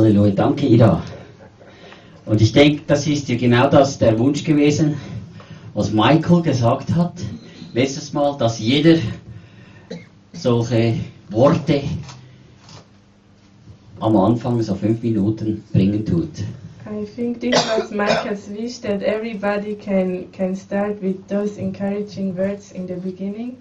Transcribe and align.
Halleluja, 0.00 0.32
danke 0.32 0.66
Ida. 0.66 1.02
Und 2.24 2.40
ich 2.40 2.52
denke, 2.52 2.80
das 2.86 3.06
ist 3.06 3.28
ja 3.28 3.36
genau 3.36 3.68
das 3.68 3.98
der 3.98 4.18
Wunsch 4.18 4.42
gewesen, 4.44 4.94
was 5.74 5.92
Michael 5.92 6.40
gesagt 6.40 6.94
hat 6.94 7.12
letztes 7.74 8.14
Mal, 8.14 8.34
dass 8.38 8.58
jeder 8.58 8.96
solche 10.32 10.94
Worte 11.28 11.82
am 14.00 14.16
Anfang 14.16 14.62
so 14.62 14.74
fünf 14.74 15.02
Minuten 15.02 15.62
bringen 15.70 16.06
tut. 16.06 16.30
I 16.86 17.04
think 17.04 17.38
this 17.40 17.54
was 17.76 17.90
Michael's 17.90 18.48
wish 18.48 18.80
that 18.80 19.02
everybody 19.02 19.74
can, 19.74 20.32
can 20.32 20.56
start 20.56 21.02
with 21.02 21.16
those 21.28 21.60
encouraging 21.60 22.34
words 22.34 22.72
in 22.72 22.86
the 22.86 22.94
beginning. 22.94 23.58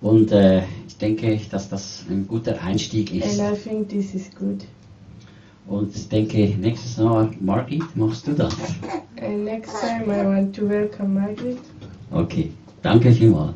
Und 0.00 0.30
äh, 0.30 0.62
ich 0.86 0.96
denke, 0.98 1.40
dass 1.50 1.68
das 1.68 2.04
ein 2.08 2.28
guter 2.28 2.62
Einstieg 2.62 3.12
ist. 3.12 3.40
And 3.40 3.52
I 3.52 3.60
think 3.60 3.88
this 3.88 4.14
is 4.14 4.30
good. 4.38 4.64
Und 5.66 5.94
ich 5.94 6.08
denke, 6.08 6.54
nächstes 6.60 6.98
Mal, 6.98 7.30
Margit, 7.40 7.96
machst 7.96 8.26
du 8.26 8.32
das? 8.32 8.54
And 9.20 9.44
next 9.44 9.72
time 9.80 10.12
I 10.12 10.24
want 10.24 10.54
to 10.56 10.68
welcome 10.68 11.14
Margaret. 11.14 11.58
Okay, 12.10 12.50
danke 12.82 13.12
vielmals. 13.12 13.54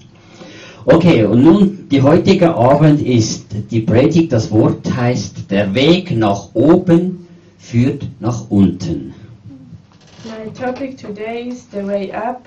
Okay, 0.84 1.24
und 1.24 1.42
nun, 1.42 1.88
die 1.90 2.00
heutige 2.00 2.54
Abend 2.54 3.02
ist 3.02 3.46
die 3.72 3.80
Predigt, 3.80 4.32
das 4.32 4.52
Wort 4.52 4.86
heißt, 4.94 5.50
der 5.50 5.74
Weg 5.74 6.16
nach 6.16 6.54
oben 6.54 7.26
führt 7.58 8.06
nach 8.20 8.48
unten. 8.50 9.12
My 10.24 10.50
topic 10.52 10.96
today 10.96 11.48
is 11.48 11.66
the 11.72 11.84
way 11.84 12.12
up 12.12 12.46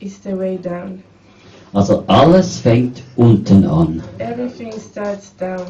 is 0.00 0.20
the 0.22 0.36
way 0.36 0.58
down. 0.58 1.02
Also 1.72 2.04
alles 2.06 2.60
fängt 2.60 3.02
unten 3.16 3.64
an. 3.64 4.02
Everything 4.18 4.72
starts 4.72 5.34
down. 5.36 5.66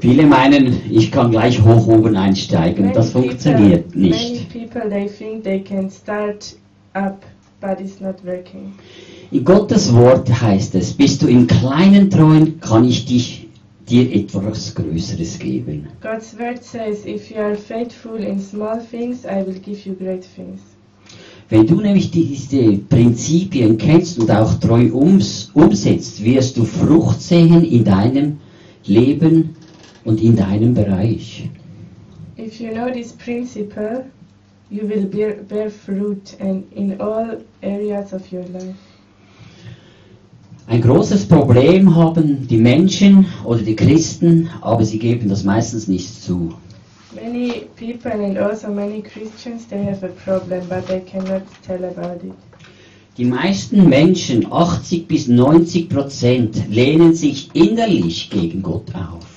Viele 0.00 0.26
meinen, 0.26 0.80
ich 0.90 1.10
kann 1.10 1.30
gleich 1.30 1.62
hoch 1.62 1.86
oben 1.86 2.16
einsteigen. 2.16 2.92
Das 2.92 3.10
funktioniert 3.10 3.94
nicht. 3.94 4.46
In 9.30 9.44
Gottes 9.44 9.94
Wort 9.94 10.42
heißt 10.42 10.74
es, 10.74 10.92
bist 10.92 11.22
du 11.22 11.26
im 11.26 11.46
Kleinen 11.46 12.10
treu, 12.10 12.46
kann 12.60 12.84
ich 12.84 13.06
dich, 13.06 13.48
dir 13.88 14.14
etwas 14.14 14.74
Größeres 14.74 15.38
geben. 15.38 15.88
God's 16.02 16.38
word 16.38 16.62
says, 16.62 17.06
if 17.06 17.30
you 17.30 17.38
are 17.38 17.54
faithful 17.54 18.16
in 18.16 18.40
small 18.40 18.80
things, 18.90 19.24
I 19.24 19.46
will 19.46 19.58
give 19.58 19.88
you 19.88 19.94
great 19.94 20.26
things. 20.34 20.60
Wenn 21.50 21.66
du 21.66 21.80
nämlich 21.80 22.10
diese 22.10 22.78
Prinzipien 22.78 23.76
kennst 23.76 24.18
und 24.18 24.30
auch 24.30 24.54
treu 24.54 24.90
ums, 24.92 25.50
umsetzt, 25.52 26.24
wirst 26.24 26.56
du 26.56 26.64
Frucht 26.64 27.20
sehen 27.20 27.64
in 27.64 27.84
deinem 27.84 28.38
Leben 28.86 29.50
und 30.04 30.20
in 30.22 30.36
deinem 30.36 30.74
Bereich. 30.74 31.48
If 32.36 32.60
you 32.60 32.70
know 32.72 32.90
this 32.90 33.12
principle, 33.12 34.04
you 34.70 34.88
will 34.88 35.06
bear, 35.06 35.34
bear 35.48 35.70
fruit 35.70 36.36
and 36.40 36.64
in 36.72 37.00
all 37.00 37.38
areas 37.62 38.12
of 38.12 38.22
your 38.32 38.44
life. 38.52 38.74
Ein 40.66 40.80
großes 40.80 41.26
Problem 41.26 41.94
haben 41.94 42.48
die 42.48 42.56
Menschen 42.56 43.26
oder 43.44 43.60
die 43.60 43.76
Christen, 43.76 44.48
aber 44.62 44.84
sie 44.84 44.98
geben 44.98 45.28
das 45.28 45.44
meistens 45.44 45.88
nicht 45.88 46.22
zu. 46.22 46.54
Many 47.14 47.66
people 47.76 48.12
and 48.12 48.38
also 48.38 48.68
many 48.68 49.02
Christians 49.02 49.66
they 49.68 49.84
have 49.84 50.04
a 50.04 50.10
problem, 50.24 50.66
but 50.68 50.86
they 50.86 51.00
cannot 51.00 51.42
tell 51.66 51.84
about 51.84 52.26
it. 52.26 52.32
Die 53.16 53.24
meisten 53.24 53.88
Menschen, 53.88 54.50
80 54.50 55.06
bis 55.06 55.28
90 55.28 55.88
Prozent, 55.88 56.68
lehnen 56.68 57.14
sich 57.14 57.50
innerlich 57.54 58.28
gegen 58.30 58.62
Gott 58.62 58.92
auf. 58.94 59.33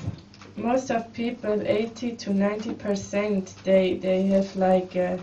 Most 0.58 0.90
of 0.90 1.14
people, 1.14 1.62
80 1.62 2.16
to 2.16 2.34
90 2.34 2.74
percent, 2.74 3.54
they 3.64 3.98
they 3.98 4.24
have 4.24 4.56
like 4.56 4.96
a, 4.96 5.20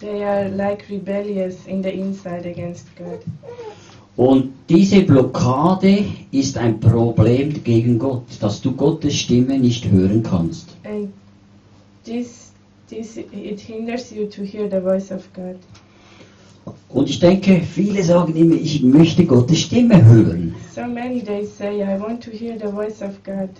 they 0.00 0.24
are 0.24 0.48
like 0.48 0.88
rebellious 0.88 1.66
in 1.66 1.82
the 1.82 1.92
inside 1.92 2.46
against 2.46 2.86
God. 2.96 3.20
Und 4.16 4.52
diese 4.68 5.02
Blockade 5.02 6.04
ist 6.32 6.58
ein 6.58 6.80
Problem 6.80 7.62
gegen 7.62 7.98
Gott, 7.98 8.24
dass 8.40 8.60
du 8.60 8.72
Gottes 8.72 9.14
Stimme 9.14 9.58
nicht 9.58 9.90
hören 9.90 10.22
kannst. 10.22 10.76
And 10.84 11.12
this, 12.04 12.52
this, 12.88 13.16
it 13.16 13.60
hinders 13.60 14.10
you 14.10 14.26
to 14.26 14.42
hear 14.42 14.68
the 14.68 14.80
voice 14.80 15.10
of 15.10 15.26
God. 15.34 15.56
Und 16.88 17.08
ich 17.08 17.20
denke, 17.20 17.62
viele 17.62 18.02
sagen 18.02 18.36
immer, 18.36 18.54
ich 18.54 18.82
möchte 18.82 19.24
Gottes 19.24 19.60
Stimme 19.60 20.04
hören. 20.04 20.54
So 20.74 20.82
many 20.82 21.22
they 21.22 21.44
say, 21.44 21.82
I 21.82 21.98
want 22.00 22.22
to 22.24 22.30
hear 22.30 22.56
the 22.58 22.70
voice 22.70 23.02
of 23.02 23.22
God. 23.24 23.50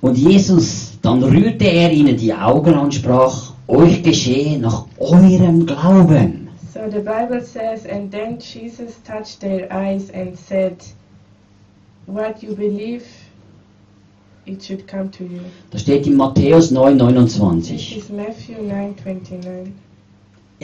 Und 0.00 0.18
Jesus, 0.18 0.98
dann 1.00 1.22
rührte 1.22 1.64
er 1.64 1.92
ihnen 1.92 2.16
die 2.16 2.34
Augen 2.34 2.78
und 2.78 2.94
sprach, 2.94 3.52
euch 3.68 4.02
geschehe 4.02 4.58
nach 4.58 4.86
eurem 4.98 5.64
Glauben. 5.66 6.48
So 6.72 6.80
the 6.90 6.98
Bible 6.98 7.42
says, 7.42 7.86
and 7.86 8.10
then 8.10 8.38
Jesus 8.38 9.00
touched 9.04 9.40
their 9.40 9.70
eyes 9.70 10.10
and 10.10 10.36
said, 10.36 10.76
What 12.06 12.42
you 12.42 12.54
believe, 12.54 13.04
it 14.46 14.62
should 14.62 14.86
come 14.88 15.10
to 15.12 15.24
you. 15.24 15.40
Das 15.70 15.82
steht 15.82 16.06
in 16.06 16.16
Matthäus 16.16 16.70
9, 16.70 16.98
This 16.98 17.38
29. 17.38 17.96
is 17.96 18.08
Matthew 18.10 18.56
9:29. 18.58 19.72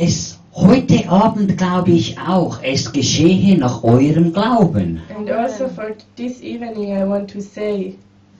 Es, 0.00 0.38
heute 0.54 1.08
Abend 1.08 1.58
glaube 1.58 1.90
ich 1.90 2.16
auch, 2.20 2.62
es 2.62 2.92
geschehe 2.92 3.58
nach 3.58 3.82
eurem 3.82 4.32
Glauben. 4.32 5.00
And 5.16 5.28
also 5.28 5.66
for 5.66 5.90
this 6.16 6.40
evening, 6.40 6.96
I 6.96 7.04
want 7.04 7.28
to 7.32 7.40
say, 7.40 7.96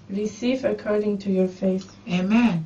receive 0.08 0.64
according 0.64 1.18
to 1.18 1.30
your 1.30 1.48
faith. 1.48 1.86
Amen. 2.08 2.64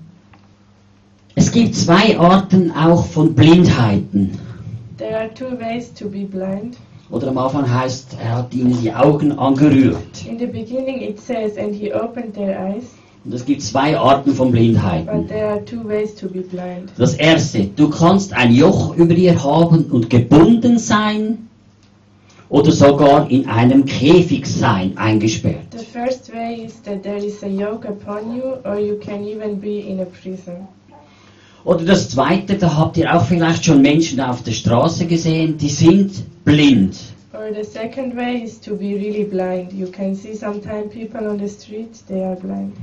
Es 1.36 1.50
gibt 1.50 1.75
zwei 1.75 2.19
Arten 2.19 2.70
auch 2.72 3.06
von 3.06 3.34
Blindheiten. 3.34 4.38
There 4.98 5.16
are 5.16 5.32
two 5.32 5.59
ways 5.59 5.91
to 5.94 6.10
be 6.10 6.24
blind. 6.24 6.76
Oder 7.10 7.28
am 7.28 7.38
Anfang 7.38 7.72
heißt, 7.72 8.19
er 8.22 8.36
hat 8.36 8.54
ihnen 8.54 8.78
die 8.82 8.92
Augen 8.92 9.32
angerührt. 9.32 10.26
In 10.26 10.38
the 10.38 10.47
beginning, 10.47 11.00
it 11.00 11.19
says, 11.19 11.56
and 11.56 11.74
he 11.74 11.92
opened 11.94 12.34
their 12.34 12.59
eyes, 12.59 12.84
Und 13.25 13.34
es 13.34 13.44
gibt 13.44 13.62
zwei 13.62 13.97
Arten 13.97 14.34
von 14.34 14.50
Blindheiten. 14.50 15.28
be 15.28 16.41
blind. 16.41 16.91
Das 16.99 17.15
erste, 17.15 17.69
du 17.77 17.88
kannst 17.88 18.33
ein 18.33 18.53
Joch 18.53 18.97
über 18.97 19.15
dir 19.15 19.43
haben 19.43 19.84
und 19.84 20.10
gebunden 20.10 20.78
sein 20.78 21.49
oder 22.49 22.72
sogar 22.72 23.31
in 23.31 23.49
einem 23.49 23.84
Käfig 23.84 24.47
sein, 24.47 24.93
eingesperrt. 24.97 25.69
The 25.71 25.84
first 25.84 26.33
way 26.34 26.65
is 26.66 26.83
that 26.83 27.03
there 27.03 27.16
is 27.16 27.43
a 27.43 27.47
yoke 27.47 27.88
upon 27.88 28.37
you, 28.37 28.43
or 28.65 28.78
you 28.78 28.97
can 28.99 29.25
even 29.25 29.60
be 29.60 29.78
in 29.78 30.00
a 30.00 30.04
prison. 30.04 30.69
Oder 31.65 31.84
das 31.84 32.10
zweite, 32.10 32.59
da 32.59 32.77
habt 32.77 32.97
ihr 32.97 33.15
auch 33.15 33.25
vielleicht 33.25 33.65
schon 33.65 33.81
Menschen 33.83 34.21
auf 34.21 34.43
der 34.43 34.53
Straße 34.53 35.06
gesehen, 35.06 35.56
die 35.56 35.69
sind 35.69 36.44
blind. 36.44 36.97
Or 37.33 37.54
the 37.54 37.65
second 37.65 38.15
way 38.16 38.43
is 38.43 38.60
to 38.60 38.77
be 38.77 38.97
really 38.97 39.25
blind. 39.25 39.72
You 39.72 39.87
can 39.87 40.15
see 40.15 40.34
sometimes 40.34 40.93
people 40.93 41.27
on 41.27 41.39
the 41.39 41.49
street, 41.49 42.06
they 42.06 42.22
are 42.22 42.37
blind. 42.37 42.75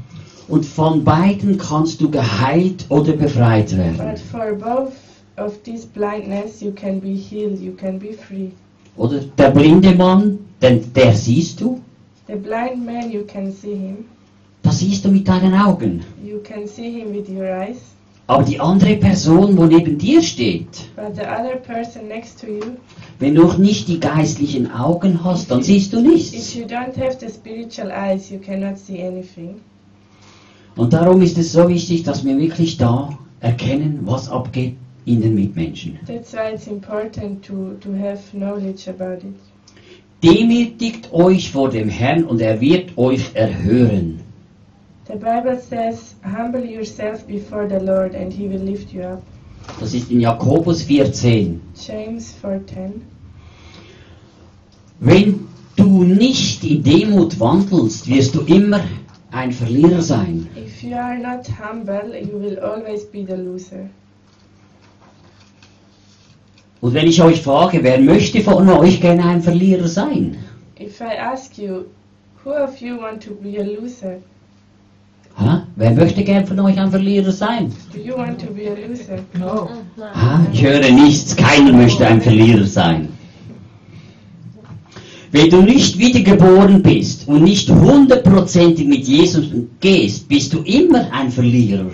Und 0.49 0.65
von 0.65 1.03
beiden 1.03 1.57
kannst 1.57 2.01
du 2.01 2.09
geheilt 2.09 2.85
oder 2.89 3.13
befreit 3.13 3.77
werden. 3.77 3.97
But 3.97 4.19
for 4.19 4.53
both 4.55 4.93
of 5.37 5.61
these 5.63 5.85
blindness, 5.87 6.59
you 6.59 6.71
can 6.71 6.99
be 6.99 7.09
healed, 7.13 7.61
you 7.61 7.73
can 7.73 7.99
be 7.99 8.13
free. 8.13 8.49
Oder 8.97 9.19
der 9.37 9.51
blinde 9.51 9.93
Mann, 9.95 10.39
den, 10.61 10.91
der 10.93 11.13
siehst 11.13 11.61
du, 11.61 11.79
The 12.27 12.35
blind 12.35 12.85
man, 12.85 13.11
you 13.11 13.23
can 13.25 13.51
see 13.51 13.75
him. 13.75 14.05
das 14.63 14.79
siehst 14.79 15.05
du 15.05 15.09
mit 15.09 15.27
deinen 15.27 15.53
Augen. 15.53 16.03
You 16.23 16.39
can 16.43 16.67
see 16.67 16.91
him 16.99 17.13
with 17.13 17.29
your 17.29 17.45
eyes. 17.45 17.77
Aber 18.27 18.43
die 18.43 18.59
andere 18.59 18.95
Person, 18.97 19.57
wo 19.57 19.65
neben 19.65 19.97
dir 19.97 20.21
steht, 20.21 20.67
But 20.95 21.15
the 21.15 21.21
other 21.21 21.57
person 21.57 22.07
next 22.07 22.41
to 22.41 22.47
you, 22.47 22.63
wenn 23.19 23.35
du 23.35 23.43
noch 23.43 23.57
nicht 23.57 23.87
die 23.87 23.99
geistlichen 23.99 24.71
Augen 24.71 25.23
hast, 25.23 25.49
dann 25.49 25.63
siehst 25.63 25.93
du 25.93 25.99
if 25.99 26.05
nichts. 26.05 26.53
you 26.55 26.65
don't 26.65 26.95
have 26.97 27.17
the 27.19 27.29
spiritual 27.29 27.91
eyes, 27.91 28.29
you 28.29 28.39
cannot 28.39 28.77
see 28.77 29.01
anything. 29.01 29.55
Und 30.79 30.93
darum 30.93 31.21
ist 31.21 31.37
es 31.37 31.51
so 31.51 31.67
wichtig, 31.67 32.03
dass 32.03 32.23
wir 32.23 32.37
wirklich 32.37 32.77
da 32.77 33.09
erkennen, 33.41 33.99
was 34.05 34.29
abgeht 34.29 34.75
in 35.03 35.21
den 35.21 35.35
Mitmenschen. 35.35 35.99
That's 36.07 36.31
why 36.31 36.53
it's 36.53 36.67
important 36.67 37.43
to, 37.45 37.73
to 37.81 37.89
have 37.91 38.19
knowledge 38.31 38.89
about 38.89 39.27
it. 39.27 39.35
Demütigt 40.23 41.11
euch 41.11 41.51
vor 41.51 41.69
dem 41.69 41.89
Herrn 41.89 42.23
und 42.23 42.39
er 42.39 42.61
wird 42.61 42.97
euch 42.97 43.31
erhören. 43.33 44.21
The 45.07 45.15
Bible 45.15 45.59
says, 45.59 46.15
Humble 46.23 46.63
yourself 46.63 47.27
before 47.27 47.67
the 47.67 47.85
Lord, 47.85 48.15
and 48.15 48.31
he 48.31 48.47
will 48.47 48.63
lift 48.63 48.93
you 48.93 49.01
up. 49.01 49.21
Das 49.81 49.93
ist 49.93 50.09
in 50.09 50.21
Jakobus 50.21 50.83
4,10. 50.83 51.55
James 51.75 52.33
4:10. 52.41 53.01
Wenn 55.01 55.41
du 55.75 56.05
nicht 56.05 56.63
in 56.63 56.83
Demut 56.83 57.37
wandelst, 57.37 58.07
wirst 58.07 58.33
du 58.35 58.41
immer 58.43 58.79
ein 59.31 59.51
Verlierer 59.51 60.01
sein. 60.01 60.47
If 60.55 60.68
you 60.83 60.95
are 60.95 61.17
not 61.17 61.47
humble, 61.47 62.15
you 62.15 62.37
will 62.37 62.59
always 62.59 63.03
be 63.03 63.23
the 63.23 63.37
loser. 63.37 63.89
Und 66.81 66.93
wenn 66.93 67.07
ich 67.07 67.21
euch 67.21 67.41
frage, 67.41 67.83
wer 67.83 67.99
möchte 67.99 68.41
von 68.41 68.69
euch 68.69 69.01
gerne 69.01 69.25
ein 69.25 69.41
Verlierer 69.41 69.87
sein? 69.87 70.37
If 70.79 71.01
I 71.01 71.17
ask 71.17 71.57
you, 71.57 71.85
who 72.43 72.51
of 72.51 72.79
you 72.79 72.97
want 72.97 73.21
to 73.23 73.31
be 73.33 73.59
a 73.59 73.63
loser? 73.63 74.17
Ha? 75.37 75.67
Wer 75.75 75.91
möchte 75.91 76.23
gern 76.23 76.45
von 76.45 76.59
euch 76.59 76.79
ein 76.79 76.89
Verlierer 76.89 77.31
sein? 77.31 77.73
Do 77.93 77.99
you 77.99 78.15
want 78.15 78.39
to 78.39 78.47
be 78.53 78.69
a 78.69 78.75
loser? 78.87 79.19
No. 79.37 79.69
Ha? 80.01 80.45
Ich 80.53 80.63
höre 80.63 80.89
nichts, 80.89 81.35
keiner 81.35 81.73
möchte 81.73 82.07
ein 82.07 82.21
Verlierer 82.21 82.65
sein. 82.65 83.09
Wenn 85.31 85.49
du 85.49 85.61
nicht 85.61 85.97
wiedergeboren 85.99 86.81
bist 86.81 87.27
und 87.27 87.43
nicht 87.43 87.69
hundertprozentig 87.69 88.87
mit 88.87 89.07
Jesus 89.07 89.45
gehst, 89.79 90.27
bist 90.27 90.53
du 90.53 90.61
immer 90.63 91.11
ein 91.11 91.31
Verlierer. 91.31 91.91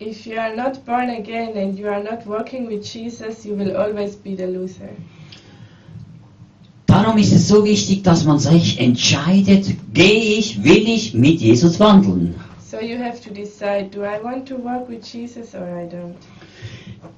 If 0.00 0.26
you 0.26 0.38
are 0.38 0.56
not 0.56 0.84
born 0.84 1.10
again 1.10 1.56
and 1.56 1.78
you 1.78 1.86
are 1.86 2.02
not 2.02 2.26
walking 2.26 2.66
with 2.66 2.82
Jesus, 2.82 3.44
you 3.44 3.54
will 3.54 3.76
always 3.76 4.16
be 4.16 4.34
the 4.34 4.46
loser. 4.46 4.90
Darum 6.86 7.18
ist 7.18 7.32
es 7.32 7.46
so 7.46 7.64
wichtig, 7.64 8.02
dass 8.02 8.24
man 8.24 8.38
sich 8.38 8.80
entscheidet, 8.80 9.66
gehe 9.94 10.38
ich, 10.38 10.62
will 10.64 10.88
ich 10.88 11.14
mit 11.14 11.40
Jesus 11.40 11.78
wandeln. 11.78 12.34
So 12.58 12.80
you 12.80 12.96
have 12.98 13.20
to 13.20 13.30
decide 13.30 13.90
do 13.90 14.02
I 14.02 14.18
want 14.22 14.48
to 14.48 14.56
walk 14.56 14.88
with 14.88 15.04
Jesus 15.04 15.54
or 15.54 15.62
I 15.62 15.86
don't? 15.86 16.16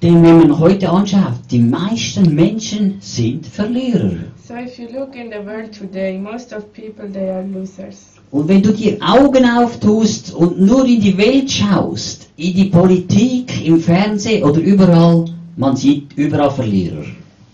Denn 0.05 0.21
wenn 0.21 0.37
man 0.37 0.59
heute 0.59 0.87
anschaut, 0.87 1.39
die 1.49 1.57
meisten 1.57 2.35
Menschen 2.35 2.97
sind 2.99 3.47
Verlierer. 3.47 4.11
So 4.47 4.53
if 4.53 4.77
you 4.77 4.87
look 4.93 5.15
in 5.15 5.31
the 5.31 5.43
world 5.43 5.71
today, 5.75 6.15
most 6.15 6.53
of 6.53 6.71
people 6.73 7.11
they 7.11 7.27
are 7.27 7.41
losers. 7.41 8.13
Und 8.29 8.47
wenn 8.47 8.61
du 8.61 8.71
die 8.71 9.01
Augen 9.01 9.43
auftust 9.45 10.31
und 10.35 10.61
nur 10.61 10.85
in 10.85 11.01
die 11.01 11.17
Welt 11.17 11.49
schaust, 11.49 12.29
in 12.37 12.53
die 12.53 12.65
Politik, 12.65 13.65
im 13.65 13.79
Fernsehen 13.79 14.43
oder 14.43 14.59
überall, 14.59 15.25
man 15.57 15.75
sieht 15.75 16.15
überall 16.15 16.51
Verlierer. 16.51 17.05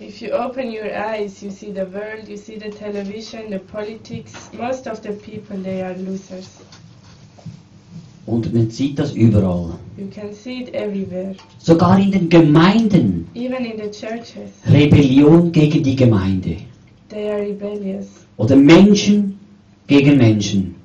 If 0.01 0.19
you 0.21 0.33
open 0.33 0.67
your 0.67 0.91
eyes, 0.91 1.41
you 1.41 1.51
see 1.51 1.71
the 1.71 1.87
world, 1.93 2.27
you 2.27 2.35
see 2.35 2.59
the 2.59 2.69
television, 2.69 3.49
the 3.49 3.59
politics. 3.59 4.33
Most 4.59 4.89
of 4.89 5.01
the 5.03 5.13
people 5.13 5.55
they 5.55 5.81
are 5.81 5.95
losers. 5.95 6.49
Und 8.25 8.53
man 8.53 8.69
sieht 8.69 8.99
das 8.99 9.13
überall. 9.13 9.71
You 9.97 10.07
can 10.13 10.31
see 10.33 10.61
it 10.61 10.73
everywhere, 10.73 11.35
Sogar 11.57 11.99
in 11.99 12.11
den 12.11 12.29
Gemeinden. 12.29 13.27
even 13.33 13.65
in 13.65 13.77
the 13.77 13.89
churches. 13.89 14.51
Rebellion 14.71 15.51
gegen 15.51 15.83
die 15.83 15.95
Gemeinde. 15.95 16.57
They 17.09 17.29
are 17.29 17.41
rebellious. 17.41 18.07
Oder 18.37 18.55
Menschen 18.55 19.37
gegen 19.87 20.17
Menschen. 20.17 20.75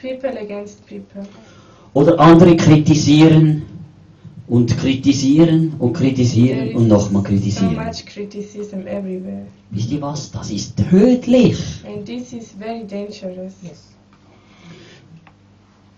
People 0.00 0.30
against 0.40 0.84
people. 0.86 1.22
Oder 1.94 2.18
andere 2.18 2.56
kritisieren 2.56 3.62
und 4.48 4.76
kritisieren 4.76 5.74
und 5.78 5.92
kritisieren 5.92 6.74
und 6.74 6.88
nochmal 6.88 7.22
so 7.22 7.28
kritisieren. 7.28 7.74
much 7.76 8.04
criticism 8.06 8.80
everywhere. 8.86 9.46
Wisst 9.70 9.92
ihr 9.92 10.02
was? 10.02 10.30
Das 10.32 10.50
ist 10.50 10.74
tödlich. 10.90 11.58
And 11.86 12.04
this 12.04 12.32
is 12.32 12.52
very 12.58 12.80
dangerous. 12.86 13.54
Yes. 13.62 13.88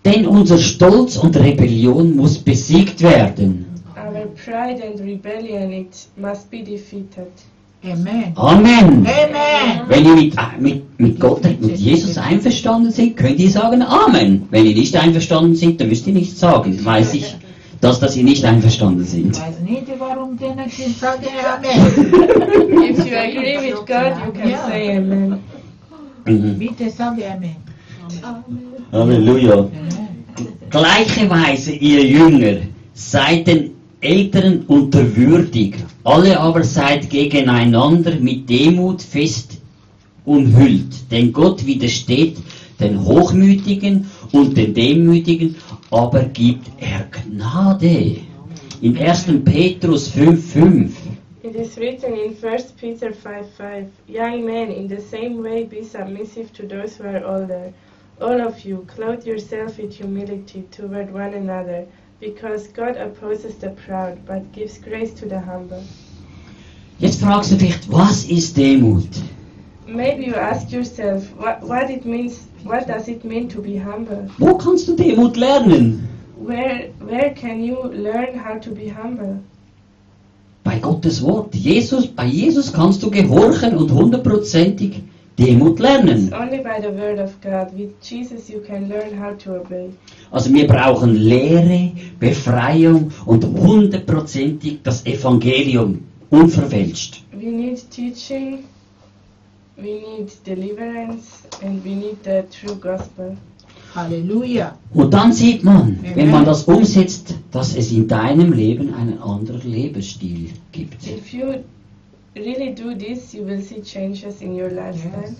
Denn 0.04 0.26
unser 0.26 0.58
Stolz 0.58 1.16
und 1.16 1.36
Rebellion 1.36 2.14
muss 2.16 2.38
besiegt 2.38 3.00
werden. 3.02 3.66
Our 3.96 4.26
pride 4.44 4.82
and 4.86 5.00
rebellion, 5.00 5.72
it 5.72 5.88
must 6.16 6.50
be 6.50 6.58
defeated. 6.58 7.30
Amen. 7.82 8.32
Amen. 8.36 9.06
Amen. 9.06 9.88
Wenn 9.88 10.04
ihr 10.06 10.14
mit, 10.14 10.34
mit, 10.58 11.00
mit 11.00 11.20
Gott, 11.20 11.42
mit 11.44 11.76
Jesus 11.78 12.16
einverstanden 12.18 12.90
seid, 12.90 13.16
könnt 13.16 13.38
ihr 13.38 13.50
sagen 13.50 13.82
Amen. 13.82 14.46
Wenn 14.50 14.66
ihr 14.66 14.74
nicht 14.74 14.96
einverstanden 14.96 15.54
seid, 15.54 15.80
dann 15.80 15.88
müsst 15.88 16.06
ihr 16.06 16.14
nichts 16.14 16.38
sagen. 16.40 16.76
Dann 16.76 16.84
weiß 16.84 17.14
ich, 17.14 17.34
dass, 17.80 18.00
dass 18.00 18.16
ihr 18.16 18.24
nicht 18.24 18.44
einverstanden 18.44 19.02
Ich 19.04 19.10
seid. 19.10 19.48
weiß 19.48 19.60
nicht, 19.60 19.82
warum 19.98 20.38
denen 20.38 20.68
sie 20.70 20.90
sagen 20.92 21.24
Amen. 21.54 22.90
If 22.90 22.98
you 23.06 23.16
agree 23.16 23.58
with 23.70 23.80
God, 23.86 24.14
you 24.24 24.32
can 24.32 24.54
say 24.66 24.96
Amen. 24.96 25.38
Mhm. 26.26 26.58
Bitte 26.58 26.88
sage 26.90 27.22
Amen. 27.30 27.56
Halleluja. 28.92 29.54
Amen. 29.54 29.94
Gleiche 30.70 31.28
Weise, 31.28 31.72
ihr 31.72 32.04
Jünger, 32.04 32.56
seid 32.94 33.46
den 33.46 33.72
Älteren 34.00 34.62
unterwürdig, 34.66 35.76
alle 36.04 36.38
aber 36.38 36.64
seid 36.64 37.08
gegeneinander 37.10 38.16
mit 38.16 38.48
Demut 38.48 39.02
fest 39.02 39.60
umhüllt, 40.24 41.10
denn 41.10 41.32
Gott 41.32 41.64
widersteht 41.66 42.38
den 42.80 43.04
Hochmütigen 43.04 44.06
und 44.32 44.56
den 44.56 44.74
Demütigen, 44.74 45.56
aber 45.90 46.24
gibt 46.24 46.66
er 46.80 47.06
Gnade. 47.10 48.16
In 48.80 48.98
1. 48.98 49.26
Petrus 49.44 50.10
5,5 50.10 50.90
It 51.44 51.56
is 51.56 51.76
written 51.76 52.14
in 52.14 52.34
1 52.42 52.72
Peter 52.80 53.12
5 53.12 53.46
5 53.56 53.90
Young 54.08 54.46
men, 54.46 54.70
in 54.70 54.88
the 54.88 54.98
same 54.98 55.42
way 55.42 55.64
be 55.64 55.82
submissive 55.82 56.50
to 56.54 56.66
those 56.66 56.96
who 56.96 57.04
are 57.04 57.22
older. 57.22 57.72
All 58.20 58.40
of 58.40 58.64
you, 58.64 58.86
clothe 58.86 59.26
yourself 59.26 59.78
with 59.78 59.92
humility 59.94 60.62
toward 60.70 61.12
one 61.12 61.34
another, 61.34 61.86
because 62.20 62.68
God 62.68 62.96
opposes 62.96 63.56
the 63.56 63.70
proud, 63.70 64.24
but 64.24 64.52
gives 64.52 64.78
grace 64.78 65.12
to 65.14 65.26
the 65.26 65.40
humble. 65.40 65.82
Jetzt 67.00 67.20
fragst 67.20 67.50
du 67.50 67.56
vielleicht, 67.56 67.90
was 67.90 68.24
ist 68.24 68.56
Demut? 68.56 69.08
Maybe 69.86 70.26
you 70.26 70.34
ask 70.34 70.70
yourself 70.70 71.24
what, 71.36 71.60
what 71.62 71.90
it 71.90 72.04
means 72.06 72.46
what 72.62 72.86
does 72.86 73.08
it 73.08 73.24
mean 73.24 73.48
to 73.48 73.60
be 73.60 73.76
humble? 73.76 74.30
Wo 74.38 74.56
kannst 74.56 74.86
du 74.86 74.94
Demut 74.94 75.36
lernen? 75.36 76.08
Where 76.38 76.90
where 77.00 77.34
can 77.34 77.62
you 77.62 77.82
learn 77.82 78.38
how 78.38 78.58
to 78.60 78.70
be 78.70 78.88
humble? 78.88 79.40
Bei 80.62 80.78
Gottes 80.78 81.20
Wort. 81.20 81.54
Jesus, 81.54 82.06
bei 82.06 82.26
Jesus 82.26 82.72
kannst 82.72 83.02
du 83.02 83.10
gehorchen 83.10 83.76
und 83.76 83.90
hundertprozentig 83.90 85.02
Demut 85.38 85.80
lernen. 85.80 86.32
Also 90.30 90.54
wir 90.54 90.66
brauchen 90.66 91.14
Lehre, 91.16 91.92
Befreiung 92.20 93.10
und 93.26 93.44
hundertprozentig 93.44 94.78
das 94.82 95.04
Evangelium 95.06 96.04
unverfälscht. 96.30 97.22
We 97.32 97.50
need 97.50 97.90
teaching, 97.90 98.60
we 99.76 100.00
need 100.00 100.30
deliverance, 100.46 101.42
and 101.62 101.84
we 101.84 101.90
need 101.90 102.18
the 102.24 102.42
true 102.50 102.76
gospel. 102.76 103.36
Halleluja. 103.94 104.76
Und 104.92 105.14
dann 105.14 105.32
sieht 105.32 105.62
man, 105.62 105.98
wenn 106.14 106.30
man 106.30 106.44
das 106.44 106.64
umsetzt, 106.64 107.34
dass 107.52 107.76
es 107.76 107.92
in 107.92 108.08
deinem 108.08 108.52
Leben 108.52 108.92
einen 108.94 109.20
anderen 109.20 109.70
Lebensstil 109.70 110.50
gibt. 110.72 111.06
If 111.06 111.32
you 111.32 111.54
really 112.36 112.74
do 112.74 112.94
this, 112.94 113.34
you 113.34 113.44
will 113.44 113.60
see 113.60 113.80
changes 113.80 114.40
in 114.42 114.54
your 114.54 114.70
lifestyle. 114.70 115.34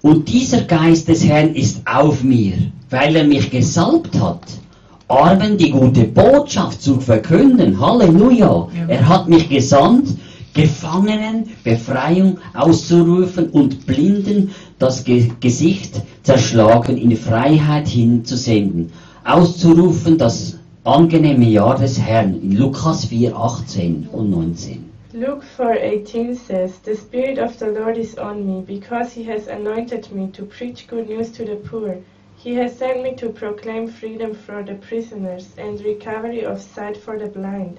Und 0.00 0.28
dieser 0.28 0.62
Geist 0.62 1.08
des 1.08 1.24
Herrn 1.24 1.54
ist 1.54 1.82
auf 1.84 2.22
mir, 2.22 2.54
weil 2.88 3.16
er 3.16 3.24
mich 3.24 3.50
gesalbt 3.50 4.18
hat, 4.20 4.42
Armen 5.08 5.56
die 5.56 5.70
gute 5.70 6.04
Botschaft 6.04 6.82
zu 6.82 7.00
verkünden. 7.00 7.80
Halleluja. 7.80 8.68
Er 8.86 9.08
hat 9.08 9.28
mich 9.28 9.48
gesandt, 9.48 10.08
Gefangenen 10.54 11.50
Befreiung 11.62 12.38
auszurufen 12.54 13.50
und 13.50 13.86
Blinden 13.86 14.50
das 14.78 15.04
Ge 15.04 15.30
Gesicht 15.40 16.00
zerschlagen 16.22 16.96
in 16.96 17.16
Freiheit 17.16 17.88
hinzusenden. 17.88 18.90
Auszurufen 19.24 20.18
das 20.18 20.58
angenehme 20.84 21.48
Jahr 21.48 21.76
des 21.76 22.00
Herrn 22.00 22.40
in 22.42 22.56
Lukas 22.56 23.04
4, 23.06 23.36
18 23.36 24.08
und 24.10 24.30
19. 24.30 24.87
Luke 25.14 25.42
4:18 25.56 26.36
says, 26.36 26.78
"The 26.80 26.94
spirit 26.94 27.38
of 27.38 27.58
the 27.58 27.68
Lord 27.68 27.96
is 27.96 28.18
on 28.18 28.46
me, 28.46 28.60
because 28.60 29.10
he 29.10 29.24
has 29.24 29.46
anointed 29.48 30.12
me 30.12 30.28
to 30.34 30.42
preach 30.44 30.86
good 30.86 31.08
news 31.08 31.30
to 31.32 31.46
the 31.46 31.56
poor. 31.56 31.96
He 32.36 32.54
has 32.56 32.76
sent 32.76 33.02
me 33.02 33.14
to 33.16 33.30
proclaim 33.30 33.88
freedom 33.88 34.34
for 34.34 34.62
the 34.62 34.74
prisoners 34.74 35.46
and 35.56 35.80
recovery 35.80 36.44
of 36.44 36.60
sight 36.60 36.98
for 36.98 37.18
the 37.18 37.26
blind, 37.26 37.78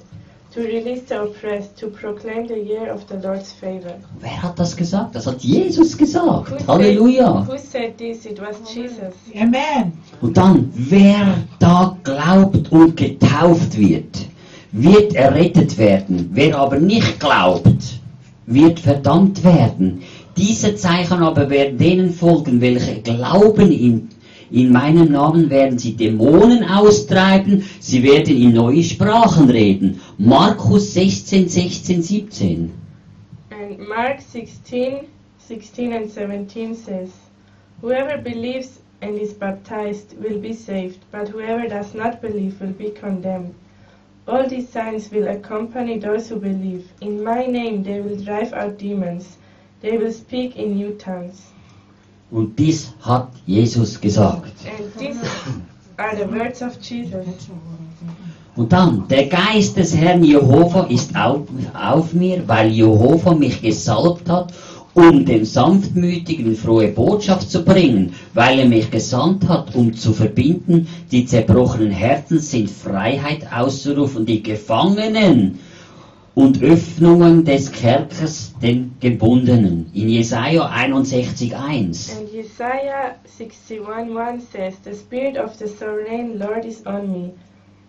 to 0.55 0.61
release 0.61 1.03
the 1.03 1.21
oppressed, 1.21 1.77
to 1.77 1.89
proclaim 1.89 2.47
the 2.47 2.57
year 2.59 2.89
of 2.91 3.07
the 3.07 3.17
Lord's 3.19 3.53
favor." 3.53 3.93
Wer 4.19 4.41
hat 4.41 4.57
das 4.57 4.75
gesagt? 4.75 5.13
Das 5.13 5.27
hat 5.27 5.39
Jesus 5.43 5.93
Who 5.93 5.99
gesagt. 5.99 6.49
said- 6.49 6.67
Halleluja. 6.67 7.45
Who 7.47 7.59
said 7.59 7.95
this? 7.99 8.25
It 8.25 8.39
was 8.41 8.57
Jesus. 8.73 9.13
Amen. 9.35 9.93
Und 10.19 10.35
dann, 10.35 10.71
wer 10.73 11.43
da 11.59 11.95
glaubt 12.03 12.71
und 12.71 12.97
getauft 12.97 13.77
wird, 13.77 14.28
wird 14.71 15.15
errettet 15.15 15.77
werden. 15.77 16.29
Wer 16.33 16.57
aber 16.57 16.79
nicht 16.79 17.19
glaubt, 17.19 17.99
wird 18.45 18.79
verdammt 18.79 19.43
werden. 19.43 20.01
Diese 20.37 20.75
Zeichen 20.75 21.21
aber 21.21 21.49
werden 21.49 21.77
denen 21.77 22.11
folgen, 22.11 22.61
welche 22.61 23.01
glauben 23.01 23.71
in, 23.71 24.09
in 24.51 24.71
meinem 24.71 25.11
Namen 25.11 25.49
werden 25.49 25.77
sie 25.77 25.95
Dämonen 25.95 26.63
austreiben, 26.63 27.63
sie 27.79 28.03
werden 28.03 28.35
in 28.35 28.53
neue 28.53 28.83
Sprachen 28.83 29.49
reden. 29.49 29.99
Markus 30.17 30.93
16, 30.93 31.49
16, 31.49 32.01
17. 32.03 32.71
And 33.51 33.87
Mark 33.87 34.21
16, 34.21 35.07
16 35.39 35.93
and 35.93 36.09
17 36.09 36.75
says, 36.75 37.09
Whoever 37.81 38.17
believes 38.17 38.79
and 39.01 39.17
is 39.17 39.33
baptized 39.33 40.15
will 40.21 40.39
be 40.39 40.53
saved, 40.53 40.99
but 41.11 41.29
whoever 41.29 41.67
does 41.67 41.93
not 41.93 42.21
believe 42.21 42.59
will 42.59 42.73
be 42.73 42.91
condemned. 42.91 43.53
All 44.29 44.47
these 44.47 44.69
signs 44.69 45.09
will 45.11 45.27
accompany 45.27 45.97
those 45.97 46.29
who 46.29 46.35
believe. 46.35 46.87
In 47.01 47.23
my 47.23 47.47
name 47.47 47.81
they 47.81 47.99
will 47.99 48.15
drive 48.15 48.53
out 48.53 48.77
demons. 48.77 49.37
They 49.81 49.97
will 49.97 50.13
speak 50.13 50.55
in 50.55 50.75
new 50.75 50.91
tongues. 50.91 51.51
Und 52.29 52.55
dies 52.55 52.93
hat 53.01 53.29
Jesus 53.47 53.99
gesagt. 53.99 54.53
And 54.65 54.93
these 54.99 55.19
are 55.97 56.15
the 56.15 56.27
words 56.27 56.61
of 56.61 56.79
Jesus. 56.79 57.49
Und 58.55 58.71
dann, 58.71 59.07
der 59.07 59.27
Geist 59.27 59.77
des 59.77 59.95
Herrn 59.95 60.23
Jehova 60.23 60.83
ist 60.89 61.15
auf, 61.15 61.47
auf 61.73 62.13
mir, 62.13 62.47
weil 62.47 62.69
Jehova 62.69 63.33
mich 63.33 63.61
gesalbt 63.61 64.29
hat, 64.29 64.53
um 64.93 65.25
dem 65.25 65.45
Sanftmütigen 65.45 66.55
frohe 66.55 66.89
Botschaft 66.89 67.49
zu 67.49 67.63
bringen, 67.63 68.13
weil 68.33 68.59
er 68.59 68.65
mich 68.65 68.89
gesandt 68.89 69.47
hat, 69.47 69.75
um 69.75 69.93
zu 69.93 70.13
verbinden, 70.13 70.87
die 71.11 71.25
zerbrochenen 71.25 71.91
Herzen 71.91 72.39
sind 72.39 72.69
Freiheit 72.69 73.51
auszurufen, 73.51 74.25
die 74.25 74.41
Gefangenen 74.41 75.59
und 76.35 76.61
Öffnungen 76.63 77.43
des 77.43 77.71
Kerkers 77.71 78.53
den 78.61 78.95
Gebundenen. 78.99 79.89
In 79.93 80.09
Jesaja 80.09 80.69
61,1. 80.69 82.17
And 82.17 82.33
Isaiah 82.33 83.15
61:1 83.37 84.41
says, 84.51 84.75
The 84.83 84.93
Spirit 84.93 85.37
of 85.37 85.55
the 85.55 85.67
sovereign 85.67 86.39
Lord 86.39 86.65
is 86.65 86.85
on 86.85 87.11
me, 87.11 87.33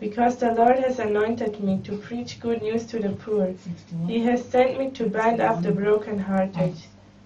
because 0.00 0.37
the 0.37 0.52
Lord 0.52 0.78
has 0.78 0.99
anointed 0.99 1.61
me 1.61 1.78
to 1.85 1.97
preach 1.97 2.40
good 2.40 2.62
news 2.62 2.87
to 2.87 2.99
the 2.99 3.11
poor. 3.11 3.54
He 4.07 4.21
has 4.21 4.42
sent 4.45 4.78
me 4.78 4.90
to 4.92 5.07
bind 5.07 5.40
up 5.40 5.62
the 5.62 5.73
brokenhearted, 5.73 6.75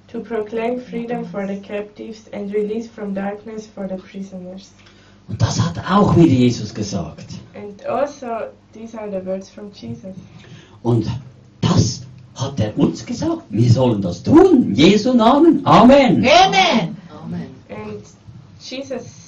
to 0.08 0.20
proclaim 0.20 0.80
freedom 0.80 1.24
for 1.24 1.46
the 1.46 1.58
captives 1.60 2.28
and 2.32 2.52
release 2.52 2.88
from 2.88 3.14
darkness 3.14 3.66
for 3.66 3.86
the 3.86 3.96
prisoners. 3.96 4.72
Und 5.26 5.40
das 5.40 5.58
hat 5.58 5.78
auch 5.90 6.16
wieder 6.16 6.34
Jesus 6.34 6.74
gesagt. 6.74 7.38
And 7.54 7.82
also, 7.86 8.50
these 8.72 8.94
are 8.98 9.08
the 9.08 9.24
words 9.24 9.48
from 9.48 9.70
Jesus. 9.72 10.14
Und 10.82 11.06
das 11.62 12.04
hat 12.34 12.60
er 12.60 12.76
uns 12.78 13.06
gesagt. 13.06 13.44
Wir 13.48 13.70
sollen 13.70 14.02
das 14.02 14.22
tun. 14.22 14.64
In 14.64 14.74
Jesu 14.74 15.14
Namen. 15.14 15.64
Amen. 15.64 16.26
Amen. 16.26 16.96
And 17.70 18.02
Jesus 18.60 19.23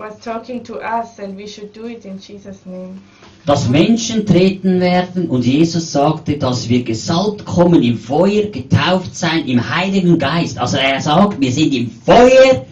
was 0.00 0.18
talking 0.18 0.64
to 0.64 0.80
us, 0.80 1.18
and 1.18 1.36
we 1.36 1.46
should 1.46 1.72
do 1.72 1.86
it 1.86 2.04
in 2.04 2.18
Jesus' 2.18 2.64
name. 2.64 3.00
Dass 3.46 3.68
Menschen 3.68 4.26
treten 4.26 4.80
werden 4.80 5.28
und 5.28 5.44
Jesus 5.44 5.92
sagte, 5.92 6.38
dass 6.38 6.68
wir 6.68 6.82
gesalbt 6.82 7.44
kommen 7.44 7.82
im 7.82 7.98
Feuer, 7.98 8.50
getauft 8.50 9.14
sein 9.14 9.46
im 9.46 9.60
Heiligen 9.76 10.18
Geist. 10.18 10.58
Also 10.58 10.78
er 10.78 11.00
sagt, 11.00 11.40
wir 11.40 11.52
sind 11.52 11.74
im 11.74 11.90
Feuer, 11.90 12.66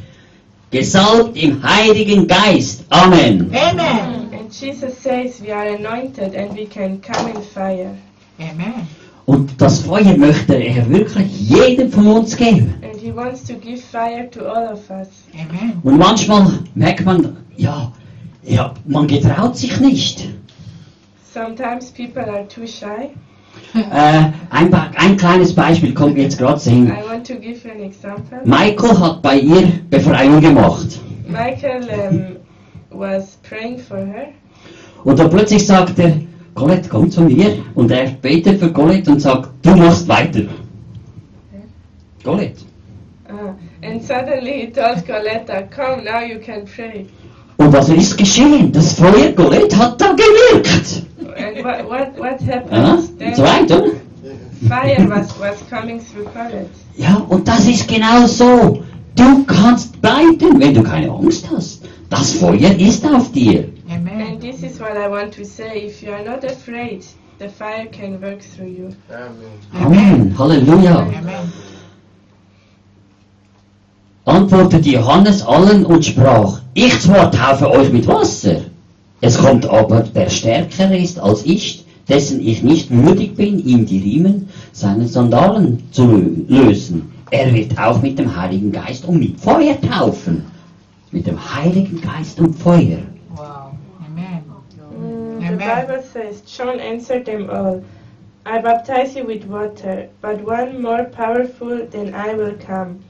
gesalbt 0.70 1.36
im 1.36 1.62
Heiligen 1.62 2.26
Geist. 2.26 2.84
Amen. 2.90 3.50
Amen. 3.54 4.30
And 4.32 4.52
Jesus 4.52 4.98
says 4.98 5.40
we 5.40 5.52
are 5.52 5.68
anointed 5.68 6.34
and 6.34 6.54
we 6.56 6.66
can 6.66 7.00
come 7.00 7.30
in 7.30 7.42
fire. 7.42 7.96
Amen. 8.40 8.86
Und 9.28 9.60
das 9.60 9.80
Feuer 9.80 10.16
möchte 10.16 10.54
er 10.54 10.88
wirklich 10.88 11.50
jedem 11.50 11.92
von 11.92 12.06
uns 12.06 12.34
geben. 12.34 12.72
And 12.82 12.98
He 12.98 13.14
wants 13.14 13.44
to 13.44 13.52
give 13.56 13.76
fire 13.76 14.26
to 14.30 14.40
all 14.46 14.72
of 14.72 14.88
us. 14.88 15.08
Amen. 15.34 15.78
Und 15.82 15.98
manchmal 15.98 16.60
merkt 16.74 17.04
man, 17.04 17.36
ja, 17.54 17.92
ja, 18.42 18.72
man 18.86 19.06
getraut 19.06 19.54
sich 19.54 19.78
nicht. 19.80 20.26
Sometimes 21.34 21.90
people 21.90 22.26
are 22.26 22.48
too 22.48 22.66
shy. 22.66 23.10
Äh, 23.74 24.30
ein, 24.48 24.72
ein 24.72 25.16
kleines 25.18 25.54
Beispiel 25.54 25.92
kommt 25.92 26.16
jetzt 26.16 26.38
gerade 26.38 26.58
example. 27.82 28.40
Michael 28.44 28.98
hat 28.98 29.20
bei 29.20 29.40
ihr 29.40 29.72
Befreiung 29.90 30.40
gemacht. 30.40 31.00
Michael 31.26 31.86
um, 32.90 32.98
was 32.98 33.36
praying 33.46 33.78
for 33.78 33.98
her, 33.98 34.28
Und 35.04 35.18
dann 35.18 35.28
plötzlich 35.28 35.66
sagt 35.66 35.98
er, 35.98 36.14
Colette, 36.54 36.88
komm 36.88 37.10
zu 37.10 37.22
mir. 37.22 37.58
Und 37.74 37.90
er 37.90 38.06
betet 38.10 38.58
für 38.60 38.72
Colette 38.72 39.10
und 39.12 39.20
sagt, 39.20 39.50
du 39.62 39.70
machst 39.76 40.08
weiter. 40.08 40.42
Colette. 42.24 42.62
uh, 43.30 43.52
and 43.82 44.02
suddenly 44.02 44.60
he 44.62 44.66
told 44.68 45.04
Coletta, 45.06 45.62
"Come 45.70 46.02
now, 46.04 46.20
you 46.20 46.38
can 46.40 46.64
pray." 46.64 47.06
Und 47.58 47.72
was 47.72 47.88
ist 47.88 48.16
geschehen? 48.16 48.72
Das 48.72 48.94
Feuer 48.94 49.32
Colette 49.34 49.76
hat 49.76 50.00
da 50.00 50.12
gewirkt. 50.12 51.02
And 51.36 51.64
what 51.64 51.88
what 51.88 52.18
what 52.18 52.40
Ja, 52.40 52.54
happened? 52.54 53.10
und 53.20 53.36
so 53.36 53.42
weiter. 53.42 53.84
fire 54.68 55.08
was 55.08 55.28
was 55.40 55.58
coming 55.70 56.00
through 56.00 56.24
Colette. 56.32 56.70
Ja, 56.96 57.16
und 57.28 57.46
das 57.46 57.66
ist 57.68 57.86
genau 57.88 58.26
so. 58.26 58.82
Du 59.14 59.44
kannst 59.44 60.00
bleiben, 60.00 60.58
wenn 60.60 60.74
du 60.74 60.82
keine 60.82 61.10
Angst 61.10 61.48
hast. 61.54 61.82
Das 62.10 62.32
Feuer 62.34 62.70
ist 62.78 63.04
auf 63.06 63.30
dir. 63.32 63.68
Amen. 63.98 64.20
And 64.20 64.40
this 64.40 64.62
is 64.62 64.78
what 64.80 64.96
I 64.96 65.08
want 65.08 65.32
to 65.34 65.44
say. 65.44 65.86
If 65.86 66.02
you 66.02 66.12
are 66.12 66.24
not 66.24 66.44
afraid, 66.44 67.04
the 67.38 67.48
fire 67.48 67.86
can 67.86 68.20
work 68.20 68.40
through 68.40 68.68
you. 68.78 68.94
Amen. 69.74 70.30
Halleluja. 70.38 70.96
Amen. 71.18 71.52
Antwortete 74.24 74.90
Johannes 74.90 75.42
allen 75.42 75.86
und 75.86 76.04
sprach, 76.04 76.60
ich 76.74 77.00
zwar 77.00 77.30
taufe 77.30 77.70
euch 77.70 77.90
mit 77.90 78.06
Wasser, 78.06 78.60
es 79.20 79.38
kommt 79.38 79.66
aber 79.66 80.00
der 80.02 80.28
Stärkere 80.28 80.96
ist 80.98 81.18
als 81.18 81.44
ich, 81.46 81.84
dessen 82.08 82.46
ich 82.46 82.62
nicht 82.62 82.90
würdig 82.90 83.34
bin, 83.36 83.58
ihm 83.58 83.86
die 83.86 83.98
Riemen 83.98 84.48
seiner 84.72 85.08
Sandalen 85.08 85.82
zu 85.90 86.02
lö- 86.04 86.44
lösen. 86.48 87.10
Er 87.30 87.52
wird 87.54 87.78
auch 87.78 88.00
mit 88.02 88.18
dem 88.18 88.34
Heiligen 88.36 88.70
Geist 88.70 89.06
und 89.06 89.18
mit 89.18 89.40
Feuer 89.40 89.78
taufen. 89.80 90.44
Mit 91.10 91.26
dem 91.26 91.38
Heiligen 91.54 92.00
Geist 92.00 92.38
und 92.38 92.54
Feuer. 92.54 92.98
Wow. 93.34 93.72
Amen. 94.06 94.42
Mm, 94.98 95.40
the 95.40 95.47
Amen. 95.60 95.86
Bible 95.86 96.02
says, 96.02 96.40
John 96.42 96.80
answered 96.80 97.26
them 97.26 97.50
all, 97.50 97.84
I 98.46 98.60
baptize 98.60 99.14
you 99.14 99.24
with 99.24 99.44
water, 99.44 100.08
but 100.20 100.40
one 100.42 100.80
more 100.80 101.04
powerful 101.04 101.86
than 101.86 102.14
I 102.14 102.34
will 102.34 102.54
come, 102.54 103.00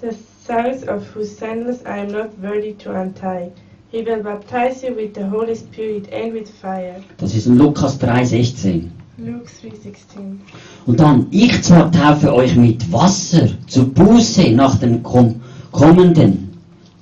the 0.00 0.16
sounds 0.46 0.84
of 0.84 1.06
whose 1.08 1.36
sandals 1.36 1.84
I 1.84 1.98
am 1.98 2.12
not 2.12 2.38
worthy 2.38 2.72
to 2.74 2.94
untie. 2.94 3.50
He 3.90 4.02
will 4.02 4.22
baptize 4.22 4.82
you 4.82 4.94
with 4.94 5.14
the 5.14 5.26
Holy 5.26 5.54
Spirit 5.54 6.08
and 6.12 6.32
with 6.32 6.48
fire. 6.48 7.02
Das 7.18 7.34
ist 7.34 7.46
in 7.46 7.58
Lukas 7.58 7.98
3,16. 7.98 8.90
Luke 9.18 9.48
3:16. 9.48 10.38
Und 10.86 11.00
dann, 11.00 11.26
ich 11.30 11.62
zwar 11.62 11.90
taufe 11.90 12.32
euch 12.32 12.54
mit 12.54 12.90
Wasser 12.92 13.48
zur 13.66 13.86
Buße 13.86 14.52
nach 14.52 14.78
dem 14.78 15.02
Kom 15.02 15.40
kommenden, 15.72 16.56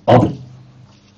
aber, 0.06 0.32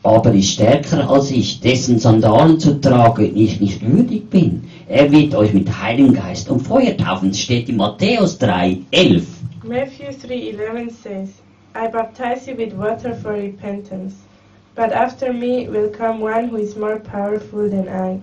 aber 0.02 0.32
ist 0.32 0.52
stärker 0.52 1.10
als 1.10 1.30
ich, 1.30 1.60
dessen 1.60 1.98
Sandalen 1.98 2.60
zu 2.60 2.80
tragen 2.80 3.36
ich 3.36 3.60
nicht 3.60 3.82
würdig 3.86 4.30
bin. 4.30 4.64
Er 4.86 5.10
wird 5.10 5.34
euch 5.34 5.52
mit 5.52 5.68
Heiligen 5.82 6.14
Geist 6.14 6.48
und 6.48 6.60
Feuer 6.60 6.96
taufen. 6.96 7.34
Steht 7.34 7.68
in 7.68 7.76
Matthäus 7.76 8.38
3, 8.38 8.78
11. 8.90 9.26
Matthew 9.64 10.10
3:11 10.12 10.90
says, 11.02 11.28
I 11.74 11.88
baptize 11.88 12.48
you 12.48 12.56
with 12.56 12.72
water 12.74 13.14
for 13.14 13.32
repentance, 13.32 14.14
but 14.74 14.92
after 14.92 15.32
me 15.32 15.68
will 15.68 15.90
come 15.90 16.20
one 16.20 16.48
who 16.48 16.56
is 16.56 16.76
more 16.76 16.98
powerful 16.98 17.68
than 17.68 17.88
I, 17.88 18.20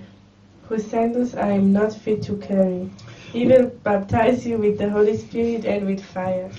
whose 0.67 0.85
sandals 0.87 1.35
I 1.35 1.51
am 1.51 1.71
not 1.71 1.93
fit 1.93 2.23
to 2.23 2.37
carry. 2.37 2.89
He 3.31 3.45
will 3.45 3.69
baptize 3.83 4.47
you 4.47 4.57
with 4.57 4.77
the 4.77 4.89
Holy 4.89 5.17
Spirit 5.17 5.65
and 5.65 5.85
with 5.85 6.03
fire. 6.03 6.49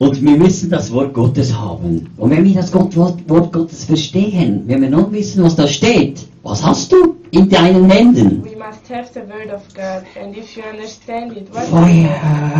Und 0.00 0.22
wir 0.22 0.38
müssen 0.38 0.70
das 0.70 0.90
Wort 0.94 1.12
Gottes 1.12 1.54
haben. 1.54 2.08
Und 2.16 2.30
wenn 2.30 2.42
wir 2.42 2.54
das 2.54 2.72
Gott, 2.72 2.96
Wort, 2.96 3.18
Wort 3.28 3.52
Gottes 3.52 3.84
verstehen, 3.84 4.62
wenn 4.66 4.80
wir 4.80 4.88
nun 4.88 5.12
wissen, 5.12 5.44
was 5.44 5.56
da 5.56 5.66
steht, 5.68 6.26
was 6.42 6.64
hast 6.64 6.90
du 6.90 7.16
in 7.32 7.50
deinen 7.50 7.90
Händen? 7.90 8.42
We 8.42 8.56
must 8.56 8.88
have 8.88 9.10
the 9.12 9.20
word 9.20 9.52
of 9.52 9.60
God, 9.74 10.06
and 10.18 10.34
if 10.34 10.56
you 10.56 10.62
understand 10.62 11.36
it, 11.36 11.54
what 11.54 11.64
Feuer. 11.64 12.08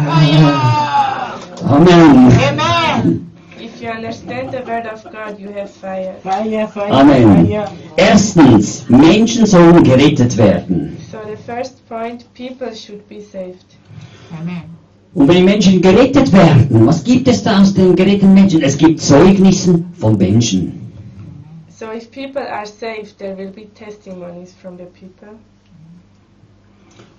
Fire. 0.04 0.52
Amen. 1.64 2.30
Amen. 2.46 3.30
if 3.58 3.80
you 3.80 3.88
understand 3.88 4.52
the 4.52 4.62
word 4.70 4.86
of 4.86 5.02
God, 5.04 5.40
you 5.40 5.48
have 5.52 5.70
fire. 5.70 6.16
Fire, 6.22 6.66
fire, 6.68 6.92
Amen. 6.92 7.46
fire. 7.46 7.72
Erstens, 7.96 8.84
Menschen 8.90 9.46
sollen 9.46 9.82
gerettet 9.82 10.36
werden. 10.36 10.98
So 11.10 11.18
the 11.26 11.38
first 11.38 11.88
point, 11.88 12.26
people 12.34 12.74
should 12.74 13.08
be 13.08 13.22
saved. 13.22 13.76
Amen. 14.38 14.79
Und 15.12 15.26
wenn 15.26 15.36
die 15.38 15.42
Menschen 15.42 15.82
gerettet 15.82 16.32
werden, 16.32 16.86
was 16.86 17.02
gibt 17.02 17.26
es 17.26 17.42
da 17.42 17.60
aus 17.60 17.74
den 17.74 17.96
geretteten 17.96 18.32
Menschen? 18.32 18.62
Es 18.62 18.78
gibt 18.78 19.00
Zeugnissen 19.00 19.86
von 19.94 20.16
Menschen. 20.16 20.92
So 21.68 21.86
if 21.92 22.10
people 22.10 22.42
are 22.42 22.66
saved, 22.66 23.18
there 23.18 23.36
will 23.36 23.50
be 23.50 23.66
testimonies 23.74 24.54
from 24.54 24.76
the 24.76 24.84
people. 24.84 25.36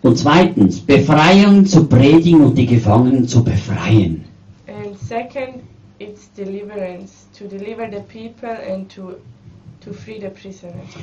Und 0.04 0.18
zweitens, 0.18 0.80
Befreiung 0.80 1.66
zu 1.66 1.88
predigen 1.88 2.42
und 2.46 2.58
die 2.58 2.66
Gefangenen 2.66 3.28
zu 3.28 3.44
befreien. 3.44 4.24
And 4.68 4.98
second, 4.98 5.62
it's 6.00 6.30
deliverance, 6.36 7.28
to 7.38 7.46
deliver 7.46 7.88
the 7.92 8.02
people 8.02 8.50
and 8.50 8.90
to, 8.96 9.16
to 9.84 9.94
free 9.94 10.20
the 10.20 10.30
prisoners. 10.30 10.96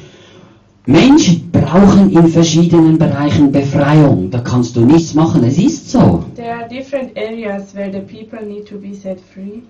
Menschen 0.89 1.51
brauchen 1.53 2.11
in 2.11 2.29
verschiedenen 2.29 2.97
Bereichen 2.97 3.53
Befreiung. 3.53 4.31
Da 4.31 4.39
kannst 4.39 4.75
du 4.75 4.81
nichts 4.87 5.13
machen, 5.13 5.45
es 5.45 5.59
ist 5.59 5.91
so. 5.91 6.25
There 6.35 6.51
are 6.51 6.67
different 6.67 7.15
areas 7.15 7.75
where 7.75 7.93
the 7.93 8.01
people 8.01 8.43
need 8.43 8.67
to 8.69 8.79
be 8.79 8.95
set 8.95 9.21
free. 9.21 9.61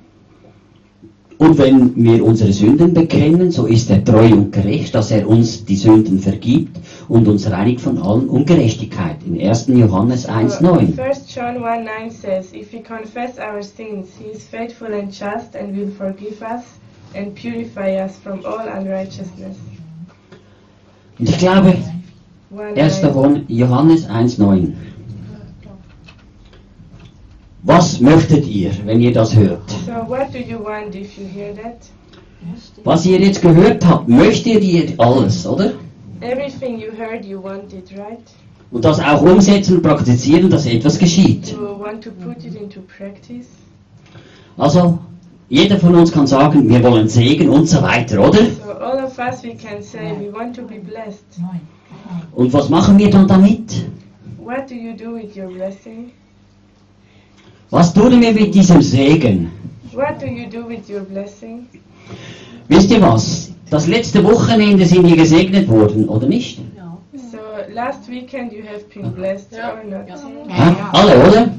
Und 1.39 1.59
wenn 1.59 1.93
wir 1.97 2.25
unsere 2.25 2.53
Sünden 2.53 2.95
bekennen, 2.95 3.51
so 3.51 3.67
ist 3.67 3.91
er 3.91 4.05
treu 4.05 4.33
und 4.33 4.53
gerecht, 4.53 4.95
dass 4.95 5.11
er 5.11 5.29
uns 5.29 5.65
die 5.65 5.75
Sünden 5.75 6.21
vergibt 6.21 6.77
und 7.09 7.27
uns 7.27 7.51
reinigt 7.51 7.81
von 7.81 7.99
allen 7.99 8.29
Ungerechtigkeit. 8.29 9.17
In 9.27 9.41
1. 9.41 9.67
Johannes 9.75 10.29
1,9. 10.29 11.01
1 11.01 11.35
John 11.35 11.65
1 11.65 11.85
9 11.85 12.11
says, 12.11 12.53
If 12.53 12.73
we 12.73 12.81
confess 12.81 13.39
our 13.39 13.61
sins, 13.61 14.11
he 14.21 14.31
is 14.31 14.45
faithful 14.45 14.95
and 14.95 15.11
just 15.11 15.57
and 15.57 15.77
will 15.77 15.91
forgive 15.91 16.41
us 16.43 16.63
and 17.17 17.35
purify 17.35 17.97
us 18.05 18.17
from 18.19 18.45
all 18.45 18.69
unrighteousness. 18.69 19.57
Und 21.19 21.29
ich 21.29 21.39
glaube, 21.39 21.77
1 22.57 23.03
1. 23.03 23.15
9. 23.15 23.45
Johannes 23.49 24.09
1,9. 24.09 24.73
Was 27.63 28.01
möchtet 28.01 28.47
ihr, 28.47 28.71
wenn 28.85 29.01
ihr 29.01 29.13
das 29.13 29.35
hört? 29.35 29.69
So, 29.71 29.93
what 30.09 30.33
do 30.33 30.39
you 30.39 30.59
want 30.65 30.95
if 30.95 31.19
you 31.19 31.25
hear 31.27 31.55
that? 31.55 31.79
Was 32.85 33.05
ihr 33.05 33.19
jetzt 33.19 33.43
gehört 33.43 33.85
habt, 33.85 34.09
möchtet 34.09 34.63
ihr 34.63 34.95
alles, 34.99 35.47
oder? 35.47 35.73
Everything 36.21 36.79
you 36.79 36.93
heard, 36.97 37.25
you 37.25 37.43
want 37.43 37.73
it, 37.73 37.91
right? 37.99 38.21
Und 38.71 38.85
das 38.85 39.01
auch 39.01 39.23
umsetzen 39.23 39.77
und 39.77 39.83
praktizieren, 39.83 40.51
dass 40.51 40.67
etwas 40.67 40.99
geschieht. 40.99 41.57
Also, 44.57 44.99
jeder 45.49 45.79
von 45.79 45.95
uns 45.95 46.13
kann 46.13 46.27
sagen, 46.27 46.69
wir 46.69 46.83
wollen 46.83 47.09
Segen 47.09 47.49
und 47.49 47.67
so 47.67 47.83
weiter, 47.83 48.21
oder? 48.21 48.39
So, 48.39 48.73
all 48.73 49.03
of 49.05 49.19
us, 49.19 49.43
we 49.43 49.55
can 49.55 49.83
say 49.83 50.13
we 50.21 50.31
want 50.33 50.55
to 50.57 50.63
be 50.63 50.79
blessed. 50.79 51.25
Und 52.35 52.53
was 52.53 52.69
machen 52.69 52.99
wir 52.99 53.11
dann 53.11 53.27
damit? 53.27 53.87
What 54.39 54.69
do 54.69 54.75
you 54.75 54.93
do 54.95 55.15
with 55.15 55.37
your 55.37 55.49
blessing? 55.49 56.11
Was 57.71 57.93
tun 57.95 58.21
wir 58.21 58.33
mit 58.33 58.55
diesem 58.55 58.83
Segen? 58.83 59.51
What 59.93 60.21
do 60.21 60.27
you 60.27 60.49
do 60.49 60.69
with 60.69 60.89
your 60.89 61.01
blessing? 61.01 61.67
Wisst 62.69 62.91
ihr 62.91 63.01
was? 63.01 63.53
Das 63.71 63.87
letzte 63.87 64.23
Wochenende 64.25 64.85
sind 64.85 65.07
wir 65.07 65.17
gesegnet 65.17 65.69
worden, 65.69 66.09
oder 66.09 66.27
nicht? 66.27 66.61
So, 67.15 67.39
last 67.73 68.09
weekend 68.11 68.53
you 68.53 68.63
have 68.65 68.85
been 68.95 69.13
blessed 69.13 69.55
or 69.55 69.83
not? 69.85 70.09
Hä? 70.49 70.75
Alle, 70.93 71.27
oder? 71.27 71.51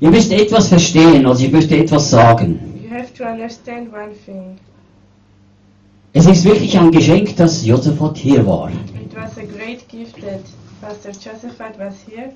Ihr 0.00 0.10
müsst 0.10 0.32
etwas 0.32 0.68
verstehen, 0.68 1.26
also 1.26 1.44
ich 1.44 1.52
möchte 1.52 1.76
etwas 1.76 2.10
sagen. 2.10 2.77
You 2.88 2.94
have 2.94 3.12
to 3.14 3.24
understand 3.24 3.92
one 3.92 4.14
thing. 4.24 4.58
Es 6.14 6.26
ist 6.26 6.44
wirklich 6.46 6.78
ein 6.78 6.90
Geschenk, 6.90 7.36
dass 7.36 7.66
Josaphat 7.66 8.16
hier 8.16 8.46
war. 8.46 8.70
It 8.70 9.14
was 9.14 9.36
a 9.36 9.44
great 9.44 9.86
gift 9.88 10.16
that 10.22 10.40
Pastor 10.80 11.10
Josephat 11.12 11.78
was 11.78 11.96
here. 12.08 12.32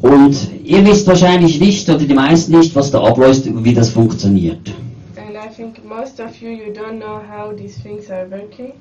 Und 0.00 0.36
ihr 0.62 0.84
wisst 0.84 1.06
wahrscheinlich 1.06 1.58
nicht, 1.58 1.88
oder 1.88 2.04
die 2.04 2.12
meisten 2.12 2.58
nicht, 2.58 2.76
was 2.76 2.90
da 2.90 3.02
abläuft, 3.02 3.44
wie 3.64 3.72
das 3.72 3.88
funktioniert. 3.88 4.74
And 5.16 5.36
I 5.36 5.48
think 5.48 5.82
most 5.88 6.20
of 6.20 6.36
you, 6.42 6.50
you 6.50 6.70
don't 6.70 6.98
know 6.98 7.22
how 7.26 7.56
these 7.56 7.80
things 7.80 8.10
are 8.10 8.30
working. 8.30 8.72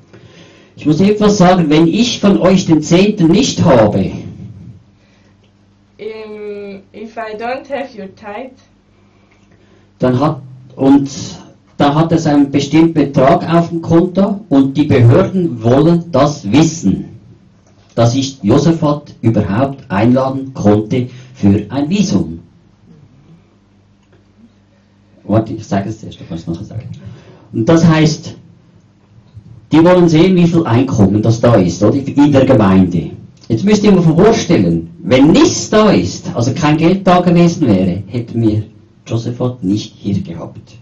Ich 0.75 0.85
muss 0.85 0.99
etwas 0.99 1.37
sagen, 1.37 1.69
wenn 1.69 1.87
ich 1.87 2.19
von 2.19 2.37
euch 2.37 2.65
den 2.65 2.81
Zehnten 2.81 3.27
nicht 3.27 3.63
habe, 3.63 4.11
Um, 5.99 6.81
if 6.93 7.17
I 7.17 7.33
don't 7.37 7.67
have 7.69 7.97
your 7.97 8.13
tithe, 8.13 8.51
dann 9.99 10.19
hat, 10.19 10.41
und 10.77 11.09
da 11.77 11.95
hat 11.95 12.11
es 12.11 12.27
einen 12.27 12.51
bestimmten 12.51 12.93
Betrag 12.93 13.51
auf 13.51 13.69
dem 13.69 13.81
Konto 13.81 14.41
und 14.47 14.77
die 14.77 14.83
Behörden 14.83 15.61
wollen 15.63 16.05
das 16.11 16.49
wissen, 16.51 17.05
dass 17.95 18.13
ich 18.13 18.37
Josaphat 18.43 19.15
überhaupt 19.21 19.89
einladen 19.89 20.53
konnte 20.53 21.07
für 21.33 21.65
ein 21.69 21.89
Visum. 21.89 22.39
Warte, 25.23 25.53
ich 25.53 25.65
sage 25.65 25.89
es 25.89 25.99
zuerst, 25.99 26.19
du 26.19 26.25
kannst 26.29 26.47
nachher 26.47 26.63
sagen. 26.63 26.89
Und 27.51 27.67
das 27.67 27.83
heißt, 27.83 28.35
die 29.71 29.83
wollen 29.83 30.07
sehen, 30.07 30.35
wie 30.35 30.47
viel 30.47 30.63
Einkommen 30.63 31.23
das 31.23 31.41
da 31.41 31.55
ist, 31.55 31.83
oder? 31.83 31.97
In 31.97 32.31
der 32.31 32.45
Gemeinde. 32.45 33.11
Jetzt 33.49 33.65
müsst 33.65 33.83
ihr 33.83 33.91
mir 33.91 34.03
vorstellen, 34.03 34.91
wenn 35.01 35.31
nichts 35.31 35.71
da 35.71 35.89
ist, 35.89 36.29
also 36.35 36.53
kein 36.53 36.77
Geld 36.77 37.07
da 37.07 37.19
gewesen 37.19 37.65
wäre, 37.65 38.03
hätten 38.07 38.41
wir 38.41 38.63
Josephat 39.07 39.63
nicht 39.63 39.93
hier 39.95 40.21
gehabt. 40.21 40.77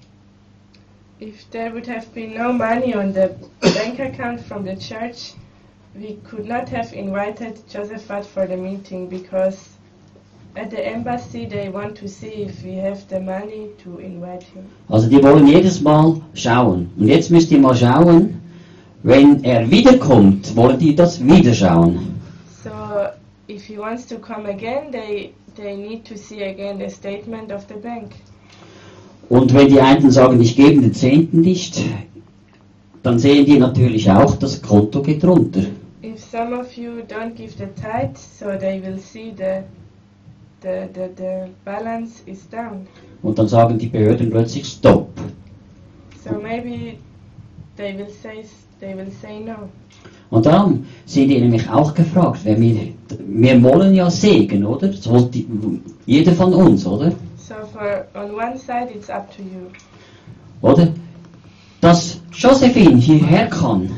if 1.20 1.50
there 1.52 1.72
would 1.72 1.88
have 1.88 2.14
been 2.14 2.34
no 2.34 2.52
money 2.52 2.94
on 2.94 3.14
the 3.14 3.34
bank 3.62 4.00
account 4.00 4.42
from 4.42 4.66
the 4.66 4.76
church, 4.76 5.34
we 5.96 6.18
could 6.26 6.46
not 6.46 6.68
have 6.68 6.92
invited 6.94 7.56
Josephat 7.70 8.26
for 8.26 8.46
the 8.46 8.58
meeting 8.58 9.08
because 9.08 9.70
at 10.58 10.70
the 10.72 10.86
embassy 10.86 11.46
they 11.46 11.70
want 11.70 11.96
to 11.98 12.08
see 12.08 12.44
if 12.48 12.64
we 12.64 12.76
have 12.76 13.08
the 13.08 13.20
money 13.20 13.70
to 13.84 14.00
invite 14.00 14.44
him. 14.44 14.66
Also 14.90 15.08
die 15.10 15.24
wollen 15.24 15.48
jedes 15.48 15.82
Mal 15.82 16.22
schauen. 16.34 16.90
Und 16.98 17.08
jetzt 17.08 17.32
müsst 17.32 17.52
ihr 17.52 17.60
mal 17.60 17.76
schauen, 17.76 18.42
wenn 19.04 19.44
er 19.44 19.70
wiederkommt, 19.72 20.56
wollen 20.56 20.80
die 20.80 20.96
das 20.96 21.26
wieder 21.26 21.54
schauen. 21.54 22.15
If 23.48 23.66
he 23.66 23.78
wants 23.78 24.06
to 24.08 24.18
come 24.18 24.48
again, 24.48 24.92
they 24.92 25.34
they 25.56 25.76
need 25.76 26.04
to 26.06 26.18
see 26.18 26.44
again 26.44 26.80
the 26.80 26.90
statement 26.90 27.52
of 27.52 27.68
the 27.68 27.76
bank. 27.76 28.12
Und 29.30 29.54
wenn 29.54 29.68
die 29.70 29.80
einen 29.80 30.12
sagen, 30.12 30.40
ich 30.42 30.56
gebe 30.56 30.82
den 30.82 30.94
Zehnten 30.94 31.42
nicht, 31.42 31.84
dann 33.04 33.20
sehen 33.20 33.46
die 33.46 33.58
natürlich 33.58 34.10
auch, 34.10 34.36
das 34.38 34.62
Konto 34.62 35.02
geht 35.02 35.24
runter. 35.24 35.62
If 36.04 36.20
some 36.20 36.54
of 36.54 36.74
you 36.78 37.02
don't 37.08 37.36
give 37.36 37.54
the 37.58 37.68
tithe, 37.80 38.16
so 38.16 38.58
they 38.58 38.82
will 38.82 39.00
see 39.00 39.34
the 39.36 39.64
the 40.62 40.88
the, 40.94 41.10
the 41.16 41.50
balance 41.64 42.22
is 42.26 42.48
down. 42.50 42.88
Und 43.22 43.38
dann 43.38 43.48
sagen 43.48 43.78
die 43.78 43.88
Behörden 43.88 44.30
plötzlich 44.30 44.66
Stopp. 44.66 45.10
So 46.24 46.32
maybe 46.42 46.98
they 47.78 47.96
will 47.98 48.10
say 48.10 48.44
they 48.80 48.96
will 48.96 49.12
say 49.22 49.40
no. 49.40 49.70
Und 50.30 50.46
darum 50.46 50.86
sind 51.06 51.30
die 51.30 51.40
nämlich 51.40 51.70
auch 51.70 51.94
gefragt, 51.94 52.40
wenn 52.44 52.60
wir, 52.62 52.94
wir 53.28 53.64
wollen 53.64 53.94
ja 53.94 54.10
Segen, 54.10 54.66
oder? 54.66 54.88
Das 54.88 55.08
wollte 55.10 55.30
die- 55.30 55.48
jeder 56.06 56.34
von 56.34 56.54
uns, 56.54 56.86
oder? 56.86 57.12
So 57.38 57.54
for 57.72 58.06
on 58.16 58.32
one 58.32 58.58
side 58.58 58.90
it's 58.96 59.10
up 59.10 59.30
to 59.36 59.42
you. 59.44 59.68
Oder? 60.62 60.88
Dass 61.82 62.20
Josephine 62.34 62.98
hierher 62.98 63.48
kann, 63.48 63.92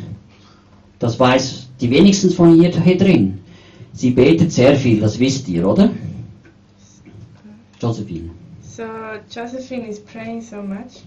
das 1.00 1.18
weiß 1.20 1.68
die 1.80 1.90
wenigsten 1.90 2.30
von 2.32 2.60
ihr 2.62 2.72
hier 2.72 2.98
drin. 2.98 3.40
Sie 3.94 4.12
betet 4.12 4.52
sehr 4.52 4.76
viel, 4.76 5.00
das 5.00 5.18
wisst 5.20 5.48
ihr, 5.48 5.68
oder? 5.68 5.90
Josephine. 7.82 8.30
So 8.62 8.84
Josephine 9.30 9.88
is 9.88 10.00
praying 10.00 10.42
so 10.42 10.62
much. 10.62 11.04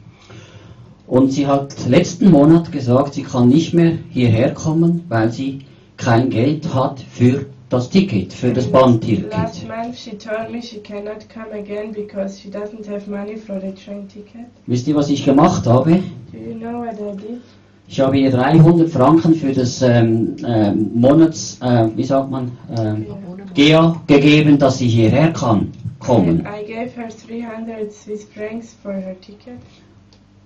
Und 1.10 1.32
sie 1.32 1.48
hat 1.48 1.88
letzten 1.88 2.30
Monat 2.30 2.70
gesagt, 2.70 3.14
sie 3.14 3.24
kann 3.24 3.48
nicht 3.48 3.74
mehr 3.74 3.98
hierher 4.10 4.54
kommen, 4.54 5.02
weil 5.08 5.32
sie 5.32 5.62
kein 5.96 6.30
Geld 6.30 6.72
hat 6.72 7.00
für 7.00 7.46
das 7.68 7.90
Ticket, 7.90 8.32
für 8.32 8.52
das 8.52 8.70
Last 8.70 8.72
Bahnticket. 8.72 9.32
month 9.66 9.96
she 9.96 10.16
told 10.16 10.52
me 10.52 10.62
she 10.62 10.78
cannot 10.78 11.28
come 11.28 11.50
again 11.52 11.92
because 11.92 12.40
she 12.40 12.48
doesn't 12.48 12.88
have 12.88 13.10
money 13.10 13.36
for 13.36 13.60
the 13.60 13.72
train 13.72 14.06
ticket. 14.06 14.46
Wisst 14.68 14.86
ihr, 14.86 14.94
was 14.94 15.10
ich 15.10 15.24
gemacht 15.24 15.66
habe? 15.66 16.00
Do 16.30 16.38
you 16.38 16.54
know 16.56 16.78
what 16.78 16.94
I 16.94 17.16
did? 17.16 17.40
Ich 17.88 17.98
habe 17.98 18.16
ihr 18.16 18.30
300 18.30 18.88
Franken 18.88 19.34
für 19.34 19.52
das 19.52 19.82
ähm, 19.82 20.36
ähm, 20.46 20.90
Monats, 20.94 21.58
äh, 21.60 21.88
wie 21.96 22.04
sagt 22.04 22.30
man, 22.30 22.52
ähm, 22.78 23.06
GEA 23.54 24.00
gegeben, 24.06 24.58
dass 24.58 24.78
sie 24.78 24.86
hierher 24.86 25.32
kann 25.32 25.72
kommen. 25.98 26.46
I 26.46 26.64
gave 26.64 26.90
her 26.94 27.08
300 27.08 27.92
Swiss 27.92 28.28
francs 28.32 28.76
for 28.80 28.92
her 28.92 29.16
ticket. 29.20 29.58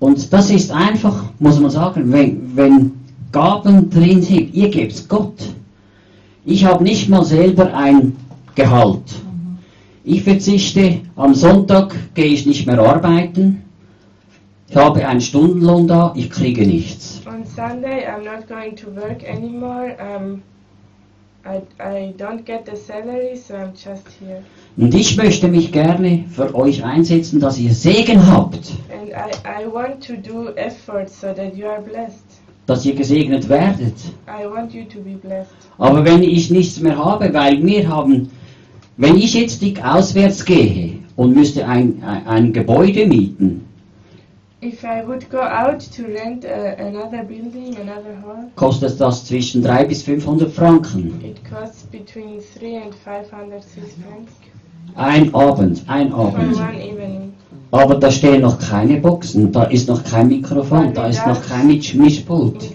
Und 0.00 0.32
das 0.32 0.50
ist 0.50 0.70
einfach, 0.70 1.24
muss 1.38 1.60
man 1.60 1.70
sagen, 1.70 2.12
wenn, 2.12 2.56
wenn 2.56 2.92
Gaben 3.32 3.90
drin 3.90 4.22
sind, 4.22 4.54
ihr 4.54 4.70
gebt's 4.70 5.08
Gott. 5.08 5.34
Ich 6.44 6.64
habe 6.64 6.84
nicht 6.84 7.08
mal 7.08 7.24
selber 7.24 7.74
ein 7.74 8.16
Gehalt. 8.54 9.02
Ich 10.04 10.22
verzichte, 10.22 11.00
am 11.16 11.34
Sonntag 11.34 11.94
gehe 12.14 12.26
ich 12.26 12.44
nicht 12.44 12.66
mehr 12.66 12.78
arbeiten. 12.78 13.62
Ich 14.68 14.76
habe 14.76 15.06
einen 15.06 15.20
Stundenlohn 15.20 15.88
da, 15.88 16.12
ich 16.14 16.30
kriege 16.30 16.66
nichts. 16.66 17.22
On 17.26 17.44
Sunday 17.44 18.06
I'm 18.06 18.24
not 18.24 18.46
going 18.46 18.76
to 18.76 18.90
work 18.90 19.22
anymore. 19.24 19.96
Um, 19.98 20.42
I, 21.46 21.62
I 21.80 22.14
don't 22.16 22.44
get 22.44 22.66
the 22.66 22.76
salary, 22.76 23.36
so 23.36 23.54
I'm 23.54 23.72
just 23.74 24.08
here. 24.20 24.42
Und 24.76 24.92
ich 24.92 25.16
möchte 25.16 25.46
mich 25.46 25.70
gerne 25.70 26.24
für 26.30 26.52
euch 26.52 26.82
einsetzen, 26.84 27.38
dass 27.38 27.58
ihr 27.58 27.72
Segen 27.72 28.26
habt, 28.26 28.72
I, 28.90 29.12
I 29.46 29.66
so 29.70 31.26
dass 32.66 32.84
ihr 32.84 32.94
gesegnet 32.94 33.48
werdet. 33.48 33.94
Aber 35.78 36.04
wenn 36.04 36.22
ich 36.24 36.50
nichts 36.50 36.80
mehr 36.80 36.98
habe, 36.98 37.32
weil 37.32 37.64
wir 37.64 37.88
haben, 37.88 38.30
wenn 38.96 39.16
ich 39.16 39.34
jetzt 39.34 39.62
dick 39.62 39.84
auswärts 39.84 40.44
gehe 40.44 40.98
und 41.14 41.36
müsste 41.36 41.66
ein, 41.68 42.02
ein, 42.02 42.26
ein 42.26 42.52
Gebäude 42.52 43.06
mieten, 43.06 43.60
If 44.60 44.82
I 44.82 45.06
would 45.06 45.28
go 45.28 45.40
out 45.40 45.80
to 45.94 46.04
rent 46.04 46.46
uh, 46.46 46.74
another 46.78 47.22
building, 47.22 47.76
another 47.76 48.16
hall, 48.22 48.50
kostet 48.56 48.98
das 48.98 49.26
zwischen 49.26 49.62
300 49.62 49.88
bis 49.88 50.02
500 50.04 50.50
Franken. 50.50 51.22
it 51.22 51.38
costs 51.44 51.82
between 51.82 52.40
3 52.58 52.84
and 52.84 52.94
500 52.94 53.62
Swiss 53.62 53.92
francs 54.02 54.32
Ein 54.96 55.34
Abend, 55.34 55.82
ein 55.88 56.12
Abend. 56.12 56.56
Aber 57.70 57.96
da 57.96 58.10
stehen 58.10 58.42
noch 58.42 58.58
keine 58.58 58.98
Boxen, 59.00 59.50
da 59.50 59.64
ist 59.64 59.88
noch 59.88 60.04
kein 60.04 60.28
Mikrofon, 60.28 60.92
da 60.94 61.08
ist 61.08 61.26
noch 61.26 61.42
kein 61.44 61.66
Misch- 61.68 61.96
Mischpult. 61.96 62.70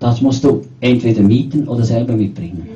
Das 0.00 0.20
musst 0.20 0.44
du 0.44 0.62
entweder 0.80 1.22
mieten 1.22 1.66
oder 1.66 1.82
selber 1.82 2.12
mitbringen. 2.14 2.68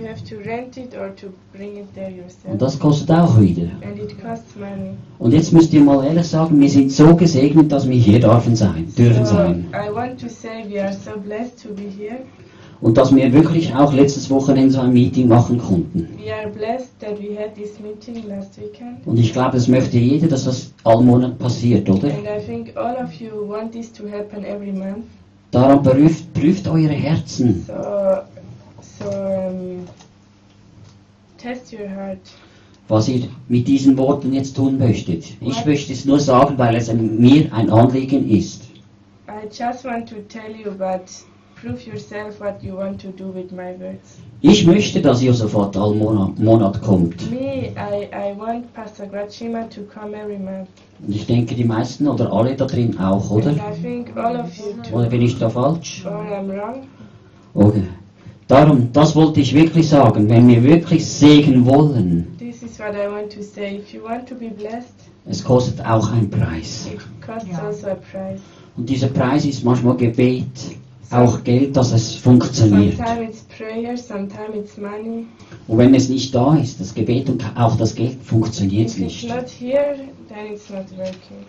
Und 2.45 2.61
das 2.63 2.79
kostet 2.79 3.11
auch 3.13 3.41
wieder. 3.41 3.63
And 3.81 3.99
it 3.99 4.21
costs 4.21 4.55
money. 4.57 4.91
Und 5.21 5.33
jetzt 5.33 5.53
müsst 5.53 5.73
ihr 5.73 5.81
mal 5.83 6.05
ehrlich 6.05 6.27
sagen, 6.27 6.61
wir 6.61 6.69
sind 6.69 6.91
so 6.91 7.15
gesegnet, 7.15 7.71
dass 7.71 7.89
wir 7.89 7.97
hier 7.97 8.19
dürfen 8.21 8.57
sein, 8.57 8.93
dürfen 8.99 9.25
So 9.25 9.35
sein. 9.37 9.67
Und 12.83 12.99
dass 12.99 13.15
wir 13.15 13.33
wirklich 13.33 13.73
auch 13.75 13.93
letztes 13.93 14.29
Wochenende 14.29 14.73
so 14.73 14.81
ein 14.81 14.93
Meeting 14.93 15.29
machen 15.29 15.57
konnten. 15.57 16.09
Und 19.07 19.19
ich 19.19 19.33
glaube, 19.33 19.57
es 19.57 19.69
möchte 19.69 19.99
jeder, 19.99 20.27
dass 20.27 20.45
das 20.45 20.73
all 20.83 21.01
Monat 21.01 21.39
passiert, 21.39 21.89
oder? 21.89 22.09
And 22.09 22.27
I 22.27 22.45
think 22.45 22.77
all 22.77 22.97
of 22.97 23.13
you 23.15 23.31
want 23.49 23.73
this 23.73 23.93
to 23.93 24.05
happen 24.11 24.45
every 24.45 24.73
month. 24.73 25.05
Daran 25.53 25.83
prüft, 25.83 26.35
prüft 26.35 26.67
eure 26.67 26.89
Herzen. 26.89 27.65
So, 27.67 27.73
so 28.99 29.11
um, 29.11 29.87
test 31.39 31.73
your 31.73 31.89
heart. 31.89 32.19
was 32.89 33.09
ihr 33.09 33.29
mit 33.49 33.69
diesen 33.69 33.97
Worten 33.97 34.33
jetzt 34.33 34.57
tun 34.57 34.79
möchtet. 34.79 35.25
Ich 35.41 35.65
möchte 35.65 35.93
es 35.93 36.05
nur 36.05 36.19
sagen, 36.19 36.59
weil 36.59 36.75
es 36.77 36.93
mir 36.93 37.53
ein 37.53 37.71
Anliegen 37.71 38.29
ist. 38.29 38.65
I 39.29 39.47
just 39.47 39.85
want 39.85 40.09
to 40.09 40.17
tell 40.29 40.55
you, 40.55 40.73
but 40.73 41.03
prove 41.63 41.87
yourself 41.87 42.41
what 42.41 42.63
you 42.63 42.75
want 42.77 43.01
to 43.01 43.09
do 43.09 43.29
with 43.29 43.53
my 43.53 43.73
words. 43.79 44.19
Ich 44.41 44.67
möchte, 44.67 45.01
dass 45.01 45.23
Josaphat 45.23 45.77
all 45.77 45.95
Monat, 45.95 46.39
Monat 46.39 46.83
kommt. 46.83 47.31
Me, 47.31 47.73
I, 47.77 48.09
I 48.13 48.37
want 48.37 48.73
Pastor 48.75 49.07
Grachima 49.07 49.69
to 49.71 49.83
come 49.83 50.17
every 50.17 50.39
month. 50.39 50.69
Und 51.07 51.15
ich 51.15 51.27
denke, 51.27 51.55
die 51.55 51.65
meisten 51.65 52.09
oder 52.09 52.33
alle 52.33 52.57
da 52.57 52.67
drin 52.67 52.99
auch, 52.99 53.31
oder? 53.31 53.51
And 53.51 53.59
I 53.59 53.81
think 53.81 54.17
all 54.17 54.37
of 54.41 54.57
you 54.57 54.73
too. 54.83 54.97
Oder 54.97 55.07
bin 55.09 55.23
ich 55.23 55.39
da 55.39 55.49
falsch? 55.49 56.05
Or 56.05 56.13
I'm 56.13 56.49
wrong. 56.49 56.83
Okay. 57.55 57.85
Darum, 58.49 58.93
das 58.93 59.15
wollte 59.15 59.41
ich 59.41 59.55
wirklich 59.55 59.89
sagen. 59.89 60.29
Wenn 60.29 60.49
wir 60.49 60.63
wirklich 60.65 61.07
Segen 61.07 61.65
wollen, 61.65 62.27
This 62.39 62.63
is 62.63 62.79
what 62.81 62.95
I 62.95 63.09
want 63.09 63.33
to 63.33 63.43
say. 63.43 63.77
If 63.79 63.95
you 63.95 64.03
want 64.03 64.29
to 64.29 64.35
be 64.35 64.51
blessed, 64.51 64.95
es 65.27 65.45
kostet 65.45 65.81
auch 65.87 66.11
einen 66.11 66.29
Preis. 66.29 66.89
it 66.93 66.99
costs 67.25 67.49
Yeah. 67.49 67.65
also 67.65 67.87
a 67.87 67.95
price. 67.95 68.41
Und 68.77 68.89
dieser 68.89 69.09
Preis 69.09 69.45
ist 69.45 69.65
manchmal 69.65 69.97
Gebet, 69.97 70.47
auch 71.13 71.43
Geld, 71.45 71.77
dass 71.77 71.93
es 71.93 72.15
funktioniert. 72.15 72.99
Prayer, 72.99 73.97
sometimes 73.97 74.57
it's 74.57 74.77
money. 74.77 75.27
Und 75.69 75.79
wenn 75.79 75.95
es 75.95 76.09
nicht 76.09 76.35
da 76.35 76.57
ist, 76.57 76.81
das 76.81 76.95
Gebet 76.95 77.29
und 77.29 77.45
auch 77.57 77.77
das 77.77 77.95
Geld, 77.95 78.17
funktioniert 78.23 78.89
es 78.89 78.97
If 78.97 79.03
nicht. 79.03 79.29
not 79.29 79.49
here, 79.49 79.95
then 80.29 80.53
it's 80.53 80.69
not 80.71 80.87
working. 80.97 81.45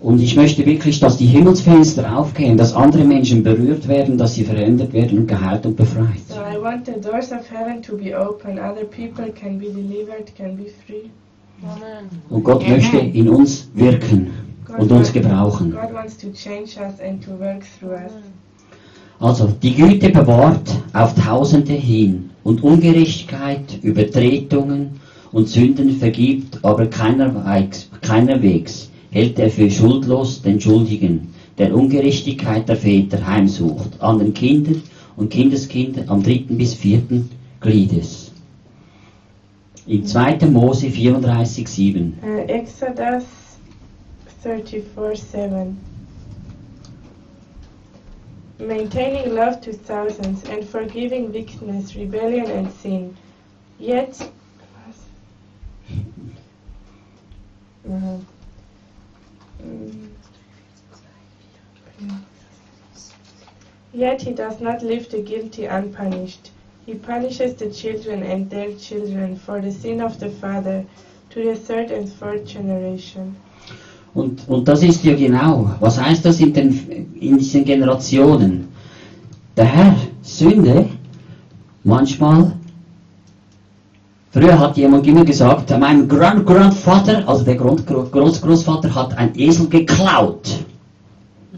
Und 0.00 0.20
ich 0.20 0.36
möchte 0.36 0.66
wirklich, 0.66 1.00
dass 1.00 1.16
die 1.16 1.26
Himmelsfenster 1.26 2.18
aufgehen, 2.18 2.56
dass 2.56 2.74
andere 2.74 3.04
Menschen 3.04 3.42
berührt 3.42 3.88
werden, 3.88 4.18
dass 4.18 4.34
sie 4.34 4.44
verändert 4.44 4.92
werden 4.92 5.20
und 5.20 5.28
geheilt 5.28 5.64
und 5.64 5.76
befreit. 5.76 6.20
So 6.28 6.34
I 6.34 6.60
want 6.60 6.86
the 6.86 7.00
doors 7.00 7.32
of 7.32 7.48
heaven 7.50 7.80
to 7.82 7.96
be 7.96 8.14
open. 8.14 8.58
Other 8.58 8.84
people 8.84 9.32
can 9.32 9.58
be 9.58 9.66
delivered, 9.66 10.34
can 10.36 10.56
be 10.56 10.64
free. 10.86 11.08
Und 12.28 12.44
Gott 12.44 12.62
Amen. 12.62 12.76
möchte 12.76 12.98
in 12.98 13.28
uns 13.28 13.70
wirken 13.74 14.30
und 14.78 14.92
uns 14.92 15.12
gebrauchen. 15.12 15.74
Also, 19.20 19.48
die 19.62 19.74
Güte 19.74 20.10
bewahrt 20.10 20.82
auf 20.92 21.14
Tausende 21.14 21.72
hin 21.72 22.30
und 22.42 22.62
Ungerechtigkeit, 22.62 23.78
Übertretungen 23.82 25.00
und 25.32 25.48
Sünden 25.48 25.90
vergibt, 25.92 26.58
aber 26.62 26.86
keinerwegs, 26.86 27.88
keinerwegs 28.00 28.90
hält 29.10 29.38
er 29.38 29.50
für 29.50 29.70
schuldlos 29.70 30.42
den 30.42 30.60
Schuldigen, 30.60 31.28
der 31.58 31.74
Ungerechtigkeit 31.74 32.68
der 32.68 32.76
Väter 32.76 33.24
heimsucht, 33.24 34.00
an 34.00 34.18
den 34.18 34.34
Kindern 34.34 34.82
und 35.16 35.30
Kindeskinder 35.30 36.02
am 36.08 36.22
dritten 36.22 36.58
bis 36.58 36.74
vierten 36.74 37.30
Gliedes. 37.60 38.32
In 39.86 40.04
2. 40.04 40.46
Mose 40.46 40.90
34, 40.90 41.68
7. 41.68 42.14
Uh, 42.22 42.38
Exodus 42.50 43.24
34 44.44 45.16
7. 45.16 45.80
Maintaining 48.58 49.34
love 49.34 49.62
to 49.62 49.72
thousands 49.72 50.44
and 50.44 50.68
forgiving 50.68 51.32
weakness, 51.32 51.96
rebellion, 51.96 52.50
and 52.50 52.70
sin. 52.70 53.16
Yet. 53.78 54.30
Yet 63.94 64.20
he 64.20 64.32
does 64.34 64.60
not 64.60 64.82
leave 64.82 65.10
the 65.10 65.22
guilty 65.22 65.64
unpunished. 65.64 66.50
He 66.84 66.96
punishes 66.96 67.54
the 67.54 67.70
children 67.70 68.22
and 68.22 68.50
their 68.50 68.74
children 68.74 69.36
for 69.36 69.62
the 69.62 69.72
sin 69.72 70.02
of 70.02 70.20
the 70.20 70.28
father 70.28 70.84
to 71.30 71.42
the 71.42 71.56
third 71.56 71.90
and 71.90 72.12
fourth 72.12 72.44
generation. 72.44 73.36
Und, 74.14 74.48
und 74.48 74.68
das 74.68 74.82
ist 74.82 75.04
ja 75.04 75.14
genau, 75.16 75.70
was 75.80 76.00
heißt 76.00 76.24
das 76.24 76.38
in, 76.38 76.52
den, 76.52 77.08
in 77.20 77.36
diesen 77.36 77.64
Generationen? 77.64 78.68
Der 79.56 79.64
Herr, 79.64 79.96
Sünde, 80.22 80.86
manchmal, 81.82 82.52
früher 84.30 84.58
hat 84.58 84.76
jemand 84.76 85.06
immer 85.06 85.24
gesagt, 85.24 85.76
mein 85.78 86.08
Grand 86.08 86.46
Grandvater, 86.46 87.28
also 87.28 87.44
der 87.44 87.56
Grund, 87.56 87.84
Großgroßvater 87.86 88.94
hat 88.94 89.18
ein 89.18 89.36
Esel 89.36 89.68
geklaut. 89.68 90.64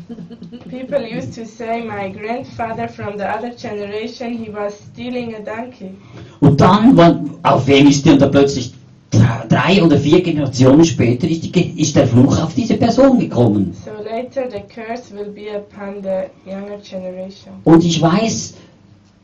People 0.70 1.04
used 1.04 1.34
to 1.34 1.44
say, 1.44 1.82
My 1.82 2.08
grandfather 2.08 2.88
from 2.88 3.18
the 3.18 3.28
other 3.28 3.50
generation, 3.50 4.32
he 4.34 4.50
was 4.50 4.78
stealing 4.92 5.34
a 5.34 5.40
donkey. 5.40 5.94
Und 6.40 6.60
dann, 6.60 6.98
auf 7.42 7.66
wen 7.66 7.88
ist 7.88 8.04
der, 8.06 8.14
und 8.14 8.22
da 8.22 8.28
plötzlich 8.28 8.72
drei 9.48 9.82
oder 9.82 9.98
vier 9.98 10.22
Generationen 10.22 10.84
später 10.84 11.28
ist, 11.28 11.42
die, 11.42 11.80
ist 11.80 11.96
der 11.96 12.06
Fluch 12.06 12.42
auf 12.42 12.54
diese 12.54 12.74
Person 12.74 13.18
gekommen. 13.18 13.74
So 13.84 13.90
later 14.02 14.50
the 14.50 14.62
curse 14.62 15.14
will 15.14 15.32
be 15.32 15.56
upon 15.56 16.02
the 16.02 16.28
younger 16.50 16.78
generation. 16.78 17.54
Und 17.64 17.84
ich 17.84 18.00
weiß, 18.00 18.54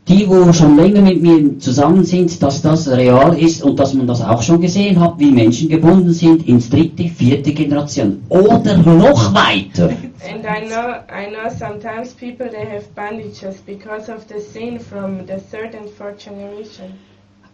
die, 0.08 0.28
wo 0.28 0.52
schon 0.52 0.76
länger 0.76 1.00
mit 1.00 1.22
mir 1.22 1.58
zusammen 1.60 2.04
sind, 2.04 2.42
dass 2.42 2.60
das 2.60 2.88
real 2.88 3.38
ist 3.38 3.62
und 3.62 3.78
dass 3.78 3.94
man 3.94 4.06
das 4.06 4.20
auch 4.20 4.42
schon 4.42 4.60
gesehen 4.60 4.98
hat, 4.98 5.18
wie 5.18 5.30
Menschen 5.30 5.68
gebunden 5.68 6.12
sind 6.12 6.48
ins 6.48 6.68
dritte, 6.70 7.04
vierte 7.04 7.52
Generation 7.52 8.22
oder 8.28 8.76
noch 8.78 9.32
weiter. 9.32 9.90
And 10.28 10.44
I 10.44 10.66
know, 10.66 10.94
I 11.08 11.30
know 11.30 11.48
sometimes 11.56 12.14
people 12.14 12.48
they 12.48 12.66
have 12.66 12.84
bandages 12.94 13.60
because 13.64 14.10
of 14.12 14.26
the 14.28 14.40
sin 14.40 14.80
from 14.80 15.26
the 15.26 15.38
third 15.50 15.74
and 15.74 15.88
fourth 15.88 16.18
generation. 16.18 16.94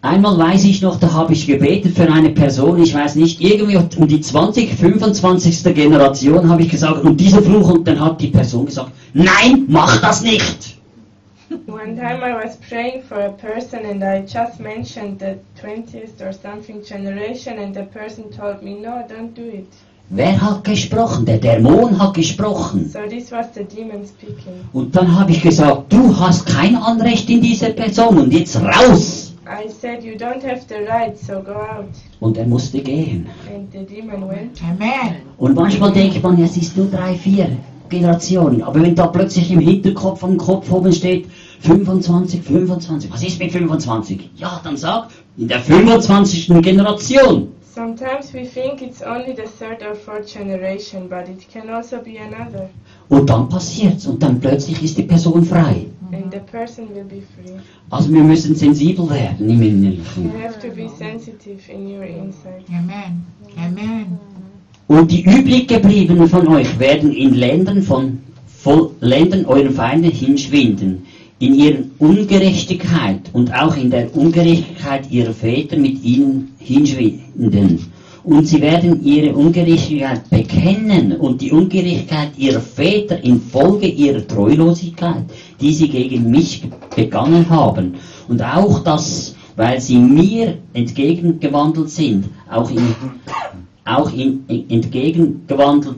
Einmal 0.08 0.38
weiß 0.38 0.64
ich 0.64 0.80
noch, 0.80 0.98
da 0.98 1.12
habe 1.12 1.34
ich 1.34 1.46
gebetet 1.46 1.94
für 1.94 2.10
eine 2.10 2.30
Person, 2.30 2.82
ich 2.82 2.94
weiß 2.94 3.16
nicht, 3.16 3.42
irgendwie 3.42 3.76
um 3.76 4.08
die 4.08 4.22
20, 4.22 4.74
25. 4.74 5.74
Generation 5.74 6.48
habe 6.48 6.62
ich 6.62 6.70
gesagt, 6.70 7.04
und 7.04 7.20
dieser 7.20 7.42
Fluch, 7.42 7.72
und 7.72 7.86
dann 7.86 8.00
hat 8.00 8.18
die 8.18 8.28
Person 8.28 8.64
gesagt, 8.64 8.90
nein, 9.12 9.66
mach 9.68 10.00
das 10.00 10.22
nicht. 10.22 10.78
One 11.66 11.94
time 11.94 12.22
I 12.22 12.32
was 12.42 12.56
praying 12.56 13.02
for 13.06 13.18
a 13.18 13.32
person 13.32 13.80
and 13.84 14.02
I 14.02 14.20
just 14.20 14.58
mentioned 14.58 15.20
the 15.20 15.36
20th 15.62 16.22
or 16.26 16.32
something 16.32 16.82
generation 16.82 17.58
and 17.58 17.74
the 17.74 17.82
person 17.82 18.30
told 18.30 18.62
me, 18.62 18.80
no, 18.80 19.04
don't 19.06 19.34
do 19.34 19.42
it. 19.42 19.68
Wer 20.08 20.40
hat 20.40 20.64
gesprochen? 20.64 21.26
Der 21.26 21.36
Dämon 21.36 21.98
hat 21.98 22.14
gesprochen. 22.14 22.88
So 22.90 23.00
this 23.10 23.30
was 23.30 23.48
the 23.54 23.64
demon 23.64 24.06
speaking. 24.06 24.64
Und 24.72 24.96
dann 24.96 25.14
habe 25.18 25.32
ich 25.32 25.42
gesagt, 25.42 25.92
du 25.92 26.18
hast 26.18 26.46
kein 26.46 26.76
Anrecht 26.76 27.28
in 27.28 27.42
dieser 27.42 27.70
Person 27.70 28.16
und 28.16 28.32
jetzt 28.32 28.56
raus. 28.56 29.27
I 29.48 29.68
said, 29.68 30.04
you 30.04 30.14
don't 30.14 30.42
have 30.42 30.66
the 30.68 30.84
right, 30.86 31.16
so 31.18 31.40
go 31.42 31.54
out. 31.54 31.88
Und 32.20 32.36
er 32.36 32.46
musste 32.46 32.80
gehen. 32.80 33.26
And 33.50 33.72
the 33.72 33.78
demon 33.78 34.28
went. 34.28 34.60
Amen. 34.62 35.22
Und 35.38 35.54
manchmal 35.54 35.92
denkt 35.92 36.22
man, 36.22 36.40
es 36.42 36.56
ist 36.56 36.76
nur 36.76 36.86
drei, 36.86 37.14
vier 37.14 37.56
Generationen. 37.88 38.62
Aber 38.62 38.82
wenn 38.82 38.94
da 38.94 39.06
plötzlich 39.06 39.50
im 39.50 39.60
Hinterkopf 39.60 40.22
am 40.22 40.36
Kopf 40.36 40.70
oben 40.70 40.92
steht, 40.92 41.26
25, 41.60 42.42
25, 42.42 43.10
was 43.10 43.22
ist 43.22 43.38
mit 43.38 43.50
25? 43.50 44.30
Ja, 44.36 44.60
dann 44.62 44.76
sag, 44.76 45.08
in 45.38 45.48
der 45.48 45.60
25. 45.60 46.48
Generation. 46.62 47.48
Sometimes 47.74 48.34
we 48.34 48.44
think 48.44 48.82
it's 48.82 49.02
only 49.02 49.34
the 49.34 49.46
third 49.58 49.82
or 49.82 49.94
fourth 49.94 50.26
generation, 50.26 51.08
but 51.08 51.28
it 51.28 51.46
can 51.50 51.70
also 51.70 51.98
be 51.98 52.18
another. 52.18 52.68
Und 53.08 53.30
dann 53.30 53.48
passiert's 53.48 54.06
und 54.06 54.22
dann 54.22 54.40
plötzlich 54.40 54.82
ist 54.82 54.98
die 54.98 55.04
Person 55.04 55.44
frei. 55.44 55.86
And 56.10 56.32
the 56.32 56.40
person 56.40 56.88
will 56.94 57.04
be 57.04 57.22
free. 57.34 57.54
Also 57.90 58.12
wir 58.12 58.22
müssen 58.22 58.54
sensibel 58.54 59.08
werden 59.10 59.48
im 59.50 59.62
You 59.62 59.68
Innerlichen. 59.68 60.32
have 60.42 60.58
to 60.60 60.74
be 60.74 60.88
sensitive 60.88 61.70
in 61.70 61.86
your 61.86 62.04
inside. 62.04 62.64
Amen. 62.70 63.26
Amen. 63.56 64.18
Und 64.86 65.10
die 65.10 65.22
übrig 65.22 65.68
gebliebenen 65.68 66.28
von 66.28 66.48
euch 66.48 66.78
werden 66.78 67.12
in 67.12 67.34
Ländern 67.34 67.82
von 67.82 68.20
voll 68.46 68.92
Ländern 69.00 69.44
eurer 69.44 69.70
Feinde 69.70 70.08
hinschwinden, 70.08 71.04
in 71.38 71.54
ihren 71.54 71.90
Ungerechtigkeit 71.98 73.20
und 73.34 73.52
auch 73.54 73.76
in 73.76 73.90
der 73.90 74.14
Ungerechtigkeit 74.16 75.10
ihrer 75.10 75.34
Väter 75.34 75.76
mit 75.76 76.02
ihnen 76.02 76.54
hinschwinden. 76.58 77.92
Und 78.28 78.46
sie 78.46 78.60
werden 78.60 79.02
ihre 79.02 79.34
Ungerechtigkeit 79.34 80.28
bekennen 80.28 81.12
und 81.12 81.40
die 81.40 81.50
Ungerechtigkeit 81.50 82.36
ihrer 82.36 82.60
Väter 82.60 83.24
infolge 83.24 83.86
ihrer 83.86 84.26
Treulosigkeit, 84.26 85.24
die 85.58 85.72
sie 85.72 85.88
gegen 85.88 86.30
mich 86.30 86.62
begangen 86.94 87.48
haben. 87.48 87.94
Und 88.28 88.42
auch 88.42 88.80
das, 88.80 89.34
weil 89.56 89.80
sie 89.80 89.96
mir 89.96 90.58
entgegengewandelt 90.74 91.88
sind, 91.88 92.26
auch, 92.50 92.70
in, 92.70 92.94
auch 93.86 94.12
in, 94.12 94.44
entgegengewandelt 94.68 95.96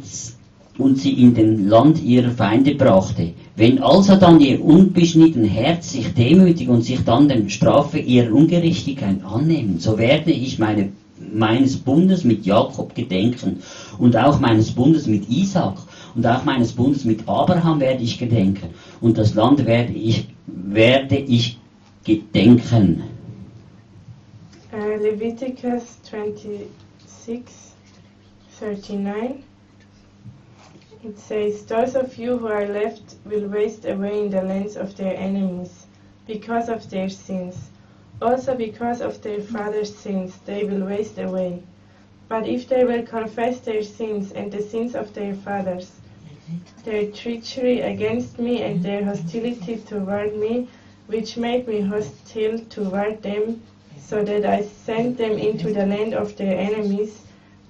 und 0.79 0.99
sie 0.99 1.15
in 1.21 1.35
den 1.35 1.69
Land 1.69 2.01
ihrer 2.01 2.31
Feinde 2.31 2.77
brachte. 2.77 3.33
Wenn 3.57 3.83
also 3.83 4.15
dann 4.15 4.41
ihr 4.41 4.65
unbeschnitten 4.65 5.43
Herz 5.43 5.91
sich 5.91 6.15
demütigt 6.15 6.71
und 6.71 6.83
sich 6.83 7.03
dann 7.03 7.27
der 7.27 7.49
Strafe 7.49 7.99
ihrer 7.99 8.33
Ungerechtigkeit 8.33 9.17
annehmen, 9.25 9.81
so 9.81 9.99
werde 9.99 10.31
ich 10.31 10.61
meine, 10.61 10.91
meines 11.21 11.77
Bundes 11.77 12.25
mit 12.25 12.47
Jakob 12.47 12.95
gedenken 12.95 13.63
und 13.99 14.17
auch 14.17 14.41
meines 14.41 14.73
Bundes 14.73 15.07
mit 15.07 15.29
Isaac 15.29 15.77
und 16.15 16.27
auch 16.27 16.45
meines 16.45 16.73
Bundes 16.73 17.05
mit 17.05 17.29
Abraham 17.29 17.81
werde 17.81 18.03
ich 18.03 18.19
gedenken 18.19 18.71
und 19.01 19.19
das 19.19 19.35
Land 19.35 19.65
werde 19.67 19.93
ich, 19.93 20.29
werde 20.47 21.17
ich 21.17 21.59
gedenken. 22.05 23.03
Uh, 24.73 25.03
Leviticus 25.03 25.99
26 26.05 27.71
39. 28.61 29.43
It 31.03 31.19
says, 31.19 31.65
Those 31.65 31.97
of 31.97 32.19
you 32.19 32.37
who 32.37 32.49
are 32.49 32.67
left 32.67 33.15
will 33.25 33.49
waste 33.49 33.87
away 33.87 34.21
in 34.27 34.31
the 34.31 34.43
lands 34.43 34.77
of 34.77 34.95
their 34.97 35.17
enemies 35.17 35.87
because 36.27 36.69
of 36.69 36.91
their 36.91 37.09
sins. 37.09 37.70
Also 38.23 38.55
because 38.55 39.01
of 39.01 39.23
their 39.23 39.41
fathers' 39.41 39.97
sins, 39.97 40.39
they 40.45 40.63
will 40.65 40.87
waste 40.87 41.19
away. 41.19 41.63
But 42.29 42.47
if 42.47 42.69
they 42.69 42.85
will 42.85 43.03
confess 43.03 43.61
their 43.61 43.83
sins 43.83 44.31
and 44.33 44.53
the 44.53 44.61
sins 44.61 44.95
of 44.95 45.15
their 45.15 45.33
fathers, 45.33 45.91
their 46.85 47.11
treachery 47.11 47.81
against 47.81 48.39
me 48.39 48.61
and 48.63 48.83
their 48.83 49.05
hostility 49.05 49.79
toward 49.79 50.35
me, 50.35 50.69
which 51.07 51.39
made 51.39 51.67
me 51.67 51.81
hostile 51.81 52.59
toward 52.69 53.23
them, 53.23 53.63
so 53.99 54.23
that 54.23 54.45
I 54.45 54.65
sent 54.65 55.17
them 55.17 55.39
into 55.39 55.73
the 55.73 55.87
land 55.87 56.13
of 56.13 56.37
their 56.37 56.59
enemies, 56.59 57.23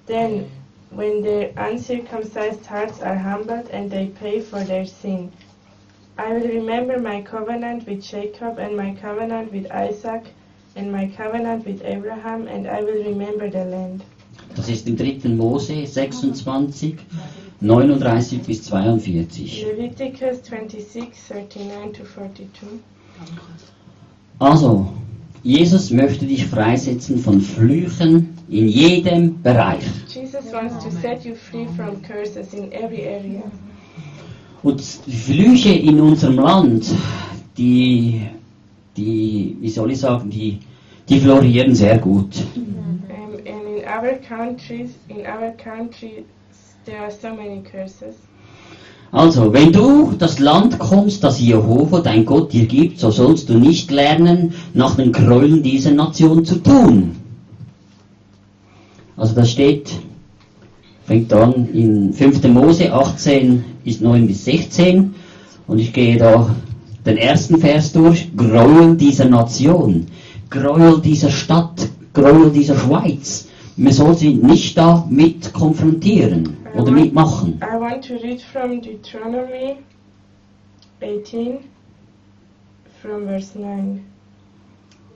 then 0.05 0.51
when 0.89 1.21
their 1.21 1.51
uncircumcised 1.55 2.65
hearts 2.65 3.01
are 3.01 3.15
humbled 3.15 3.69
and 3.69 3.89
they 3.89 4.07
pay 4.07 4.41
for 4.41 4.59
their 4.65 4.85
sin, 4.85 5.31
I 6.17 6.33
will 6.33 6.47
remember 6.47 6.99
my 6.99 7.21
covenant 7.21 7.87
with 7.87 8.03
Jacob 8.03 8.59
and 8.59 8.75
my 8.75 8.93
covenant 8.95 9.53
with 9.53 9.71
Isaac 9.71 10.23
and 10.75 10.91
my 10.91 11.07
covenant 11.17 11.65
with 11.65 11.81
Abraham, 11.83 12.47
and 12.47 12.67
I 12.67 12.81
will 12.81 13.03
remember 13.03 13.49
the 13.49 13.65
land. 13.65 14.03
Das 14.55 14.67
ist 14.69 14.87
im 14.87 14.97
3. 14.97 15.29
Mose 15.29 15.85
26, 15.85 16.95
39 17.61 18.41
bis 18.43 18.63
42. 18.63 19.65
Leviticus 19.65 20.41
26, 20.43 21.13
39 21.29 21.93
to 21.93 22.03
42. 22.03 22.67
Also, 24.39 24.87
Jesus 25.43 25.91
möchte 25.91 26.25
dich 26.25 26.45
freisetzen 26.45 27.17
von 27.17 27.39
Flüchen 27.39 28.29
in 28.49 28.67
jedem 28.67 29.41
Bereich. 29.41 29.83
Jesus 30.07 30.51
wants 30.51 30.83
to 30.83 30.91
set 30.91 31.23
you 31.23 31.35
free 31.35 31.67
from 31.75 32.01
curses 32.01 32.53
in 32.53 32.71
every 32.71 33.07
area. 33.07 33.43
Und 34.63 34.83
die 35.07 35.11
Flüche 35.11 35.73
in 35.73 35.99
unserem 35.99 36.35
Land, 36.35 36.85
die, 37.57 38.21
die, 38.97 39.57
wie 39.59 39.69
soll 39.69 39.91
ich 39.91 39.99
sagen, 39.99 40.29
die, 40.29 40.59
die 41.09 41.19
florieren 41.19 41.75
sehr 41.75 41.97
gut. 41.97 42.35
Um, 42.55 43.01
and 43.09 43.45
in 43.45 43.83
our 43.85 44.17
countries, 44.27 44.91
in 45.07 45.25
our 45.25 45.51
country, 45.57 46.25
there 46.85 46.99
are 46.99 47.11
so 47.11 47.29
many 47.29 47.61
curses. 47.63 48.15
Also, 49.13 49.51
wenn 49.51 49.73
du 49.73 50.13
das 50.17 50.39
Land 50.39 50.79
kommst, 50.79 51.21
das 51.23 51.39
Jehova, 51.41 51.99
dein 51.99 52.25
Gott, 52.25 52.53
dir 52.53 52.65
gibt, 52.65 52.99
so 52.99 53.11
sollst 53.11 53.49
du 53.49 53.55
nicht 53.55 53.91
lernen, 53.91 54.53
nach 54.73 54.95
den 54.95 55.11
Gräueln 55.11 55.61
dieser 55.63 55.91
Nation 55.91 56.45
zu 56.45 56.55
tun. 56.55 57.17
Also 59.17 59.35
das 59.35 59.51
steht, 59.51 59.91
fängt 61.05 61.31
an 61.33 61.67
in 61.73 62.13
5. 62.13 62.43
Mose 62.47 62.91
18 62.91 63.63
bis 63.83 64.01
9 64.01 64.25
bis 64.25 64.45
16 64.45 65.13
und 65.67 65.77
ich 65.77 65.93
gehe 65.93 66.17
da 66.17 66.55
den 67.05 67.17
ersten 67.17 67.57
Vers 67.57 67.91
durch, 67.93 68.35
Gräuel 68.35 68.95
dieser 68.95 69.25
Nation, 69.25 70.07
Gräuel 70.49 71.01
dieser 71.01 71.31
Stadt, 71.31 71.89
Gräuel 72.13 72.51
dieser 72.51 72.77
Schweiz. 72.77 73.47
Man 73.77 73.93
soll 73.93 74.15
sie 74.15 74.33
nicht 74.33 74.77
da 74.77 75.05
mit 75.09 75.53
konfrontieren 75.53 76.57
oder 76.75 76.91
mitmachen. 76.91 77.59
I 77.61 77.79
want 77.79 78.05
to 78.07 78.15
read 78.15 78.41
from 78.41 78.81
Deuteronomy 78.81 79.77
18, 81.01 81.59
from 83.01 83.25
verse 83.25 83.57
9. 83.57 84.05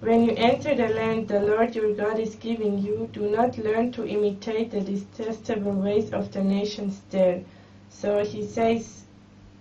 When 0.02 0.24
you 0.24 0.34
enter 0.36 0.76
the 0.76 0.94
land 0.94 1.28
the 1.28 1.40
Lord 1.40 1.76
your 1.76 1.94
God 1.96 2.20
is 2.20 2.36
giving 2.36 2.80
you, 2.80 3.10
do 3.12 3.30
not 3.30 3.58
learn 3.58 3.92
to 3.94 4.06
imitate 4.06 4.72
the 4.72 4.82
detestable 4.82 5.74
ways 5.74 6.12
of 6.12 6.32
the 6.32 6.44
nations 6.44 7.02
there. 7.12 7.42
So 7.90 8.24
he 8.24 8.46
says, 8.46 9.05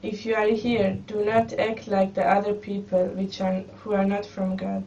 if 0.04 0.26
you 0.26 0.34
are 0.34 0.48
here, 0.48 0.98
do 1.06 1.24
not 1.24 1.52
act 1.58 1.88
like 1.88 2.14
the 2.14 2.26
other 2.26 2.52
people 2.52 3.06
which 3.16 3.40
are, 3.40 3.62
who 3.82 3.92
are 3.94 4.04
not 4.04 4.26
from 4.26 4.56
God. 4.56 4.84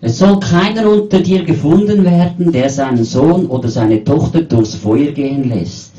Es 0.00 0.18
soll 0.18 0.38
keiner 0.38 0.86
unter 0.90 1.20
dir 1.20 1.44
gefunden 1.44 2.04
werden, 2.04 2.52
der 2.52 2.68
seinen 2.68 3.04
Sohn 3.04 3.46
oder 3.46 3.68
seine 3.68 4.04
Tochter 4.04 4.42
durchs 4.42 4.74
Feuer 4.74 5.12
gehen 5.12 5.48
lässt. 5.48 5.94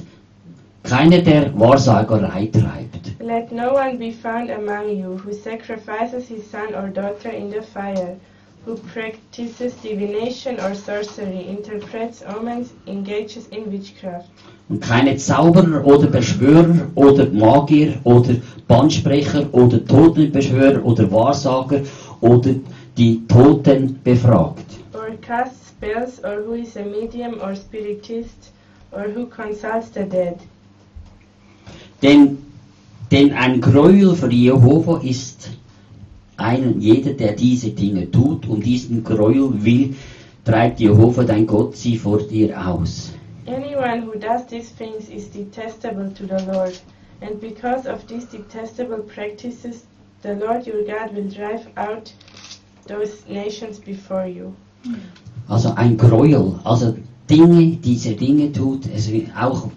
Keiner, 0.83 1.21
der 1.23 1.59
Wahrsagerei 1.59 2.47
treibt. 2.53 3.19
Let 3.19 3.51
no 3.51 3.73
one 3.73 3.97
be 3.97 4.11
found 4.11 4.51
among 4.51 4.95
you 4.95 5.17
who 5.17 5.33
sacrifices 5.33 6.27
his 6.27 6.45
son 6.49 6.75
or 6.75 6.89
daughter 6.89 7.29
in 7.29 7.49
the 7.49 7.63
fire, 7.63 8.15
who 8.65 8.75
practices 8.93 9.73
divination 9.81 10.59
or 10.59 10.75
sorcery, 10.75 11.47
interprets 11.47 12.21
omens, 12.21 12.73
engages 12.85 13.47
in 13.47 13.71
witchcraft. 13.71 14.29
Und 14.67 14.81
keine 14.81 15.15
Zauberer 15.17 15.85
oder 15.85 16.07
Beschwörer 16.07 16.87
oder 16.95 17.29
Magier 17.29 17.93
oder 18.03 18.35
Bandsprecher 18.67 19.47
oder 19.51 19.85
Totenbeschwörer 19.85 20.83
oder 20.83 21.11
Wahrsager 21.11 21.81
oder 22.21 22.55
die 22.97 23.21
Toten 23.27 23.99
befragt. 24.03 24.65
or 25.05 25.15
casts 25.17 25.69
spells, 25.69 26.19
or 26.23 26.41
who 26.41 26.53
is 26.53 26.75
a 26.77 26.83
medium 26.83 27.39
or 27.41 27.55
spiritist, 27.55 28.51
or 28.91 29.03
who 29.09 29.25
consults 29.27 29.89
the 29.89 30.03
dead. 30.03 30.39
Denn, 32.01 32.37
denn 33.11 33.33
ein 33.33 33.61
Gräuel 33.61 34.15
für 34.15 34.31
Jehova 34.31 34.99
ist 35.01 35.49
ein 36.37 36.81
jeder, 36.81 37.13
der 37.13 37.33
diese 37.33 37.69
Dinge 37.69 38.09
tut, 38.11 38.47
und 38.47 38.65
diesen 38.65 39.03
Gräuel 39.03 39.63
will, 39.63 39.95
treibt 40.43 40.79
Jehova 40.79 41.23
dein 41.23 41.47
Gott 41.47 41.75
sie 41.75 41.97
vor 41.97 42.19
dir 42.19 42.67
aus. 42.67 43.11
Anyone 43.47 44.01
who 44.01 44.15
does 44.15 44.47
these 44.47 44.69
things 44.69 45.07
is 45.09 45.27
detestable 45.27 46.09
to 46.11 46.25
the 46.25 46.41
Lord, 46.51 46.75
and 47.21 47.39
because 47.39 47.85
of 47.85 48.07
these 48.07 48.25
detestable 48.25 49.03
practices, 49.03 49.85
the 50.23 50.33
Lord 50.33 50.65
your 50.65 50.83
God 50.83 51.13
will 51.13 51.29
drive 51.29 51.67
out 51.77 52.11
those 52.87 53.23
nations 53.29 53.77
before 53.77 54.25
you. 54.25 54.55
Also 55.47 55.73
ein 55.75 55.95
Gräuel, 55.95 56.59
also 56.63 56.97
Dinge, 57.29 57.77
diese 57.77 58.15
Dinge 58.15 58.51
tut, 58.51 58.87
es 58.87 59.11
will 59.11 59.31
auch, 59.39 59.69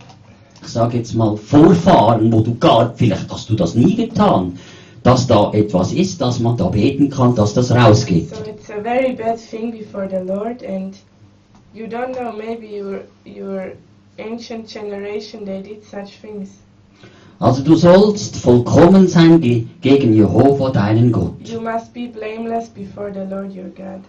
ich 0.63 0.69
sage 0.69 0.97
jetzt 0.97 1.15
mal, 1.15 1.37
Vorfahren, 1.37 2.33
wo 2.33 2.41
du 2.41 2.55
gar, 2.55 2.95
vielleicht 2.97 3.31
hast 3.31 3.51
du 3.51 3.55
das 3.55 3.75
nie 3.75 3.95
getan, 3.95 4.59
dass 5.03 5.27
da 5.27 5.53
etwas 5.53 5.93
ist, 5.93 6.23
dass 6.23 6.41
man 6.41 6.57
da 6.57 6.69
beten 6.69 7.11
kann, 7.11 7.35
dass 7.35 7.53
das 7.53 7.71
rausgeht. 7.71 8.31
So 8.31 8.43
it's 8.45 8.71
a 8.71 8.81
very 8.81 9.15
bad 9.15 9.39
thing 9.39 9.73
before 9.73 10.09
the 10.09 10.25
Lord, 10.27 10.63
and 10.63 10.95
you 11.79 11.87
don't 11.87 12.13
know, 12.13 12.33
maybe 12.33 12.67
your, 12.67 13.03
your 13.25 13.73
ancient 14.19 14.69
generation, 14.69 15.45
they 15.45 15.63
did 15.63 15.85
such 15.85 16.17
things. 16.19 16.51
Also 17.41 17.63
du 17.63 17.77
sollst 17.77 18.37
vollkommen 18.37 19.07
sein 19.07 19.41
ge 19.41 19.67
gegen 19.81 20.13
Jehova, 20.13 20.71
deinen 20.71 21.13
Gott. 21.13 21.35
You 21.45 21.61
must 21.61 21.95
be 21.95 22.09
blameless 22.09 22.69
before 22.69 23.13
the 23.13 23.25
Lord 23.33 23.55
your 23.55 23.71
God. 23.77 24.03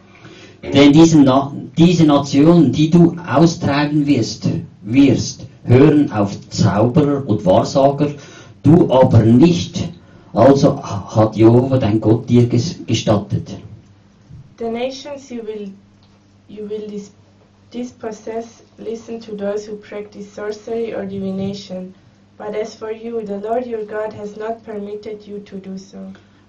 Denn 0.64 0.92
diese, 0.92 1.20
Na 1.20 1.54
diese 1.78 2.06
Nationen, 2.06 2.72
die 2.72 2.90
du 2.90 3.16
austreiben 3.32 4.08
wirst, 4.08 4.50
wirst, 4.82 5.46
hören 5.64 6.12
auf 6.12 6.32
Zauberer 6.50 7.24
und 7.28 7.46
Wahrsager, 7.46 8.10
du 8.64 8.92
aber 8.92 9.20
nicht. 9.20 9.90
Also 10.34 10.84
hat 10.84 11.36
Jehova 11.36 11.78
dein 11.78 12.02
Gott 12.02 12.28
dir 12.28 12.48
ges 12.48 12.80
gestattet. 12.88 13.58
The 14.58 14.70
nations 14.70 15.30
you 15.30 15.44
will 15.44 15.72
you 16.48 16.68
will 16.68 16.88
dis- 17.72 17.92
dispossess 17.92 18.62
listen 18.78 19.20
to 19.20 19.36
those 19.36 19.66
who 19.66 19.76
practice 19.76 20.32
sorcery 20.32 20.94
or 20.94 21.06
divination. 21.06 21.94
But 22.38 22.56
as 22.56 22.76
for 22.76 22.92
you, 22.92 23.22
the 23.26 23.38
Lord 23.38 23.66
your 23.66 23.84
God 23.84 24.14
has 24.14 24.38
not 24.38 24.64
permitted 24.66 25.28
you 25.28 25.40
to 25.40 25.58
do 25.58 25.78
so. 25.78 25.98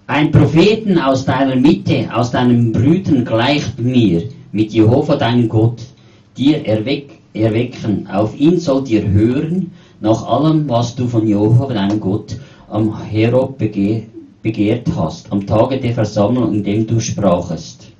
Ein 0.07 0.31
Propheten 0.31 0.97
aus 0.97 1.25
deiner 1.25 1.55
Mitte, 1.55 2.09
aus 2.13 2.31
deinen 2.31 2.71
Brüdern 2.71 3.23
gleicht 3.23 3.79
mir, 3.79 4.23
mit 4.51 4.73
Jehova 4.73 5.15
deinem 5.15 5.47
Gott, 5.47 5.81
dir 6.37 6.65
erweck, 6.65 7.19
erwecken. 7.33 8.07
Auf 8.07 8.37
ihn 8.37 8.59
sollt 8.59 8.89
ihr 8.89 9.07
hören, 9.07 9.71
nach 10.01 10.25
allem, 10.25 10.67
was 10.67 10.95
du 10.95 11.07
von 11.07 11.27
Jehova, 11.27 11.73
deinem 11.73 11.99
Gott, 11.99 12.37
am 12.69 13.01
Herob 13.03 13.57
bege 13.57 14.07
begehrt 14.41 14.87
hast, 14.95 15.31
am 15.31 15.45
Tage 15.45 15.79
der 15.79 15.93
Versammlung, 15.93 16.53
in 16.55 16.63
dem 16.63 16.87
du 16.87 16.99
sprachest. 16.99 17.90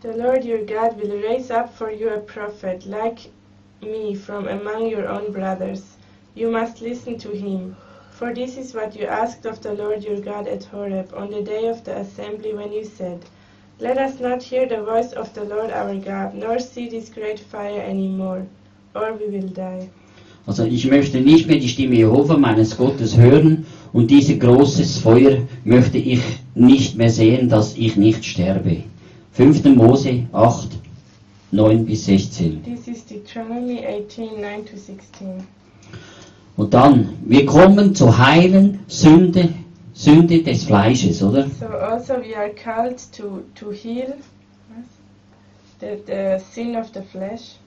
The 0.00 0.16
Lord 0.16 0.44
your 0.44 0.64
God 0.64 1.00
will 1.00 1.20
raise 1.20 1.50
up 1.50 1.74
for 1.74 1.90
you 1.90 2.10
a 2.10 2.20
prophet 2.20 2.86
like 2.86 3.18
me 3.82 4.14
from 4.14 4.46
among 4.46 4.86
your 4.86 5.08
own 5.08 5.32
brothers. 5.32 5.82
You 6.36 6.52
must 6.52 6.80
listen 6.80 7.18
to 7.18 7.30
him. 7.30 7.74
For 8.12 8.32
this 8.32 8.56
is 8.56 8.74
what 8.74 8.94
you 8.94 9.06
asked 9.06 9.44
of 9.44 9.60
the 9.60 9.74
Lord 9.74 10.04
your 10.04 10.20
God 10.20 10.46
at 10.46 10.62
Horeb 10.62 11.12
on 11.16 11.32
the 11.32 11.42
day 11.42 11.66
of 11.66 11.82
the 11.82 11.96
assembly 11.96 12.54
when 12.54 12.72
you 12.72 12.84
said, 12.84 13.24
Let 13.80 13.98
us 13.98 14.20
not 14.20 14.40
hear 14.40 14.68
the 14.68 14.84
voice 14.84 15.12
of 15.14 15.34
the 15.34 15.42
Lord 15.42 15.72
our 15.72 15.96
God, 15.96 16.32
nor 16.32 16.60
see 16.60 16.88
this 16.88 17.08
great 17.08 17.40
fire 17.40 17.80
any 17.80 18.06
more, 18.06 18.46
or 18.94 19.14
we 19.14 19.26
will 19.26 19.48
die. 19.48 19.90
Also 20.46 20.64
ich 20.64 20.86
möchte 20.88 21.20
nicht 21.20 21.48
mehr 21.48 21.58
die 21.58 21.68
Stimme 21.68 21.96
Jehova 21.96 22.36
meines 22.36 22.76
Gottes 22.76 23.16
hören 23.16 23.66
und 23.92 24.12
dieses 24.12 24.38
großes 24.38 24.98
Feuer 24.98 25.38
möchte 25.64 25.98
ich 25.98 26.22
nicht 26.54 26.96
mehr 26.96 27.10
sehen, 27.10 27.48
dass 27.48 27.76
ich 27.76 27.96
nicht 27.96 28.24
sterbe. 28.24 28.84
5. 29.38 29.76
Mose 29.76 30.26
8, 30.32 30.68
9 31.52 31.84
bis 31.84 32.06
16. 32.06 32.60
This 32.64 32.88
is 32.88 33.04
Deuteronomy 33.04 33.84
18 33.86 34.40
9 34.40 34.64
to 34.64 34.76
16. 34.76 35.46
Und 36.56 36.74
dann, 36.74 37.16
wir 37.24 37.46
kommen 37.46 37.94
zu 37.94 38.18
heilen 38.18 38.80
Sünde, 38.88 39.50
Sünde 39.94 40.42
des 40.42 40.64
Fleisches, 40.64 41.22
oder? 41.22 41.46
So 41.48 41.66
also 41.66 42.14
we 42.14 42.36
are 42.36 42.50
called 42.50 42.98
to, 43.16 43.44
to 43.54 43.70
heal 43.70 44.16
the, 45.78 46.02
the 46.04 46.42
sin 46.52 46.74
of 46.74 46.88
the 46.92 47.02
flesh. 47.02 47.60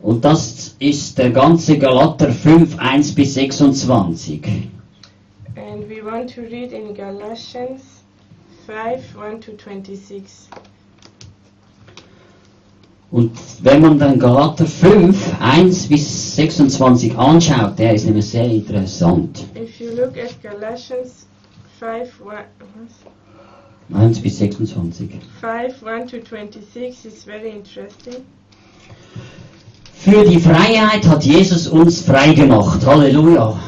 Und 0.00 0.24
das 0.24 0.74
ist 0.78 1.18
der 1.18 1.28
ganze 1.28 1.76
Galater 1.76 2.32
5, 2.32 2.78
1 2.78 3.14
bis 3.14 3.34
26. 3.34 4.70
And 5.56 5.86
we 5.86 6.02
want 6.02 6.34
to 6.34 6.40
read 6.40 6.72
in 6.72 6.94
Galatians 6.94 7.93
5 8.66 9.18
1 9.18 9.40
to 9.44 9.52
26. 9.56 10.48
Und 13.10 13.30
wenn 13.62 13.80
man 13.80 13.98
dann 13.98 14.18
Galater 14.18 14.66
5, 14.66 15.40
1 15.40 15.88
bis 15.88 16.34
26 16.36 17.16
anschaut, 17.16 17.78
der 17.78 17.94
ist 17.94 18.06
nämlich 18.06 18.28
sehr 18.28 18.46
interessant. 18.46 19.44
If 19.54 19.78
you 19.78 19.90
look 19.90 20.18
at 20.18 20.42
Galatians 20.42 21.26
5 21.78 22.22
1, 22.26 22.92
1 23.92 24.20
bis 24.20 24.38
26. 24.38 25.10
5 25.40 25.86
1 25.86 26.10
to 26.10 26.16
26 26.16 27.04
is 27.04 27.24
very 27.24 27.50
interesting. 27.50 28.24
Für 29.92 30.24
die 30.24 30.38
Freiheit 30.38 31.06
hat 31.06 31.24
Jesus 31.24 31.68
uns 31.68 32.02
frei 32.02 32.34
gemacht. 32.34 32.84
Halleluja. 32.84 33.58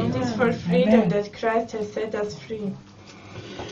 It 0.00 0.22
is 0.22 0.32
for 0.32 0.52
freedom 0.52 1.08
that 1.10 1.32
Christ 1.32 1.72
has 1.74 1.92
set 1.92 2.14
us 2.14 2.34
free. 2.34 2.72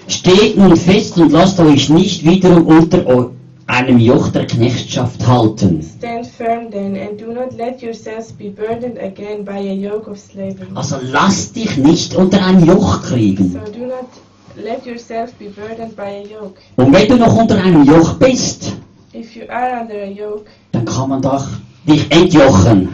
Steht 0.09 0.57
nun 0.57 0.77
fest 0.77 1.17
und 1.19 1.33
lasst 1.33 1.61
euch 1.61 1.89
nicht 1.89 2.25
wiederum 2.25 2.67
unter 2.67 3.31
einem 3.67 3.99
Joch 3.99 4.29
der 4.29 4.47
Knechtschaft 4.47 5.27
halten. 5.27 5.83
Stand 5.99 6.27
firm 6.27 6.71
then, 6.71 6.97
and 6.97 7.19
do 7.19 7.33
not 7.33 7.57
let 7.57 7.81
yourselves 7.81 8.33
be 8.33 8.51
burdened 8.51 8.99
again 8.99 9.45
by 9.45 9.59
a 9.59 9.75
yoke 9.75 10.11
of 10.11 10.19
slavery. 10.19 10.67
Also 10.75 10.97
lass 11.03 11.53
dich 11.53 11.77
nicht 11.77 12.15
unter 12.15 12.45
ein 12.45 12.65
Joch 12.67 13.03
kriegen. 13.03 13.53
So 13.53 13.73
do 13.73 13.87
not 13.87 14.09
let 14.57 14.85
yourself 14.85 15.33
be 15.35 15.47
burdened 15.49 15.97
by 15.97 16.03
a 16.03 16.23
yoke. 16.23 16.61
Und 16.77 16.93
wenn 16.93 17.09
du 17.09 17.17
noch 17.17 17.35
unter 17.37 17.57
einem 17.63 17.85
Joch 17.85 18.15
bist, 18.15 18.73
If 19.15 19.37
you 19.37 19.45
are 19.49 19.81
under 19.81 20.03
a 20.03 20.07
yoke, 20.07 20.47
dann 20.73 20.85
kann 20.85 21.11
man 21.11 21.23
doch 21.23 21.47
dich 21.87 22.11
entjochen. 22.11 22.89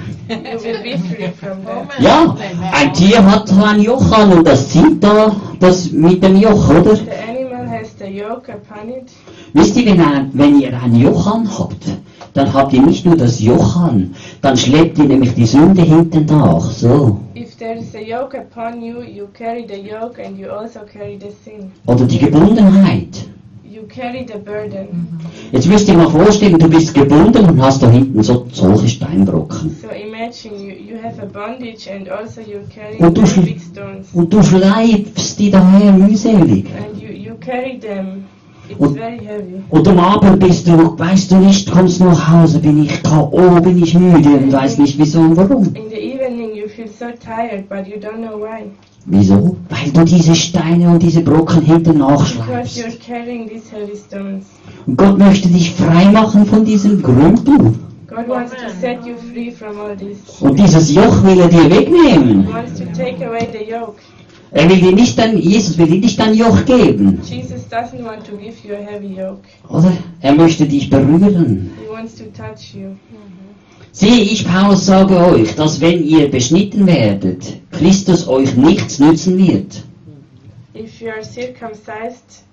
Ja, 2.00 2.36
ein 2.72 2.92
Tier 2.92 3.24
hat 3.24 3.50
ein 3.50 3.80
Joch 3.80 4.12
an 4.12 4.32
und 4.32 4.46
das 4.46 4.68
zieht 4.68 5.02
da 5.02 5.34
das 5.58 5.90
mit 5.90 6.22
dem 6.22 6.36
Joch, 6.36 6.68
oder? 6.68 6.96
The 6.96 7.10
animal 7.28 7.66
has 7.66 7.94
the 7.98 8.06
yoke 8.06 8.52
upon 8.52 8.90
it. 8.90 9.10
Wisst 9.54 9.76
ihr, 9.76 9.86
wenn, 9.86 10.30
wenn 10.34 10.60
ihr 10.60 10.78
ein 10.80 10.94
Joch 10.94 11.26
anhabt, 11.26 11.84
dann 12.34 12.52
habt 12.52 12.72
ihr 12.72 12.82
nicht 12.82 13.06
nur 13.06 13.16
das 13.16 13.40
Joch 13.40 13.76
an, 13.76 14.14
dann 14.42 14.56
schleppt 14.56 14.98
ihr 14.98 15.06
nämlich 15.06 15.34
die 15.34 15.46
Sünde 15.46 15.82
hinten 15.82 16.26
nach. 16.26 16.70
So. 16.70 17.18
If 17.34 17.56
there 17.56 17.78
is 17.78 17.94
a 17.94 18.00
yoke 18.00 18.36
upon 18.36 18.82
you, 18.82 19.00
you 19.02 19.28
carry 19.32 19.66
the 19.66 19.80
yoke 19.80 20.22
and 20.22 20.38
you 20.38 20.50
also 20.50 20.80
carry 20.80 21.18
the 21.18 21.30
sin. 21.44 21.72
Oder 21.86 22.04
die 22.04 22.18
Gebundenheit. 22.18 23.28
You 23.78 23.86
carry 23.86 24.26
the 24.26 24.38
burden. 24.38 25.06
Jetzt 25.52 25.68
müsst 25.68 25.86
ihr 25.88 25.94
mal 25.94 26.10
vorstellen, 26.10 26.58
du 26.58 26.68
bist 26.68 26.92
gebunden 26.94 27.44
und 27.48 27.62
hast 27.62 27.80
da 27.80 27.88
hinten 27.88 28.20
so 28.24 28.44
solche 28.52 28.88
Steinbrocken. 28.88 29.76
So 29.80 29.88
imagine 29.88 30.56
you, 30.60 30.94
you 30.94 30.96
have 31.00 31.22
a 31.22 31.26
bondage 31.26 31.88
and 31.88 32.08
also 32.10 32.40
you 32.40 32.58
carry 32.74 32.98
Und 32.98 33.16
du, 33.16 33.22
und 34.18 34.32
du 34.32 34.42
schleifst 34.42 35.38
die 35.38 35.50
daher 35.52 35.92
mühselig. 35.92 36.66
And 36.76 37.00
you, 37.00 37.08
you 37.12 37.34
carry 37.38 37.78
them. 37.78 38.24
It's 38.68 38.80
Und- 38.80 38.96
very 38.98 39.18
heavy. 39.18 39.62
Und 39.70 39.86
am 39.88 39.98
Abend 40.00 40.40
bist 40.40 40.66
du, 40.66 40.98
weißt 40.98 41.30
du 41.30 41.36
nicht, 41.36 41.70
kommst 41.70 42.00
nach 42.00 42.32
Hause, 42.32 42.58
bin 42.58 42.82
ich 42.82 43.00
K.O., 43.04 43.60
bin 43.60 43.80
ich 43.80 43.94
müde 43.94 44.28
und 44.30 44.52
weiß 44.52 44.78
nicht 44.78 44.98
wieso 44.98 45.20
und 45.20 45.36
warum. 45.36 45.62
In 45.74 45.88
the 45.88 45.96
evening 45.96 46.52
you 46.56 46.66
feel 46.68 46.88
so 46.88 47.06
tired, 47.24 47.68
but 47.68 47.86
you 47.86 47.96
don't 48.00 48.18
know 48.26 48.38
why. 48.40 48.70
Wieso? 49.06 49.56
Weil 49.70 49.90
du 49.92 50.04
diese 50.04 50.34
Steine 50.34 50.90
und 50.90 51.02
diese 51.02 51.20
Brocken 51.22 51.62
hinten 51.62 51.94
Because 51.98 52.34
nachschleifst. 52.34 52.78
you're 52.78 52.98
carrying 52.98 53.48
these 53.48 53.70
heavy 53.70 53.96
stones. 53.96 54.46
Und 54.86 54.96
Gott 54.98 55.18
möchte 55.18 55.48
dich 55.48 55.72
frei 55.72 56.06
machen 56.10 56.44
von 56.44 56.64
diesem 56.64 57.02
Grümpel. 57.02 57.74
God 58.06 58.28
wants 58.28 58.52
to 58.52 58.68
set 58.80 59.04
you 59.06 59.14
free 59.32 59.50
from 59.50 59.78
all 59.80 59.96
this. 59.96 60.40
Und 60.40 60.58
dieses 60.58 60.92
Joch 60.94 61.22
will 61.24 61.40
er 61.40 61.48
dir 61.48 61.62
He 61.64 61.70
wegnehmen. 61.70 62.48
wants 62.52 62.78
to 62.78 62.84
take 62.96 63.24
away 63.26 63.48
the 63.52 63.70
yoke. 63.70 63.96
Er 64.50 64.68
will 64.68 64.78
dir 64.78 64.92
nicht 64.92 65.18
dein, 65.18 65.36
Jesus 65.38 65.76
will 65.76 65.86
dir 65.88 66.00
nicht 66.00 66.18
dein 66.18 66.34
Joch 66.34 66.64
geben. 66.64 67.20
Jesus 67.22 67.66
doesn't 67.70 68.02
want 68.04 68.24
to 68.24 68.36
give 68.36 68.56
you 68.66 68.74
a 68.74 68.78
heavy 68.78 69.14
yoke. 69.14 69.42
Oder? 69.68 69.92
Er 70.20 70.34
möchte 70.34 70.66
dich 70.66 70.88
berühren. 70.88 71.70
He 71.82 71.90
wants 71.94 72.14
to 72.16 72.24
touch 72.24 72.74
you. 72.74 72.96
Siehe, 73.92 74.22
ich, 74.22 74.46
Paulus, 74.46 74.86
sage 74.86 75.16
euch, 75.16 75.54
dass 75.54 75.80
wenn 75.80 76.04
ihr 76.04 76.30
beschnitten 76.30 76.86
werdet, 76.86 77.60
Christus 77.72 78.28
euch 78.28 78.54
nichts 78.56 78.98
nützen 78.98 79.38
wird. 79.38 79.82
If 80.74 81.00
you 81.00 81.08
are 81.10 81.24
circumcised, 81.24 82.44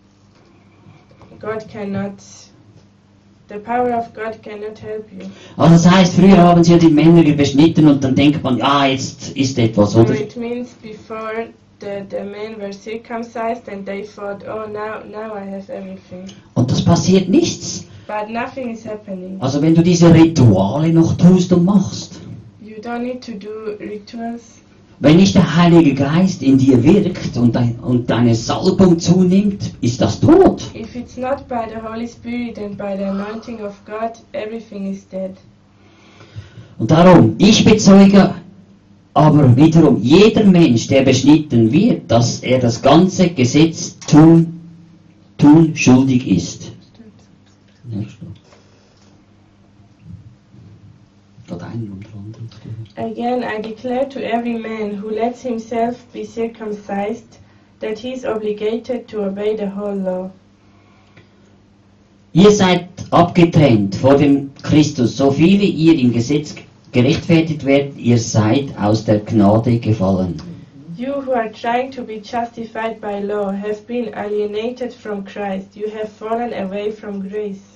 God 1.40 1.68
cannot, 1.72 2.14
the 3.50 3.60
power 3.60 3.94
of 3.96 4.14
God 4.14 4.42
cannot 4.42 4.80
help 4.80 5.06
you. 5.12 5.28
Also 5.58 5.74
das 5.74 5.90
heißt, 5.92 6.14
früher 6.16 6.38
haben 6.38 6.64
sie 6.64 6.72
ja 6.72 6.78
die 6.80 6.90
Männer 6.90 7.22
beschnitten 7.34 7.88
und 7.88 8.04
dann 8.04 8.16
denkt 8.16 8.42
man, 8.44 8.58
ja, 8.58 8.86
jetzt 8.88 9.30
ist 9.38 9.60
etwas, 9.60 9.92
So 9.92 10.00
oder? 10.00 10.16
it 10.16 10.36
means 10.36 10.70
before 10.82 11.50
the, 11.82 12.04
the 12.10 12.24
men 12.24 12.58
were 12.60 12.74
circumcised 12.74 13.68
and 13.70 13.86
they 13.86 14.04
thought, 14.04 14.44
oh, 14.48 14.66
now, 14.68 15.04
now 15.08 15.36
I 15.36 15.46
have 15.46 15.70
everything. 15.72 16.26
Und 16.56 16.72
das 16.72 16.84
passiert 16.84 17.30
nichts. 17.30 17.86
But 18.08 18.30
nothing 18.30 18.72
is 18.72 18.86
happening. 18.86 19.38
Also 19.40 19.62
wenn 19.62 19.74
du 19.76 19.82
diese 19.82 20.14
Rituale 20.14 20.90
noch 20.94 21.18
tust 21.18 21.52
und 21.54 21.66
machst, 21.66 22.22
You 22.62 22.76
don't 22.82 23.00
need 23.04 23.22
to 23.26 23.32
do 23.34 23.50
rituals. 23.80 24.60
wenn 25.00 25.18
nicht 25.18 25.36
der 25.36 25.56
Heilige 25.56 25.94
Geist 25.94 26.42
in 26.44 26.58
dir 26.58 26.82
wirkt 26.84 27.36
und, 27.38 27.56
dein, 27.56 27.76
und 27.80 28.10
deine 28.10 28.36
Salbung 28.36 29.00
zunimmt, 29.00 29.74
ist 29.82 30.00
das 30.02 30.20
tot. 30.20 30.64
If 30.76 30.96
it's 30.96 31.18
not 31.18 31.48
by 31.48 31.66
the 31.68 31.82
Holy 31.86 32.08
Spirit 32.08 32.58
and 32.60 32.78
by 32.78 32.96
the 32.98 33.04
anointing 33.06 33.62
of 33.62 33.74
God, 33.86 34.12
everything 34.34 34.92
is 34.92 35.08
dead. 35.10 35.32
Und 36.78 36.92
darum, 36.92 37.36
ich 37.38 37.64
bezeuge 37.66 38.36
aber 39.14 39.56
wiederum, 39.56 40.02
jeder 40.02 40.44
Mensch, 40.44 40.88
der 40.88 41.04
beschnitten 41.04 41.72
wird, 41.72 42.12
dass 42.12 42.40
er 42.42 42.60
das 42.60 42.82
ganze 42.82 43.30
Gesetz 43.30 43.98
tun, 44.00 44.60
tun 45.38 45.72
schuldig 45.76 46.28
ist. 46.28 46.72
Ja, 47.96 48.10
stopp. 48.10 48.30
Geht 51.48 51.62
einen 51.62 51.92
unter 51.92 52.10
anderem. 52.18 52.50
Again, 52.98 53.44
I 53.44 53.62
declare 53.62 54.10
to 54.10 54.20
every 54.20 54.58
man 54.58 54.96
who 54.96 55.10
lets 55.10 55.42
himself 55.42 55.96
be 56.12 56.26
circumcised 56.26 57.38
that 57.80 58.00
he 58.00 58.14
is 58.14 58.26
obligated 58.26 59.08
to 59.08 59.26
obey 59.26 59.56
the 59.56 59.70
whole 59.70 59.96
law. 59.96 60.32
Ihr 62.34 62.52
seid 62.52 62.90
abgetrennt 63.12 63.96
vor 63.96 64.18
dem 64.18 64.50
Christus, 64.62 65.16
so 65.16 65.32
viele 65.32 65.64
ihr 65.64 65.98
im 65.98 66.12
Gesetz 66.12 66.56
gerechtfertigt 66.92 67.64
werdet, 67.64 67.98
ihr 67.98 68.18
seid 68.18 68.78
aus 68.78 69.06
der 69.06 69.20
Gnade 69.20 69.80
gefallen. 69.80 70.42
You 70.98 71.22
who 71.22 71.34
are 71.34 71.50
trying 71.50 71.92
to 71.92 72.04
be 72.04 72.20
justified 72.20 73.00
by 73.00 73.20
law 73.20 73.52
have 73.52 73.86
been 73.86 74.14
alienated 74.14 74.94
from 74.94 75.24
Christ. 75.24 75.76
You 75.76 75.90
have 75.90 76.10
fallen 76.10 76.54
away 76.54 76.92
from 76.92 77.22
grace. 77.30 77.75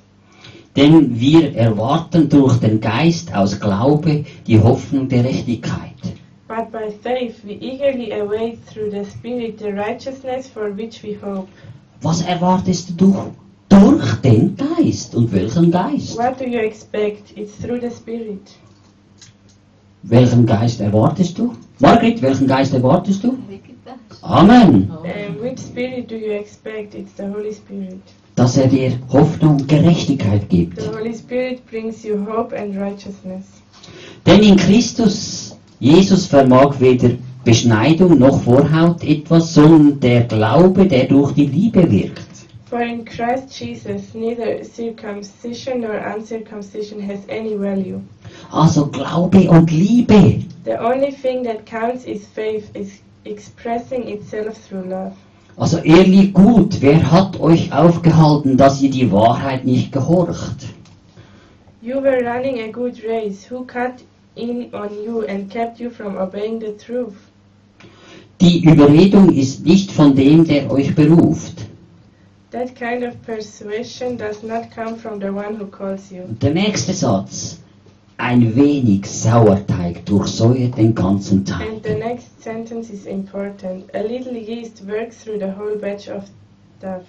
Denn 0.76 1.20
wir 1.20 1.56
erwarten 1.56 2.30
durch 2.30 2.58
den 2.58 2.80
Geist 2.80 3.34
aus 3.36 3.60
Glaube 3.60 4.26
die 4.48 4.60
Hoffnung 4.60 5.10
der 5.10 5.24
Gerechtigkeit. 5.24 5.96
But 6.48 6.72
by 6.72 6.92
faith 7.04 7.44
we 7.44 7.54
eagerly 7.54 8.12
await 8.14 8.60
through 8.66 8.92
the 8.92 9.06
Spirit 9.06 9.60
the 9.60 9.72
righteousness 9.72 10.48
for 10.48 10.76
which 10.76 11.04
we 11.04 11.16
hope. 11.22 11.48
Was 12.02 12.22
erwartest 12.22 13.00
du 13.00 13.34
durch 13.70 14.16
den 14.16 14.56
Geist. 14.58 15.16
Und 15.16 15.32
welchen 15.32 15.72
Geist? 15.72 16.18
What 16.18 16.40
do 16.40 16.46
you 16.46 16.60
expect? 16.60 17.38
It's 17.38 17.58
through 17.58 17.80
the 17.82 17.92
Spirit. 17.92 18.42
Welchen 20.04 20.46
Geist 20.46 20.82
erwartest 20.82 21.38
du? 21.38 21.54
Margret, 21.80 22.22
welchen 22.22 22.48
Geist 22.48 22.74
erwartest 22.74 23.24
du? 23.24 23.38
Amen. 24.22 24.90
And 25.04 25.42
which 25.42 25.60
Spirit 25.60 26.10
do 26.10 26.16
you 26.16 26.32
expect? 26.32 26.96
It's 26.96 27.16
the 27.16 27.28
Holy 27.28 27.54
Spirit. 27.54 28.02
Dass 28.40 28.56
er 28.56 28.68
dir 28.68 28.98
Hoffnung 29.12 29.58
und 29.58 29.68
Gerechtigkeit 29.68 30.48
gibt. 30.48 30.80
The 30.80 30.88
Holy 30.88 31.14
Spirit 31.14 31.60
brings 31.70 32.06
you 32.06 32.26
hope 32.26 32.58
and 32.58 32.74
righteousness. 32.74 33.44
Denn 34.26 34.42
in 34.42 34.56
Christus, 34.56 35.58
Jesus 35.82 36.26
vermag 36.26 36.80
weder 36.80 37.18
Beschneidung 37.44 38.18
noch 38.18 38.42
Vorhaut 38.42 39.04
etwas, 39.04 39.54
sondern 39.54 40.00
der 40.00 40.24
Glaube, 40.24 40.88
der 40.88 41.08
durch 41.08 41.34
die 41.34 41.48
Liebe 41.48 41.92
wirkt. 41.92 42.30
For 42.70 42.80
in 42.80 43.04
Christ 43.04 43.60
Jesus, 43.60 44.14
neither 44.14 44.64
circumcision 44.64 45.82
nor 45.82 46.00
uncircumcision 46.16 47.02
has 47.06 47.20
any 47.28 47.60
value. 47.60 48.00
Also 48.54 48.86
Glaube 48.86 49.50
und 49.50 49.70
Liebe. 49.70 50.46
The 50.64 50.80
only 50.80 51.12
thing 51.12 51.44
that 51.44 51.66
counts 51.66 52.06
is 52.06 52.26
faith, 52.26 52.70
is 52.74 53.02
expressing 53.26 54.08
itself 54.08 54.56
through 54.66 54.88
love. 54.88 55.12
Also 55.60 55.80
ehrlich 55.80 56.34
gut, 56.34 56.78
wer 56.80 57.12
hat 57.12 57.38
euch 57.42 57.74
aufgehalten, 57.74 58.56
dass 58.56 58.82
ihr 58.82 58.90
die 58.90 59.12
Wahrheit 59.12 59.66
nicht 59.66 59.92
gehorcht? 59.92 60.70
You 61.82 62.02
were 62.02 62.24
running 62.24 62.62
a 62.62 62.72
good 62.72 63.04
race. 63.06 63.46
Who 63.52 63.66
cut 63.66 63.96
in 64.36 64.74
on 64.74 64.90
you 65.06 65.26
and 65.28 65.52
kept 65.52 65.82
you 65.82 65.90
from 65.90 66.16
obeying 66.16 66.62
the 66.62 66.78
truth? 66.78 67.16
Die 68.40 68.64
Überredung 68.64 69.34
ist 69.34 69.66
nicht 69.66 69.92
von 69.92 70.16
dem, 70.16 70.46
der 70.46 70.72
euch 70.72 70.96
beruft. 70.96 71.66
That 72.52 72.74
kind 72.74 73.04
of 73.04 73.22
persuasion 73.26 74.18
does 74.18 74.42
not 74.42 74.72
come 74.74 74.96
from 74.96 75.20
the 75.20 75.28
one 75.28 75.60
who 75.60 75.66
calls 75.66 76.10
you. 76.10 76.24
Der 76.42 76.54
nächste 76.54 76.94
Satz. 76.94 77.60
Ein 78.22 78.54
wenig 78.54 79.06
Sauerteig 79.10 80.06
durchsäuert 80.06 80.78
den 80.78 80.94
ganzen 80.94 81.46
And 81.50 81.82
the 81.82 81.96
next 81.96 82.44
sentence 82.44 82.90
is 82.90 83.06
important. 83.06 83.86
A 83.96 84.02
little 84.02 84.38
yeast 84.38 84.86
works 84.86 85.24
through 85.24 85.40
the 85.40 85.48
whole 85.58 85.78
batch 85.78 86.10
of 86.10 86.26
stuff. 86.78 87.04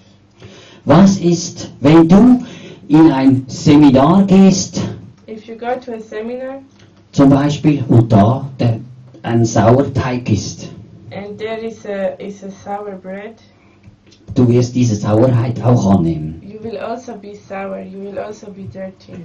Was 0.84 1.18
ist, 1.18 1.72
wenn 1.80 2.08
du 2.08 2.44
in 2.86 3.10
ein 3.10 3.44
Seminar 3.48 4.24
gehst, 4.24 4.82
If 5.26 5.48
you 5.48 5.56
go 5.56 5.74
to 5.84 5.94
a 5.94 6.00
seminar 6.00 6.62
zum 7.10 7.30
Beispiel, 7.30 7.82
und 7.88 8.12
da 8.12 8.48
der, 8.60 8.78
ein 9.22 9.44
Sauerteig 9.44 10.30
ist, 10.30 10.70
and 11.10 11.36
there 11.38 11.58
is 11.58 11.84
a 11.86 12.14
is 12.20 12.44
a 12.44 12.50
sour 12.52 12.92
bread, 12.92 13.34
du 14.36 14.46
wirst 14.46 14.76
diese 14.76 14.94
Sauerheit 14.94 15.60
auch 15.64 15.96
annehmen. 15.96 16.40
you 16.40 16.62
will 16.62 16.78
also 16.78 17.14
be 17.16 17.34
sour. 17.34 17.80
You 17.80 17.98
will 18.00 18.18
also 18.20 18.46
be 18.52 18.62
dirty. 18.62 19.20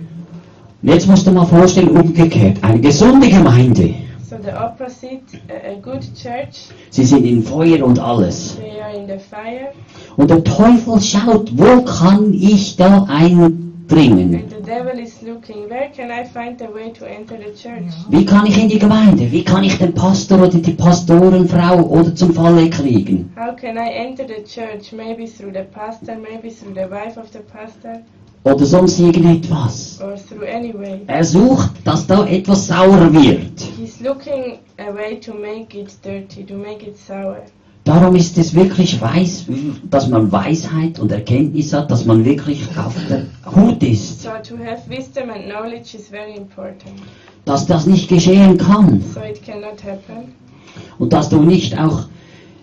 Und 0.82 0.90
jetzt 0.90 1.08
musst 1.08 1.26
du 1.26 1.32
mal 1.32 1.46
vorstellen, 1.46 1.90
umgekehrt, 1.90 2.58
eine 2.64 2.80
gesunde 2.80 3.30
Gemeinde. 3.30 3.94
So 4.28 4.38
the 4.44 4.52
opposite, 4.52 5.22
a, 5.50 5.76
good 5.82 6.02
church, 6.16 6.70
Sie 6.90 7.04
sind 7.06 7.26
in 7.26 7.44
Feuer 7.44 7.86
und 7.86 8.00
alles. 8.00 8.58
they 8.58 8.82
are 8.82 8.92
in 8.96 9.08
the 9.08 9.18
fire, 9.20 9.72
Und 10.18 10.30
der 10.32 10.44
Teufel 10.44 11.00
schaut, 11.00 11.52
wo 11.56 11.84
kann 11.84 12.34
ich 12.34 12.76
da 12.76 13.04
eindringen? 13.08 14.34
and 14.34 14.50
the 14.50 14.62
devil 14.64 15.00
is 15.00 15.22
looking. 15.22 15.70
Where 15.70 15.90
can 15.96 16.10
I 16.10 16.24
find 16.26 16.58
the 16.58 16.66
way 16.74 16.92
to 16.94 17.06
enter 17.06 17.38
the 17.38 17.54
church? 17.54 17.86
Wie 18.10 18.26
kann 18.26 18.48
ich 18.48 18.58
in 18.62 18.68
die 18.68 18.80
Gemeinde? 18.80 19.32
Wie 19.32 19.44
kann 19.44 19.64
ich 19.64 19.78
den 19.78 19.94
Pastor 19.94 20.40
oder 20.40 20.58
die 20.58 20.74
Pastorenfrau 20.74 21.84
oder 21.84 22.16
zum 22.16 22.34
Falle 22.34 22.68
kriegen? 22.72 23.32
How 23.38 23.56
can 23.56 23.78
I 23.78 23.90
enter 23.94 24.26
the 24.28 24.44
church? 24.44 24.92
Maybe 24.92 25.28
through 25.28 25.54
the 25.54 25.66
pastor, 25.72 26.16
maybe 26.18 26.50
through 26.54 26.74
the 26.74 26.90
wife 26.90 27.18
of 27.20 27.28
the 27.32 27.40
pastor, 27.54 28.02
Oder 28.46 28.66
sonst 28.66 29.00
irgendetwas. 29.00 30.00
or 30.02 30.16
through 30.16 30.48
any 30.48 30.72
way. 30.74 31.02
Er 31.08 31.24
sucht, 31.24 31.72
dass 31.84 32.06
da 32.06 32.26
etwas 32.28 32.68
sauer 32.68 33.12
wird. 33.12 33.66
Dirty. 36.04 36.46
Darum 37.84 38.16
ist 38.16 38.38
es 38.38 38.54
wirklich 38.54 39.02
weiß, 39.02 39.46
dass 39.90 40.10
man 40.10 40.32
Weisheit 40.32 41.00
und 41.00 41.12
Erkenntnis 41.12 41.74
hat, 41.74 41.90
dass 41.90 42.06
man 42.06 42.24
wirklich 42.24 42.68
auf 42.78 42.94
der 43.10 43.26
Hut 43.56 43.82
ist, 43.82 44.22
So 44.22 44.30
to 44.30 44.56
have 44.64 44.88
wisdom 44.90 45.30
and 45.30 45.46
knowledge 45.46 45.98
is 45.98 46.08
very 46.08 46.36
important. 46.36 46.94
dass 47.46 47.66
das 47.66 47.88
nicht 47.88 48.08
geschehen 48.10 48.58
kann 48.58 49.04
So 49.14 49.20
und 51.00 51.14
dass 51.14 51.30
du 51.30 51.42
nicht 51.42 51.78
auch, 51.80 52.04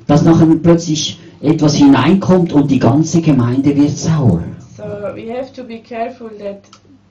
dass 0.07 0.23
nachher 0.23 0.47
plötzlich 0.63 1.19
etwas 1.41 1.75
hineinkommt 1.75 2.53
und 2.53 2.71
die 2.71 2.79
ganze 2.79 3.21
Gemeinde 3.21 3.77
wird 3.77 3.97
sauer. 3.97 4.43
So 4.83 5.13
we 5.15 5.29
have 5.29 5.53
to 5.53 5.63
be 5.63 5.79
careful 5.79 6.29
that 6.41 6.65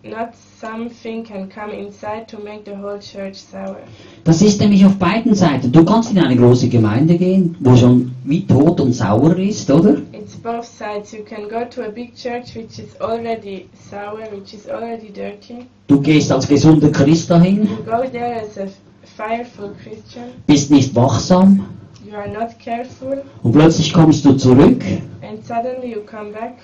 not 0.03 0.33
something 0.59 1.23
can 1.23 1.47
come 1.47 1.69
inside 1.71 2.27
to 2.29 2.39
make 2.39 2.65
the 2.65 2.75
whole 2.75 2.99
church 2.99 3.35
sour. 3.37 3.77
Das 4.25 4.41
ist 4.41 4.59
nämlich 4.59 4.85
auf 4.85 4.97
beiden 4.97 5.33
Seiten. 5.35 5.71
Du 5.71 5.85
kannst 5.85 6.11
in 6.11 6.19
eine 6.19 6.35
große 6.35 6.67
Gemeinde 6.67 7.17
gehen, 7.17 7.55
wo 7.61 7.75
schon 7.77 8.11
wie 8.25 8.45
tot 8.45 8.81
und 8.81 8.91
sauer 8.93 9.37
ist, 9.37 9.71
oder? 9.71 10.01
It's 10.11 10.35
both 10.35 10.65
sides. 10.65 11.13
You 11.13 11.23
can 11.23 11.47
go 11.47 11.63
to 11.63 11.83
a 11.83 11.89
big 11.89 12.13
church 12.15 12.55
which 12.55 12.77
is 12.79 12.99
already 12.99 13.69
sour, 13.89 14.19
which 14.35 14.53
is 14.53 14.67
already 14.67 15.09
dirty. 15.09 15.65
Du 15.87 16.01
gehst 16.01 16.31
als 16.31 16.47
gesunder 16.47 16.91
Christ 16.91 17.29
dahin, 17.29 17.63
You 17.67 17.77
go 17.85 18.03
there 18.11 18.41
as 18.41 18.57
a 18.57 18.67
fireful 19.15 19.73
Christian. 19.81 20.25
bist 20.45 20.71
nicht 20.71 20.93
wachsam 20.93 21.65
You 22.03 22.17
are 22.17 22.27
not 22.27 22.59
careful, 22.59 23.21
und 23.43 23.51
plötzlich 23.53 23.93
kommst 23.93 24.25
du 24.25 24.33
zurück 24.33 24.83
and 25.21 25.45
suddenly 25.45 25.93
you 25.93 26.01
come 26.01 26.31
back. 26.31 26.57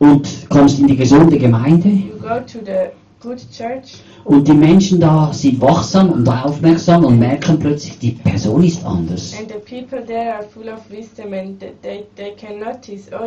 Und 0.00 0.48
kommst 0.48 0.80
in 0.80 0.88
die 0.88 0.96
gesunde 0.96 1.38
Gemeinde 1.38 2.02
und 4.24 4.48
die 4.48 4.52
Menschen 4.52 4.98
da 4.98 5.30
sind 5.30 5.60
wachsam 5.60 6.10
und 6.10 6.26
aufmerksam 6.26 7.04
und 7.04 7.18
merken 7.18 7.58
plötzlich, 7.58 7.98
die 7.98 8.12
Person 8.12 8.64
ist 8.64 8.82
anders. 8.82 9.34
they, 11.82 12.06
they 12.16 12.34
notice, 12.58 13.10
oh. 13.12 13.24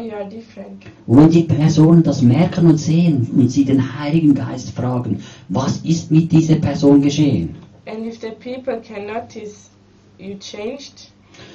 Und 1.06 1.18
wenn 1.18 1.30
die 1.30 1.44
Personen 1.44 2.02
das 2.02 2.24
merken 2.24 2.68
und 2.68 2.78
sehen 2.78 3.30
und 3.36 3.50
sie 3.50 3.66
den 3.66 4.00
Heiligen 4.00 4.34
Geist 4.34 4.72
fragen, 4.72 5.22
was 5.50 5.78
ist 5.84 6.10
mit 6.10 6.32
dieser 6.32 6.56
Person 6.56 7.02
geschehen, 7.02 7.56
And 7.86 8.08
if 8.08 8.20
the 8.20 8.32
people 8.32 8.82
can 8.82 9.06
notice 9.08 9.70
you 10.18 10.36
changed, 10.40 11.12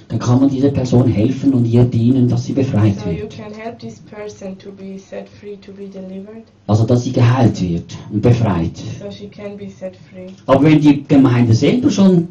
dann 0.08 0.18
kann 0.18 0.40
man 0.40 0.48
dieser 0.48 0.70
Person 0.70 1.06
helfen 1.06 1.52
und 1.52 1.64
ihr 1.66 1.84
dienen, 1.84 2.28
dass 2.28 2.44
sie 2.46 2.52
befreit 2.52 2.98
so 2.98 3.06
wird. 3.10 3.30
be 3.30 3.44
free, 5.40 5.56
Also 6.66 6.84
dass 6.84 7.04
sie 7.04 7.12
geheilt 7.12 7.60
wird 7.60 7.96
und 8.10 8.22
befreit. 8.22 8.76
so. 8.76 9.04
Aber 10.46 10.62
wenn 10.64 10.80
die 10.80 11.04
Gemeinde 11.04 11.52
selber 11.54 11.90
schon, 11.90 12.28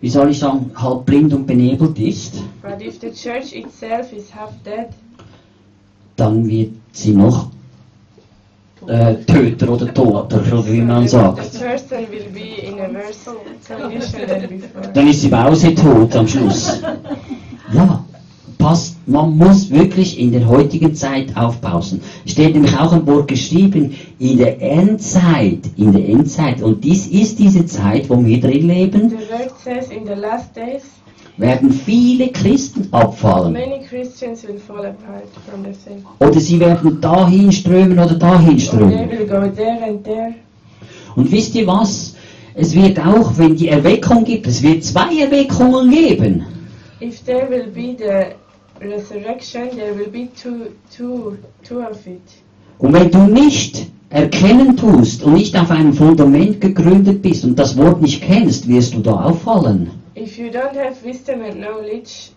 wie 0.00 0.08
soll 0.08 0.30
ich 0.30 0.38
sagen, 0.38 0.70
halb 0.74 1.04
blind 1.06 1.32
und 1.34 1.46
benebelt 1.46 1.98
ist, 1.98 2.42
But 2.62 2.80
if 2.80 3.00
the 3.00 3.10
church 3.10 3.52
itself 3.54 4.12
is 4.12 4.32
half 4.34 4.52
dead, 4.64 4.88
dann 6.16 6.48
wird 6.48 6.70
sie 6.92 7.12
noch 7.12 7.48
äh, 8.86 9.14
Töter 9.26 9.70
oder 9.70 9.92
Toter, 9.92 10.36
oder 10.36 10.66
wie 10.66 10.80
man 10.80 11.08
sagt. 11.08 11.50
Dann 14.94 15.08
ist 15.08 15.20
sie 15.20 15.28
mausetot 15.28 16.16
am 16.16 16.28
Schluss. 16.28 16.82
Ja, 17.72 18.04
passt. 18.58 18.96
Man 19.06 19.36
muss 19.36 19.70
wirklich 19.70 20.18
in 20.18 20.32
der 20.32 20.46
heutigen 20.46 20.94
Zeit 20.94 21.36
aufpassen. 21.36 22.00
Steht 22.26 22.54
nämlich 22.54 22.78
auch 22.78 22.92
ein 22.92 23.06
Wort 23.06 23.28
geschrieben, 23.28 23.94
in 24.18 24.38
der 24.38 24.60
Endzeit, 24.60 25.60
in 25.76 25.92
der 25.92 26.08
Endzeit. 26.08 26.62
Und 26.62 26.84
dies 26.84 27.06
ist 27.06 27.38
diese 27.38 27.66
Zeit, 27.66 28.08
wo 28.08 28.24
wir 28.24 28.40
drin 28.40 28.68
leben, 28.68 29.10
The 29.10 29.16
says 29.62 29.90
in 29.90 30.06
the 30.06 30.14
last 30.14 30.54
days, 30.54 30.82
werden 31.36 31.72
viele 31.72 32.28
Christen 32.28 32.88
abfallen. 32.92 33.56
Oder 36.20 36.40
sie 36.40 36.60
werden 36.60 37.00
dahin 37.00 37.52
strömen 37.52 37.98
oder 37.98 38.14
dahin 38.14 38.58
strömen. 38.58 39.08
Und 41.16 41.32
wisst 41.32 41.54
ihr 41.54 41.66
was? 41.66 42.14
Es 42.54 42.74
wird 42.74 43.00
auch, 43.00 43.36
wenn 43.36 43.56
die 43.56 43.68
Erweckung 43.68 44.24
gibt, 44.24 44.46
es 44.46 44.62
wird 44.62 44.84
zwei 44.84 45.18
Erweckungen 45.18 45.90
geben. 45.90 46.44
If 47.00 47.22
there 47.24 47.48
will 47.50 47.66
be 47.66 47.96
the 47.98 48.36
resurrection, 48.80 49.70
there 49.76 49.96
will 49.96 50.08
be 50.08 50.28
two, 50.40 50.70
two, 50.96 51.36
two 51.64 51.80
of 51.80 52.06
it. 52.06 52.22
Und 52.78 52.92
wenn 52.92 53.10
du 53.10 53.18
nicht 53.18 53.88
erkennen 54.10 54.76
tust 54.76 55.24
und 55.24 55.34
nicht 55.34 55.58
auf 55.58 55.70
einem 55.70 55.92
Fundament 55.92 56.60
gegründet 56.60 57.22
bist 57.22 57.44
und 57.44 57.58
das 57.58 57.76
Wort 57.76 58.00
nicht 58.00 58.22
kennst, 58.22 58.68
wirst 58.68 58.94
du 58.94 59.00
da 59.00 59.24
auffallen. 59.24 59.90
If 60.16 60.38
you 60.38 60.48
don't 60.50 60.76
have 60.76 60.94
wisdom 61.04 61.42
and 61.42 61.56
knowledge, 61.60 62.30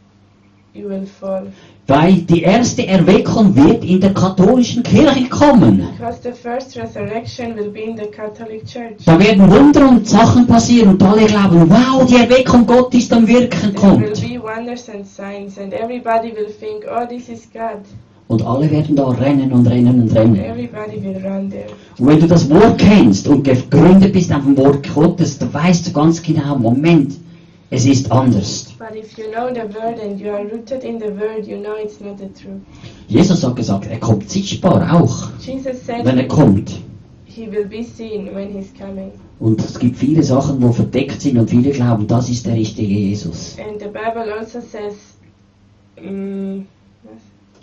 you 0.74 0.90
will 0.90 1.06
fall. 1.06 1.48
Weil 1.86 2.16
die 2.24 2.42
erste 2.42 2.86
Erweckung 2.86 3.56
wird 3.56 3.86
in 3.86 4.02
der 4.02 4.14
katholischen 4.14 4.84
Kirche 4.84 5.30
kommen. 5.30 5.88
Because 5.98 6.20
the 6.24 6.32
first 6.32 6.76
resurrection 6.76 7.56
will 7.56 7.70
be 7.70 7.82
in 7.82 7.96
the 7.96 8.08
Catholic 8.08 8.66
Church. 8.66 9.06
Da 9.06 9.18
werden 9.20 9.50
Wunder 9.50 9.88
und 9.90 10.08
Sachen 10.08 10.48
passieren 10.48 10.90
und 10.90 11.04
alle 11.04 11.26
glauben, 11.28 11.70
wow, 11.70 12.06
die 12.06 12.16
Erweckung 12.16 12.66
Gott 12.66 12.94
ist 12.96 13.14
am 13.14 13.28
Wirken 13.28 13.74
There 13.76 14.00
will 14.00 14.08
kommt. 14.10 14.22
be 14.22 14.42
wonders 14.42 14.90
and 14.90 15.06
signs, 15.08 15.58
and 15.60 15.72
everybody 15.74 16.34
will 16.36 16.52
think, 16.60 16.86
oh, 16.90 17.06
this 17.08 17.30
is 17.30 17.48
God. 17.54 17.84
Und 18.28 18.42
alle 18.46 18.70
werden 18.70 18.96
da 18.96 19.08
rennen 19.08 19.54
und 19.54 19.68
rennen 19.68 20.02
und 20.02 20.14
rennen. 20.14 20.36
Everybody 20.36 21.02
will 21.02 21.26
run 21.26 21.50
there. 21.50 21.68
Und 22.00 22.08
wenn 22.08 22.20
du 22.20 22.28
das 22.28 22.50
Wort 22.50 22.78
kennst 22.80 23.28
und 23.30 23.44
gegründet 23.44 24.12
bist 24.12 24.34
auf 24.34 24.42
dem 24.44 24.58
Wort 24.58 24.94
Gottes, 24.94 25.38
dann 25.38 25.54
weißt 25.54 25.88
du 25.88 25.94
ganz 25.94 26.22
genau, 26.22 26.58
Moment, 26.58 27.14
es 27.70 27.86
ist 27.86 28.12
anders. 28.12 28.74
But 28.80 28.96
if 28.96 29.18
you 29.18 29.26
know 29.32 29.50
the 29.50 29.62
word 29.62 30.00
and 30.00 30.20
you 30.20 30.32
are 30.32 30.44
rooted 30.44 30.84
in 30.84 31.00
the 31.00 31.08
word, 31.08 31.46
you 31.46 31.58
know 31.58 31.76
it's 31.82 32.00
not 32.00 32.18
the 32.18 32.28
truth. 32.28 32.62
Jesus 33.08 33.44
hat 33.44 33.56
gesagt, 33.56 33.88
er 33.88 34.00
kommt 34.00 34.30
sichtbar 34.30 35.02
auch, 35.02 35.30
said 35.40 36.06
wenn 36.06 36.18
er 36.18 36.28
kommt. 36.28 36.80
he 37.26 37.48
will 37.48 37.66
be 37.66 37.84
seen 37.84 38.34
when 38.34 38.52
he's 38.52 38.72
coming. 38.74 39.12
Und 39.40 39.60
es 39.60 39.78
gibt 39.78 39.98
viele 39.98 40.24
Sachen, 40.24 40.62
wo 40.62 40.72
verdeckt 40.72 41.22
sind 41.22 41.38
und 41.38 41.50
viele 41.50 41.70
glauben, 41.72 42.08
das 42.08 42.30
ist 42.30 42.46
der 42.46 42.56
richtige 42.56 42.94
Jesus. 42.94 43.56
And 43.60 43.80
the 43.80 43.88
Bible 43.88 44.34
also 44.34 44.60
says, 44.60 44.96
mm, 46.02 46.62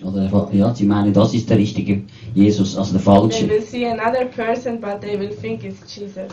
Oder 0.05 0.51
ja, 0.53 0.75
sie 0.75 0.85
meinen, 0.85 1.13
das 1.13 1.35
ist 1.35 1.49
der 1.51 1.57
richtige 1.59 2.03
Jesus, 2.35 2.77
also 2.77 2.93
der 2.93 3.01
they 3.01 3.05
falsche. 3.05 3.49
will 3.49 3.63
see 3.63 3.87
another 3.87 4.27
person, 4.27 4.81
but 4.81 5.01
they 5.01 5.19
will 5.19 5.35
think 5.35 5.65
it's 5.65 5.81
Jesus. 5.95 6.31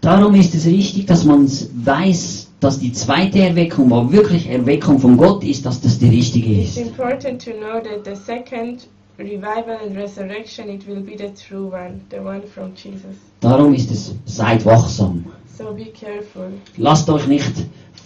Darum 0.00 0.34
ist 0.34 0.54
es 0.54 0.64
wichtig, 0.66 1.06
dass 1.06 1.24
man 1.24 1.46
weiß, 1.46 2.48
dass 2.60 2.78
die 2.78 2.92
zweite 2.92 3.38
Erweckung, 3.40 3.90
wo 3.90 4.10
wirklich 4.10 4.48
Erweckung 4.48 4.98
von 4.98 5.16
Gott 5.16 5.44
ist, 5.44 5.66
dass 5.66 5.80
das 5.80 5.98
die 5.98 6.08
richtige 6.08 6.52
It's 6.60 6.76
ist. 6.76 6.86
important 6.86 7.42
to 7.44 7.50
know 7.52 7.80
that 7.80 8.04
the 8.04 8.14
second 8.14 8.86
revival 9.18 9.76
and 9.84 9.96
resurrection, 9.96 10.68
it 10.70 10.86
will 10.86 11.00
be 11.00 11.16
the 11.18 11.30
true 11.34 11.66
one, 11.70 12.00
the 12.10 12.18
one 12.18 12.42
from 12.42 12.72
Jesus. 12.74 13.16
Darum 13.40 13.74
ist 13.74 13.90
es, 13.90 14.14
seid 14.24 14.64
wachsam. 14.64 15.24
So 15.58 15.72
be 15.74 15.86
careful. 15.92 16.50
Lasst 16.78 17.08
euch 17.10 17.26
nicht 17.26 17.52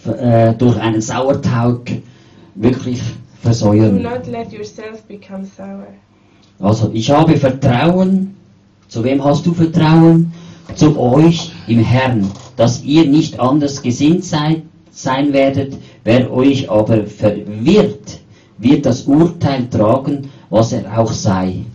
äh, 0.05 0.53
durch 0.53 0.77
einen 0.77 1.01
Sauertaug 1.01 1.85
wirklich 2.55 2.99
Do 2.99 3.05
versäuern. 3.51 4.01
not 4.01 4.27
let 4.27 4.51
yourself 4.51 5.01
become 5.07 5.45
sour. 5.45 5.87
Also, 6.59 6.89
ich 6.93 7.09
habe 7.09 7.37
Vertrauen. 7.37 8.35
Zu 8.87 9.03
wem 9.03 9.23
hast 9.23 9.45
du 9.45 9.53
Vertrauen? 9.53 10.31
Zu 10.73 10.99
euch 10.99 11.51
im 11.67 11.79
Herrn, 11.79 12.31
dass 12.57 12.83
ihr 12.83 13.05
nicht 13.05 13.39
anders 13.39 13.81
gesinnt 13.81 14.25
seid, 14.25 14.63
sein 14.91 15.31
werdet. 15.31 15.77
Wer 16.03 16.31
euch 16.31 16.69
aber 16.69 17.05
verwirrt, 17.05 18.19
wird 18.57 18.85
das 18.85 19.03
Urteil 19.03 19.69
tragen, 19.69 20.29
was 20.49 20.73
er 20.73 20.97
auch 20.99 21.11
sei. 21.11 21.65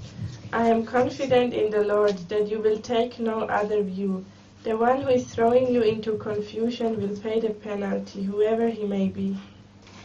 I 0.52 0.70
am 0.70 0.84
confident 0.84 1.54
in 1.54 1.70
the 1.70 1.86
Lord 1.86 2.16
that 2.28 2.50
you 2.50 2.62
will 2.62 2.78
take 2.78 3.22
no 3.22 3.42
other 3.44 3.84
view. 3.84 4.22
The 4.64 4.72
one 4.72 5.02
who 5.04 5.10
is 5.10 5.24
throwing 5.26 5.72
you 5.72 5.80
into 5.82 6.12
confusion 6.18 6.96
will 6.98 7.16
pay 7.22 7.40
the 7.40 7.50
penalty, 7.50 8.28
whoever 8.30 8.68
he 8.68 8.84
may 8.86 9.08
be. 9.08 9.36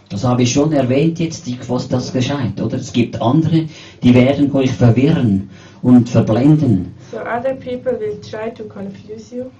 Das 0.09 0.23
habe 0.23 0.43
ich 0.43 0.53
schon 0.53 0.71
erwähnt 0.71 1.19
jetzt, 1.19 1.47
die- 1.47 1.57
was 1.67 1.87
das 1.89 2.13
gescheit, 2.13 2.61
oder? 2.61 2.77
Es 2.77 2.93
gibt 2.93 3.19
andere, 3.21 3.65
die 4.03 4.13
werden 4.13 4.53
euch 4.53 4.71
verwirren 4.71 5.49
und 5.81 6.07
verblenden. 6.09 6.93
So 7.11 7.19
other 7.19 7.55
people 7.55 7.93
will 7.93 8.17
try 8.21 8.49
to 8.49 8.63
confuse 8.63 9.31
you. 9.31 9.51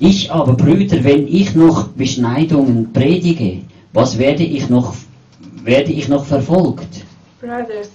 Ich 0.00 0.30
aber, 0.32 0.54
Brüder, 0.54 1.04
wenn 1.04 1.28
ich 1.28 1.54
noch 1.54 1.88
Beschneidungen 1.88 2.92
predige, 2.92 3.62
was 3.92 4.18
werde 4.18 4.42
ich 4.42 4.68
noch, 4.68 4.94
werde 5.62 5.92
ich 5.92 6.08
noch 6.08 6.24
verfolgt? 6.24 7.04
Brothers, 7.40 7.90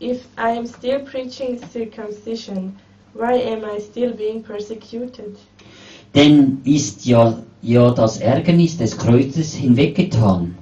if 0.00 0.26
I 0.36 0.58
am 0.58 0.66
still 0.66 0.98
preaching 1.00 1.58
circumcision, 1.72 2.76
why 3.14 3.40
am 3.50 3.64
I 3.64 3.80
still 3.80 4.12
being 4.12 4.42
persecuted? 4.42 5.36
Denn 6.14 6.58
ist 6.64 7.06
ja, 7.06 7.38
ja 7.62 7.90
das 7.90 8.18
Ärgernis 8.18 8.76
des 8.76 8.96
Kreuzes 8.96 9.54
hinweggetan. 9.54 10.54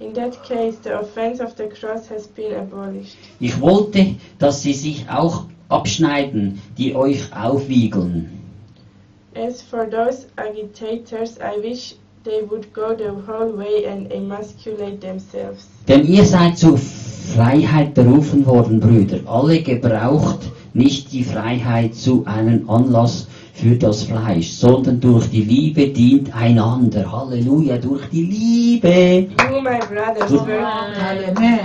In 0.00 0.12
that 0.12 0.44
case, 0.44 0.76
the 0.84 1.00
offense 1.00 1.40
of 1.40 1.56
the 1.56 1.66
cross 1.66 2.06
has 2.08 2.28
been 2.28 2.54
abolished. 2.54 3.16
Ich 3.40 3.60
wollte, 3.60 4.14
dass 4.38 4.62
sie 4.62 4.72
sich 4.72 5.04
auch 5.10 5.44
abschneiden, 5.68 6.60
die 6.76 6.94
euch 6.94 7.32
aufwiegeln. 7.34 8.30
As 9.34 9.60
for 9.60 9.86
those 9.86 10.26
agitators, 10.36 11.38
I 11.40 11.60
wish 11.60 11.96
they 12.22 12.42
would 12.48 12.72
go 12.72 12.94
the 12.94 13.10
whole 13.26 13.52
way 13.56 13.86
and 13.86 14.12
emasculate 14.12 15.00
themselves. 15.00 15.66
Denn 15.88 16.06
ihr 16.06 16.24
seid 16.24 16.58
zur 16.58 16.78
Freiheit 16.78 17.94
berufen 17.94 18.46
worden, 18.46 18.78
Brüder. 18.78 19.18
Alle 19.26 19.60
gebraucht 19.62 20.40
nicht 20.74 21.12
die 21.12 21.24
Freiheit 21.24 21.96
zu 21.96 22.24
einem 22.24 22.70
Anlass 22.70 23.26
für 23.58 23.74
das 23.74 24.04
Fleisch, 24.04 24.50
sondern 24.50 25.00
durch 25.00 25.28
die 25.30 25.42
Liebe 25.42 25.88
dient 25.88 26.34
einander. 26.34 27.10
Halleluja, 27.10 27.76
durch 27.78 28.08
die 28.10 28.22
Liebe. 28.22 29.26
You, 29.50 29.60
my 29.60 29.80
brothers, 29.80 30.30
were, 30.30 30.64
Amen. 30.64 31.60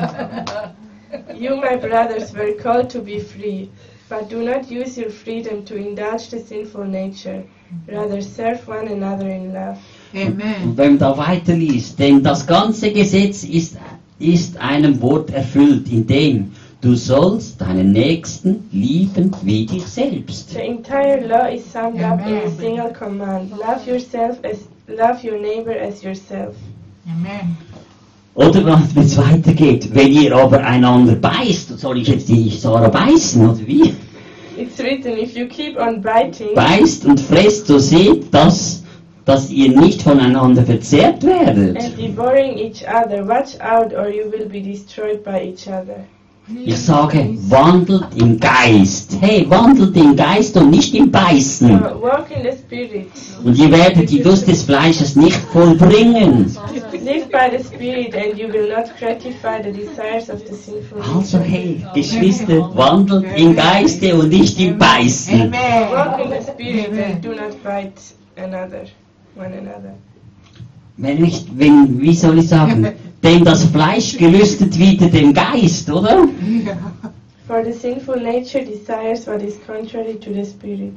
you, 1.39 1.55
my 1.55 1.77
brothers, 1.77 2.33
were 2.33 2.53
called 2.53 2.89
to 2.89 2.99
be 2.99 3.19
free, 3.19 3.69
but 4.09 4.27
do 4.29 4.41
not 4.41 4.71
use 4.71 4.97
your 4.97 5.11
freedom 5.11 5.63
to 5.65 5.75
indulge 5.75 6.29
the 6.31 6.39
sinful 6.39 6.85
nature. 6.85 7.43
Rather, 7.87 8.21
serve 8.21 8.67
one 8.67 8.87
another 8.87 9.29
in 9.29 9.53
love. 9.53 9.77
Amen. 10.15 10.63
Und 10.63 10.77
wenn 10.77 10.89
man 10.91 10.99
da 10.99 11.17
weiterliest, 11.17 11.99
denn 11.99 12.23
das 12.23 12.45
ganze 12.45 12.91
Gesetz 12.91 13.43
ist, 13.43 13.77
ist 14.19 14.57
einem 14.57 14.99
Wort 15.01 15.31
erfüllt, 15.31 15.91
in 15.91 16.07
dem 16.07 16.51
du 16.83 16.95
sollst 16.95 17.61
deinen 17.61 17.93
Nächsten 17.93 18.67
lieben 18.71 19.31
wie 19.41 19.65
dich 19.65 19.85
selbst. 19.85 20.51
The 20.51 20.59
entire 20.59 21.25
law 21.25 21.47
is 21.47 21.63
summed 21.71 22.03
up 22.03 22.19
in 22.27 22.35
a 22.35 22.41
Amen. 22.41 22.57
single 22.59 22.91
command: 22.91 23.51
love 23.51 23.89
yourself 23.89 24.37
as 24.43 24.67
love 24.87 25.23
your 25.23 25.39
neighbor 25.39 25.73
as 25.79 26.03
yourself. 26.03 26.55
Amen. 27.07 27.57
Oder 28.35 28.65
wenn 28.65 29.03
es 29.03 29.17
weitergeht, 29.17 29.89
wenn 29.93 30.11
ihr 30.11 30.35
aber 30.35 30.63
einander 30.63 31.15
beißt, 31.15 31.79
soll 31.79 31.99
ich 31.99 32.07
jetzt 32.07 32.27
die 32.27 32.49
Sarah 32.49 32.89
beißen, 32.89 33.47
oder 33.47 33.65
wie? 33.65 33.93
It's 34.57 34.77
written, 34.79 35.17
if 35.17 35.35
you 35.35 35.47
keep 35.47 35.77
on 35.79 36.01
biting 36.01 36.53
Beißt 36.55 37.05
und 37.05 37.19
fresst, 37.19 37.67
so 37.67 37.77
seht, 37.79 38.33
dass, 38.33 38.83
dass 39.25 39.49
ihr 39.49 39.69
nicht 39.79 40.01
voneinander 40.01 40.63
verzehrt 40.63 41.23
werdet. 41.23 41.77
and 41.77 41.97
devouring 41.97 42.57
each 42.57 42.83
other, 42.87 43.27
watch 43.27 43.59
out, 43.61 43.93
or 43.93 44.09
you 44.09 44.31
will 44.31 44.47
be 44.49 44.61
destroyed 44.61 45.23
by 45.23 45.39
each 45.41 45.67
other. 45.67 46.05
Ich 46.65 46.77
sage, 46.77 47.37
wandelt 47.47 48.07
im 48.15 48.37
Geist. 48.37 49.17
Hey, 49.21 49.49
wandelt 49.49 49.95
im 49.95 50.13
Geist 50.15 50.57
und 50.57 50.71
nicht 50.71 50.93
im 50.93 51.09
Beißen. 51.09 51.69
So 51.69 52.01
walk 52.01 52.25
in 52.35 52.43
the 52.43 52.57
Spirit. 52.57 53.07
Und 53.45 53.57
ihr 53.57 53.71
werdet 53.71 54.09
die 54.09 54.21
Lust 54.21 54.47
des 54.47 54.63
Fleisches 54.63 55.15
nicht 55.15 55.37
vollbringen. 55.37 56.53
Live 57.03 57.29
by 57.31 57.49
the 57.57 57.63
Spirit, 57.63 58.15
and 58.15 58.37
you 58.37 58.47
will 58.47 58.69
not 58.69 58.85
gratify 58.97 59.61
the 59.61 59.71
desires 59.71 60.29
of 60.29 60.41
the 60.47 60.55
sinful 60.55 61.01
Also 61.15 61.39
hey, 61.39 61.85
Geschwister, 61.93 62.75
wandelt 62.75 63.25
im 63.35 63.55
Geiste 63.55 64.15
und 64.15 64.29
nicht 64.29 64.59
im 64.59 64.77
Beißen. 64.77 65.51
Walk 65.51 66.19
in 66.19 66.27
Amen. 66.27 66.39
the 66.39 66.51
Spirit 66.51 67.05
and 67.05 67.23
do 67.23 67.29
not 67.29 67.61
bite 67.63 68.01
another, 68.37 68.85
one 69.35 69.53
another. 69.57 69.95
Wenn 70.95 71.21
nicht, 71.21 71.47
wenn, 71.57 71.99
wie 71.99 72.15
soll 72.15 72.39
ich 72.39 72.47
sagen, 72.47 72.87
denn 73.23 73.43
das 73.43 73.63
Fleisch 73.65 74.17
gelüstet 74.17 74.77
wieder 74.77 75.07
dem 75.07 75.33
Geist, 75.33 75.89
oder? 75.89 76.27
For 77.47 77.63
the 77.63 77.73
sinful 77.73 78.15
nature 78.15 78.63
desires 78.63 79.27
what 79.27 79.41
is 79.41 79.59
contrary 79.65 80.15
to 80.15 80.33
the 80.33 80.45
Spirit. 80.45 80.95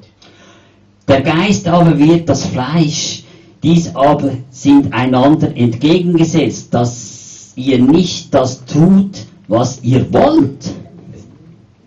Der 1.08 1.20
Geist 1.22 1.66
aber 1.68 1.98
wird 1.98 2.28
das 2.28 2.46
Fleisch, 2.46 3.24
dies 3.62 3.94
aber 3.94 4.32
sind 4.50 4.92
einander 4.92 5.56
entgegengesetzt, 5.56 6.72
dass 6.74 7.52
ihr 7.56 7.78
nicht 7.78 8.32
das 8.34 8.64
tut, 8.64 9.26
was 9.48 9.82
ihr 9.82 10.12
wollt. 10.12 10.72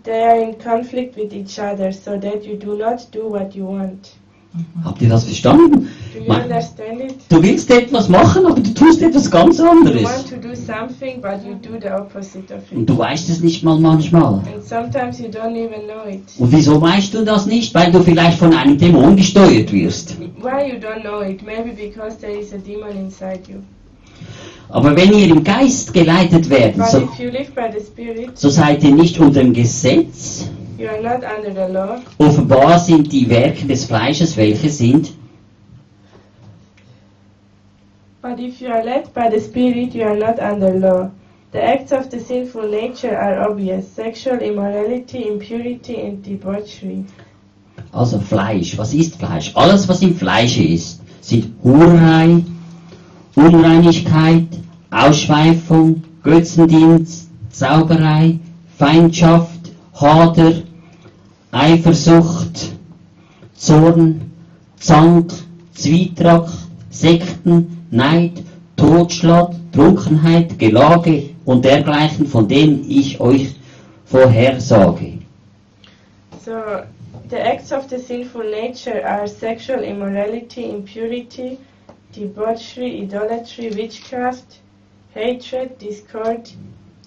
They 0.04 0.22
are 0.22 0.40
in 0.40 0.58
conflict 0.58 1.16
with 1.16 1.32
each 1.32 1.58
other, 1.58 1.92
so 1.92 2.18
that 2.18 2.44
you 2.44 2.56
do 2.56 2.74
not 2.76 3.06
do 3.12 3.30
what 3.30 3.54
you 3.54 3.66
want. 3.66 4.10
Habt 4.84 5.00
ihr 5.00 5.08
das 5.08 5.24
verstanden? 5.24 5.88
Do 6.12 6.18
you 6.18 6.26
Ma- 6.26 6.42
understand 6.42 7.00
it? 7.00 7.14
Du 7.28 7.40
willst 7.42 7.70
etwas 7.70 8.08
machen, 8.08 8.46
aber 8.46 8.60
du 8.60 8.74
tust 8.74 9.00
etwas 9.00 9.30
ganz 9.30 9.60
anderes. 9.60 10.24
Und 12.72 12.90
du 12.90 12.98
weißt 12.98 13.30
es 13.30 13.40
nicht 13.40 13.62
mal 13.62 13.78
manchmal. 13.78 14.42
Und 16.38 16.52
wieso 16.52 16.80
weißt 16.80 17.14
du 17.14 17.24
das 17.24 17.46
nicht? 17.46 17.74
Weil 17.74 17.92
du 17.92 18.02
vielleicht 18.02 18.38
von 18.38 18.52
einem 18.52 18.76
Dämon 18.76 19.16
gesteuert 19.16 19.72
wirst. 19.72 20.16
Aber 24.68 24.96
wenn 24.96 25.12
ihr 25.12 25.28
im 25.28 25.42
Geist 25.44 25.92
geleitet 25.94 26.50
werdet, 26.50 26.86
so, 26.86 27.08
so 28.34 28.48
seid 28.48 28.84
ihr 28.84 28.94
nicht 28.94 29.18
unter 29.18 29.40
dem 29.42 29.52
Gesetz. 29.52 30.48
Offenbar 32.18 32.78
sind 32.78 33.12
die 33.12 33.28
Werke 33.28 33.66
des 33.66 33.84
Fleisches, 33.84 34.36
welche 34.36 34.70
sind. 34.70 35.12
But 38.22 38.38
if 38.38 38.60
you 38.60 38.68
are 38.68 38.82
led 38.84 39.12
by 39.14 39.30
the 39.30 39.40
Spirit, 39.40 39.94
you 39.94 40.04
are 40.04 40.16
not 40.16 40.38
under 40.38 40.74
law. 40.78 41.10
The 41.52 41.62
acts 41.62 41.90
of 41.90 42.10
the 42.10 42.20
sinful 42.20 42.68
nature 42.68 43.16
are 43.16 43.50
obvious 43.50 43.88
sexual 43.94 44.38
immorality, 44.38 45.26
impurity, 45.26 46.00
and 46.00 46.22
debauchery. 46.22 47.04
Also 47.92 48.20
Fleisch. 48.20 48.76
Was 48.78 48.94
ist 48.94 49.16
Fleisch? 49.16 49.52
Alles, 49.54 49.88
was 49.88 50.02
im 50.02 50.14
Fleische 50.14 50.62
ist, 50.62 51.00
sind 51.20 51.54
Hurerei, 51.64 52.44
Unreinigkeit, 53.34 54.48
Ausschweifung, 54.90 56.02
Götzendienst, 56.22 57.28
Zauberei, 57.50 58.38
Feindschaft, 58.78 59.72
Hader, 59.94 60.52
Eifersucht, 61.52 62.72
Zorn, 63.54 64.30
Zank, 64.76 65.32
Zwietracht, 65.74 66.68
Sekten, 66.90 67.86
Neid, 67.90 68.44
Totschlag, 68.76 69.54
Trunkenheit, 69.72 70.58
Gelage 70.58 71.30
und 71.44 71.64
dergleichen, 71.64 72.26
von 72.26 72.46
denen 72.46 72.88
ich 72.88 73.18
euch 73.20 73.54
vorhersage. 74.04 75.18
So, 76.44 76.84
the 77.28 77.38
acts 77.38 77.72
of 77.72 77.88
the 77.90 77.98
sinful 77.98 78.44
nature 78.44 79.04
are 79.04 79.26
sexual 79.26 79.82
immorality, 79.82 80.70
impurity, 80.70 81.58
debauchery, 82.12 83.02
idolatry, 83.02 83.70
witchcraft, 83.74 84.60
hatred, 85.14 85.78
discord, 85.78 86.48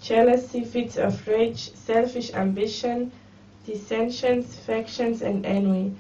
jealousy, 0.02 0.66
fits 0.66 0.98
of 0.98 1.26
rage, 1.28 1.72
selfish 1.76 2.34
ambition, 2.34 3.12
dissensions, 3.66 4.56
factions, 4.56 5.22
and 5.22 5.46
envy, 5.46 5.92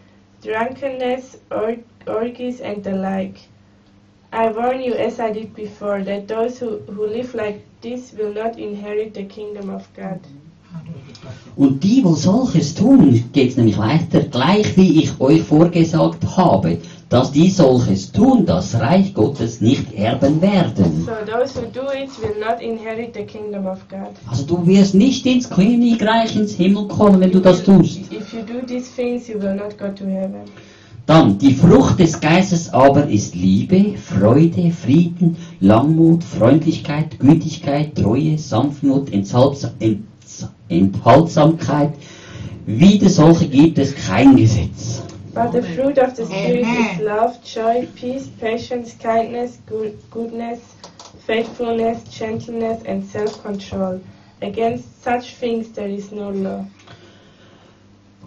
drunkenness, 0.41 1.38
or- 1.51 1.78
orgies, 2.07 2.61
and 2.61 2.84
the 2.84 2.91
like. 2.91 3.39
I 4.32 4.51
warn 4.51 4.82
you, 4.82 4.93
as 4.95 5.20
I 5.20 5.32
did 5.32 5.55
before, 5.55 6.03
that 6.03 6.28
those 6.28 6.57
who, 6.59 6.80
who 6.91 7.05
live 7.05 7.36
like 7.36 7.64
this 7.82 8.14
will 8.14 8.34
not 8.34 8.57
inherit 8.57 9.14
the 9.14 9.26
kingdom 9.26 9.70
of 9.70 9.88
God. 9.95 10.20
Und 11.55 11.84
die, 11.84 12.03
wo 12.03 12.16
solches 12.16 12.74
tun, 12.74 13.24
geht 13.32 13.51
es 13.51 13.57
nämlich 13.57 13.78
weiter, 13.78 14.22
gleich 14.24 14.76
wie 14.76 15.03
ich 15.03 15.22
euch 15.22 15.43
vorgesagt 15.43 16.36
habe, 16.36 16.80
dass 17.14 17.32
die 17.32 17.51
solches 17.51 18.11
tun, 18.11 18.43
das 18.43 18.74
Reich 18.80 19.14
Gottes 19.14 19.61
nicht 19.61 19.93
erben 19.93 20.41
werden. 20.41 21.05
So 21.05 21.11
those 21.32 21.53
who 21.55 21.68
do 21.72 21.82
it 21.91 22.09
will 22.20 22.39
not 22.39 22.59
inherit 22.59 23.14
the 23.14 23.22
kingdom 23.22 23.68
of 23.68 23.88
God. 23.88 24.09
Also 24.26 24.43
du 24.47 24.66
wirst 24.66 24.95
nicht 24.95 25.24
ins 25.28 25.47
Königreich, 25.47 26.36
ins 26.36 26.53
Himmel 26.53 26.88
kommen, 26.88 27.20
wenn 27.20 27.32
du 27.32 27.39
das 27.39 27.64
tust. 27.64 27.99
If 28.11 28.34
you 28.34 28.39
do 28.41 28.66
these 28.66 28.89
things, 28.95 29.28
you 29.28 29.39
will 29.39 29.53
not 29.53 29.78
go 29.78 29.89
to 29.89 30.05
heaven. 30.05 30.41
Dann, 31.05 31.38
die 31.38 31.53
Frucht 31.53 31.99
des 31.99 32.20
Geistes 32.20 32.74
aber 32.74 33.07
ist 33.07 33.36
Liebe, 33.36 33.95
Freude, 33.95 34.72
Frieden, 34.72 35.38
Langmut, 35.59 36.24
Freundlichkeit, 36.24 37.20
Gütigkeit, 37.20 37.93
Treue, 37.93 38.39
Sanftmut, 38.39 39.11
Enthaltsamkeit. 40.70 41.93
Wider 42.66 43.09
solche 43.09 43.47
gibt 43.49 43.78
es 43.78 43.93
kein 43.93 44.36
Gesetz. 44.36 45.03
But 45.34 45.51
the 45.51 45.63
fruit 45.63 45.97
of 45.97 46.15
the 46.15 46.25
Spirit 46.25 46.63
Amen. 46.63 46.99
is 46.99 46.99
love, 46.99 47.43
joy, 47.43 47.88
peace, 47.95 48.27
patience, 48.39 48.93
kindness, 48.93 49.57
good, 49.65 49.97
goodness, 50.11 50.59
faithfulness, 51.25 52.03
gentleness, 52.03 52.84
and 52.86 53.03
self-control. 53.03 53.99
Against 54.43 55.03
such 55.03 55.34
things 55.36 55.71
there 55.71 55.88
is 55.88 56.11
no 56.11 56.29
law. 56.29 56.65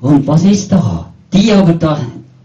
Und 0.01 0.27
was 0.27 0.45
ist 0.45 0.73
da? 0.73 1.13
Die 1.33 1.53
aber, 1.53 1.75
da, 1.75 2.01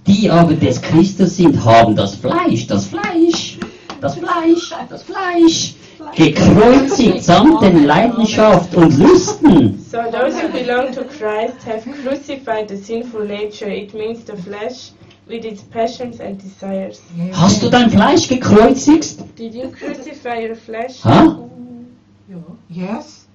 die 0.06 0.30
aber 0.30 0.54
des 0.54 0.80
Christus 0.80 1.38
sind, 1.38 1.64
haben 1.66 1.96
das 1.96 2.16
Fleisch, 2.16 2.68
das 2.68 2.86
Fleisch, 2.86 3.58
das 4.00 4.16
Fleisch, 4.16 4.74
das 4.90 5.04
Fleisch, 5.04 5.74
gekreuzigt 6.16 7.24
samt 7.24 7.62
den 7.62 7.86
Leidenschaft 7.86 8.76
und 8.76 8.98
Lüsten. 8.98 9.80
So 9.90 9.98
those 9.98 10.36
who 10.42 10.48
belong 10.50 10.94
to 10.94 11.04
Christ 11.04 11.66
have 11.66 11.84
crucified 12.04 12.70
the 12.70 12.78
sinful 12.78 13.26
nature, 13.26 13.70
it 13.70 13.94
means 13.94 14.26
the 14.26 14.36
flesh, 14.36 14.92
with 15.28 15.46
its 15.46 15.64
passions 15.64 16.20
and 16.20 16.42
desires. 16.42 17.02
Hast 17.34 17.64
du 17.64 17.70
dein 17.70 17.90
Fleisch 17.90 18.28
gekreuzigt? 18.28 19.18
Did 19.38 19.54
you 19.56 19.72
crucify 19.72 20.46
your 20.48 20.56
flesh? 20.56 21.04
Ha? 21.04 21.38
Yes. 22.70 23.26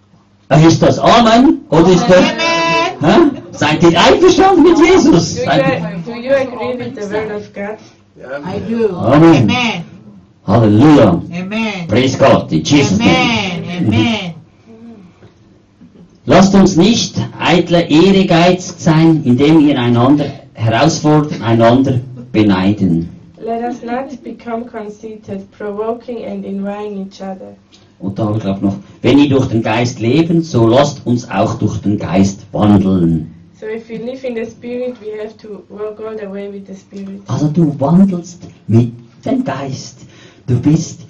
Ist 0.66 0.82
das 0.82 0.98
Amen? 0.98 1.64
Oder 1.70 1.88
ist 1.88 2.08
das... 2.08 2.18
Amen. 2.18 2.76
Hä? 3.00 3.42
Seid 3.52 3.82
ihr 3.82 4.00
einverstanden 4.00 4.62
mit 4.62 4.78
Jesus? 4.78 5.34
Do 5.34 5.42
you, 5.42 6.04
do 6.04 6.12
you 6.12 6.32
agree 6.32 6.78
with 6.78 6.94
the 6.94 7.10
word 7.10 7.32
of 7.32 7.52
God? 7.52 7.78
I 8.18 8.58
do. 8.60 8.96
Amen. 8.96 9.42
Amen. 9.42 9.95
Halleluja. 10.46 11.22
Amen. 11.32 11.88
Praise 11.88 12.16
God. 12.16 12.52
In 12.52 12.62
Jesus' 12.62 12.98
name. 12.98 13.64
Amen. 13.66 13.86
Amen. 13.88 14.34
Lasst 16.24 16.54
uns 16.54 16.76
nicht 16.76 17.16
eitler 17.38 17.88
Ehrgeiz 17.90 18.74
sein, 18.78 19.22
indem 19.24 19.60
ihr 19.60 19.78
einander 19.78 20.26
herausfordert, 20.54 21.40
einander 21.40 22.00
beneiden. 22.32 23.08
Let 23.38 23.62
us 23.62 23.82
not 23.82 24.22
become 24.22 24.64
conceited, 24.64 25.50
provoking 25.52 26.24
and 26.24 26.44
envying 26.44 27.06
each 27.06 27.20
other. 27.20 27.56
Und 27.98 28.18
da 28.18 28.26
habe 28.26 28.38
ich 28.38 28.42
glaube 28.42 28.64
noch, 28.66 28.76
wenn 29.02 29.18
ihr 29.18 29.28
durch 29.28 29.46
den 29.46 29.62
Geist 29.62 30.00
leben, 30.00 30.42
so 30.42 30.66
lasst 30.66 31.06
uns 31.06 31.28
auch 31.30 31.54
durch 31.54 31.78
den 31.78 31.98
Geist 31.98 32.40
wandeln. 32.52 33.32
So 33.58 33.66
if 33.66 33.88
we 33.88 33.96
live 33.96 34.22
in 34.22 34.34
the 34.34 34.44
Spirit, 34.44 34.96
we 35.00 35.18
have 35.22 35.36
to 35.38 35.62
walk 35.68 35.98
all 36.00 36.16
the 36.16 36.30
way 36.30 36.52
with 36.52 36.66
the 36.66 36.74
Spirit. 36.74 37.22
Also 37.26 37.48
du 37.48 37.74
wandelst 37.78 38.42
mit 38.66 38.92
dem 39.24 39.44
Geist. 39.44 40.06
Du 40.46 40.60
bist 40.60 41.00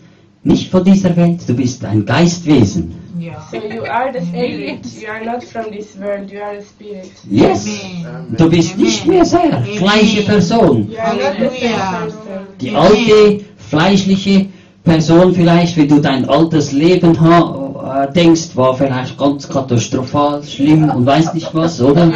nicht 0.45 0.71
von 0.71 0.85
dieser 0.85 1.17
Welt, 1.17 1.41
du 1.47 1.55
bist 1.55 1.85
ein 1.85 2.07
Geistwesen. 2.07 2.95
Yeah. 3.19 3.41
So 3.51 3.57
you 3.57 3.83
are 3.85 4.13
the 4.13 4.25
Spirit. 4.25 4.87
You 5.01 5.09
are 5.09 5.25
not 5.25 5.43
from 5.43 5.71
this 5.73 5.97
world. 5.99 6.31
You 6.31 6.41
are 6.41 6.59
a 6.59 6.63
Spirit. 6.63 7.11
Yes. 7.29 7.67
Amen. 7.67 8.35
Du 8.37 8.49
bist 8.49 8.79
nicht 8.79 9.07
mehr 9.07 9.25
sehr 9.25 9.63
gleiche 9.79 10.23
Person. 10.23 10.91
You 10.91 10.99
are 10.99 11.17
not 11.17 11.37
the 11.39 11.59
same 11.59 11.77
Hallelujah. 11.77 12.01
person. 12.01 12.47
Die 12.61 12.75
alte, 12.75 13.45
fleischliche 13.57 14.47
Person 14.85 15.35
vielleicht, 15.35 15.77
wenn 15.77 15.89
du 15.89 15.99
dein 16.01 16.29
altes 16.29 16.73
Leben 16.73 17.19
ha, 17.21 18.05
äh, 18.07 18.13
denkst, 18.13 18.55
war 18.55 18.75
vielleicht 18.75 19.19
ganz 19.19 19.49
katastrophal, 19.49 20.43
schlimm 20.45 20.89
und 20.91 21.05
weiß 21.07 21.35
nicht 21.35 21.53
was, 21.55 21.81
oder? 21.81 22.13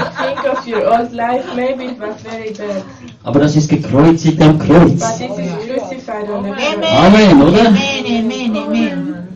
Old 0.74 1.12
life. 1.12 1.44
Maybe 1.54 1.84
it 1.86 1.98
was 1.98 2.20
very 2.22 2.50
bad, 2.52 2.82
Aber 3.22 3.40
das 3.40 3.56
ist 3.56 3.68
gekreuzigt 3.68 4.40
am 4.40 4.58
but 4.58 4.66
Kreuz. 4.66 4.98
this 4.98 5.20
is 5.20 5.28
crucified 5.66 6.28
on 6.30 6.44
the 6.44 6.50
cross. 6.50 6.86
Amen, 6.98 7.42
oder? 7.42 7.68
Amen. 7.68 8.06
Amen. 8.06 8.56
Amen. 8.56 9.28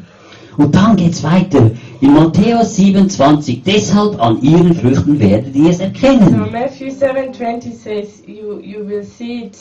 Und 0.57 0.75
dann 0.75 0.97
geht's 0.97 1.23
weiter. 1.23 1.71
In 2.01 2.15
Matthäus 2.15 2.77
27, 2.77 3.63
deshalb 3.65 4.21
an 4.23 4.41
ihren 4.43 4.75
Früchten 4.75 5.19
werdet 5.19 5.55
ihr 5.57 5.71
es 5.71 5.79
So 5.79 5.85
erkennen. 5.85 6.47
Matthew 6.53 6.91
7:20 6.91 7.73
says, 7.73 8.23
"You 8.27 8.61
you 8.61 8.87
will 8.87 9.03
see 9.05 9.45
it. 9.47 9.57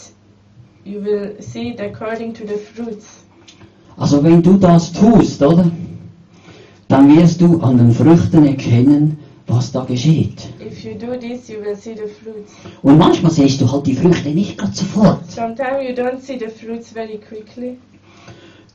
You 0.86 1.02
will 1.04 1.36
see 1.40 1.70
it 1.70 1.82
according 1.82 2.34
to 2.34 2.44
the 2.46 2.58
fruits." 2.74 3.24
Also 3.98 4.24
wenn 4.24 4.42
du 4.42 4.58
das 4.58 4.92
tust, 4.92 5.42
oder? 5.42 5.66
Dann 6.88 7.16
wirst 7.18 7.42
du 7.42 7.60
an 7.62 7.78
den 7.78 7.92
Früchten 7.92 8.46
erkennen, 8.46 9.18
was 9.48 9.72
da 9.72 9.84
geschieht. 9.84 10.48
If 10.60 10.84
you 10.84 10.94
do 10.94 11.18
this, 11.18 11.48
you 11.50 11.60
will 11.64 11.76
see 11.76 11.94
the 11.96 12.08
fruits. 12.08 12.54
Und 12.82 12.98
manchmal 12.98 13.32
siehst 13.32 13.60
du 13.62 13.72
halt 13.72 13.86
die 13.88 13.96
Früchte 13.96 14.30
nicht 14.30 14.58
gerade 14.58 14.74
sofort. 14.74 15.20
Sometimes 15.30 15.84
you 15.88 15.94
don't 15.96 16.20
see 16.22 16.38
the 16.40 16.48
fruits 16.48 16.92
very 16.92 17.18
quickly. 17.20 17.78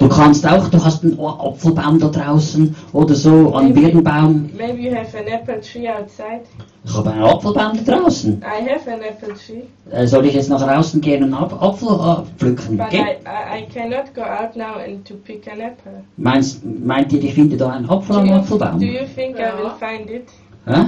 Du 0.00 0.08
kannst 0.08 0.46
auch, 0.46 0.68
du 0.68 0.84
hast 0.84 1.02
einen 1.02 1.18
Apfelbaum 1.18 1.98
da 1.98 2.06
draußen 2.06 2.72
oder 2.92 3.16
so, 3.16 3.52
einen 3.56 3.74
Birnbaum. 3.74 4.48
Maybe 4.56 4.82
you 4.82 4.94
have 4.94 5.18
an 5.18 5.26
apple 5.26 5.60
tree 5.60 5.88
outside. 5.88 6.42
Ich 6.84 6.94
habe 6.96 7.10
einen 7.10 7.24
Apfelbaum 7.24 7.84
da 7.84 7.96
draußen. 7.96 8.40
I 8.40 8.70
have 8.70 8.88
an 8.88 9.00
apple 9.00 9.34
tree, 9.34 9.62
Äh, 9.90 10.06
soll 10.06 10.24
ich 10.26 10.34
jetzt 10.34 10.50
nach 10.50 10.62
draußen 10.62 11.00
gehen 11.00 11.24
und 11.24 11.34
Ap 11.34 11.52
Apfel 11.60 11.88
äh, 11.88 12.38
pflücken? 12.38 12.76
but 12.76 12.90
Ge 12.90 13.00
I, 13.00 13.02
I, 13.02 13.62
I 13.62 13.66
cannot 13.74 14.14
go 14.14 14.20
out 14.22 14.54
now 14.54 14.76
and 14.78 15.04
to 15.04 15.14
pick 15.14 15.48
an 15.50 15.58
apple. 15.60 16.04
Meinst, 16.16 16.62
meint 16.64 17.12
ihr, 17.12 17.24
ich 17.24 17.34
finde 17.34 17.56
da 17.56 17.70
einen 17.70 17.90
Apfel 17.90 18.14
Do 18.14 18.20
am 18.20 18.26
you, 18.28 18.34
Apfelbaum? 18.34 18.78
do 18.78 18.84
you 18.86 19.04
think 19.16 19.36
I 19.38 19.50
will 19.60 19.72
find 19.80 20.08
it? 20.08 20.28
Hä? 20.68 20.86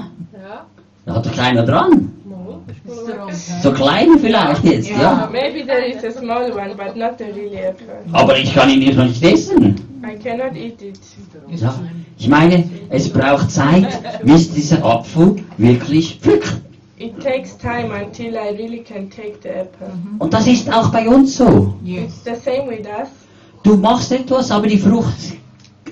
Da 1.07 1.15
hat 1.15 1.27
doch 1.27 1.35
keiner 1.37 1.63
dran. 1.65 2.09
So 3.63 3.73
klein 3.73 4.19
vielleicht 4.21 4.65
jetzt, 4.65 4.91
Ja. 4.91 5.01
ja. 5.01 5.29
Maybe 5.33 5.67
there 5.67 5.87
is 5.87 6.05
a 6.05 6.11
small 6.19 6.51
one, 6.53 6.75
but 6.77 6.97
not 6.97 7.21
a 7.21 7.25
really 7.35 7.57
apple. 7.57 7.87
Aber 8.13 8.37
ich 8.39 8.55
kann 8.55 8.69
ihn 8.71 8.97
noch 8.97 9.05
nicht 9.05 9.23
essen. 9.23 9.75
I 10.03 10.17
cannot 10.23 10.57
eat 10.57 10.81
it. 10.83 10.99
Ja. 11.57 11.75
Ich 12.19 12.29
meine, 12.29 12.65
es 12.91 13.09
braucht 13.09 13.51
Zeit, 13.51 13.89
bis 14.25 14.51
dieser 14.53 14.85
Apfel 14.85 15.37
wirklich 15.59 16.19
pflückt. 16.21 16.61
It 16.99 17.19
takes 17.23 17.57
time 17.57 17.89
until 18.05 18.35
I 18.35 18.55
really 18.57 18.83
can 18.83 19.09
take 19.09 19.37
the 19.43 19.49
apple. 19.49 19.89
Und 20.19 20.33
das 20.35 20.47
ist 20.47 20.71
auch 20.73 20.91
bei 20.91 21.09
uns 21.09 21.37
so. 21.37 21.75
Yes. 21.83 22.05
It's 22.05 22.25
the 22.25 22.35
same 22.51 22.69
with 22.71 22.87
us. 22.87 23.09
Du 23.63 23.77
machst 23.77 24.13
etwas, 24.13 24.51
aber 24.51 24.67
die 24.67 24.79
Frucht 24.79 25.15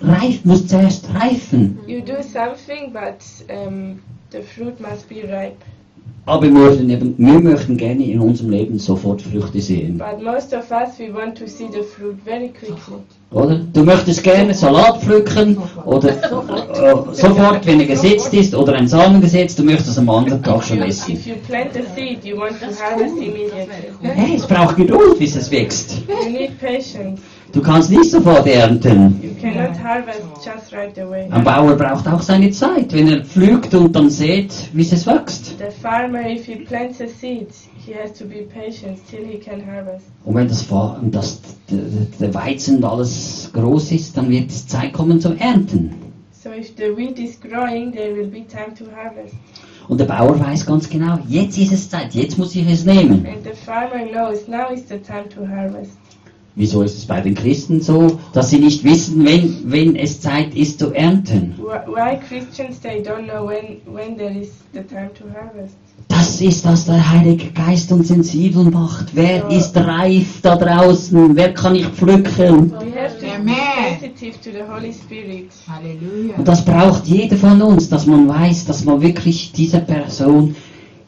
reif, 0.02 0.44
muss 0.44 0.66
zuerst 0.66 1.08
reifen. 1.14 1.78
You 1.86 2.00
do 2.00 2.22
something, 2.22 2.92
but 2.92 3.22
um, 3.48 4.00
the 4.30 4.42
fruit 4.42 4.80
must 4.80 5.08
be 5.08 5.22
ripe. 5.22 5.56
Aber 6.28 6.42
wir 6.42 6.50
möchten, 6.50 6.90
eben, 6.90 7.14
wir 7.16 7.40
möchten 7.40 7.78
gerne 7.78 8.04
in 8.04 8.20
unserem 8.20 8.50
Leben 8.50 8.78
sofort 8.78 9.22
Früchte 9.22 9.62
sehen. 9.62 9.96
But 9.96 10.22
most 10.22 10.52
of 10.52 10.70
us, 10.70 10.98
we 10.98 11.10
want 11.10 11.38
to 11.38 11.46
see 11.46 11.68
the 11.72 11.82
fruit 11.82 12.18
very 12.22 12.50
quickly. 12.50 12.98
Oder? 13.30 13.60
Du 13.72 13.82
möchtest 13.82 14.22
gerne 14.22 14.52
Salat 14.52 15.00
pflücken 15.02 15.56
oder 15.86 16.10
äh, 16.10 17.14
sofort, 17.14 17.66
wenn 17.66 17.80
er 17.80 17.86
gesetzt 17.86 18.34
ist 18.34 18.54
oder 18.54 18.74
ein 18.74 18.88
Samen 18.88 19.22
gesetzt, 19.22 19.58
du 19.58 19.64
möchtest 19.64 19.88
es 19.88 19.98
am 19.98 20.10
anderen 20.10 20.42
Tag 20.42 20.64
schon 20.64 20.82
essen. 20.82 21.16
Seed, 21.16 22.24
you 22.24 22.36
want 22.36 22.60
to 22.60 22.66
harvest 22.66 23.16
immediately. 23.16 23.92
Hey, 24.02 24.36
es 24.36 24.46
braucht 24.46 24.76
Geduld, 24.76 25.18
bis 25.18 25.34
es 25.34 25.50
wächst. 25.50 26.02
You 26.08 26.30
need 26.30 26.60
patience. 26.60 27.22
Du 27.52 27.62
kannst 27.62 27.90
nicht 27.90 28.10
sofort 28.10 28.46
ernten. 28.46 29.20
Right. 30.70 31.32
Ein 31.32 31.44
Bauer 31.44 31.76
braucht 31.76 32.06
auch 32.06 32.20
seine 32.20 32.50
Zeit, 32.50 32.92
wenn 32.92 33.08
er 33.08 33.24
pflügt 33.24 33.74
und 33.74 33.94
dann 33.94 34.10
sieht, 34.10 34.52
wie 34.72 34.82
es 34.82 35.06
wächst. 35.06 35.54
The 35.58 35.70
farmer, 35.80 36.28
if 36.28 36.44
he 36.44 36.56
plants 36.56 37.00
a 37.00 37.06
seed, 37.06 37.48
he 37.86 37.94
has 37.94 38.12
to 38.18 38.24
be 38.26 38.42
patient 38.42 38.98
till 39.08 39.24
he 39.24 39.38
can 39.38 39.64
harvest. 39.64 40.04
Und 40.24 40.34
wenn 40.34 40.48
das, 40.48 40.66
das, 41.10 41.40
der, 42.20 42.34
Weizen 42.34 42.84
alles 42.84 43.50
groß 43.54 43.92
ist, 43.92 44.16
dann 44.16 44.28
wird 44.28 44.50
es 44.50 44.66
Zeit 44.66 44.92
kommen 44.92 45.20
zum 45.20 45.36
Ernten. 45.38 45.94
So 46.32 46.50
if 46.50 46.74
the 46.76 46.94
wheat 46.96 47.18
is 47.18 47.40
growing, 47.40 47.92
there 47.92 48.14
will 48.14 48.28
be 48.28 48.46
time 48.46 48.74
to 48.78 48.84
harvest. 48.94 49.34
Und 49.88 49.98
der 49.98 50.04
Bauer 50.04 50.38
weiß 50.38 50.66
ganz 50.66 50.88
genau, 50.88 51.18
jetzt 51.28 51.56
ist 51.56 51.72
es 51.72 51.88
Zeit, 51.88 52.12
jetzt 52.14 52.36
muss 52.36 52.54
ich 52.54 52.68
es 52.70 52.84
nehmen. 52.84 53.26
And 53.26 53.42
the 53.42 53.54
farmer 53.64 54.04
knows 54.06 54.46
now 54.46 54.70
is 54.70 54.82
the 54.88 54.98
time 54.98 55.28
to 55.34 55.48
harvest. 55.48 55.92
Wieso 56.54 56.82
ist 56.82 56.98
es 56.98 57.06
bei 57.06 57.20
den 57.20 57.34
Christen 57.34 57.80
so, 57.80 58.18
dass 58.32 58.50
sie 58.50 58.58
nicht 58.58 58.82
wissen, 58.82 59.24
wenn, 59.24 59.70
wenn 59.70 59.94
es 59.94 60.20
Zeit 60.20 60.54
ist 60.56 60.80
zu 60.80 60.92
ernten? 60.92 61.54
Why, 61.58 61.86
why 61.86 62.18
Christians 62.18 62.80
they 62.80 63.00
don't 63.00 63.28
know 63.28 63.46
when 63.46 63.76
when 63.86 64.16
there 64.16 64.36
is 64.36 64.50
the 64.72 64.80
time 64.80 65.10
to 65.14 65.24
harvest? 65.32 65.76
Das 66.08 66.40
ist, 66.40 66.64
was 66.64 66.86
der 66.86 67.10
Heilige 67.10 67.50
Geist 67.52 67.92
uns 67.92 68.08
sensibel 68.08 68.64
macht. 68.64 69.14
Wer 69.14 69.48
ist 69.50 69.76
reif 69.76 70.40
da 70.42 70.56
draußen? 70.56 71.36
Wer 71.36 71.52
kann 71.52 71.74
ich 71.74 71.86
pflücken? 71.86 72.72
We 72.72 73.00
have 73.00 73.18
to 73.18 73.26
be 73.26 73.34
Amen. 73.34 74.00
sensitive 74.00 74.40
to 74.40 74.50
the 74.50 74.62
Holy 74.68 74.92
Spirit. 74.92 75.50
Hallelujah. 75.68 76.36
Und 76.36 76.48
das 76.48 76.64
braucht 76.64 77.06
jeder 77.06 77.36
von 77.36 77.60
uns, 77.62 77.88
dass 77.88 78.06
man 78.06 78.28
weiß, 78.28 78.64
dass 78.64 78.84
man 78.84 79.00
wirklich 79.00 79.52
diese 79.52 79.80
Person, 79.80 80.56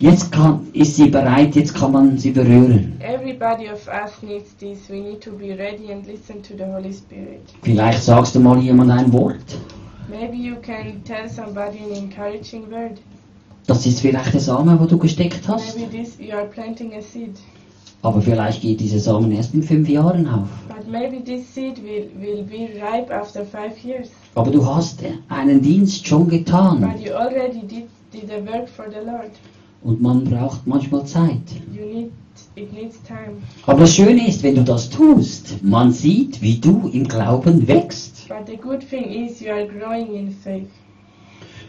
jetzt 0.00 0.32
kann, 0.32 0.66
ist 0.72 0.96
sie 0.96 1.08
bereit, 1.08 1.54
jetzt 1.54 1.74
kann 1.74 1.92
man 1.92 2.18
sie 2.18 2.30
berühren. 2.30 2.98
Everybody 3.00 3.68
of 3.70 3.86
us 3.88 4.22
needs 4.22 4.56
this. 4.56 4.88
We 4.88 5.00
need 5.00 5.20
to 5.20 5.30
be 5.30 5.54
ready 5.56 5.92
and 5.92 6.06
listen 6.06 6.42
to 6.42 6.54
the 6.56 6.64
Holy 6.64 6.92
Spirit. 6.92 7.42
Vielleicht 7.62 8.02
sagst 8.02 8.34
du 8.34 8.40
mal 8.40 8.58
jemand 8.58 8.90
ein 8.90 9.12
Wort. 9.12 9.58
Maybe 10.08 10.36
you 10.36 10.56
can 10.56 11.04
tell 11.04 11.28
somebody 11.28 11.78
an 11.84 12.04
encouraging 12.04 12.70
word. 12.70 12.98
Das 13.66 13.86
ist 13.86 14.00
vielleicht 14.00 14.32
der 14.32 14.40
Samen, 14.40 14.80
wo 14.80 14.86
du 14.86 14.98
gesteckt 14.98 15.46
hast. 15.46 15.76
Maybe 15.76 15.90
this 15.90 16.18
you 16.18 16.34
are 16.34 16.46
planting 16.46 16.94
a 16.94 17.02
seed. 17.02 17.38
Aber 18.02 18.22
vielleicht 18.22 18.62
geht 18.62 18.80
dieser 18.80 18.98
Samen 18.98 19.30
erst 19.30 19.52
in 19.52 19.62
fünf 19.62 19.86
Jahren 19.88 20.26
auf. 20.26 20.48
But 20.68 20.88
maybe 20.90 21.22
this 21.22 21.54
seed 21.54 21.76
will, 21.84 22.10
will 22.18 22.42
be 22.42 22.70
ripe 22.80 23.14
after 23.14 23.44
five 23.44 23.78
years. 23.84 24.08
Aber 24.34 24.50
du 24.50 24.64
hast 24.64 25.00
einen 25.28 25.60
Dienst 25.60 26.06
schon 26.06 26.26
getan. 26.28 26.80
But 26.80 27.04
you 27.04 27.12
already 27.12 27.60
did, 27.60 27.86
did 28.10 28.28
the 28.28 28.42
work 28.50 28.66
for 28.66 28.86
the 28.90 29.04
Lord. 29.04 29.32
Und 29.82 30.02
man 30.02 30.24
braucht 30.24 30.66
manchmal 30.66 31.06
Zeit. 31.06 31.42
You 31.72 31.86
need. 31.86 32.12
Aber 33.66 33.80
das 33.80 33.94
Schöne 33.94 34.28
ist, 34.28 34.42
wenn 34.42 34.54
du 34.54 34.62
das 34.62 34.90
tust, 34.90 35.62
man 35.62 35.92
sieht, 35.92 36.40
wie 36.42 36.58
du 36.58 36.90
im 36.92 37.06
Glauben 37.06 37.66
wächst. 37.66 38.28
But 38.28 38.46
the 38.46 38.56
good 38.56 38.80
thing 38.88 39.04
is 39.04 39.40
you 39.40 39.50
are 39.50 39.66
growing 39.66 40.14
in 40.14 40.30
faith. 40.30 40.68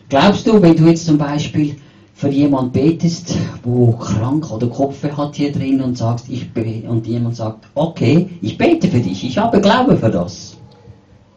Glaubst 0.09 0.45
du, 0.47 0.62
wenn 0.62 0.76
du 0.76 0.86
jetzt 0.88 1.05
zum 1.05 1.18
Beispiel 1.18 1.76
für 2.14 2.30
jemand 2.30 2.74
betest, 2.74 3.36
wo 3.64 3.93
krank 3.93 4.51
oder 4.51 4.68
Kopfweh 4.68 5.12
hat 5.12 5.36
hier 5.36 5.51
drin 5.51 5.82
und 5.82 5.97
sagst, 5.97 6.30
ich 6.30 6.47
und 6.88 7.07
jemand 7.07 7.36
sagt, 7.36 7.68
okay, 7.76 8.30
ich 8.41 8.57
bete 8.57 8.88
für 8.88 8.99
dich, 8.99 9.24
ich 9.24 9.38
habe 9.38 9.62
Glaube 9.62 9.97
für 9.97 10.09
das. 10.09 10.57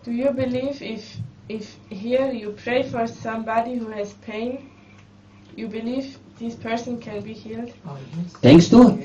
Do 0.05 0.11
you 0.11 0.33
believe 0.33 0.85
if 0.85 1.19
if 1.49 1.77
here 1.89 2.33
you 2.33 2.53
pray 2.63 2.85
for 2.85 3.07
somebody 3.07 3.79
who 3.79 3.91
has 3.93 4.15
pain, 4.27 4.59
you 5.57 5.69
believe 5.69 6.19
this 6.39 6.55
person 6.57 6.99
can 6.99 7.23
be 7.23 7.33
healed? 7.33 7.73
Denkst 8.43 8.71
du, 8.71 8.99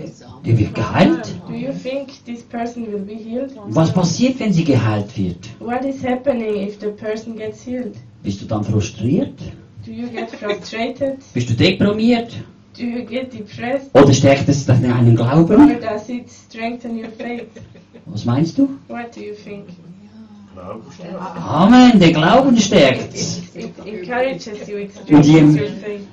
die 0.46 0.58
wird 0.58 0.74
geheilt? 0.76 1.36
Do 1.48 1.54
you 1.54 1.72
think 1.74 2.24
this 2.26 2.42
person 2.44 2.88
will 2.92 3.00
be 3.00 3.16
healed? 3.16 3.52
Was 3.70 3.94
passiert, 3.94 4.40
wenn 4.40 4.54
sie 4.54 4.64
geheilt 4.64 5.18
wird? 5.18 5.50
What 5.60 5.86
is 5.86 6.04
happening 6.04 6.68
if 6.68 6.80
the 6.80 6.90
person 6.92 7.36
gets 7.36 7.64
healed? 7.66 7.96
Bist 8.24 8.42
du 8.42 8.46
dann 8.46 8.64
frustriert? 8.64 9.40
Do 9.86 9.92
you 9.92 10.08
get 10.08 10.30
frustrated? 10.32 11.18
Bist 11.34 11.50
du 11.50 11.54
deprimiert? 11.54 12.34
Do 12.78 12.84
you 12.86 13.04
get 13.06 13.34
depressed? 13.34 13.90
Oder 13.94 14.14
stärkt 14.14 14.48
es 14.50 14.66
deinen 14.66 15.20
Or 15.20 15.26
Glauben? 15.46 15.80
does 15.82 16.10
it 16.10 16.30
strengthen 16.30 16.98
your 16.98 17.10
faith? 17.10 17.48
Was 18.06 18.26
meinst 18.26 18.58
du? 18.58 18.70
What 18.88 19.16
do 19.16 19.22
you 19.22 19.36
think? 19.36 19.68
Amen, 21.48 22.00
der 22.00 22.12
Glauben 22.12 22.58
stärkt. 22.58 23.16
It 23.56 23.74
encourages 23.86 24.68
you, 24.68 24.78
it 24.78 24.92
Und 25.12 25.26
je, 25.26 25.42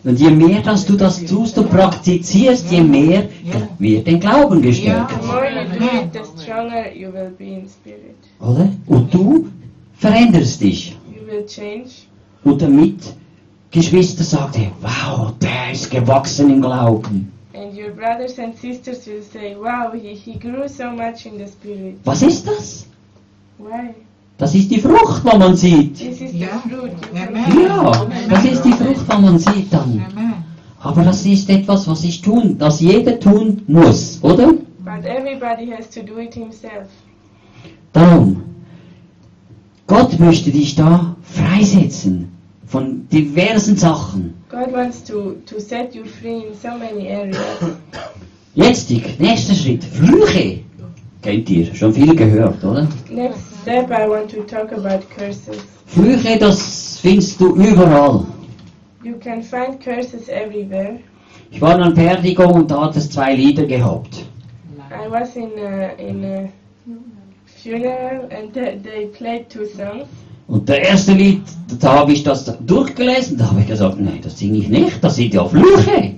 und 0.04 0.18
je 0.18 0.30
mehr 0.30 0.62
dass 0.62 0.84
du 0.84 0.96
das 0.96 1.24
tust 1.24 1.58
und 1.58 1.70
praktizierst, 1.70 2.70
je 2.70 2.82
mehr 2.82 3.28
wird 3.78 4.06
dein 4.06 4.20
Glauben 4.20 4.62
gestärkt. 4.62 5.12
The 5.20 5.26
more 5.26 5.48
you 5.48 5.78
do 5.78 5.84
it, 5.84 6.12
the 6.12 6.42
stronger 6.42 6.92
you 6.94 7.12
will 7.12 7.30
be 7.38 7.44
in 7.44 7.68
spirit. 7.68 8.16
Oder? 8.40 8.68
Und 8.86 9.14
du 9.14 9.48
veränderst 9.94 10.60
dich. 10.60 10.96
You 11.08 11.26
will 11.26 11.46
change. 11.46 11.90
Und 12.44 12.62
damit 12.62 13.14
Geschwister 13.70 14.24
sagt, 14.24 14.56
hey, 14.58 14.70
wow, 14.80 15.32
der 15.40 15.72
ist 15.72 15.90
gewachsen 15.90 16.50
im 16.50 16.62
Glauben. 16.62 17.32
And 17.54 17.74
your 17.74 17.90
brothers 17.90 18.38
and 18.38 18.56
sisters 18.56 19.06
will 19.06 19.22
say, 19.22 19.56
wow, 19.56 19.92
he, 19.92 20.14
he 20.14 20.38
grew 20.38 20.68
so 20.68 20.90
much 20.90 21.26
in 21.26 21.38
the 21.38 21.46
spirit. 21.46 21.96
Was 22.04 22.22
ist 22.22 22.46
das? 22.46 22.86
Why? 23.58 23.94
Das 24.38 24.54
ist 24.54 24.70
die 24.70 24.80
Frucht, 24.80 25.22
die 25.24 25.38
man 25.38 25.56
sieht. 25.56 25.98
Amen. 26.02 27.62
Ja, 27.62 28.06
das 28.28 28.44
ist 28.44 28.62
die 28.64 28.72
Frucht, 28.72 29.10
die 29.10 29.22
man 29.22 29.38
sieht 29.38 29.72
dann. 29.72 30.04
Aber 30.80 31.02
das 31.02 31.24
ist 31.24 31.48
etwas, 31.48 31.88
was 31.88 32.04
ich 32.04 32.20
tun, 32.20 32.56
das 32.58 32.80
jeder 32.80 33.18
tun 33.18 33.62
muss, 33.66 34.18
oder? 34.22 34.52
But 34.84 35.04
everybody 35.04 35.70
has 35.70 35.88
to 35.90 36.02
do 36.02 36.18
it 36.20 36.34
himself. 36.34 36.86
Darum, 37.92 38.42
Gott 39.86 40.18
möchte 40.20 40.50
dich 40.50 40.74
da 40.74 41.16
freisetzen 41.22 42.30
von 42.66 43.08
diversen 43.08 43.76
Sachen. 43.76 44.34
God 44.50 44.72
wants 44.72 45.02
to, 45.04 45.36
to 45.46 45.58
set 45.58 45.94
you 45.94 46.04
free 46.04 46.46
in 46.48 46.54
so 46.54 46.68
many 46.68 47.08
areas. 47.08 47.38
Jetzt, 48.54 48.90
die, 48.90 49.02
nächster 49.18 49.54
Schritt, 49.54 49.82
Flüche. 49.82 50.60
Kennt 51.22 51.48
ihr, 51.50 51.74
schon 51.74 51.92
viel 51.94 52.14
gehört, 52.14 52.62
oder? 52.62 52.86
Next 53.10 53.55
step, 53.66 53.90
I 53.90 54.06
want 54.06 54.30
to 54.30 54.44
talk 54.44 54.70
about 54.70 55.02
curses. 55.10 55.60
Flüche, 55.86 56.38
das 56.38 57.00
findest 57.00 57.40
du 57.40 57.56
überall. 57.56 58.24
You 59.02 59.14
can 59.18 59.42
find 59.42 59.80
curses 59.80 60.28
everywhere. 60.28 61.00
Ich 61.50 61.60
war 61.60 61.76
an 61.80 61.94
Perdigo 61.94 62.44
und 62.44 62.70
da 62.70 62.82
hat 62.82 62.96
es 62.96 63.10
zwei 63.10 63.34
Lieder 63.34 63.64
gehabt. 63.66 64.24
I 64.90 65.10
was 65.10 65.34
in 65.34 65.50
a, 65.58 65.88
in 65.98 66.24
a 66.24 66.48
funeral 67.60 68.28
and 68.30 68.52
they, 68.52 68.78
they 68.78 69.06
played 69.06 69.50
two 69.50 69.64
songs. 69.66 70.06
Und 70.46 70.68
der 70.68 70.82
erste 70.82 71.12
Lied, 71.12 71.42
da 71.80 72.00
habe 72.00 72.12
ich 72.12 72.22
das 72.22 72.44
durchgelesen, 72.60 73.36
da 73.36 73.50
habe 73.50 73.60
ich 73.62 73.66
gesagt, 73.66 74.00
nein, 74.00 74.20
das 74.22 74.38
singe 74.38 74.58
ich 74.58 74.68
nicht, 74.68 75.02
das 75.02 75.16
sind 75.16 75.34
ja 75.34 75.44
Flüche. 75.44 76.14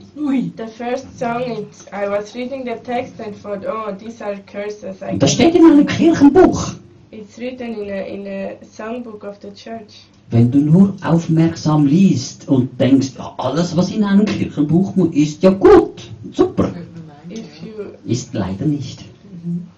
The 0.57 0.67
first 0.67 1.19
song, 1.19 1.43
it, 1.43 1.69
I 1.93 2.09
was 2.09 2.35
reading 2.35 2.65
the 2.65 2.79
text 2.83 3.19
and 3.21 3.35
thought, 3.35 3.65
oh, 3.65 3.93
these 3.99 4.21
are 4.23 4.37
curses. 4.53 5.01
I 5.01 5.13
Und 5.13 5.23
das 5.23 5.33
steht 5.33 5.55
in 5.55 5.65
einem 5.65 5.87
Kirchenbuch. 5.87 6.75
It's 7.11 7.39
written 7.39 7.75
in 7.75 7.91
a, 7.91 8.07
in 8.15 8.27
a 8.27 8.59
songbook 8.65 9.25
of 9.25 9.39
the 9.41 9.51
church. 9.53 10.05
Wenn 10.31 10.51
du 10.51 10.59
nur 10.59 10.95
aufmerksam 11.03 11.87
liest 11.87 12.49
und 12.49 12.79
denkst, 12.79 13.13
alles 13.39 13.75
was 13.77 13.91
in 13.91 14.05
einem 14.05 14.27
Kirchenbuch 14.27 14.95
mu- 14.97 15.07
ist 15.07 15.43
ja 15.43 15.51
gut, 15.51 16.11
super, 16.33 16.71
you 17.29 17.93
ist 18.05 18.35
leider 18.35 18.67
nicht. 18.67 19.05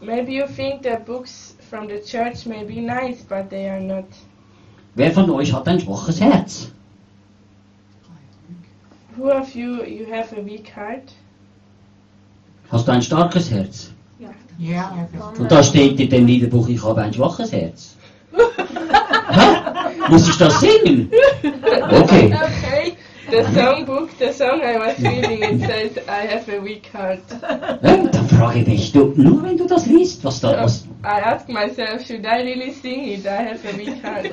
maybe 0.01 0.33
you 0.33 0.47
think 0.47 0.83
the 0.83 0.97
books 1.07 1.55
from 1.71 1.87
the 1.89 2.01
church 2.05 2.47
may 2.47 2.65
be 2.65 2.81
nice, 2.81 3.23
but 3.29 3.49
they 3.49 3.69
are 3.69 3.81
not. 3.81 4.07
Wer 4.97 5.13
von 5.13 5.31
euch 5.31 5.53
hat 5.53 5.69
ein 5.69 5.79
schwaches 5.79 6.21
Herz? 6.21 6.73
Who 9.17 9.31
of 9.31 9.55
you 9.55 9.85
you 9.85 10.07
have 10.11 10.33
a 10.37 10.45
weak 10.45 10.69
heart? 10.75 11.13
Hast 12.71 12.89
du 12.89 12.93
ein 12.93 13.03
starkes 13.03 13.51
Herz? 13.51 13.93
Have 14.21 15.41
Und 15.41 15.51
da 15.51 15.63
steht 15.63 15.99
in 15.99 16.11
dem 16.11 16.27
Liederbuch, 16.27 16.69
ich 16.69 16.83
habe 16.83 17.01
ein 17.03 17.13
schwaches 17.13 17.53
Herz. 17.53 17.97
Hä? 19.31 20.11
Muss 20.11 20.29
ich 20.29 20.37
das 20.37 20.61
singen? 20.61 21.11
Okay. 21.91 22.35
Okay. 22.35 22.97
The 23.31 23.45
songbook, 23.55 24.11
the 24.19 24.33
song 24.33 24.61
I 24.61 24.77
was 24.77 24.99
reading, 24.99 25.43
it 25.43 25.61
says 25.61 25.99
I 26.09 26.27
have 26.27 26.49
a 26.49 26.61
weak 26.61 26.91
heart. 26.93 27.21
Ja, 27.83 27.97
dann 27.97 28.29
frage 28.29 28.59
ich 28.59 28.67
mich, 28.67 28.93
du, 28.93 29.13
nur 29.17 29.43
wenn 29.45 29.57
du 29.57 29.67
das 29.67 29.87
liest, 29.87 30.25
was 30.25 30.41
da, 30.41 30.65
was, 30.65 30.85
I 31.03 31.21
ask 31.21 31.49
myself, 31.49 32.05
should 32.07 32.27
I 32.27 32.43
really 32.43 32.73
sing 32.73 33.09
it? 33.09 33.27
I 33.27 33.43
have 33.43 33.65
a 33.65 33.73
weak 33.77 34.03
heart. 34.03 34.27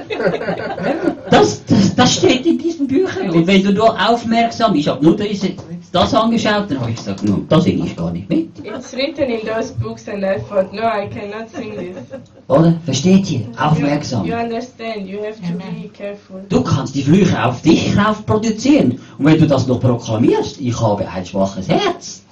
das, 1.31 1.63
das, 1.65 1.95
das 1.95 2.15
steht 2.15 2.45
in 2.45 2.57
diesen 2.57 2.87
Büchern. 2.87 3.29
Und 3.29 3.47
wenn 3.47 3.63
du 3.63 3.71
nur 3.71 3.95
aufmerksam, 3.97 4.75
ich 4.75 4.87
habe 4.89 5.03
nur 5.03 5.15
diese, 5.15 5.53
das 5.93 6.13
angeschaut, 6.13 6.69
dann 6.69 6.81
habe 6.81 6.91
ich 6.91 6.97
gesagt, 6.97 7.23
no, 7.23 7.45
da 7.47 7.61
singe 7.61 7.85
ich 7.85 7.95
gar 7.95 8.11
nicht 8.11 8.29
mit. 8.29 8.49
It's 8.65 8.93
written 8.93 9.29
in 9.29 9.47
those 9.47 9.73
books, 9.75 10.09
and 10.09 10.23
I 10.23 10.39
thought, 10.49 10.73
no, 10.73 10.83
I 10.83 11.07
cannot 11.07 11.49
sing 11.55 11.73
this. 11.77 12.19
Oder? 12.49 12.73
Versteht 12.83 13.31
ihr? 13.31 13.47
Aufmerksam. 13.57 14.25
you 14.25 14.35
understand? 14.35 15.07
You 15.07 15.19
have 15.23 15.39
to 15.41 15.53
be 15.57 15.89
careful. 15.89 16.43
Du 16.49 16.61
kannst 16.61 16.95
die 16.95 17.03
Flüche 17.03 17.45
auf 17.45 17.61
dich 17.61 17.97
rauf 17.97 18.25
produzieren. 18.25 18.99
Und 19.17 19.25
wenn 19.25 19.39
du 19.39 19.47
das 19.47 19.67
noch 19.67 19.79
proklamierst, 19.79 20.59
ich 20.59 20.77
habe 20.81 21.07
ein 21.07 21.25
schwaches 21.25 21.69
Herz, 21.69 22.23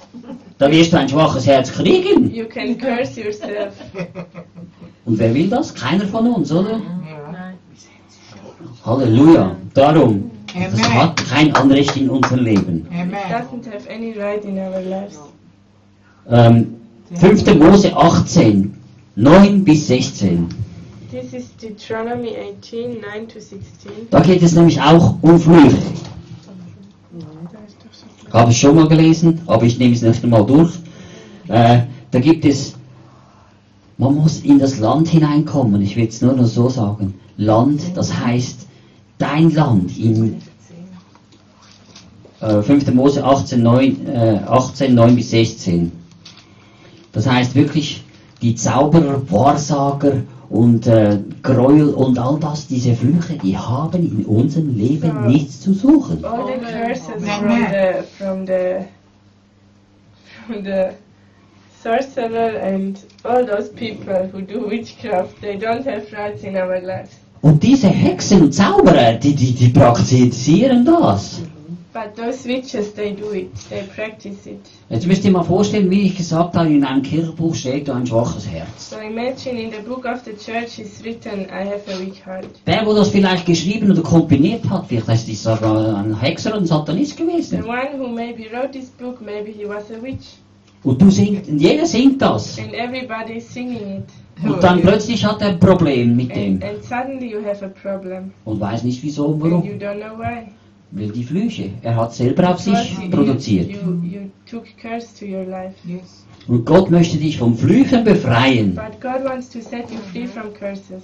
dann 0.57 0.71
wirst 0.71 0.93
du 0.93 0.97
ein 0.97 1.09
schwaches 1.09 1.45
Herz 1.45 1.71
kriegen. 1.71 2.33
You 2.33 2.45
can 2.45 2.77
curse 2.77 3.19
yourself. 3.21 3.73
Und 5.05 5.19
wer 5.19 5.33
will 5.33 5.49
das? 5.49 5.73
Keiner 5.73 6.05
von 6.05 6.27
uns, 6.33 6.51
oder? 6.51 6.71
Ja. 6.71 7.53
Halleluja. 8.85 9.55
Darum, 9.73 10.31
das 10.53 10.73
Amen. 10.73 10.93
hat 10.93 11.17
kein 11.29 11.55
Anrecht 11.55 11.95
in 11.97 12.09
unser 12.09 12.37
Leben. 12.37 12.87
It 12.89 12.99
Amen. 12.99 13.11
doesn't 13.29 13.65
have 13.71 13.89
any 13.89 14.13
right 14.17 14.43
in 14.43 14.57
our 14.57 14.79
lives. 14.81 15.19
Ähm, 16.29 16.75
5. 17.13 17.55
Mose 17.59 17.95
18, 17.95 18.73
9 19.15 19.63
bis 19.63 19.87
16. 19.87 20.47
This 21.11 21.33
is 21.33 21.55
Deuteronomy 21.61 22.35
18, 22.35 22.99
9 23.01 23.27
to 23.27 23.39
16. 23.39 23.91
Da 24.09 24.19
geht 24.21 24.41
es 24.41 24.53
nämlich 24.53 24.81
auch 24.81 25.15
um 25.21 25.39
Flüche. 25.39 25.77
Habe 28.31 28.51
ich 28.51 28.59
schon 28.59 28.75
mal 28.75 28.87
gelesen, 28.87 29.41
aber 29.45 29.63
ich 29.63 29.77
nehme 29.79 29.93
es 29.93 30.01
nicht 30.01 30.23
einmal 30.23 30.45
durch. 30.45 30.73
Äh, 31.47 31.81
da 32.11 32.19
gibt 32.19 32.45
es, 32.45 32.75
man 33.97 34.15
muss 34.15 34.39
in 34.39 34.59
das 34.59 34.79
Land 34.79 35.07
hineinkommen. 35.07 35.81
Ich 35.81 35.95
will 35.95 36.07
es 36.07 36.21
nur 36.21 36.33
noch 36.33 36.45
so 36.45 36.69
sagen. 36.69 37.13
Land, 37.37 37.81
das 37.95 38.17
heißt 38.17 38.67
dein 39.17 39.51
Land. 39.51 39.97
In 39.97 40.41
äh, 42.41 42.61
5. 42.61 42.93
Mose 42.93 43.23
18 43.23 43.61
9, 43.61 44.07
äh, 44.07 44.39
18, 44.47 44.93
9 44.93 45.15
bis 45.15 45.29
16. 45.31 45.91
Das 47.11 47.27
heißt 47.27 47.55
wirklich, 47.55 48.03
die 48.41 48.55
Zauberer, 48.55 49.21
Wahrsager 49.31 50.23
und 50.55 50.87
äh, 50.87 51.19
Gräuel 51.43 51.89
und 51.89 52.17
all 52.17 52.39
das, 52.39 52.67
diese 52.67 52.93
Flüche, 52.95 53.37
die 53.43 53.57
haben 53.57 54.01
in 54.03 54.25
unserem 54.25 54.75
Leben 54.77 55.07
Ja. 55.07 55.27
nichts 55.27 55.59
zu 55.61 55.73
suchen. 55.73 56.23
All 56.23 56.45
the 56.47 56.59
curses 56.65 57.23
from 57.29 57.49
the 57.49 58.03
from 58.17 58.45
the 58.47 58.85
from 60.45 60.63
the 60.63 60.91
sorcerer 61.83 62.61
and 62.61 62.97
all 63.23 63.45
those 63.45 63.69
people 63.69 64.29
who 64.31 64.41
do 64.41 64.69
witchcraft, 64.69 65.41
they 65.41 65.57
don't 65.57 65.85
have 65.85 66.05
rights 66.13 66.43
in 66.43 66.55
our 66.55 66.79
lives. 66.79 67.11
Und 67.41 67.61
diese 67.61 67.87
Hexen 67.89 68.41
und 68.43 68.53
Zauberer, 68.53 69.13
die, 69.13 69.35
die, 69.35 69.51
die 69.53 69.69
praktizieren 69.69 70.85
das. 70.85 71.41
But 71.95 72.13
those 72.17 72.45
witches, 72.45 72.91
they 72.91 73.13
do 73.13 73.31
it. 73.31 73.55
They 73.69 73.83
practice 73.83 74.45
it. 74.45 74.59
Jetzt 74.89 75.07
müsst 75.07 75.23
ihr 75.23 75.31
mal 75.31 75.43
vorstellen, 75.43 75.89
wie 75.89 76.01
ich 76.01 76.17
gesagt 76.17 76.53
habe, 76.53 76.67
in 76.67 76.83
einem 76.83 77.01
Kirchenbuch 77.01 77.55
steht 77.55 77.89
ein 77.89 78.05
schwaches 78.05 78.45
Herz. 78.49 78.89
So 78.89 78.97
imagine 78.97 79.61
in 79.61 79.71
the 79.71 79.79
book 79.79 80.03
of 80.03 80.19
the 80.25 80.33
church 80.33 80.77
is 80.77 81.01
written, 81.05 81.45
I 81.45 81.63
have 81.63 81.87
a 81.87 81.97
weak 81.97 82.21
heart. 82.25 82.49
Der, 82.67 82.85
wo 82.85 82.93
das 82.93 83.11
vielleicht 83.11 83.45
geschrieben 83.45 83.89
oder 83.91 84.01
komponiert 84.01 84.69
hat, 84.69 84.87
vielleicht 84.87 85.29
ist 85.29 85.45
das 85.45 85.57
sogar 85.57 85.95
ein 85.95 86.19
Hexer 86.19 86.57
und 86.57 86.65
Satanist 86.65 87.17
The 87.17 87.61
one 87.63 87.97
who 87.97 88.09
maybe 88.09 88.43
wrote 88.51 88.71
this 88.71 88.89
book, 88.89 89.21
maybe 89.21 89.51
he 89.51 89.65
was 89.65 89.89
a 89.89 90.03
witch. 90.03 90.35
Und 90.83 91.01
du 91.01 91.09
singst, 91.09 91.49
und 91.49 91.59
jeder 91.59 91.85
singt 91.85 92.21
das. 92.21 92.59
And 92.59 92.73
everybody 92.73 93.37
is 93.37 93.47
singing 93.47 93.99
it. 93.99 94.45
Und 94.45 94.61
dann 94.61 94.81
plötzlich 94.81 95.25
hat 95.25 95.41
er 95.41 95.47
ein 95.47 95.59
Problem 95.61 96.17
mit 96.17 96.35
dem. 96.35 96.55
And, 96.55 96.63
and 96.65 96.83
suddenly 96.83 97.31
you 97.31 97.39
have 97.41 97.63
a 97.63 97.69
problem. 97.69 98.33
Und 98.43 98.59
weiß 98.59 98.83
nicht 98.83 99.01
wieso 99.01 99.27
und 99.27 99.41
And 99.41 99.63
you 99.63 99.75
don't 99.75 100.01
know 100.01 100.19
why. 100.19 100.51
Will 100.95 101.11
die 101.11 101.25
Flüche. 101.25 101.71
Er 101.81 101.97
hat 101.97 102.13
selber 102.13 102.51
auf 102.51 102.61
sich 102.61 102.97
you, 102.97 103.09
produziert. 103.09 103.69
you, 103.69 103.99
you 104.01 104.21
took 104.49 104.63
curse 104.81 105.07
to 105.19 105.25
your 105.25 105.43
life. 105.43 105.75
Yes. 105.85 106.25
Und 106.47 106.65
Gott 106.65 106.89
möchte 106.89 107.17
dich 107.17 107.37
vom 107.37 107.57
Flüchen 107.57 108.05
befreien. 108.05 108.75
But 108.75 109.01
God 109.01 109.25
wants 109.25 109.49
to 109.49 109.59
set 109.59 109.91
you 109.91 109.97
free 110.13 110.25
from 110.25 110.53
curses. 110.53 111.03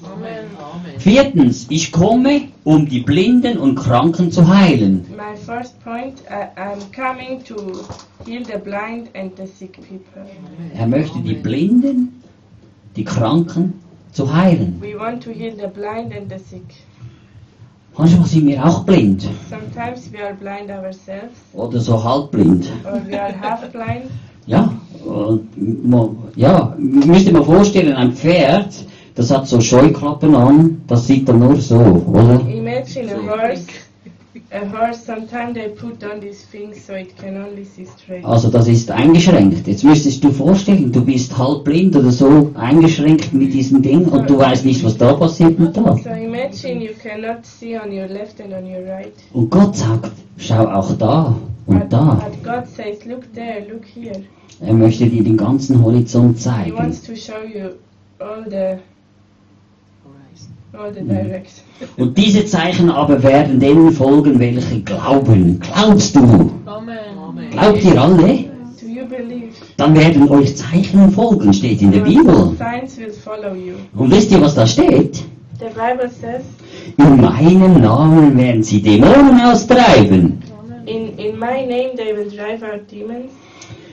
Viertens, 0.98 1.66
ich 1.70 1.92
komme, 1.92 2.44
um 2.64 2.88
die 2.88 3.02
Blinden 3.02 3.58
und 3.58 3.76
Kranken 3.76 4.32
zu 4.32 4.48
heilen. 4.48 5.06
My 5.10 5.36
first 5.36 5.78
point, 5.84 6.22
I, 6.30 6.58
I'm 6.58 6.80
coming 6.96 7.44
to 7.44 7.56
heal 8.26 8.46
the 8.46 8.60
blind 8.64 9.10
and 9.14 9.36
the 9.36 9.46
sick 9.46 9.74
people. 9.74 10.26
Er 10.74 10.88
möchte 10.88 11.20
die 11.20 11.34
Blinden, 11.34 12.22
die 12.96 13.04
Kranken 13.04 13.74
zu 14.14 14.34
heilen. 14.34 14.80
We 14.80 14.98
want 14.98 15.22
to 15.24 15.32
heal 15.32 15.54
the 15.54 15.68
blind 15.68 16.16
and 16.16 16.30
the 16.30 16.38
sick. 16.38 16.64
Manchmal 17.98 18.26
sind 18.28 18.48
wir 18.48 18.66
auch 18.66 18.84
blind 18.86 19.28
Sometimes 19.50 20.12
we 20.12 20.24
are 20.24 20.34
blind 20.34 20.70
ourselves, 20.72 21.36
oder 21.54 21.80
so 21.80 22.02
halbblind. 22.04 22.72
or 22.86 23.02
we 23.08 23.20
are 23.22 23.34
half 23.42 23.70
blind. 23.72 24.10
Ja, 24.48 24.72
mo- 25.56 26.16
ja, 26.36 26.74
müsst 26.78 27.28
ihr 27.28 27.34
mal 27.34 27.44
vorstellen, 27.44 27.94
ein 27.96 28.14
Pferd, 28.14 28.74
das 29.16 29.30
hat 29.30 29.48
so 29.48 29.60
Scheuklappen 29.62 30.34
an, 30.36 30.82
das 30.88 31.06
sieht 31.06 31.28
dann 31.30 31.40
nur 31.40 31.58
so, 31.62 31.76
oder? 31.78 32.40
Imagine 32.48 33.14
a 33.14 33.28
horse. 33.30 33.66
Also 38.24 38.50
das 38.50 38.68
ist 38.68 38.92
eingeschränkt. 38.92 39.66
Jetzt 39.68 39.84
müsstest 39.84 40.24
du 40.24 40.32
vorstellen, 40.32 40.92
du 40.92 41.06
bist 41.06 41.38
halbblind 41.38 41.96
oder 41.96 42.12
so 42.12 42.52
eingeschränkt 42.56 43.32
mit 43.34 43.54
diesem 43.54 43.82
Ding 43.82 44.06
und 44.06 44.30
du 44.30 44.38
weißt 44.38 44.66
nicht, 44.66 44.84
was 44.84 44.98
da 44.98 45.14
passiert 45.14 45.58
und 45.58 45.76
da. 45.78 45.96
So 45.98 46.10
imagine 46.10 46.84
you 46.84 46.92
cannot 47.02 47.46
see 47.46 47.78
on 47.78 47.92
your 47.92 48.08
left 48.08 48.42
and 48.42 48.54
on 48.54 48.66
your 48.66 48.86
right. 48.88 49.14
Und 49.34 49.50
Gott 49.50 49.76
sagt, 49.78 50.12
schau 50.38 50.66
auch 50.68 50.92
da 50.98 51.34
und 51.68 51.92
da. 51.94 52.22
but 52.30 52.44
God 52.44 52.68
says, 52.68 53.06
look 53.06 53.32
there, 53.34 53.66
look 53.72 53.86
here. 53.86 54.22
Er 54.60 54.74
möchte 54.74 55.08
dir 55.08 55.24
den 55.24 55.38
ganzen 55.38 55.82
Horizont 55.82 56.40
zeigen. 56.40 56.78
wants 56.78 57.02
to 57.02 57.16
show 57.16 57.42
you 57.46 57.70
all 58.20 58.44
the 58.50 58.56
all 58.56 58.76
the 58.76 58.76
Mhm. 60.04 60.20
directions. 60.20 60.50
Und 61.98 62.18
diese 62.18 62.46
Zeichen 62.46 62.90
aber 62.90 63.22
werden 63.24 63.60
denen 63.60 63.92
folgen, 63.92 64.40
welche 64.40 64.82
glauben. 64.82 65.60
Glaubst 65.60 66.16
du? 66.16 66.52
Glaubt 67.52 67.84
ihr 67.84 68.02
alle? 68.02 68.46
Do 68.80 68.88
you 68.88 69.06
believe? 69.08 69.50
Dann 69.78 69.96
werden 69.96 70.30
euch 70.30 70.56
Zeichen 70.56 71.12
folgen, 71.12 71.54
steht 71.54 71.82
in 71.82 71.92
der 71.92 72.00
Bibel. 72.02 72.56
Signs 72.58 72.98
will 72.98 73.12
follow 73.12 73.54
you. 73.54 73.74
Und 73.96 74.12
wisst 74.12 74.32
ihr, 74.32 74.42
was 74.42 74.56
da 74.56 74.66
steht? 74.66 75.24
The 75.60 75.66
Bible 75.68 76.10
says, 76.10 76.44
In 76.98 77.22
meinem 77.22 77.82
Namen 77.82 78.38
werden 78.38 78.64
sie 78.64 78.82
Dämonen 78.82 79.40
austreiben. 79.42 80.42
in, 80.88 81.18
in 81.20 81.38
my 81.38 81.64
name 81.66 81.96
they 81.96 82.14
will 82.14 82.30
drive 82.30 82.64
out 82.64 82.88
demons, 82.90 83.32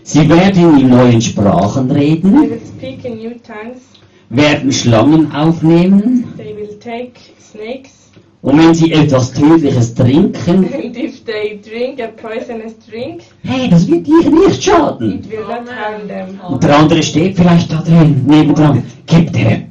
Sie 0.05 0.26
werden 0.26 0.79
in 0.79 0.89
neuen 0.89 1.20
Sprachen 1.20 1.89
they 1.89 1.97
reden, 2.12 2.49
will 2.51 2.61
speak 2.79 3.05
in 3.05 3.18
new 3.18 3.35
tongues, 3.47 3.83
werden 4.31 4.72
Schlangen 4.72 5.33
aufnehmen. 5.33 6.33
they 6.37 6.55
will 6.57 6.79
take 6.79 7.12
snakes, 7.41 8.11
Und 8.41 8.59
wenn 8.59 8.72
sie 8.74 8.93
etwas 8.93 9.33
Tödliches 9.33 9.95
trinken, 9.95 10.72
and 10.72 10.97
if 10.97 11.24
they 11.24 11.61
drink 11.61 12.01
a 12.01 12.09
poisonous 12.09 12.74
drink, 12.89 13.22
hey, 13.43 13.68
das 13.68 13.89
wird 13.89 14.07
dir 14.07 14.31
nicht 14.31 14.62
schaden. 14.62 15.24
Und 16.49 16.62
der 16.62 16.79
andere 16.79 17.03
steht 17.03 17.37
vielleicht 17.37 17.72
da 17.72 17.83
drin, 17.83 18.24
nebendran, 18.26 18.85
kippt 19.07 19.37
er. 19.37 19.62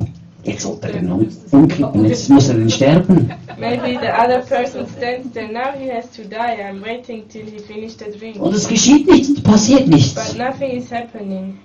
Jetzt 0.44 0.62
sollte 0.62 0.88
er 0.88 1.02
ihn 1.02 1.30
umkippen, 1.52 2.06
jetzt 2.06 2.30
muss 2.30 2.50
er 2.50 2.58
ihn 2.58 2.70
sterben. 2.70 3.30
Maybe 3.60 4.00
the 4.00 4.08
other 4.08 4.40
person 4.48 4.86
stands 4.98 5.34
there, 5.34 5.52
now 5.52 5.74
he 5.78 5.90
has 5.90 6.10
to 6.12 6.24
die, 6.24 6.62
I'm 6.62 6.82
waiting 6.82 7.28
till 7.28 7.46
he 7.46 7.60
finished 7.60 8.00
the 8.00 8.18
drink. 8.18 8.40
Und 8.40 8.54
es 8.54 8.68
geschieht 8.68 9.10
nichts, 9.10 9.42
passiert 9.42 9.88
nichts. 9.88 10.14
But 10.14 10.38
nothing 10.38 10.72
is 10.78 10.92
happening. 10.92 11.58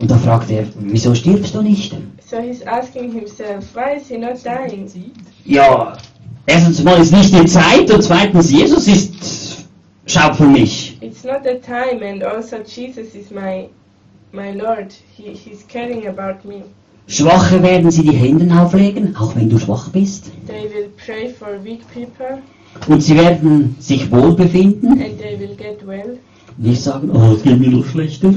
Und 0.00 0.10
da 0.10 0.16
fragt 0.16 0.50
er, 0.50 0.64
wieso 0.78 1.14
stirbst 1.14 1.54
du 1.54 1.62
nicht? 1.62 1.94
So 2.26 2.38
he's 2.38 2.66
asking 2.66 3.12
himself, 3.12 3.64
why 3.74 3.96
is 4.00 4.08
he 4.08 4.16
not 4.16 4.42
dying? 4.42 4.88
Ja, 5.44 5.96
erstens 6.46 6.82
mal 6.82 6.98
ist 7.00 7.12
nicht 7.12 7.34
die 7.34 7.44
Zeit 7.44 7.90
und 7.90 8.02
zweitens, 8.02 8.50
Jesus 8.50 8.88
ist, 8.88 9.66
schaut 10.06 10.36
für 10.36 10.46
mich. 10.46 10.96
It's 11.02 11.22
not 11.22 11.40
the 11.44 11.58
time, 11.60 12.02
and 12.02 12.22
also 12.22 12.56
Jesus 12.64 13.14
is 13.14 13.30
my 13.30 13.68
my 14.32 14.52
Lord. 14.52 14.94
He, 15.16 15.32
he's 15.34 15.66
caring 15.68 16.06
about 16.06 16.48
me. 16.48 16.62
Schwache 17.06 17.62
werden 17.62 17.90
sie 17.90 18.02
die 18.02 18.12
Hände 18.16 18.48
auflegen, 18.58 19.14
auch 19.16 19.34
wenn 19.36 19.50
du 19.50 19.58
schwach 19.58 19.88
bist. 19.90 20.30
They 20.46 20.70
will 20.72 20.88
pray 21.04 21.28
for 21.28 21.62
weak 21.62 21.80
people, 21.92 22.38
Und 22.88 23.02
sie 23.02 23.16
werden 23.16 23.76
sich 23.80 24.10
wohl 24.10 24.32
befinden. 24.34 24.92
and 24.92 25.18
they 25.18 25.38
will 25.38 25.54
get 25.56 25.86
well. 25.86 26.18
Nicht 26.56 26.82
sagen, 26.82 27.10
oh, 27.12 27.34
es 27.34 27.42
geht 27.42 27.58
mir 27.60 27.68
noch 27.70 27.84
schlechter. 27.84 28.32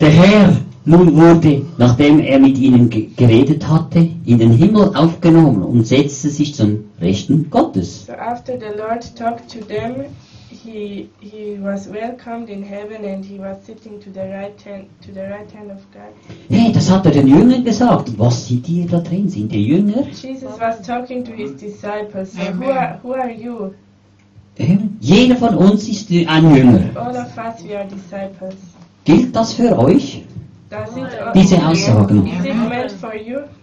Der 0.00 0.08
Herr 0.08 0.56
nun 0.86 1.14
wurde, 1.14 1.60
nachdem 1.76 2.20
er 2.20 2.38
mit 2.38 2.56
ihnen 2.56 2.88
ge 2.88 3.08
geredet 3.14 3.68
hatte, 3.68 4.08
in 4.24 4.38
den 4.38 4.52
Himmel 4.52 4.96
aufgenommen 4.96 5.62
und 5.62 5.86
setzte 5.86 6.30
sich 6.30 6.54
zum 6.54 6.84
Rechten 7.02 7.50
Gottes. 7.50 8.06
So 8.06 8.14
after 8.14 8.54
the 8.58 8.78
Lord 8.78 9.14
talked 9.14 9.50
to 9.52 9.58
them, 9.58 10.06
he 10.48 11.10
he 11.20 11.58
was 11.62 11.86
welcomed 11.86 12.48
in 12.48 12.62
heaven, 12.62 13.04
and 13.04 13.22
he 13.22 13.38
was 13.38 13.58
sitting 13.66 14.00
to 14.00 14.10
the 14.10 14.20
right 14.20 14.58
hand 14.64 14.86
to 15.04 15.12
the 15.12 15.20
right 15.20 15.52
hand 15.54 15.70
of 15.70 15.82
God. 15.92 16.14
Hey, 16.48 16.72
das 16.72 16.90
hat 16.90 17.04
er 17.04 17.12
den 17.12 17.28
Jüngern 17.28 17.62
gesagt. 17.62 18.18
Was 18.18 18.48
sind 18.48 18.66
die 18.66 18.86
da 18.86 19.00
drin? 19.00 19.28
Sind 19.28 19.52
die 19.52 19.66
Jünger? 19.66 20.04
Jesus 20.08 20.58
was 20.58 20.80
talking 20.80 21.22
to 21.22 21.32
his 21.32 21.54
disciples. 21.56 22.32
So 22.32 22.40
who 22.58 22.70
are 22.70 22.98
who 23.02 23.12
are 23.12 23.30
you? 23.30 23.74
Ja, 24.56 24.78
Jeder 25.00 25.36
von 25.36 25.54
uns 25.56 25.86
ist 25.86 26.10
ein 26.10 26.56
Jünger. 26.56 26.80
All 26.94 27.14
of 27.16 27.36
us, 27.36 27.62
we 27.68 27.76
are 27.76 27.86
disciples. 27.86 28.54
Gilt 29.10 29.34
das 29.34 29.54
für 29.54 29.76
euch? 29.76 30.22
Diese 31.34 31.66
Aussagen. 31.66 32.30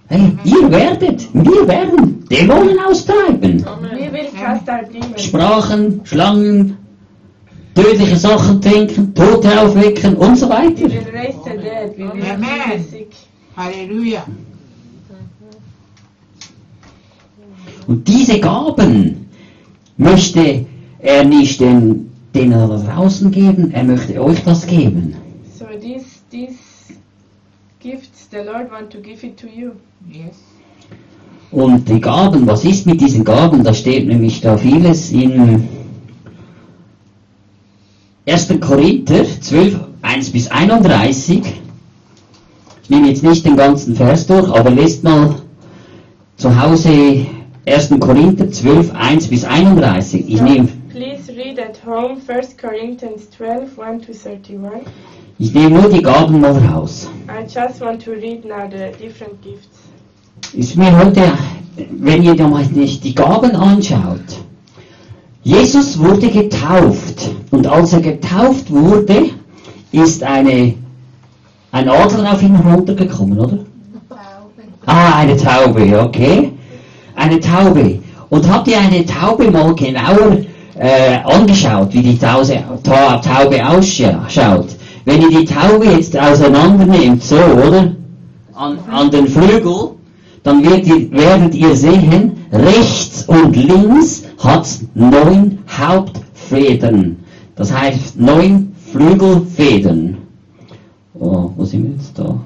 Hey, 0.10 0.38
ihr 0.44 0.72
werdet, 0.72 1.28
wir 1.34 1.68
werden 1.68 2.26
Dämonen 2.30 2.78
austreiben. 2.80 3.66
Sprachen, 5.16 6.02
Schlangen, 6.04 6.78
tödliche 7.76 8.18
Sachen 8.18 8.62
trinken, 8.62 9.14
Tote 9.14 9.62
aufwecken 9.62 10.16
und 10.18 10.36
so 10.36 10.50
We 10.50 10.54
weiter. 10.54 10.86
Amen. 12.34 12.86
Halleluja. 13.56 14.26
Und 17.88 18.06
diese 18.06 18.40
Gaben 18.40 19.28
möchte 19.96 20.66
er 21.00 21.24
nicht 21.24 21.62
den, 21.62 22.12
denen 22.36 22.52
da 22.52 22.78
draußen 22.78 23.32
geben, 23.32 23.72
er 23.72 23.86
möchte 23.86 24.22
euch 24.22 24.44
das 24.44 24.68
geben. 24.68 25.17
These 26.30 26.98
gifts, 27.80 28.28
the 28.28 28.44
Lord 28.44 28.72
want 28.72 28.92
to 28.92 29.00
give 29.00 29.24
it 29.24 29.38
to 29.38 29.48
you. 29.48 29.74
Yes. 30.10 30.36
Und 31.52 31.88
die 31.88 32.02
Gaben, 32.02 32.46
was 32.46 32.66
ist 32.66 32.86
mit 32.86 33.00
diesen 33.00 33.24
Gaben? 33.24 33.64
Da 33.64 33.74
steht 33.74 34.08
nämlich 34.08 34.42
da 34.42 34.58
vieles 34.58 35.12
in 35.12 35.70
1. 38.26 38.60
Korinther 38.60 39.24
12, 39.40 39.80
1 40.02 40.32
bis 40.32 40.52
31. 40.52 41.42
Ich 42.84 42.90
nehme 42.90 43.08
jetzt 43.08 43.24
nicht 43.24 43.46
den 43.46 43.56
ganzen 43.56 43.96
Vers 43.96 44.28
durch, 44.28 44.50
aber 44.50 44.70
lest 44.70 45.04
mal 45.06 45.36
zu 46.36 46.62
Hause 46.62 47.26
1. 47.66 47.90
Korinther 48.02 48.52
12, 48.52 48.94
1 48.94 49.28
bis 49.30 49.46
31. 49.46 50.26
Ich 50.28 50.38
So 50.40 50.44
nehme, 50.44 50.68
please 50.90 51.32
read 51.32 51.58
at 51.58 51.80
home 51.86 52.18
1 52.28 52.58
Corinthians 52.58 53.30
12, 53.30 53.80
1 53.80 54.06
to 54.06 54.14
31. 54.14 54.86
ich 55.40 55.54
nehme 55.54 55.82
nur 55.82 55.90
die 55.90 56.02
Gaben 56.02 56.42
mal 56.42 56.58
raus. 56.58 57.10
I 57.28 57.44
just 57.44 57.82
want 57.82 58.04
to 58.04 58.12
read 58.12 58.46
now 58.46 58.68
the 58.70 58.92
different 58.98 59.42
gifts. 59.42 59.78
ist 60.54 60.76
mir 60.76 60.98
heute, 60.98 61.22
wenn 61.92 62.24
ihr 62.24 62.36
da 62.36 62.48
mal 62.48 62.66
nicht 62.66 63.04
die 63.04 63.14
Gaben 63.14 63.56
anschaut, 63.56 64.38
Jesus 65.44 65.98
wurde 65.98 66.30
getauft 66.30 67.30
und 67.52 67.68
als 67.68 67.94
er 67.94 68.02
getauft 68.02 68.70
wurde, 68.70 69.30
ist 69.92 70.24
eine, 70.24 70.74
ein 71.72 71.90
Adler 71.90 72.34
auf 72.34 72.42
ihn 72.42 72.62
heruntergekommen, 72.62 73.40
oder? 73.40 73.60
Ah, 74.86 75.20
eine 75.20 75.38
Taube, 75.38 76.02
okay. 76.02 76.52
Eine 77.16 77.40
Taube. 77.40 78.00
Und 78.30 78.50
habt 78.50 78.68
ihr 78.68 78.80
eine 78.80 79.06
Taube 79.06 79.50
mal 79.50 79.74
genauer 79.76 80.38
äh, 80.78 81.18
angeschaut, 81.24 81.94
wie 81.94 82.02
die 82.02 82.18
Tause, 82.18 82.64
Ta 82.84 83.18
Taube 83.18 83.66
ausschaut? 83.66 84.68
Wenn 85.08 85.22
ihr 85.22 85.40
die 85.40 85.46
Taube 85.46 85.86
jetzt 85.86 86.20
auseinander 86.20 86.86
nehmt, 86.86 87.24
so, 87.24 87.38
oder? 87.38 87.94
An, 88.54 88.78
an 88.92 89.10
den 89.10 89.26
Flügel, 89.26 89.92
dann 90.44 90.62
werdet 90.62 90.86
ihr, 90.86 91.12
werdet 91.14 91.56
ihr 91.56 91.74
sehen, 91.78 92.34
rechts 92.52 93.24
und 93.24 93.56
links 93.56 94.24
hat 94.38 94.68
neun 94.96 95.60
Hauptfedern. 95.70 97.16
Das 97.56 97.72
heißt 97.72 98.20
neun 98.20 98.76
Flügelfedern. 98.92 100.18
Oh, 101.14 101.52
wo 101.56 101.64
sind 101.64 101.84
wir 101.84 101.92
jetzt 101.92 102.20
da? 102.20 102.42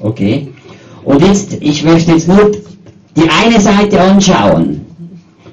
Okay. 0.00 0.48
Und 1.04 1.20
jetzt, 1.20 1.58
ich 1.60 1.84
möchte 1.84 2.12
jetzt 2.12 2.26
nur 2.26 2.52
die 3.16 3.28
eine 3.44 3.60
Seite 3.60 4.00
anschauen. 4.00 4.80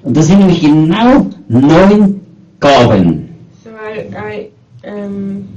Und 0.04 0.16
das 0.16 0.28
sind 0.28 0.40
nämlich 0.40 0.62
genau 0.62 1.28
neun 1.50 2.22
Gaben. 2.62 3.28
So 3.62 3.72
I, 3.72 4.08
I 4.16 4.90
um, 4.90 5.50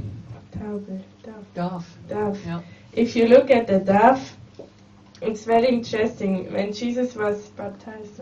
dove, 1.58 1.84
Darf. 2.08 2.24
dove. 2.24 2.38
Ja. 2.46 2.62
If 3.02 3.14
you 3.16 3.26
look 3.28 3.50
at 3.50 3.66
the 3.66 3.78
dove, 3.84 4.20
it's 5.20 5.44
very 5.46 5.66
interesting. 5.66 6.52
When 6.52 6.72
Jesus 6.72 7.14
was 7.16 7.36
baptized, 7.56 8.20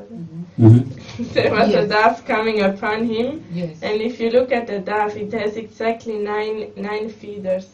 Mhm. 0.58 0.84
there 1.34 1.50
was 1.50 1.68
a 1.68 1.72
Yes. 1.72 1.88
dove 1.88 2.24
coming 2.26 2.60
upon 2.62 3.04
him, 3.04 3.40
Yes. 3.54 3.82
and 3.82 4.00
if 4.00 4.20
you 4.20 4.30
look 4.30 4.52
at 4.52 4.66
the 4.66 4.78
dove, 4.78 5.16
it 5.20 5.32
has 5.32 5.56
exactly 5.56 6.18
nine 6.18 6.66
nine 6.76 7.08
feathers. 7.08 7.66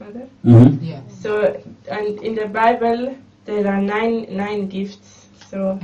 Mother? 0.00 0.26
Mhm. 0.44 0.78
Yeah. 0.82 1.00
So, 1.22 1.30
and 1.90 2.18
in 2.22 2.34
the 2.34 2.46
Bible, 2.46 3.14
there 3.44 3.66
are 3.66 3.82
nine 3.82 4.26
nine 4.30 4.68
gifts. 4.68 5.15
So. 5.50 5.78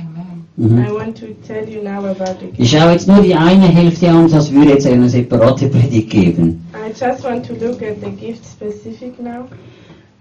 Mhm. 0.57 0.85
I 0.85 0.91
want 0.91 1.15
to 1.17 1.33
tell 1.47 1.67
you 1.67 1.81
now 1.83 2.05
about 2.05 2.39
the 2.39 2.61
Ich 2.61 2.71
schaue 2.71 2.91
jetzt 2.91 3.07
nur 3.07 3.21
die 3.21 3.33
eine 3.33 3.67
Hälfte 3.67 4.09
an, 4.09 4.29
das 4.29 4.51
würde 4.51 4.71
jetzt 4.71 4.85
eine 4.85 5.07
separate 5.09 5.67
Predigt 5.67 6.09
geben. 6.09 6.65
I 6.73 6.89
just 6.89 7.23
want 7.23 7.45
to 7.47 7.53
look 7.53 7.81
at 7.81 8.01
the 8.01 8.11
gift 8.11 8.43
specific 8.45 9.19
now. 9.21 9.45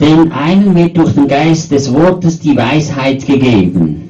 Den 0.01 0.31
einen 0.33 0.75
wird 0.75 0.97
durch 0.97 1.13
den 1.15 1.27
Geist 1.27 1.71
des 1.71 1.93
Wortes 1.93 2.39
die 2.39 2.57
Weisheit 2.57 3.27
gegeben. 3.27 4.09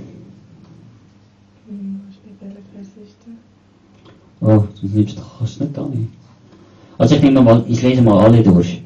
Oh, 4.40 4.64
das 4.80 4.90
nimmst 4.92 5.16
du 5.16 5.22
kannst 5.38 5.60
nicht 5.60 5.78
alle. 5.78 6.06
Also 6.98 7.14
ich 7.14 7.22
nehme 7.22 7.40
mal, 7.40 7.64
ich 7.68 7.82
lese 7.82 8.02
mal 8.02 8.24
alle 8.24 8.42
durch. 8.42 8.82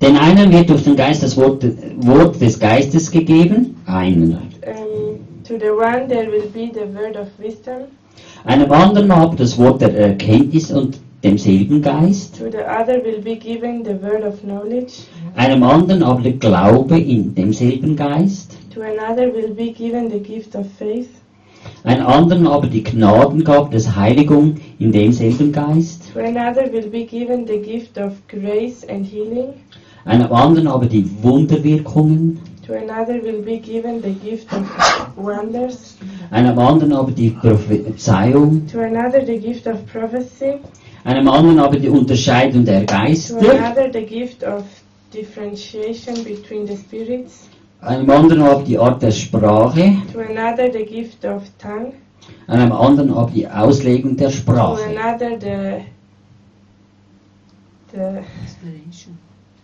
Den 0.00 0.16
einen 0.16 0.50
wird 0.52 0.68
durch 0.68 0.84
den 0.84 0.96
Geist 0.96 1.22
das 1.22 1.36
Wort, 1.36 1.64
Wort 2.00 2.40
des 2.40 2.58
Geistes 2.58 3.10
gegeben, 3.10 3.76
einen. 3.86 4.55
To 5.48 5.58
the 5.58 5.70
one 5.70 6.08
there 6.08 6.28
will 6.30 6.48
be 6.52 6.70
the 6.72 6.86
word 6.92 7.16
of 7.16 7.28
wisdom, 7.38 7.82
Einem 8.44 8.70
anderen 8.72 9.10
aber 9.10 9.36
das 9.36 9.56
Wort 9.58 9.80
der 9.80 9.94
Erkenntnis 9.96 10.70
und 10.72 10.98
demselben 11.22 11.82
Geist. 11.82 12.38
to 12.38 12.44
the 12.50 12.58
other 12.58 13.02
will 13.04 13.20
be 13.22 13.36
given 13.36 13.84
the 13.84 13.94
word 14.02 14.24
of 14.24 14.40
knowledge, 14.42 14.92
Einem 15.36 15.62
anderen 15.62 16.02
aber 16.02 16.22
der 16.22 16.32
Glaube 16.32 16.98
in 16.98 17.34
demselben 17.34 17.94
Geist. 17.96 18.56
to 18.74 18.80
another 18.82 19.32
will 19.32 19.54
be 19.54 19.70
given 19.72 20.10
the 20.10 20.18
gift 20.18 20.56
of 20.56 20.66
faith, 20.78 21.10
Einem 21.84 22.06
anderen 22.06 22.46
aber 22.48 22.66
die 22.66 22.82
Gnadengabe 22.82 23.70
des 23.70 23.94
Heiligung 23.94 24.56
in 24.80 24.90
demselben 24.92 25.52
Geist. 25.52 26.12
to 26.12 26.18
another 26.20 26.72
will 26.72 26.88
be 26.90 27.04
given 27.04 27.46
the 27.46 27.58
gift 27.58 27.98
of 27.98 28.12
grace 28.28 28.84
and 28.88 29.06
healing, 29.06 29.48
Einem 30.04 30.32
anderen 30.32 30.66
aber 30.68 30.86
die 30.86 31.04
Wunderwirkungen. 31.22 32.38
To 32.66 32.74
another 32.74 33.22
will 33.22 33.42
be 33.42 33.58
given 33.58 34.00
the 34.02 34.10
gift 34.10 34.52
of 34.52 34.66
wonders, 35.16 35.96
Einem 36.30 36.58
anderen 36.58 36.92
aber 36.92 37.12
die 37.12 37.30
Prophezeiung. 37.30 38.66
to 38.66 38.80
another 38.80 39.24
the 39.24 39.38
gift 39.38 39.66
of 39.66 39.84
prophecy, 39.86 40.58
Einem 41.04 41.28
anderen 41.28 41.58
aber 41.60 41.78
die 41.78 41.88
Unterscheidung 41.88 42.64
der 42.64 42.84
to 42.86 42.94
Geister. 42.94 43.38
another 43.38 43.90
the 43.92 44.04
gift 44.04 44.42
of 44.42 44.64
differentiation 45.14 46.24
between 46.24 46.66
the 46.66 46.76
spirits, 46.76 47.48
Einem 47.80 48.10
anderen 48.10 48.42
aber 48.42 48.62
die 48.64 48.78
Art 48.78 49.00
der 49.02 49.12
Sprache. 49.12 49.96
to 50.12 50.18
another 50.20 50.70
the 50.72 50.84
gift 50.84 51.24
of 51.24 51.42
tongue, 51.58 51.92
Einem 52.48 52.72
anderen 52.72 53.12
aber 53.12 53.30
die 53.30 53.46
Auslegung 53.46 54.16
der 54.16 54.28
to 54.30 54.34
Sprache. 54.36 54.80
another 54.88 55.38
the 55.38 55.84
the 57.92 58.22
Explanation. 58.42 59.16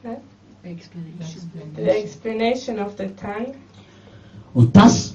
Huh? 0.04 0.16
Explanation. 0.64 1.50
the 1.76 1.90
explanation 1.90 2.78
of 2.78 2.92
the 2.96 3.08
tongue. 3.20 3.54
Und 4.54 4.74
das, 4.76 5.14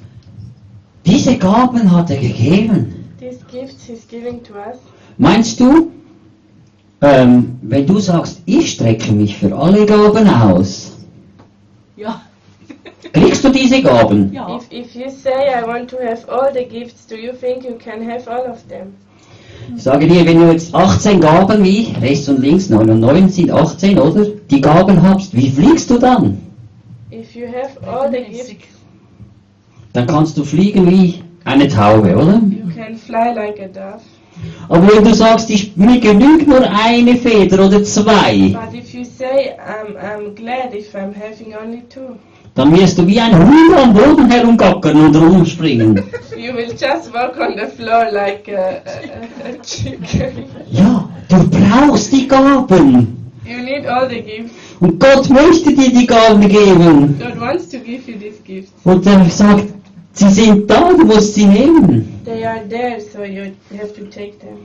diese 1.05 1.37
Gaben 1.37 1.89
hat 1.91 2.09
er 2.09 2.17
gegeben. 2.17 3.09
These 3.19 3.39
gifts 3.51 3.85
he's 3.87 4.07
giving 4.07 4.43
to 4.43 4.53
us. 4.55 4.77
Meinst 5.17 5.59
du, 5.59 5.91
ähm, 7.01 7.57
wenn 7.61 7.85
du 7.87 7.99
sagst, 7.99 8.41
ich 8.45 8.73
strecke 8.73 9.11
mich 9.13 9.37
für 9.37 9.55
alle 9.55 9.85
Gaben 9.85 10.27
aus, 10.27 10.93
Ja. 11.95 12.21
kriegst 13.13 13.43
du 13.43 13.49
diese 13.49 13.81
Gaben? 13.81 14.31
Ja. 14.33 14.55
If, 14.57 14.71
if 14.71 14.95
you 14.95 15.09
say, 15.09 15.47
I 15.49 15.65
want 15.65 15.89
to 15.91 15.97
have 15.97 16.27
all 16.29 16.51
the 16.53 16.65
gifts, 16.65 17.07
do 17.07 17.15
you 17.15 17.31
think 17.33 17.63
you 17.63 17.77
can 17.77 18.07
have 18.07 18.29
all 18.29 18.49
of 18.51 18.67
them? 18.67 18.93
Ich 19.75 19.83
sage 19.83 20.07
dir, 20.07 20.25
wenn 20.25 20.39
du 20.39 20.51
jetzt 20.51 20.73
18 20.73 21.19
Gaben 21.19 21.63
wie 21.63 21.93
rechts 22.01 22.27
und 22.29 22.39
links, 22.39 22.69
9 22.69 22.89
und 22.89 22.99
9 22.99 23.29
sind 23.29 23.51
18, 23.51 23.99
oder? 23.99 24.25
Die 24.49 24.61
Gaben 24.61 25.01
hast, 25.01 25.35
wie 25.35 25.49
fliegst 25.49 25.89
du 25.89 25.97
dann? 25.99 26.37
If 27.11 27.35
you 27.35 27.45
have 27.47 27.77
all 27.89 28.09
the 28.11 28.23
gifts, 28.23 28.55
Dann 29.93 30.07
kannst 30.07 30.37
du 30.37 30.43
fliegen 30.43 30.89
wie 30.89 31.21
eine 31.45 31.67
Taube, 31.67 32.15
oder? 32.15 32.41
you 32.49 32.67
can 32.75 32.95
fly 32.95 33.33
like 33.33 33.59
a 33.59 33.67
dove. 33.67 34.01
Aber 34.69 34.87
wenn 34.95 35.03
du 35.03 35.13
sagst, 35.15 35.49
ich, 35.49 35.75
mir 35.75 35.99
genügt 35.99 36.47
nur 36.47 36.61
eine 36.61 37.15
Feder 37.15 37.65
oder 37.65 37.83
zwei, 37.83 38.49
But 38.49 38.79
if 38.79 38.93
you 38.93 39.03
say, 39.03 39.55
I'm, 39.57 39.95
I'm 39.97 40.35
glad 40.35 40.73
if 40.75 40.93
I'm 40.93 41.13
having 41.15 41.55
only 41.55 41.81
two, 41.89 42.15
dann 42.57 42.75
wirst 42.75 42.97
du 42.97 43.07
wie 43.07 43.19
ein 43.19 43.37
Hund 43.37 43.73
am 43.81 43.93
Boden 43.93 44.29
herumgackern 44.29 44.97
und 45.05 45.15
rumspringen. 45.15 46.03
you 46.35 46.53
will 46.53 46.71
just 46.71 47.13
walk 47.13 47.37
on 47.39 47.55
the 47.55 47.67
floor 47.67 48.11
like 48.11 48.49
a, 48.49 48.81
a, 48.83 49.49
a 49.49 49.61
chicken. 49.61 50.45
Ja, 50.71 51.07
du 51.29 51.49
brauchst 51.49 52.11
die 52.11 52.27
Gaben. 52.27 53.31
You 53.45 53.59
need 53.63 53.85
all 53.85 54.09
the 54.09 54.21
gifts. 54.21 54.53
Und 54.79 54.99
Gott 54.99 55.29
möchte 55.29 55.73
dir 55.73 55.89
die 55.89 56.07
Gaben 56.07 56.49
geben. 56.49 57.19
God 57.19 57.39
wants 57.39 57.69
to 57.69 57.77
give 57.77 58.11
you 58.11 58.17
these 58.17 58.41
gifts. 58.43 58.71
Und 58.83 59.05
er 59.05 59.23
sagt, 59.29 59.67
sie 60.13 60.29
sind 60.29 60.69
da, 60.69 60.93
du 60.93 61.05
musst 61.05 61.35
sie 61.35 61.45
nehmen. 61.45 62.16
They 62.27 62.43
are 62.43 62.59
there, 62.67 62.99
so 62.99 63.23
you 63.23 63.55
have 63.79 63.93
to 63.95 64.03
take 64.09 64.37
them. 64.39 64.57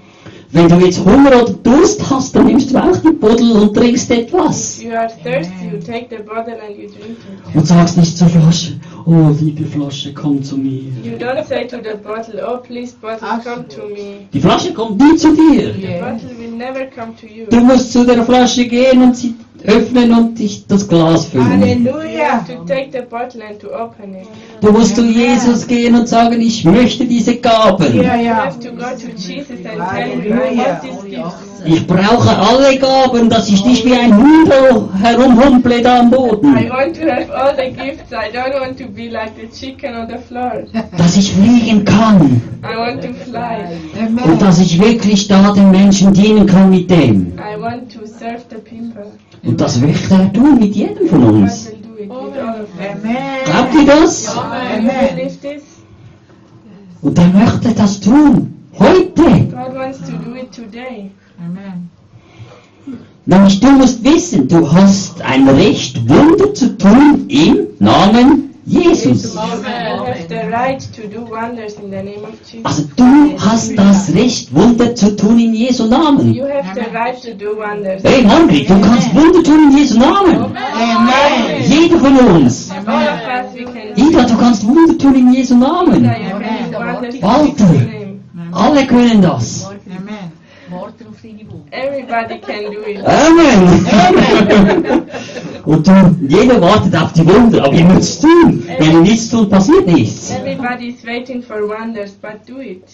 Wenn 0.51 0.69
du 0.69 0.85
jetzt 0.85 0.99
Hunger 1.05 1.43
oder 1.43 1.53
Durst 1.63 2.11
hast, 2.11 2.35
dann 2.35 2.47
nimmst 2.47 2.73
du 2.73 2.77
auch 2.79 2.97
die 2.97 3.13
Buddel 3.13 3.53
und 3.53 3.73
trinkst 3.75 4.11
etwas. 4.11 4.79
If 4.79 4.85
you 4.85 4.91
are 4.97 5.07
thirsty, 5.23 5.67
you 5.73 5.79
take 5.79 6.09
the 6.11 6.23
bottle 6.25 6.59
and 6.61 6.77
you 6.77 6.89
drink 6.89 7.17
it. 7.19 7.55
Und 7.55 7.65
sagst 7.67 7.97
nicht 7.97 8.19
zur 8.19 8.29
Flasche, 8.29 8.73
oh 9.07 9.31
liebe 9.41 9.65
Flasche, 9.65 10.13
komm 10.13 10.43
zu 10.43 10.57
mir. 10.57 10.91
You 11.05 11.17
don't 11.17 11.47
say 11.47 11.65
to 11.69 11.77
the 11.77 11.97
bottle, 12.03 12.43
oh 12.45 12.59
please 12.59 12.95
bottle, 13.01 13.29
come 13.45 13.69
to 13.69 13.83
me. 13.95 14.27
Die 14.33 14.41
Flasche 14.41 14.75
kommt 14.75 15.01
nie 15.01 15.17
zu 15.17 15.29
dir. 15.33 15.73
The 15.75 15.81
Yeah. 15.87 16.11
bottle 16.11 16.37
will 16.37 16.51
never 16.51 16.87
come 16.87 17.15
to 17.21 17.27
you. 17.27 17.47
Du 17.49 17.61
musst 17.61 17.93
zu 17.93 18.05
der 18.05 18.25
Flasche 18.25 18.67
gehen 18.67 19.03
und 19.05 19.17
sie 19.17 19.37
öffnen 19.67 20.13
und 20.13 20.39
dich 20.39 20.67
das 20.67 20.89
Glas 20.89 21.27
füllen. 21.27 21.49
Halleluja. 21.49 22.45
to 22.47 22.65
take 22.65 22.91
the 22.93 23.03
bottle 23.09 23.43
and 23.43 23.59
to 23.61 23.69
open 23.69 24.15
it. 24.15 24.27
Du 24.61 24.73
musst 24.73 24.97
zu 24.97 25.05
Jesus 25.05 25.67
gehen 25.67 25.95
und 25.95 26.09
sagen, 26.09 26.41
ich 26.41 26.65
möchte 26.65 27.05
diese 27.05 27.37
Gaben. 27.37 27.85
To 27.85 27.93
to. 27.93 28.03
Ich 31.65 31.87
brauche 31.87 32.37
alle 32.37 32.77
Gaben, 32.79 33.31
dass 33.31 33.49
ich 33.49 33.65
nicht 33.65 33.85
wie 33.85 33.95
ein 33.95 34.17
Hündel 34.17 34.89
herumhumple 35.01 35.81
da 35.81 36.01
am 36.01 36.09
I 36.09 36.17
Boden. 36.17 36.55
want 36.71 36.97
to 36.97 37.09
have 37.09 37.31
all 37.33 37.55
the 37.55 37.71
gifts. 37.71 38.13
I 38.13 38.31
don't 38.33 38.59
want 38.61 38.79
to 38.79 38.89
be 38.89 39.09
like 39.09 39.33
the 39.37 39.49
chicken 39.49 39.95
on 39.95 40.09
the 40.09 40.19
floor. 40.19 40.65
Dass 40.97 41.17
ich 41.17 41.33
fliegen 41.33 41.85
kann. 41.85 42.43
I 42.63 42.77
want 42.77 43.03
to 43.03 43.13
fly. 43.13 44.25
Und 44.25 44.43
dass 44.43 44.59
ich 44.59 44.81
wirklich 44.81 45.29
da 45.29 45.53
den 45.53 45.71
Menschen 45.71 46.13
dienen 46.13 46.47
kann 46.47 46.71
mit 46.71 46.91
dem. 46.91 47.33
I 47.39 47.61
want 47.61 47.93
to 47.93 48.07
serve 48.07 48.43
the 48.51 48.57
people. 48.57 49.13
Und 49.53 49.61
das 49.61 49.78
möchte 49.82 50.14
er 50.14 50.32
tun 50.32 50.59
mit 50.59 50.74
jedem 50.74 51.07
von 51.09 51.24
uns. 51.24 51.68
Glaubt 53.44 53.74
ihr 53.74 53.84
das? 53.84 54.34
Und 57.03 57.18
er 57.18 57.28
möchte 57.28 57.74
das 57.74 58.00
tun. 58.00 58.55
Heute. 58.78 59.48
Nämlich 63.26 63.61
du 63.61 63.70
musst 63.72 64.03
wissen, 64.03 64.48
du 64.48 64.72
hast 64.72 65.20
ein 65.20 65.46
Recht, 65.46 66.09
Wunder 66.09 66.55
zu 66.55 66.78
tun 66.78 67.26
im 67.28 67.66
Namen 67.78 68.51
Jesus. 68.67 69.35
You 69.35 69.41
have 69.41 70.29
the 70.29 70.49
right 70.51 70.81
to 70.81 71.09
do 71.09 71.25
wonders 71.25 71.75
in 71.75 71.91
the 71.91 72.03
name 72.03 72.25
of 72.25 72.39
Jesus. 72.45 72.65
Also 72.65 72.83
du 72.97 73.37
hast 73.39 73.77
das 73.77 74.15
Recht, 74.15 74.55
Wunder 74.55 74.95
zu 74.95 75.17
tun 75.17 75.39
in 75.39 75.55
Jesu 75.55 75.87
Namen. 75.87 76.33
You 76.33 76.45
have 76.45 76.75
the 76.75 76.91
right 76.93 77.21
to 77.23 77.35
do 77.35 77.57
wonders. 77.57 78.03
Hey 78.05 78.23
Margret, 78.23 78.69
du 78.69 78.81
kannst 78.81 79.15
Wunder 79.15 79.43
tun 79.43 79.71
in 79.71 79.77
Jesu 79.77 79.99
Namen. 79.99 80.55
Amen. 80.57 81.63
Jeder 81.69 81.99
von 81.99 82.17
uns. 82.19 82.71
All 82.71 82.79
of 82.79 83.21
us, 83.21 83.55
we 83.55 83.65
can 83.65 83.95
do 83.95 84.03
Ida, 84.09 84.25
du 84.27 84.37
kannst 84.37 84.67
Wunder 84.67 84.97
tun 84.99 85.15
in 85.15 85.33
Jesu 85.33 85.57
Namen. 85.57 86.05
that. 86.05 86.21
You 86.21 86.39
can 86.39 86.71
do 86.71 86.79
wonders 86.79 87.15
in 87.15 87.23
Walter. 87.23 88.13
Alle 88.53 88.87
können 88.87 89.23
das. 89.23 89.72
Amen. 90.73 90.81
Warte 90.81 91.05
auf 91.09 91.20
deine 91.23 91.45
Wunder. 91.51 91.70
Everybody 91.70 92.39
can 92.39 92.73
do 92.73 92.81
it. 92.87 93.05
Amen. 93.05 95.03
Und 95.64 95.87
du, 95.87 96.16
jeder 96.29 96.61
wartet 96.61 96.97
auf 96.97 97.12
die 97.12 97.27
Wunder, 97.27 97.64
aber 97.64 97.75
ihr 97.75 97.85
müsst 97.85 98.14
es 98.14 98.20
tun. 98.20 98.62
Wenn 98.79 98.93
ihr 98.93 99.01
nichts 99.01 99.29
tut, 99.31 99.51
passiert 99.51 99.87
nichts. 99.87 100.31
Everybody 100.31 100.89
is 100.89 101.05
waiting 101.05 101.43
for 101.43 101.68
wonders, 101.68 102.12
but 102.12 102.41
do 102.47 102.61
it. 102.61 102.85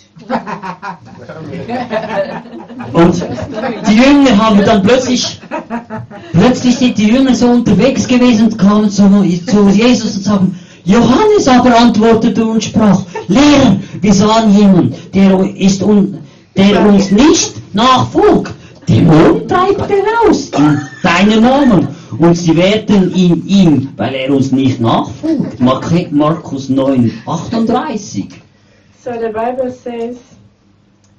Und 2.93 3.25
die 3.89 3.97
Jünger 3.97 4.37
haben 4.37 4.65
dann 4.65 4.83
plötzlich, 4.83 5.41
plötzlich 6.33 6.77
sind 6.77 6.99
die 6.99 7.09
Jünger 7.09 7.35
so 7.35 7.47
unterwegs 7.49 8.07
gewesen 8.07 8.47
und 8.47 8.59
kamen 8.59 8.91
zu, 8.91 9.03
zu 9.47 9.69
Jesus 9.69 10.17
und 10.17 10.23
sagen, 10.25 10.59
Johannes 10.85 11.47
aber 11.49 11.79
antwortete 11.79 12.45
und 12.47 12.65
sprach, 12.65 13.03
Lehrer, 13.29 13.77
wir 14.01 14.13
sahen 14.15 14.57
jemanden, 14.57 14.95
der 15.13 15.39
ist 15.57 15.83
un, 15.83 16.19
der 16.59 16.85
uns 16.87 17.11
nicht 17.11 17.75
nachfolgt. 17.75 18.55
Dämonen 18.89 19.47
treibt 19.47 19.91
er 19.91 20.29
aus 20.29 20.49
in 20.51 20.81
deinem 21.03 21.43
Namen. 21.43 21.89
Und 22.19 22.35
sie 22.35 22.57
werden 22.57 23.15
ihn 23.15 23.47
ihm, 23.47 23.89
weil 23.97 24.15
er 24.15 24.35
uns 24.35 24.51
nicht 24.51 24.81
nachfolgt. 24.81 25.61
Mark- 25.61 26.11
Markus 26.11 26.69
9, 26.69 27.13
38. 27.27 28.29
So 29.05 29.13
the 29.13 29.29
Bible 29.29 29.71
says, 29.71 30.17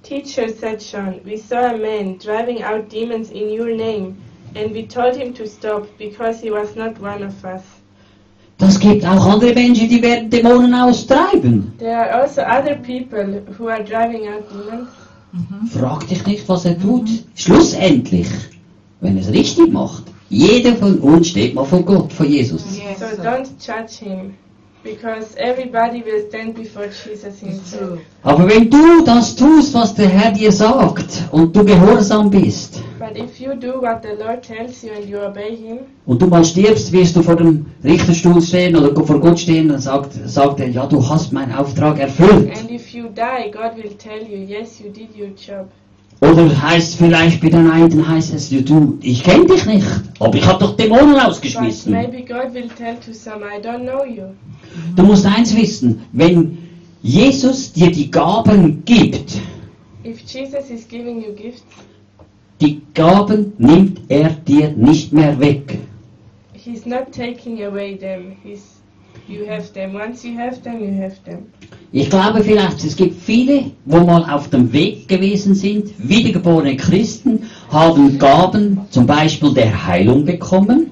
Teacher, 0.03 0.49
said 0.49 0.79
John, 0.81 1.21
we 1.23 1.37
saw 1.37 1.73
a 1.73 1.77
man 1.77 2.17
driving 2.17 2.63
out 2.63 2.89
demons 2.89 3.29
in 3.29 3.49
your 3.49 3.75
name, 3.75 4.15
and 4.55 4.73
we 4.73 4.83
told 4.87 5.15
him 5.15 5.33
to 5.35 5.45
stop 5.47 5.87
because 5.97 6.41
he 6.41 6.49
was 6.51 6.75
not 6.75 6.99
one 6.99 7.23
of 7.23 7.33
us. 7.45 7.61
Das 8.57 8.77
gibt 8.79 9.05
auch 9.05 9.25
andere 9.33 9.53
Menschen, 9.53 9.87
die 9.87 10.01
werden 10.01 10.29
Dämonen 10.29 10.73
austreiben. 10.73 11.71
There 11.77 11.95
are 11.95 12.23
also 12.23 12.41
other 12.41 12.75
people 12.75 13.41
who 13.57 13.69
are 13.69 13.83
driving 13.83 14.27
out 14.27 14.43
demons. 14.51 14.89
Frag 15.71 16.07
dich 16.07 16.25
nicht, 16.25 16.49
was 16.49 16.65
er 16.65 16.79
tut. 16.79 17.07
Schlussendlich, 17.35 18.27
wenn 19.01 19.17
er 19.17 19.23
es 19.23 19.31
richtig 19.31 19.71
macht, 19.71 20.03
jeder 20.29 20.75
von 20.75 20.99
uns 20.99 21.29
steht 21.29 21.55
mal 21.55 21.65
vor 21.65 21.83
Gott, 21.83 22.13
vor 22.13 22.25
Jesus. 22.25 22.63
Yes. 22.77 22.99
So 22.99 23.21
don't 23.21 23.47
judge 23.59 24.05
him, 24.05 24.33
because 24.83 25.35
everybody 25.37 26.01
will 26.01 26.27
stand 26.29 26.55
before 26.55 26.87
Jesus 26.87 27.39
himself. 27.39 27.99
Aber 28.23 28.47
wenn 28.47 28.69
du 28.69 29.03
das 29.05 29.35
tust, 29.35 29.73
was 29.73 29.93
der 29.93 30.07
Herr 30.07 30.31
dir 30.31 30.51
sagt, 30.51 31.23
und 31.31 31.55
du 31.55 31.63
gehorsam 31.65 32.29
bist, 32.29 32.81
But 32.97 33.17
if 33.17 33.39
you 33.39 33.55
do 33.55 33.81
what 33.81 34.01
the 34.03 34.21
Lord 34.21 34.41
tells 34.43 34.83
you 34.83 34.91
and 34.91 35.05
you 35.09 35.19
obey 35.19 35.55
him, 35.55 35.79
und 36.05 36.21
du 36.21 36.27
mal 36.27 36.43
stirbst, 36.43 36.91
wirst 36.91 37.15
du 37.15 37.21
vor 37.21 37.35
dem 37.35 37.65
Richterstuhl 37.83 38.41
stehen 38.41 38.75
oder 38.75 38.93
vor 39.05 39.19
Gott 39.19 39.39
stehen, 39.39 39.69
dann 39.69 39.79
sagt, 39.79 40.13
sagt 40.25 40.59
er, 40.59 40.69
ja, 40.69 40.85
du 40.85 41.07
hast 41.07 41.31
meinen 41.33 41.53
Auftrag 41.53 41.99
erfüllt. 41.99 42.57
and 42.57 42.71
if 42.71 42.89
you 42.93 43.07
die, 43.09 43.51
God 43.51 43.75
will 43.75 43.91
tell 43.97 44.21
you, 44.21 44.37
yes, 44.45 44.79
you 44.79 44.89
did 44.89 45.09
your 45.17 45.29
job. 45.35 45.67
Oder 46.21 46.49
heißt 46.61 46.95
vielleicht 46.95 47.41
bei 47.41 47.49
den 47.49 47.71
einen, 47.71 48.05
heißt 48.05 48.33
es, 48.33 48.49
du, 48.49 48.97
ich 49.01 49.23
kenne 49.23 49.45
dich 49.45 49.65
nicht, 49.65 49.87
aber 50.19 50.35
ich 50.35 50.45
habe 50.45 50.59
doch 50.59 50.75
Dämonen 50.75 51.13
But 51.13 51.25
ausgeschmissen. 51.25 51.93
maybe 51.93 52.23
God 52.23 52.53
will 52.53 52.67
tell 52.77 52.95
to 52.95 53.13
some, 53.13 53.41
I 53.41 53.61
don't 53.61 53.83
know 53.83 54.03
you. 54.03 54.23
Du 54.95 55.03
musst 55.03 55.25
eins 55.25 55.55
wissen, 55.55 56.01
wenn 56.11 56.57
Jesus 57.01 57.71
dir 57.71 57.91
die 57.91 58.11
Gaben 58.11 58.83
gibt, 58.85 59.39
gifts, 60.03 61.63
die 62.61 62.81
Gaben 62.93 63.53
nimmt 63.57 64.01
er 64.09 64.29
dir 64.29 64.71
nicht 64.71 65.13
mehr 65.13 65.39
weg. 65.39 65.79
He's 66.53 66.85
not 66.85 67.11
taking 67.11 67.63
away 67.63 67.95
them. 67.95 68.35
He's 68.43 68.79
you 69.29 69.45
have 69.47 69.71
them. 69.73 69.93
Once 69.93 70.23
you 70.23 70.37
have 70.37 70.61
them, 70.61 70.81
you 70.81 71.01
have 71.01 71.15
them. 71.23 71.47
Ich 71.91 72.09
glaube 72.09 72.43
vielleicht, 72.43 72.83
es 72.83 72.95
gibt 72.95 73.21
viele, 73.21 73.71
wo 73.85 73.99
mal 73.99 74.23
auf 74.29 74.49
dem 74.49 74.71
Weg 74.73 75.07
gewesen 75.07 75.55
sind, 75.55 75.91
wiedergeborene 75.97 76.75
Christen, 76.77 77.43
haben 77.71 78.19
Gaben, 78.19 78.79
zum 78.89 79.05
Beispiel 79.07 79.53
der 79.53 79.87
Heilung 79.87 80.25
bekommen, 80.25 80.91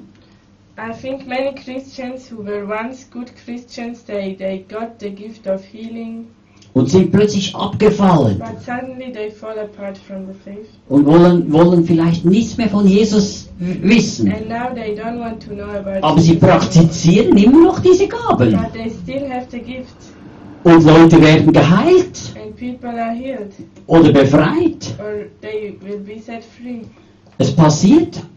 I 0.79 0.93
think 0.93 1.25
many 1.27 1.55
Christians 1.55 2.27
who 2.29 2.43
were 2.43 2.65
once 2.65 3.05
good 3.11 3.31
Christians, 3.43 4.03
they, 4.03 4.35
they 4.35 4.63
got 4.69 4.99
the 4.99 5.09
gift 5.09 5.47
of 5.47 5.63
healing, 5.63 6.27
und 6.73 6.87
sind 6.91 7.11
plötzlich 7.11 7.55
abgefallen 7.55 8.37
but 8.37 8.61
suddenly 8.63 9.11
they 9.11 9.31
fall 9.31 9.57
apart 9.57 9.97
from 9.97 10.27
the 10.27 10.33
faith. 10.45 10.67
und 10.89 11.05
wollen, 11.07 11.51
wollen 11.51 11.83
vielleicht 11.83 12.23
nichts 12.25 12.57
mehr 12.57 12.69
von 12.69 12.85
Jesus 12.87 13.49
wissen. 13.57 14.31
And 14.31 14.47
now 14.47 14.71
they 14.75 14.93
don't 14.95 15.17
want 15.19 15.41
to 15.47 15.53
know 15.55 15.69
about 15.71 16.03
Aber 16.05 16.21
sie 16.21 16.33
Jesus. 16.33 16.47
praktizieren 16.47 17.35
immer 17.37 17.63
noch 17.63 17.79
diese 17.79 18.07
Gaben. 18.07 18.51
But 18.51 18.73
they 18.73 18.91
still 18.91 19.27
have 19.31 19.47
the 19.49 19.59
gift, 19.59 19.95
Und 20.63 20.83
Leute 20.85 21.19
werden 21.19 21.51
geheilt 21.51 22.19
and 22.39 22.55
people 22.55 22.89
are 22.89 23.15
healed, 23.15 23.51
oder 23.87 24.11
befreit. 24.11 24.93
or 24.99 25.25
they 25.41 25.75
will 25.81 25.97
be 25.99 26.19
set 26.19 26.43
free. 26.43 26.81
Es 27.39 27.51
passiert 27.55 28.17
And 28.17 28.21
this 28.21 28.21
is 28.21 28.21
happening. 28.21 28.27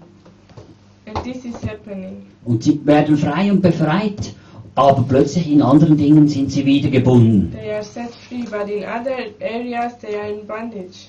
Und 2.44 2.62
sie 2.62 2.80
werden 2.86 3.16
frei 3.16 3.50
und 3.50 3.62
befreit. 3.62 4.34
Aber 4.76 5.04
plötzlich 5.08 5.50
in 5.50 5.62
anderen 5.62 5.96
Dingen 5.96 6.28
sind 6.28 6.52
sie 6.52 6.64
wieder 6.64 6.90
gebunden, 6.90 7.52
They 7.52 7.72
are 7.72 7.82
set 7.82 8.10
free, 8.28 8.44
but 8.44 8.70
in 8.70 8.84
other 8.84 9.16
areas 9.40 9.98
they 9.98 10.16
are 10.16 10.30
in 10.30 10.46
bondage 10.46 11.08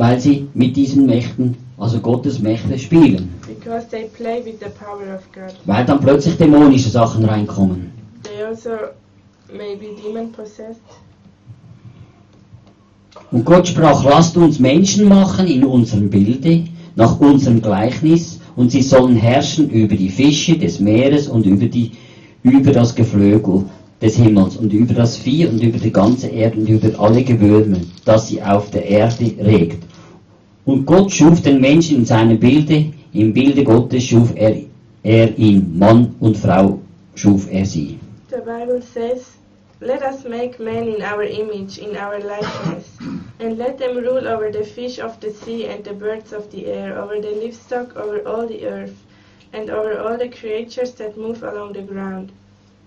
weil 0.00 0.18
sie 0.18 0.48
mit 0.54 0.74
diesen 0.76 1.04
Mächten, 1.04 1.56
also 1.76 2.00
Gottes 2.00 2.38
Mächte, 2.38 2.78
spielen. 2.78 3.28
because 3.46 3.86
they 3.88 4.04
play 4.16 4.42
with 4.42 4.58
the 4.58 4.70
power 4.70 5.14
of 5.14 5.30
God. 5.34 5.54
Weil 5.66 5.84
dann 5.84 6.00
plötzlich 6.00 6.38
dämonische 6.38 6.88
Sachen 6.88 7.26
reinkommen. 7.26 7.92
They 8.22 8.42
also 8.42 8.70
may 9.52 9.76
be 9.76 9.88
demon 10.02 10.32
possessed. 10.32 10.80
Und 13.30 13.44
Gott 13.44 13.68
sprach, 13.68 14.02
lasst 14.04 14.38
uns 14.38 14.58
Menschen 14.58 15.06
machen 15.06 15.46
in 15.46 15.64
unserem 15.64 16.08
Bilde, 16.08 16.64
nach 16.96 17.20
unserem 17.20 17.60
Gleichnis, 17.60 18.39
und 18.56 18.70
sie 18.70 18.82
sollen 18.82 19.16
herrschen 19.16 19.70
über 19.70 19.94
die 19.94 20.08
Fische 20.08 20.56
des 20.58 20.80
Meeres 20.80 21.28
und 21.28 21.46
über, 21.46 21.66
die, 21.66 21.92
über 22.42 22.72
das 22.72 22.94
Geflügel 22.94 23.64
des 24.00 24.16
Himmels 24.16 24.56
und 24.56 24.72
über 24.72 24.94
das 24.94 25.16
Vieh 25.16 25.46
und 25.46 25.62
über 25.62 25.78
die 25.78 25.92
ganze 25.92 26.28
Erde 26.28 26.58
und 26.58 26.68
über 26.68 26.98
alle 26.98 27.22
Gewürme, 27.22 27.80
das 28.04 28.28
sie 28.28 28.42
auf 28.42 28.70
der 28.70 28.86
Erde 28.86 29.32
regt. 29.44 29.82
Und 30.64 30.86
Gott 30.86 31.10
schuf 31.10 31.42
den 31.42 31.60
Menschen 31.60 31.98
in 31.98 32.04
seinem 32.04 32.38
Bilde, 32.38 32.86
im 33.12 33.32
Bilde 33.32 33.64
Gottes 33.64 34.04
schuf 34.04 34.32
er, 34.36 34.56
er 35.02 35.36
ihn, 35.38 35.78
Mann 35.78 36.14
und 36.20 36.36
Frau 36.36 36.78
schuf 37.14 37.48
er 37.50 37.64
sie. 37.64 37.98
The 38.30 38.36
Bible 38.36 38.80
says, 38.80 39.39
Let 39.82 40.02
us 40.02 40.24
make 40.24 40.60
man 40.60 40.88
in 40.88 41.00
our 41.00 41.22
image, 41.22 41.78
in 41.78 41.96
our 41.96 42.20
likeness, 42.20 42.98
and 43.38 43.56
let 43.56 43.78
them 43.78 43.96
rule 43.96 44.28
over 44.28 44.52
the 44.52 44.62
fish 44.62 44.98
of 44.98 45.18
the 45.20 45.30
sea 45.30 45.68
and 45.68 45.82
the 45.82 45.94
birds 45.94 46.34
of 46.34 46.50
the 46.50 46.66
air, 46.66 46.98
over 46.98 47.18
the 47.18 47.30
livestock, 47.30 47.96
over 47.96 48.20
all 48.28 48.46
the 48.46 48.66
earth, 48.66 48.96
and 49.54 49.70
over 49.70 49.98
all 49.98 50.18
the 50.18 50.28
creatures 50.28 50.92
that 50.96 51.16
move 51.16 51.42
along 51.42 51.72
the 51.72 51.80
ground. 51.80 52.30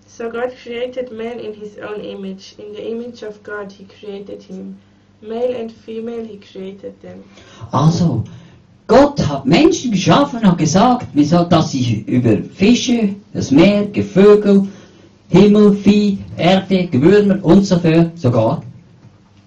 So 0.06 0.30
God 0.30 0.54
created 0.62 1.10
man 1.10 1.40
in 1.40 1.54
his 1.54 1.78
own 1.78 2.00
image. 2.00 2.54
In 2.58 2.72
the 2.72 2.88
image 2.88 3.24
of 3.24 3.42
God 3.42 3.72
he 3.72 3.86
created 3.86 4.44
him. 4.44 4.78
Male 5.20 5.56
and 5.56 5.72
female 5.72 6.24
he 6.24 6.38
created 6.38 7.00
them. 7.02 7.24
Also, 7.72 8.22
Gott 8.86 9.18
hat 9.18 9.46
Menschen 9.46 9.90
geschaffen 9.90 10.46
und 10.46 10.58
gesagt, 10.58 11.08
wir 11.12 11.26
soll, 11.26 11.48
dass 11.48 11.72
sie 11.72 12.04
über 12.06 12.36
Fische, 12.54 13.16
das 13.32 13.50
Meer, 13.50 13.86
Gevögel, 13.86 14.68
Himmel, 15.28 15.72
Vieh, 15.74 16.18
Erde, 16.36 16.86
Gewürmer 16.86 17.38
und 17.42 17.64
so 17.64 17.78
fort 17.78 18.18
sogar 18.18 18.62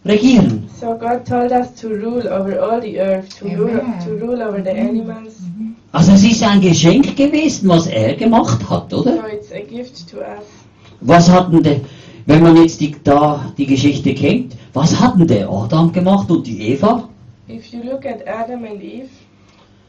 regieren. 0.06 0.70
So 0.80 0.88
God 0.88 1.26
told 1.26 1.52
us 1.52 1.74
to 1.76 1.90
rule 1.90 2.28
over 2.28 2.60
all 2.60 2.82
the 2.82 3.00
earth, 3.00 3.40
to, 3.40 3.46
rule, 3.46 3.82
to 4.04 4.12
rule 4.26 4.42
over 4.42 4.62
the 4.62 4.72
animals. 4.72 5.36
Also 5.92 6.14
es 6.14 6.24
ist 6.24 6.44
ein 6.44 6.62
Geschenk 6.62 7.16
gewesen, 7.16 7.70
was 7.70 7.88
er 7.88 8.14
gemacht 8.16 8.70
hat, 8.70 8.94
oder? 8.94 9.18
So 9.18 9.28
it's 9.32 9.52
a 9.52 9.62
gift 9.62 10.10
to 10.10 10.18
us. 10.18 10.46
Was 11.02 11.30
hatten 11.30 11.64
der, 11.64 11.82
wenn 12.26 12.44
man 12.44 12.58
jetzt 12.58 12.82
die, 12.82 12.96
da 13.04 13.52
die 13.58 13.66
Geschichte 13.66 14.14
kennt, 14.14 14.56
was 14.74 15.00
hatten 15.00 15.28
der 15.28 15.50
Adam 15.50 15.92
gemacht 15.92 16.30
und 16.30 16.46
die 16.46 16.74
Eva? 16.74 17.08
If 17.50 17.68
you 17.68 17.82
look 17.84 18.06
at 18.06 18.28
Adam 18.28 18.66
and 18.66 18.82
Eve, 18.82 19.08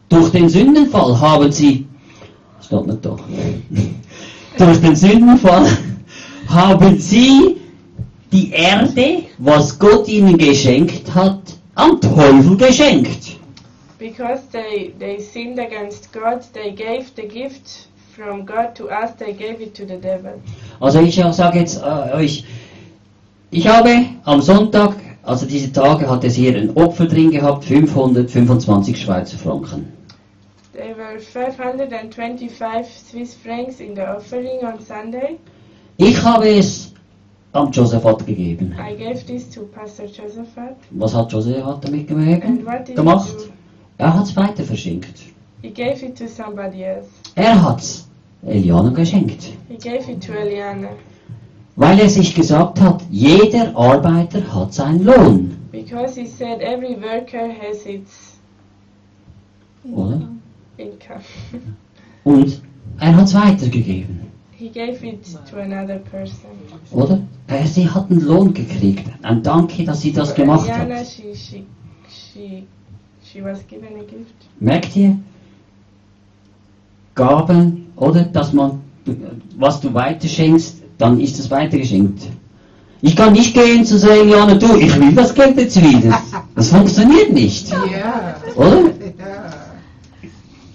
Durch 0.09 0.31
den 0.31 0.49
Sündenfall 0.49 1.21
haben 1.21 1.53
sie, 1.53 1.87
steht 2.63 2.87
nicht 2.87 3.05
da, 3.05 3.17
durch 4.61 4.81
den 4.81 4.97
Sündenfall 4.97 5.67
haben 6.49 6.99
sie 6.99 7.57
die 8.33 8.51
Erde, 8.51 9.25
was 9.39 9.79
Gott 9.79 10.09
ihnen 10.09 10.37
geschenkt 10.37 11.15
hat, 11.15 11.41
am 11.75 12.01
Teufel 12.01 12.57
geschenkt. 12.57 13.39
because 13.99 14.47
they, 14.53 14.95
they 14.99 15.21
sinned 15.21 15.59
against 15.59 16.13
God, 16.13 16.43
they 16.53 16.71
gave 16.71 17.15
the 17.17 17.27
gift 17.27 17.89
from 18.15 18.45
God 18.45 18.75
to 18.77 18.89
us, 18.89 19.15
they 19.19 19.33
gave 19.33 19.61
it 19.61 19.75
to 19.75 19.85
the 19.87 19.97
devil. 19.97 20.41
Also 20.81 21.01
ich 21.01 21.17
sage 21.17 21.59
jetzt 21.59 21.83
äh, 21.83 22.15
euch, 22.15 22.45
ich 23.51 23.67
habe 23.67 24.07
am 24.25 24.41
Sonntag, 24.41 24.97
also 25.23 25.47
diese 25.47 25.73
Tage 25.73 26.09
hat 26.09 26.25
es 26.25 26.35
hier 26.35 26.57
ein 26.57 26.77
Opfer 26.77 27.07
drin 27.07 27.31
gehabt, 27.31 27.65
525 27.65 29.01
Schweizer 29.01 29.39
Franken. 29.39 29.93
There 30.79 30.95
were 30.95 31.19
525 31.19 32.87
Swiss 32.87 33.35
francs 33.35 33.81
in 33.81 33.95
the 33.95 34.07
offering 34.07 34.65
on 34.65 34.79
Sunday. 34.81 35.41
Ich 35.97 36.23
habe 36.23 36.47
es 36.47 36.93
am 37.53 37.73
Josephat 37.73 38.25
gegeben. 38.25 38.77
I 38.79 38.95
gave 38.95 39.27
this 39.27 39.51
to 39.51 39.63
Pastor 39.63 40.05
Josephat. 40.07 40.77
Was 40.91 41.15
hat 41.15 41.33
Josephat 41.33 41.83
damit 41.85 42.07
gemacht? 42.07 43.33
Er 43.99 44.15
hat 44.15 44.25
es 44.27 44.37
weiter 44.37 44.63
verschenkt. 44.63 45.19
He 45.63 45.71
gave 45.71 46.01
it 46.07 46.17
to 46.17 46.29
somebody 46.29 46.85
else. 46.85 47.09
Er 47.35 47.61
hat 47.61 47.81
es 47.81 48.07
Eliana 48.47 48.91
geschenkt. 48.91 49.49
He 49.69 49.77
gave 49.77 50.09
it 50.09 50.25
to 50.25 50.33
Eliana 50.33 50.91
Weil 51.75 51.99
er 51.99 52.09
sich 52.09 52.37
gesagt 52.37 52.81
hat, 52.81 53.03
jeder 53.11 53.77
Arbeiter 53.77 54.43
hat 54.55 54.73
seinen 54.75 55.05
Lohn. 55.05 55.57
because 55.73 56.15
he 56.15 56.27
said 56.27 56.61
every 56.61 56.95
worker 56.95 57.51
has 57.53 57.85
its 57.85 58.37
Oder? 59.93 60.38
Income. 60.79 61.21
Und 62.25 62.63
er 62.99 63.17
hat 63.17 63.27
es 63.27 63.35
weitergegeben. 63.35 64.29
he 64.59 64.69
gave 64.69 65.05
it 65.05 65.25
to 65.49 65.61
another 65.61 65.99
person. 65.99 66.51
Oder? 66.91 67.21
Er, 67.47 67.67
sie 67.67 67.89
hat 67.89 68.11
einen 68.11 68.21
Lohn 68.23 68.53
gekriegt. 68.53 69.09
Ein 69.23 69.43
Danke, 69.43 69.85
dass 69.85 70.01
sie 70.01 70.13
das 70.13 70.35
gemacht 70.35 70.69
hat. 70.69 70.89
she, 71.07 71.35
she, 71.35 71.65
she, 72.09 72.67
she 73.23 73.43
was 73.43 73.65
given 73.69 73.95
a 74.01 74.03
gift. 74.03 74.35
Merkt 74.59 74.97
ihr? 74.97 75.17
Gaben, 77.15 77.87
oder? 77.97 78.25
Dass 78.25 78.53
man, 78.53 78.81
was 79.57 79.81
du 79.81 79.95
weiterschenkst, 79.95 80.83
dann 80.99 81.21
ist 81.21 81.39
es 81.39 81.51
weitergeschenkt. 81.51 82.23
Ich 83.01 83.15
kann 83.15 83.33
nicht 83.33 83.55
gehen 83.55 83.85
zu 83.85 83.97
sagen, 83.97 84.29
Jana, 84.29 84.57
du, 84.57 84.75
ich 84.77 84.99
will 84.99 85.15
das 85.15 85.33
Geld 85.33 85.57
jetzt 85.57 85.81
wieder. 85.81 86.21
Das 86.57 86.71
funktioniert 86.71 87.33
nicht. 87.33 87.71
Ja. 87.71 88.35
Oder? 88.57 88.83
Ja. 88.83 89.58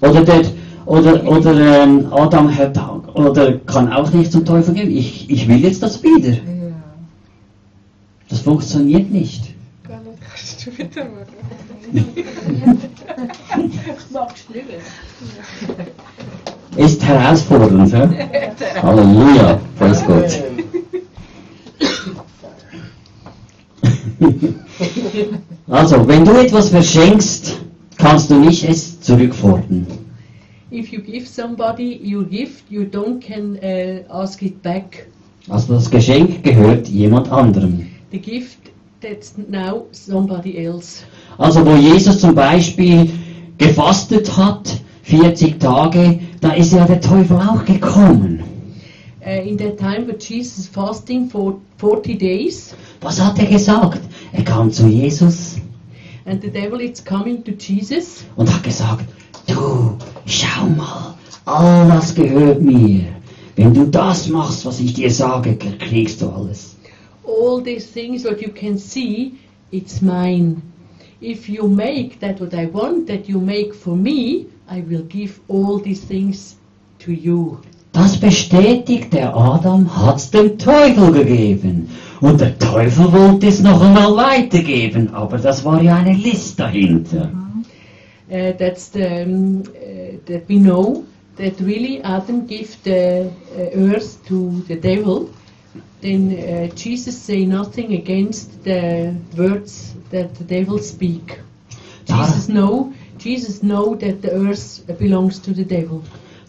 Oder, 0.04 0.22
der, 0.22 0.42
oder, 0.86 1.24
oder 1.26 1.84
ähm, 1.84 2.08
Adam 2.12 2.54
hat, 2.54 2.78
oder 3.14 3.54
kann 3.60 3.92
auch 3.92 4.12
nicht 4.12 4.34
zum 4.34 4.44
Teufel 4.44 4.74
gehen. 4.74 4.92
Ich, 4.92 5.30
ich 5.30 5.48
will 5.48 5.60
jetzt 5.64 5.82
das 5.82 6.04
wieder. 6.04 6.34
Ja. 6.34 6.40
Das 8.28 8.40
funktioniert 8.40 9.10
nicht. 9.10 9.54
Kannst 9.88 10.66
du 10.66 10.72
bitte 10.72 11.06
machen. 11.06 11.34
Ist 16.76 17.04
herausfordernd, 17.04 17.92
ja? 17.92 18.10
Halleluja, 18.82 19.60
preis 19.78 20.04
Gott. 20.06 20.44
Also, 25.68 26.08
wenn 26.08 26.26
du 26.26 26.32
etwas 26.34 26.70
verschenkst, 26.70 27.63
kannst 28.04 28.30
du 28.30 28.36
nicht 28.36 28.68
es 28.68 29.00
zurückfordern. 29.00 29.88
If 30.72 30.92
you 30.92 31.02
give 31.02 31.26
somebody 31.26 32.00
your 32.04 32.26
gift, 32.26 32.66
you 32.70 32.82
don't 32.82 33.22
can 33.22 33.58
uh, 33.64 34.04
ask 34.12 34.42
it 34.42 34.62
back. 34.62 35.08
Also 35.50 35.74
das 35.76 35.90
Geschenk 35.90 36.44
gehört 36.44 36.88
jemand 36.90 37.32
anderem. 37.32 37.88
The 38.12 38.20
gift 38.20 38.58
that's 39.02 39.36
now 39.50 39.86
somebody 39.92 40.58
else. 40.58 41.04
Also 41.38 41.66
wo 41.66 41.76
Jesus 41.76 42.20
zum 42.20 42.36
Beispiel 42.36 43.10
gefastet 43.58 44.36
hat, 44.36 44.82
40 45.04 45.60
Tage, 45.60 46.20
da 46.42 46.54
ist 46.54 46.74
ja 46.74 46.86
der 46.86 47.00
Teufel 47.00 47.38
auch 47.38 47.64
gekommen. 47.64 48.44
Uh, 49.26 49.48
in 49.48 49.58
that 49.58 49.78
time 49.78 50.06
when 50.08 50.18
Jesus 50.20 50.68
fasting 50.68 51.30
for 51.30 51.62
40 51.78 52.20
days, 52.20 52.76
Was 53.00 53.22
hat 53.22 53.40
er 53.40 53.46
gesagt? 53.46 54.02
Er 54.34 54.44
kam 54.44 54.72
zu 54.72 54.88
Jesus 54.88 55.58
and 56.26 56.42
the 56.42 56.50
devil 56.50 56.80
is 56.80 57.04
coming 57.04 57.44
to 57.44 57.52
Jesus, 57.52 58.24
und 58.36 58.54
hat 58.54 58.64
gesagt, 58.64 59.06
du, 59.48 59.98
schau 60.26 60.68
mal, 60.78 61.16
all 61.46 61.88
das 61.90 62.14
gehört 62.14 62.62
mir. 62.62 63.06
Wenn 63.56 63.74
du 63.74 63.86
das 63.86 64.28
machst, 64.30 64.66
was 64.66 64.80
ich 64.80 64.94
dir 64.94 65.12
sage, 65.12 65.56
kriegst 65.56 66.22
du 66.22 66.30
alles. 66.30 66.74
all 67.26 67.62
these 67.62 67.88
things 67.88 68.24
what 68.24 68.42
you 68.42 68.50
can 68.50 68.78
see, 68.78 69.40
it's 69.72 70.02
mine. 70.02 70.62
If 71.22 71.48
you 71.50 71.68
make 71.68 72.20
that 72.20 72.40
what 72.40 72.54
I 72.54 72.66
want 72.66 73.08
that 73.08 73.30
you 73.30 73.40
make 73.40 73.74
for 73.74 73.96
me, 73.96 74.48
I 74.68 74.82
will 74.82 75.04
give 75.04 75.40
all 75.48 75.80
these 75.80 76.02
things 76.02 76.56
to 77.00 77.12
you. 77.14 77.60
Das 77.94 78.20
bestätigt, 78.20 79.14
der 79.14 79.36
Adam 79.36 79.86
hat's 79.86 80.32
dem 80.32 80.58
Teufel 80.58 81.12
gegeben. 81.12 81.88
Und 82.24 82.40
der 82.40 82.58
Teufel 82.58 83.12
wollte 83.12 83.48
es 83.48 83.62
noch 83.62 83.82
einmal 83.82 84.16
weitergeben, 84.16 85.14
aber 85.14 85.38
das 85.38 85.66
war 85.66 85.84
ja 85.84 85.98
eine 85.98 86.14
List 86.14 86.58
dahinter. 86.58 87.30
Uh, 88.30 88.54
that's 88.58 88.90
the 88.94 89.26
um, 89.26 89.62
uh, 89.62 90.18
that 90.26 90.48
we 90.48 90.58
know 90.58 91.04
that 91.36 91.60
really 91.60 92.02
Adam 92.02 92.48
gave 92.48 92.70
the 92.86 93.30
uh, 93.58 93.92
earth 93.92 94.26
to 94.26 94.64
the 94.70 94.76
devil. 94.78 95.28
Then 96.02 96.32
uh, 96.32 96.74
Jesus 96.74 97.22
say 97.22 97.46
nothing 97.46 97.94
against 97.94 98.64
the 98.64 99.14
words 99.38 99.94
that 100.12 100.34
the 100.36 100.46
devil 100.46 100.80
speak. 100.80 101.42
Jesus 102.06 102.48
know 102.48 102.94
Jesus 103.18 103.60
know 103.60 103.96
that 103.96 104.22
the 104.22 104.32
earth 104.32 104.82
belongs 104.98 105.40
to 105.42 105.54
the 105.54 105.66
devil. 105.66 106.02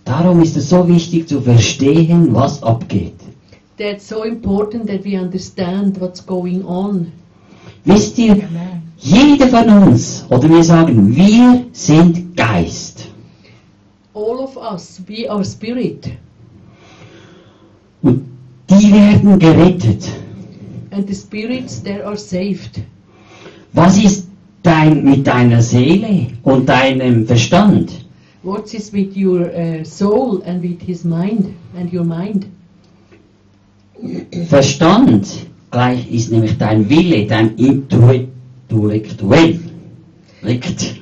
Darum 0.04 0.40
ist 0.40 0.56
es 0.56 0.68
so 0.68 0.86
wichtig 0.86 1.26
zu 1.26 1.40
verstehen, 1.40 2.32
was 2.32 2.62
abgeht. 2.62 3.23
That's 3.76 4.06
so 4.06 4.22
important 4.24 4.86
that 4.86 5.04
we 5.04 5.16
understand 5.16 5.96
what's 5.98 6.20
going 6.20 6.64
on. 6.64 7.12
Wisst 7.84 8.18
ihr, 8.18 8.32
Amen. 8.34 8.82
jeder 8.98 9.48
von 9.48 9.68
uns, 9.88 10.24
oder 10.30 10.48
wir 10.48 10.62
sagen, 10.62 11.14
wir 11.14 11.64
sind 11.72 12.36
Geist. 12.36 13.08
All 14.14 14.38
of 14.38 14.56
us, 14.56 15.00
we 15.08 15.28
are 15.28 15.44
spirit, 15.44 16.08
Und 18.02 18.22
die 18.70 18.92
werden 18.92 19.38
gerettet. 19.38 20.08
and 20.92 21.08
the 21.08 21.14
spirits 21.14 21.82
there 21.82 22.04
are 22.06 22.16
saved. 22.16 22.80
Was 23.72 23.96
ist 23.98 24.28
dein, 24.62 25.02
mit 25.04 25.26
deiner 25.26 25.60
Seele 25.60 26.28
und 26.44 26.68
deinem 26.68 27.26
Verstand? 27.26 28.04
What 28.44 28.72
is 28.72 28.92
with 28.92 29.16
your 29.16 29.50
uh, 29.50 29.82
soul 29.84 30.42
and 30.46 30.62
with 30.62 30.80
his 30.80 31.04
mind 31.04 31.54
and 31.76 31.92
your 31.92 32.04
mind? 32.04 32.46
Verstand 34.48 35.26
gleich 35.70 36.10
ist 36.10 36.30
nämlich 36.30 36.58
dein 36.58 36.88
Wille, 36.88 37.26
dein 37.26 37.56
Intellektuell. 37.56 39.60
Liegt. 40.42 40.94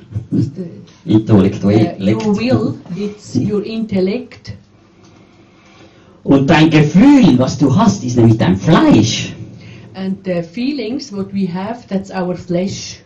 Intellektuell. 1.05 1.95
Uh, 1.99 2.03
liegt. 2.03 2.25
your 2.25 2.37
will, 2.37 2.75
it's 2.95 3.35
your 3.35 3.65
intellect, 3.65 4.53
Und 6.23 6.39
Und 6.39 6.49
dein 6.49 6.69
Gefühl, 6.69 7.37
was 7.37 7.57
du 7.57 7.75
hast, 7.75 8.03
ist 8.03 8.17
nämlich 8.17 8.37
dein 8.37 8.55
Fleisch. 8.55 9.33
And 9.95 10.17
the 10.25 10.41
feelings 10.41 11.11
what 11.11 11.33
we 11.33 11.47
have, 11.53 11.87
that's 11.87 12.09
our 12.09 12.35
flesh. 12.35 12.99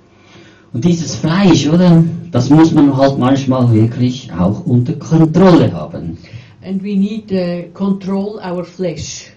Und 0.73 0.85
dieses 0.85 1.15
Fleisch, 1.15 1.68
oder? 1.68 2.03
Das 2.31 2.49
muss 2.49 2.72
man 2.72 2.95
halt 2.95 3.18
manchmal 3.18 3.73
wirklich 3.73 4.31
auch 4.31 4.65
unter 4.65 4.93
Kontrolle 4.93 5.72
haben. 5.73 6.18
And 6.64 6.84
we 6.84 6.95
need 6.95 7.30
to 7.30 7.69
control 7.73 8.39
our 8.39 8.64
flesh. 8.64 9.31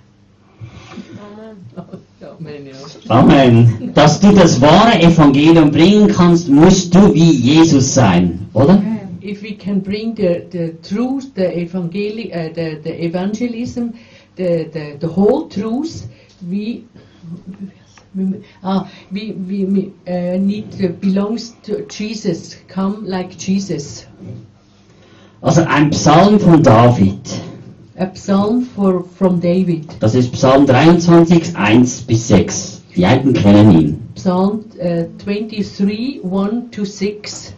Amen. 3.08 3.92
Dass 3.94 4.20
du 4.20 4.32
das 4.32 4.60
wahre 4.60 5.00
Evangelium 5.00 5.70
bringen 5.70 6.08
kannst, 6.08 6.48
musst 6.48 6.94
du 6.94 7.14
wie 7.14 7.30
Jesus 7.32 7.94
sein, 7.94 8.48
oder? 8.52 8.82
If 9.22 9.42
we 9.42 9.54
can 9.54 9.82
bring 9.82 10.14
the, 10.16 10.46
the 10.50 10.74
truth, 10.82 11.34
the, 11.34 11.44
evangeli- 11.44 12.32
uh, 12.32 12.52
the, 12.54 12.80
the 12.82 13.04
evangelism, 13.04 13.92
the, 14.36 14.64
the, 14.72 14.96
the 14.98 15.06
whole 15.06 15.46
truth, 15.48 16.06
we, 16.48 16.84
ah, 18.64 18.88
we, 19.12 19.32
we, 19.32 19.64
we 19.66 19.92
uh, 20.08 20.38
need 20.38 20.72
to 20.72 20.88
belongs 20.88 21.54
to 21.64 21.84
Jesus. 21.86 22.56
Come 22.68 23.04
like 23.04 23.36
Jesus. 23.36 24.06
Also 25.42 25.62
ein 25.66 25.90
Psalm 25.90 26.40
von 26.40 26.62
David. 26.62 27.20
A 28.00 28.06
psalm 28.06 28.62
for, 28.62 29.04
from 29.18 29.42
David. 29.42 29.84
Das 30.00 30.14
ist 30.14 30.32
Psalm 30.32 30.64
23, 30.64 31.54
1 31.54 32.00
bis 32.06 32.28
6. 32.28 32.80
Die 32.96 33.04
einen 33.04 33.34
kennen 33.34 33.78
ihn. 33.78 34.02
Psalm 34.14 34.64
uh, 34.78 35.04
23, 35.22 36.22
1 36.24 36.70
to 36.70 36.86
6. 36.86 37.52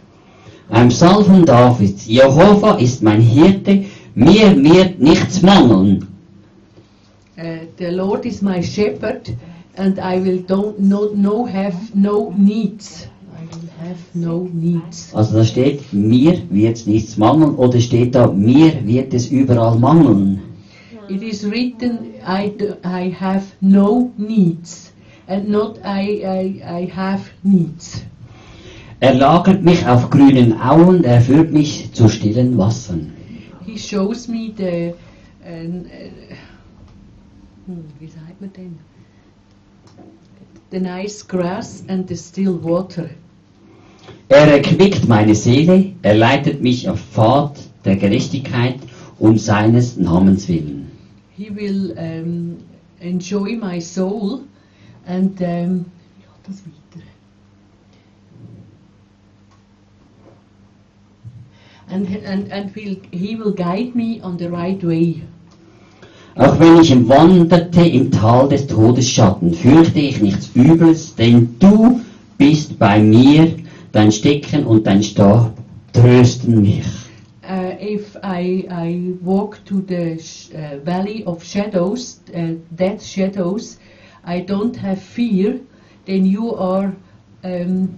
Ein 0.67 0.89
Psalm 0.89 1.23
von 1.23 1.45
David. 1.45 1.97
Jehova 2.01 2.73
ist 2.73 3.01
mein 3.01 3.21
Hirte, 3.21 3.85
mir 4.15 4.53
wird 4.61 4.99
nichts 4.99 5.41
mangeln. 5.41 6.07
Uh, 7.37 7.65
the 7.77 7.91
Lord 7.91 8.25
is 8.25 8.41
my 8.41 8.61
shepherd, 8.61 9.33
and 9.77 9.97
I 9.97 10.19
will 10.21 10.43
don't 10.45 10.77
not 10.77 11.15
no 11.15 11.45
have 11.45 11.77
no 11.93 12.33
needs. 12.37 13.07
No 14.13 14.49
needs. 14.53 15.13
Also 15.13 15.37
da 15.37 15.43
steht, 15.43 15.91
mir 15.91 16.41
wird 16.49 16.85
nichts 16.87 17.17
mangeln 17.17 17.55
oder 17.55 17.79
steht 17.79 18.15
da, 18.15 18.27
mir 18.27 18.85
wird 18.85 19.13
es 19.13 19.27
überall 19.27 19.77
mangeln. 19.77 20.41
It 21.09 21.21
is 21.21 21.43
written, 21.43 22.13
I, 22.25 22.49
do, 22.49 22.75
I 22.85 23.13
have 23.19 23.43
no 23.59 24.11
needs, 24.17 24.93
and 25.27 25.49
not 25.49 25.79
I, 25.83 26.23
I, 26.23 26.83
I 26.83 26.91
have 26.95 27.23
needs. 27.43 28.03
Er 28.99 29.15
lagert 29.15 29.63
mich 29.63 29.85
auf 29.85 30.09
grünen 30.09 30.53
Auen, 30.61 31.03
er 31.03 31.19
führt 31.19 31.51
mich 31.51 31.91
zu 31.91 32.07
stillen 32.07 32.57
Wassern. 32.57 33.11
He 33.65 33.77
shows 33.77 34.29
me 34.29 34.53
the, 34.55 34.93
uh, 35.45 35.83
hm, 37.65 37.83
wie 37.99 38.07
sagt 38.07 38.39
man 38.39 38.53
denn? 38.53 38.79
The 40.71 40.79
nice 40.79 41.27
grass 41.27 41.83
and 41.87 42.07
the 42.07 42.15
still 42.15 42.57
water. 42.63 43.09
Er 44.29 44.47
erquickt 44.51 45.07
meine 45.07 45.35
Seele, 45.35 45.93
er 46.01 46.15
leitet 46.15 46.61
mich 46.61 46.89
auf 46.89 46.99
Pfad 46.99 47.55
der 47.85 47.97
Gerechtigkeit 47.97 48.79
um 49.19 49.37
seines 49.37 49.97
Namens 49.97 50.47
willen. 50.47 50.91
He 51.35 51.49
will 51.49 51.95
um, 51.97 52.57
enjoy 52.99 53.55
my 53.55 53.79
soul 53.79 54.41
and 55.05 55.39
um, 55.41 55.85
geht 56.17 56.47
das 56.47 56.63
weiter? 56.65 57.05
And, 61.89 62.07
and, 62.25 62.51
and 62.51 62.75
will, 62.75 62.97
he 63.11 63.35
will 63.35 63.53
guide 63.53 63.95
me 63.95 64.19
on 64.23 64.37
the 64.37 64.49
right 64.49 64.83
way. 64.83 65.21
Auch 66.35 66.59
wenn 66.59 66.81
ich 66.81 67.07
wanderte 67.07 67.81
im 67.81 68.09
Tal 68.09 68.49
des 68.49 68.65
Todesschatten, 68.65 69.53
fürchte 69.53 69.99
ich 69.99 70.19
nichts 70.19 70.49
Übles, 70.55 71.13
denn 71.13 71.55
du 71.59 72.01
bist 72.39 72.79
bei 72.79 72.99
mir, 72.99 73.51
dein 73.93 74.11
Stecken 74.11 74.65
und 74.65 74.85
dein 74.85 75.01
Stab 75.01 75.53
trösten 75.93 76.61
mich. 76.61 76.85
Uh, 77.45 77.75
if 77.79 78.15
I, 78.23 78.65
I 78.69 79.13
walk 79.21 79.63
to 79.65 79.81
the 79.81 80.13
uh, 80.55 80.83
valley 80.83 81.23
of 81.25 81.43
shadows, 81.43 82.21
uh, 82.33 82.55
death 82.71 83.03
shadows, 83.03 83.77
I 84.25 84.41
don't 84.41 84.75
have 84.77 85.01
fear, 85.01 85.59
then 86.05 86.25
you 86.25 86.55
are 86.55 86.93
um, 87.43 87.93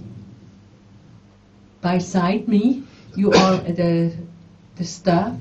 beside 1.82 2.48
me. 2.48 2.84
You 3.16 3.32
are 3.32 3.58
the, 3.68 4.12
the 4.76 4.84
staff 4.84 5.36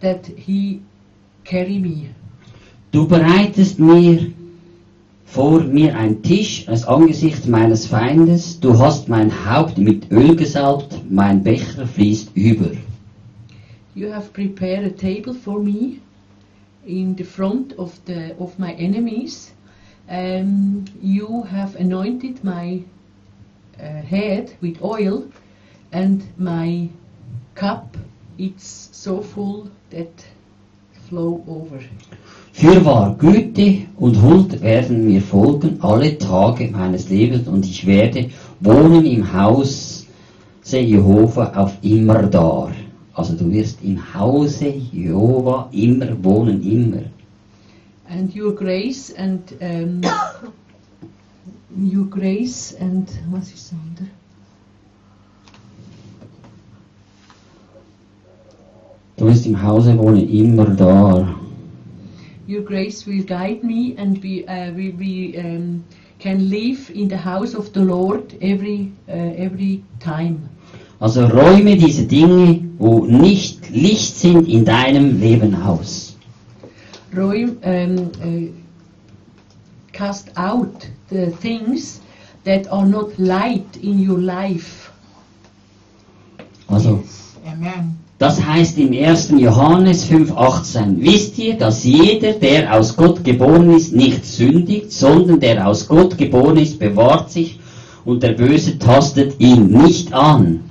that 0.00 0.26
he 0.26 0.80
carry 1.44 1.78
me. 1.78 2.14
Du 2.90 3.06
bereitest 3.06 3.78
mir 3.78 4.32
vor 5.32 5.62
mir 5.62 5.96
einen 5.96 6.22
Tisch 6.22 6.68
als 6.68 6.86
Angesicht 6.86 7.48
meines 7.48 7.86
Feindes, 7.86 8.60
du 8.60 8.78
hast 8.78 9.08
mein 9.08 9.32
Haupt 9.32 9.78
mit 9.78 10.10
Öl 10.10 10.36
gesalbt, 10.36 11.00
mein 11.08 11.42
Becher 11.42 11.86
fließt 11.86 12.36
über. 12.36 12.72
You 13.94 14.12
have 14.12 14.30
prepared 14.34 14.84
a 14.84 14.90
table 14.90 15.32
for 15.32 15.58
me 15.58 16.00
in 16.84 17.16
the 17.16 17.24
front 17.24 17.78
of 17.78 17.98
the 18.06 18.34
of 18.38 18.58
my 18.58 18.74
enemies. 18.74 19.52
Um, 20.06 20.84
you 21.00 21.44
have 21.44 21.76
anointed 21.80 22.44
my 22.44 22.82
uh, 23.80 24.02
head 24.02 24.50
with 24.60 24.82
oil, 24.82 25.24
and 25.92 26.22
my 26.36 26.90
cup 27.54 27.96
it's 28.36 28.90
so 28.92 29.22
full 29.22 29.70
that 29.90 30.26
flow 31.08 31.42
over. 31.48 31.80
Fürwahr, 32.52 33.16
Güte 33.18 33.86
und 33.96 34.22
Huld 34.22 34.60
werden 34.60 35.06
mir 35.06 35.22
folgen 35.22 35.78
alle 35.80 36.18
Tage 36.18 36.68
meines 36.70 37.08
Lebens 37.08 37.48
und 37.48 37.64
ich 37.64 37.86
werde 37.86 38.30
wohnen 38.60 39.04
im 39.04 39.32
Haus 39.32 40.06
Jehova 40.64 41.52
auf 41.54 41.76
immer 41.82 42.22
da. 42.22 42.70
Also 43.14 43.34
du 43.34 43.50
wirst 43.50 43.82
im 43.82 43.98
Hause 44.14 44.68
Jehova 44.68 45.68
immer 45.72 46.22
wohnen, 46.22 46.62
immer. 46.62 47.02
And 48.08 48.34
your 48.36 48.54
grace 48.54 49.14
and 49.16 49.40
um, 49.60 50.02
your 51.76 52.06
grace 52.08 52.74
and 52.80 53.08
was 53.30 53.48
ist 53.52 53.72
das 53.72 53.72
andere? 53.72 54.08
Du 59.16 59.26
wirst 59.26 59.46
im 59.46 59.62
Hause 59.62 59.98
wohnen, 59.98 60.28
immer 60.28 60.66
da. 60.66 61.41
Your 62.52 62.60
grace 62.60 63.06
will 63.06 63.22
guide 63.22 63.64
me, 63.64 63.94
and 63.96 64.22
we 64.22 64.46
uh, 64.46 64.72
we, 64.72 64.90
we 64.90 65.38
um, 65.38 65.82
can 66.18 66.50
live 66.50 66.90
in 66.94 67.08
the 67.08 67.16
house 67.16 67.54
of 67.54 67.72
the 67.72 67.80
Lord 67.80 68.34
every 68.42 68.92
uh, 69.08 69.46
every 69.46 69.82
time. 70.00 70.50
Also 71.00 71.26
räume 71.28 71.76
diese 71.76 72.04
Dinge, 72.04 72.60
wo 72.78 73.06
nicht 73.06 73.70
Licht 73.70 74.16
sind, 74.18 74.46
in 74.46 74.66
deinem 74.66 75.18
Leben 75.18 75.54
aus. 75.54 76.14
Roy, 77.16 77.44
um, 77.64 78.10
uh, 78.20 78.52
cast 79.92 80.28
out 80.36 80.86
the 81.08 81.30
things 81.40 82.02
that 82.44 82.70
are 82.70 82.86
not 82.86 83.18
light 83.18 83.78
in 83.82 83.98
your 83.98 84.18
life. 84.18 84.92
Also 86.68 87.02
Amen. 87.46 88.01
Das 88.22 88.40
heißt 88.40 88.78
im 88.78 88.92
1. 88.92 89.30
Johannes 89.36 90.08
5,18, 90.08 91.00
wisst 91.00 91.38
ihr, 91.38 91.54
dass 91.58 91.82
jeder, 91.82 92.34
der 92.34 92.72
aus 92.72 92.96
Gott 92.96 93.24
geboren 93.24 93.74
ist, 93.74 93.92
nicht 93.92 94.24
sündigt, 94.24 94.92
sondern 94.92 95.40
der 95.40 95.66
aus 95.66 95.88
Gott 95.88 96.16
geboren 96.16 96.56
ist, 96.56 96.78
bewahrt 96.78 97.32
sich 97.32 97.58
und 98.04 98.22
der 98.22 98.34
Böse 98.34 98.78
tastet 98.78 99.40
ihn 99.40 99.72
nicht 99.72 100.12
an. 100.12 100.62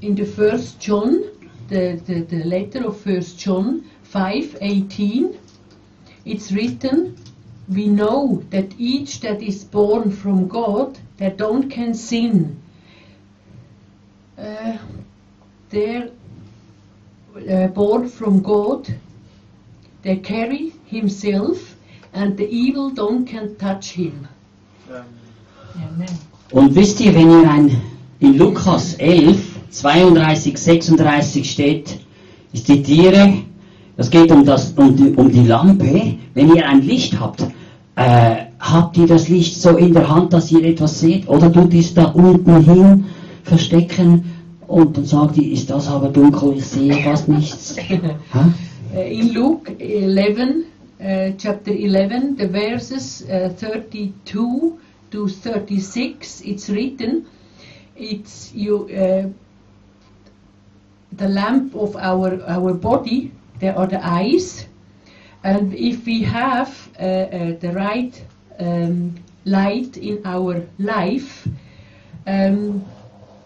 In 0.00 0.16
the 0.16 0.24
first 0.24 0.76
John, 0.80 1.22
the, 1.68 1.98
the, 2.06 2.24
the 2.30 2.44
letter 2.44 2.86
of 2.86 3.00
first 3.00 3.44
John 3.44 3.82
5:18, 4.14 5.30
it's 6.24 6.52
written, 6.52 7.16
we 7.66 7.86
know 7.88 8.40
that 8.52 8.66
each 8.78 9.18
that 9.22 9.42
is 9.42 9.64
born 9.64 10.12
from 10.12 10.48
God, 10.48 10.96
that 11.18 11.38
don't 11.38 11.68
can 11.68 11.92
sin. 11.92 12.62
Uh, 14.38 14.78
they're 15.70 16.08
uh, 17.48 17.68
born 17.68 18.08
from 18.08 18.42
God, 18.42 18.88
they 20.02 20.16
carry 20.16 20.72
himself, 20.86 21.76
and 22.12 22.36
the 22.36 22.48
evil 22.48 22.90
don't 22.90 23.26
can 23.26 23.56
touch 23.56 23.92
him. 23.92 24.26
Amen. 24.88 26.08
Und 26.52 26.74
wisst 26.74 27.00
ihr, 27.00 27.14
wenn 27.14 27.30
ihr 27.30 27.48
ein, 27.48 27.80
in 28.18 28.36
Lukas 28.36 28.94
11, 28.94 29.38
32, 29.70 30.58
36 30.58 31.50
steht, 31.50 32.00
ich 32.52 32.64
zitiere, 32.64 33.34
das 33.96 34.10
geht 34.10 34.32
um, 34.32 34.44
das, 34.44 34.72
um, 34.72 34.96
die, 34.96 35.12
um 35.12 35.30
die 35.30 35.46
Lampe, 35.46 36.14
wenn 36.34 36.54
ihr 36.54 36.68
ein 36.68 36.82
Licht 36.82 37.20
habt, 37.20 37.46
äh, 37.94 38.46
habt 38.58 38.96
ihr 38.96 39.06
das 39.06 39.28
Licht 39.28 39.60
so 39.60 39.76
in 39.76 39.92
der 39.92 40.08
Hand, 40.08 40.32
dass 40.32 40.50
ihr 40.50 40.64
etwas 40.64 40.98
seht, 40.98 41.28
oder 41.28 41.52
tut 41.52 41.72
ihr 41.72 41.80
es 41.80 41.94
da 41.94 42.06
unten 42.06 42.64
hin 42.64 43.04
verstecken 43.44 44.24
und 44.70 44.96
dann 44.96 45.04
sagt 45.04 45.36
ist 45.36 45.68
das 45.68 45.88
aber 45.88 46.08
dunkel, 46.10 46.56
ich 46.56 46.64
sehe 46.64 46.94
fast 47.02 47.28
nichts. 47.28 47.76
Hä? 47.88 47.98
Uh, 48.94 49.00
in 49.00 49.34
Luke 49.34 49.72
11, 49.78 50.64
uh, 51.00 51.32
chapter 51.36 51.72
11, 51.72 52.36
the 52.38 52.48
verses 52.48 53.24
uh, 53.28 53.48
32 53.48 54.78
to 55.10 55.28
36, 55.28 56.42
it's 56.42 56.68
written, 56.68 57.26
it's 57.96 58.52
you, 58.54 58.88
uh, 58.88 59.28
the 61.16 61.28
lamp 61.28 61.74
of 61.74 61.96
our, 61.96 62.40
our 62.46 62.74
body, 62.74 63.32
there 63.58 63.76
are 63.76 63.88
the 63.88 64.00
eyes, 64.04 64.66
and 65.42 65.74
if 65.74 66.06
we 66.06 66.22
have 66.22 66.70
uh, 67.00 67.02
uh, 67.02 67.58
the 67.58 67.72
right 67.72 68.24
um, 68.60 69.14
light 69.44 69.96
in 69.96 70.20
our 70.24 70.64
life, 70.78 71.48
um, 72.26 72.84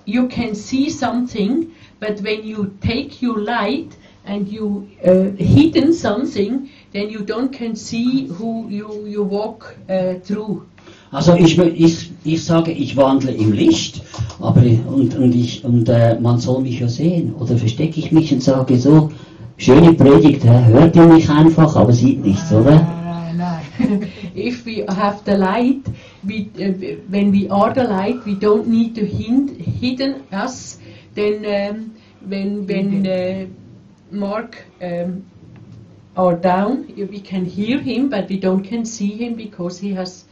you 0.07 0.29
can 0.29 0.55
see 0.55 0.91
something, 0.91 1.73
but 2.01 2.21
when 2.21 2.45
you 2.45 2.77
take 2.81 3.23
your 3.23 3.39
light 3.39 3.97
and 4.25 4.49
you 4.49 4.89
uh, 5.05 5.31
hidden 5.43 5.93
something, 5.93 6.71
then 6.93 7.11
you 7.11 7.21
don't 7.21 7.53
can 7.53 7.77
see 7.77 8.27
who 8.27 8.69
you, 8.69 9.07
you 9.07 9.23
walk 9.23 9.75
uh, 9.89 10.15
through. 10.21 10.67
Also 11.11 11.35
ich, 11.37 11.57
ich, 11.59 12.11
ich 12.25 12.45
sage, 12.45 12.73
ich 12.73 12.97
wandle 12.97 13.33
im 13.33 13.53
Licht, 13.53 14.03
aber 14.41 14.63
und, 14.63 15.15
und, 15.17 15.35
ich, 15.35 15.65
und 15.65 15.89
äh, 15.89 16.19
man 16.21 16.39
soll 16.39 16.63
mich 16.63 16.81
ja 16.81 16.89
sehen. 16.89 17.35
Oder 17.35 17.57
verstecke 17.57 18.01
ich 18.01 18.11
mich 18.11 18.33
und 18.33 18.43
sage 18.43 18.77
so, 18.79 19.11
schöne 19.57 19.93
Predigt, 19.93 20.45
hört 20.45 20.97
ihr 20.97 21.07
mich 21.07 21.31
einfach, 21.31 21.77
aber 21.77 21.93
sieht 21.93 22.25
nichts, 22.25 22.53
oder? 22.53 22.77
Nein, 23.05 23.37
nein. 23.37 24.11
if 24.35 24.67
we 24.67 24.85
have 24.89 25.21
the 25.25 25.33
light, 25.33 25.83
we, 26.27 26.51
uh, 26.57 26.73
when 27.09 27.31
we 27.31 27.49
are 27.49 27.73
the 27.73 27.85
light, 27.85 28.25
we 28.25 28.35
don't 28.35 28.67
need 28.69 28.95
to 28.97 29.07
hind, 29.07 29.51
hidden 29.61 30.27
us. 30.33 30.79
Then 31.15 31.45
um, 31.57 31.95
when 32.21 32.67
when 32.67 33.07
uh, 33.07 33.47
Mark 34.11 34.65
um, 34.83 35.25
are 36.17 36.35
down, 36.37 36.87
we 36.97 37.21
can 37.21 37.45
hear 37.45 37.79
him, 37.81 38.09
but 38.11 38.29
we 38.29 38.39
don't 38.39 38.63
can 38.65 38.85
see 38.85 39.11
him 39.17 39.35
because 39.35 39.79
he 39.79 39.93
has 39.95 40.25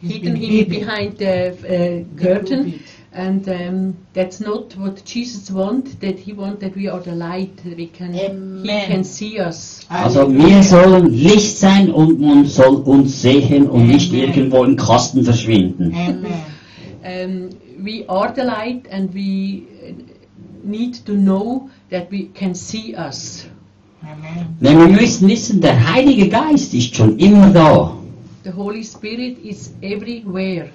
He's 0.00 0.16
hidden 0.16 0.36
him 0.36 0.66
hidden. 0.66 0.68
behind 0.68 1.18
the 1.18 1.34
uh, 1.74 2.04
The 2.18 2.26
curtain. 2.26 2.80
Pulpit. 3.12 3.48
And 3.48 3.48
um, 3.48 3.96
that's 4.12 4.40
not 4.40 4.76
what 4.76 5.04
Jesus 5.04 5.50
want. 5.50 6.00
That 6.00 6.18
he 6.18 6.32
want 6.32 6.60
that 6.60 6.74
we 6.74 6.88
are 6.88 7.00
the 7.00 7.14
light. 7.14 7.56
That 7.64 7.76
we 7.76 7.86
can 7.86 8.14
he 8.14 8.86
can 8.86 9.04
see 9.04 9.38
us. 9.38 9.86
Also 9.88 10.28
wir 10.32 10.62
sollen 10.62 11.12
Licht 11.12 11.58
sein 11.58 11.90
und 11.90 12.20
man 12.20 12.46
soll 12.46 12.76
uns 12.76 13.22
sehen 13.22 13.68
und 13.68 13.86
nicht 13.86 14.12
Amen. 14.12 14.28
irgendwo 14.28 14.64
im 14.64 14.76
Kasten 14.76 15.24
verschwinden. 15.24 15.94
Amen. 15.94 16.26
um, 17.04 17.50
we 17.78 18.04
are 18.08 18.32
the 18.34 18.42
light 18.42 18.86
and 18.90 19.12
we 19.14 19.66
need 20.64 21.04
to 21.04 21.14
know 21.14 21.70
that 21.90 22.10
we 22.10 22.28
can 22.34 22.54
see 22.54 22.94
us. 22.94 23.46
Amen. 24.02 24.56
Denn 24.60 24.78
wir 24.78 24.88
müssen 24.88 25.28
wissen, 25.28 25.60
der 25.60 25.92
Heilige 25.92 26.28
Geist 26.28 26.74
ist 26.74 26.94
schon 26.96 27.18
immer 27.18 27.50
da. 27.50 27.96
The 28.44 28.52
Holy 28.52 28.82
Spirit 28.82 29.38
is 29.44 29.72
everywhere. 29.80 30.70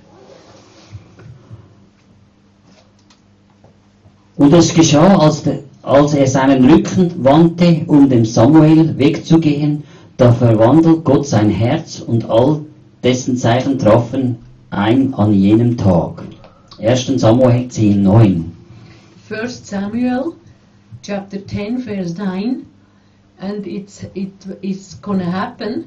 Und 4.37 4.53
es 4.53 4.73
geschah, 4.73 5.17
als, 5.17 5.43
der, 5.43 5.59
als 5.81 6.13
er 6.13 6.27
seinen 6.27 6.69
Rücken 6.69 7.23
wandte, 7.23 7.81
um 7.87 8.07
dem 8.07 8.23
Samuel 8.23 8.97
wegzugehen, 8.97 9.83
da 10.17 10.31
verwandelt 10.31 11.03
Gott 11.03 11.25
sein 11.25 11.49
Herz 11.49 11.99
und 11.99 12.29
all 12.29 12.61
dessen 13.03 13.35
Zeichen 13.35 13.79
trafen 13.79 14.37
ein 14.69 15.13
an 15.15 15.33
jenem 15.33 15.75
Tag. 15.75 16.23
1. 16.79 17.19
Samuel 17.19 17.67
10, 17.67 18.03
9. 18.03 18.51
First 19.27 19.65
Samuel, 19.65 20.33
chapter 21.01 21.45
10, 21.45 21.79
verse 21.79 22.15
9, 22.15 22.65
and 23.39 23.65
it's 23.65 24.05
it 24.13 24.33
is 24.61 24.99
gonna 25.01 25.29
happen. 25.29 25.85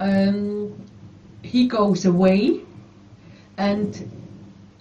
Um, 0.00 0.72
he 1.42 1.68
goes 1.68 2.04
away, 2.04 2.60
and 3.56 3.94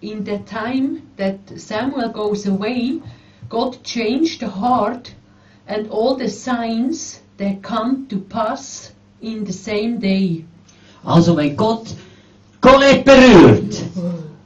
in 0.03 0.23
the 0.23 0.39
time 0.39 1.01
that 1.17 1.39
Samuel 1.57 2.09
goes 2.09 2.45
away, 2.45 3.01
God 3.49 3.83
changed 3.83 4.41
the 4.41 4.49
heart, 4.49 5.13
and 5.67 5.89
all 5.89 6.15
the 6.15 6.29
signs 6.29 7.21
that 7.37 7.63
come 7.63 8.07
to 8.07 8.17
pass 8.19 8.91
in 9.21 9.45
the 9.45 9.53
same 9.53 9.99
day. 9.99 10.45
Also 11.05 11.35
wenn 11.35 11.55
Gott 11.55 11.95
Colette 12.61 13.03
berührt, 13.03 13.83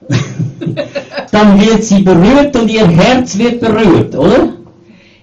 dann 1.32 1.60
wird 1.60 1.84
sie 1.84 2.04
berührt 2.04 2.56
und 2.56 2.70
ihr 2.70 2.88
Herz 2.88 3.38
wird 3.38 3.60
berührt, 3.60 4.16
oder? 4.16 4.58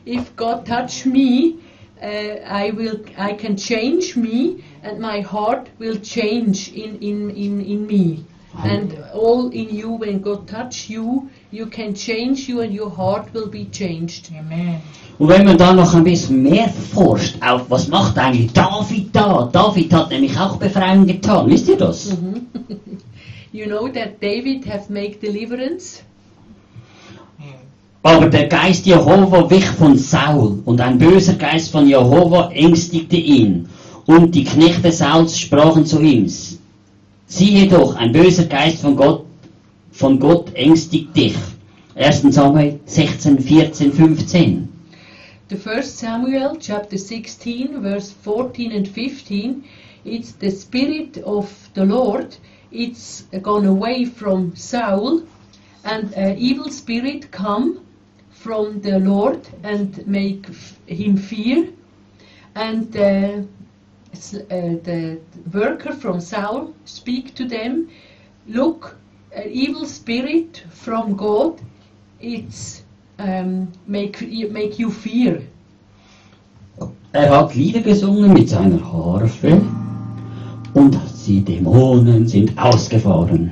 if 0.06 0.36
God 0.36 0.66
touch 0.66 1.06
me, 1.06 1.60
uh, 2.02 2.06
I 2.44 2.70
will, 2.70 3.04
I 3.16 3.32
can 3.32 3.56
change 3.56 4.16
me, 4.16 4.64
and 4.82 5.00
my 5.00 5.20
heart 5.20 5.70
will 5.78 5.96
change 5.96 6.72
in 6.72 6.98
in 7.00 7.30
in, 7.30 7.60
in 7.60 7.86
me, 7.86 8.24
and 8.62 8.96
all 9.12 9.50
in 9.50 9.74
you. 9.74 9.90
When 9.98 10.20
God 10.20 10.46
touch 10.46 10.88
you, 10.88 11.28
you 11.50 11.66
can 11.66 11.94
change 11.94 12.48
you, 12.48 12.60
and 12.60 12.72
your 12.72 12.90
heart 12.90 13.32
will 13.34 13.48
be 13.48 13.66
changed. 13.66 14.30
Amen. 14.38 14.80
Und 15.18 15.28
wenn 15.28 15.44
man 15.44 15.56
dann 15.56 15.76
noch 15.76 15.94
ein 15.94 16.04
bisschen 16.04 16.42
mehr 16.42 16.68
forscht, 16.68 17.36
auf 17.40 17.70
was 17.70 17.88
macht 17.88 18.18
eigentlich 18.18 18.52
David 18.52 19.14
da? 19.14 19.48
David 19.52 19.92
hat 19.92 20.10
nämlich 20.10 20.36
auch 20.38 20.56
Befreiung 20.56 21.06
getan, 21.06 21.48
wisst 21.48 21.68
ihr 21.68 21.76
das? 21.76 22.16
You 23.52 23.66
know 23.66 23.86
that 23.86 24.20
David 24.20 24.66
have 24.66 24.92
made 24.92 25.20
deliverance. 25.22 26.02
Aber 28.02 28.28
der 28.28 28.48
Geist 28.48 28.84
Jehova 28.84 29.48
wich 29.48 29.64
von 29.64 29.96
Saul 29.96 30.58
und 30.64 30.80
ein 30.80 30.98
böser 30.98 31.34
Geist 31.34 31.70
von 31.70 31.86
Jehova 31.86 32.50
ängstigte 32.50 33.16
ihn. 33.16 33.68
Und 34.06 34.34
die 34.34 34.42
Knechte 34.42 34.90
Sauls 34.90 35.38
sprachen 35.38 35.86
zu 35.86 36.00
ihm, 36.00 36.28
siehe 37.26 37.68
doch, 37.68 37.96
ein 37.96 38.12
böser 38.12 38.46
Geist 38.46 38.80
von 38.80 38.96
Gott, 38.96 39.26
von 39.92 40.18
Gott 40.18 40.54
ängstigt 40.54 41.16
dich. 41.16 41.36
1. 41.94 42.22
Samuel 42.34 42.80
16, 42.86 43.38
14, 43.38 43.92
15. 43.92 44.68
the 45.48 45.56
first 45.56 45.98
Samuel 45.98 46.56
chapter 46.56 46.96
16 46.96 47.82
verse 47.82 48.10
14 48.10 48.72
and 48.72 48.88
15 48.88 49.62
it's 50.04 50.32
the 50.32 50.50
spirit 50.50 51.18
of 51.18 51.70
the 51.74 51.84
Lord 51.84 52.36
it's 52.72 53.22
gone 53.42 53.66
away 53.66 54.06
from 54.06 54.56
Saul 54.56 55.22
and 55.84 56.12
an 56.14 56.38
evil 56.38 56.70
spirit 56.70 57.30
come 57.30 57.86
from 58.30 58.80
the 58.80 58.98
Lord 58.98 59.46
and 59.62 60.06
make 60.06 60.46
him 60.86 61.18
fear 61.18 61.68
and 62.54 62.96
uh, 62.96 63.42
the 64.14 65.18
worker 65.52 65.92
from 65.92 66.20
Saul 66.20 66.74
speak 66.84 67.34
to 67.34 67.44
them 67.48 67.88
look 68.46 68.96
an 69.34 69.48
evil 69.50 69.86
spirit 69.86 70.62
from 70.70 71.16
God 71.16 71.60
it's 72.20 72.82
um, 73.18 73.68
make 73.86 74.20
make 74.50 74.78
you 74.78 74.90
fear 74.90 75.42
Er 77.12 77.30
hat 77.30 77.54
Lieder 77.54 77.80
gesungen 77.80 78.32
mit 78.32 78.48
seiner 78.48 78.80
Harfe 78.92 79.60
und 80.74 80.98
die 81.26 81.40
Dämonen 81.44 82.26
sind 82.26 82.58
ausgefahren. 82.58 83.50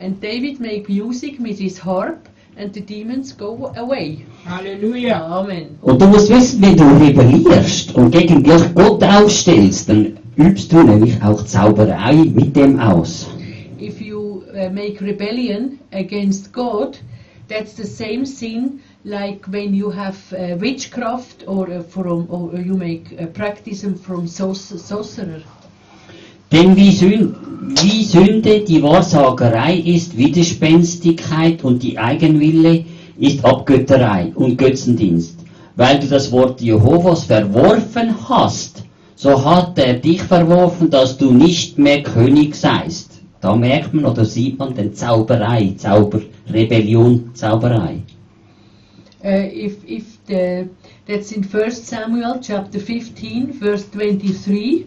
and 0.00 0.18
David 0.22 0.60
make 0.60 0.88
music 0.88 1.38
with 1.38 1.58
his 1.58 1.78
harp 1.84 2.28
and 2.58 2.72
the 2.74 2.80
demons 2.80 3.36
go 3.36 3.72
away 3.76 4.24
Hallelujah. 4.44 5.20
amen 5.22 5.78
Und 5.82 6.00
du 6.00 6.06
musst 6.06 6.30
wissen, 6.30 6.62
wenn 6.62 6.76
du 6.76 6.84
rebellierst 6.84 7.94
und 7.94 8.10
gegen 8.10 8.42
Gott 8.42 9.02
aufstellst, 9.02 9.88
dann 9.88 10.18
übst 10.36 10.72
du 10.72 10.82
nämlich 10.82 11.22
auch 11.22 11.42
Zauberei 11.44 12.14
mit 12.14 12.54
dem 12.56 12.78
aus. 12.80 13.26
if 13.78 14.00
you 14.00 14.42
uh, 14.54 14.70
make 14.70 15.00
rebellion 15.00 15.78
against 15.92 16.52
God 16.52 16.98
that's 17.48 17.76
the 17.76 17.84
same 17.84 18.24
sin 18.24 18.80
like 19.04 19.46
when 19.52 19.74
you 19.74 19.90
have 19.90 20.16
uh, 20.32 20.58
witchcraft 20.60 21.44
or 21.46 21.68
uh, 21.68 21.82
from 21.82 22.26
or 22.30 22.52
you 22.58 22.74
make 22.76 23.04
uh, 23.20 23.26
practice 23.26 23.84
from 24.02 24.26
sorc- 24.26 24.78
sorcerer 24.78 25.42
Denn 26.52 26.76
wie, 26.76 26.92
Sün 26.92 27.34
wie 27.82 28.04
Sünde 28.04 28.60
die 28.60 28.82
Wahrsagerei 28.82 29.76
ist 29.76 30.16
Widerspenstigkeit 30.16 31.64
und 31.64 31.82
die 31.82 31.98
Eigenwille 31.98 32.84
ist 33.18 33.44
Abgötterei 33.44 34.32
und 34.34 34.56
Götzendienst. 34.56 35.40
Weil 35.74 35.98
du 36.00 36.06
das 36.06 36.30
Wort 36.32 36.60
Jehovas 36.60 37.24
verworfen 37.24 38.14
hast, 38.28 38.84
so 39.14 39.44
hat 39.44 39.78
er 39.78 39.94
dich 39.94 40.22
verworfen, 40.22 40.90
dass 40.90 41.18
du 41.18 41.32
nicht 41.32 41.78
mehr 41.78 42.02
König 42.02 42.54
seist. 42.54 43.20
Da 43.40 43.54
merkt 43.54 43.92
man 43.92 44.06
oder 44.06 44.24
sieht 44.24 44.58
man 44.58 44.74
den 44.74 44.94
Zauberei, 44.94 45.74
Zauber, 45.76 46.20
Rebellion, 46.50 47.30
Zauberei. 47.34 48.02
uh, 49.26 49.48
if 49.52 49.84
if 49.84 50.18
the 50.26 50.68
that's 51.06 51.32
in 51.32 51.42
First 51.42 51.86
Samuel 51.86 52.38
chapter 52.40 52.78
15 52.78 53.52
verse 53.52 53.84
23 53.90 54.86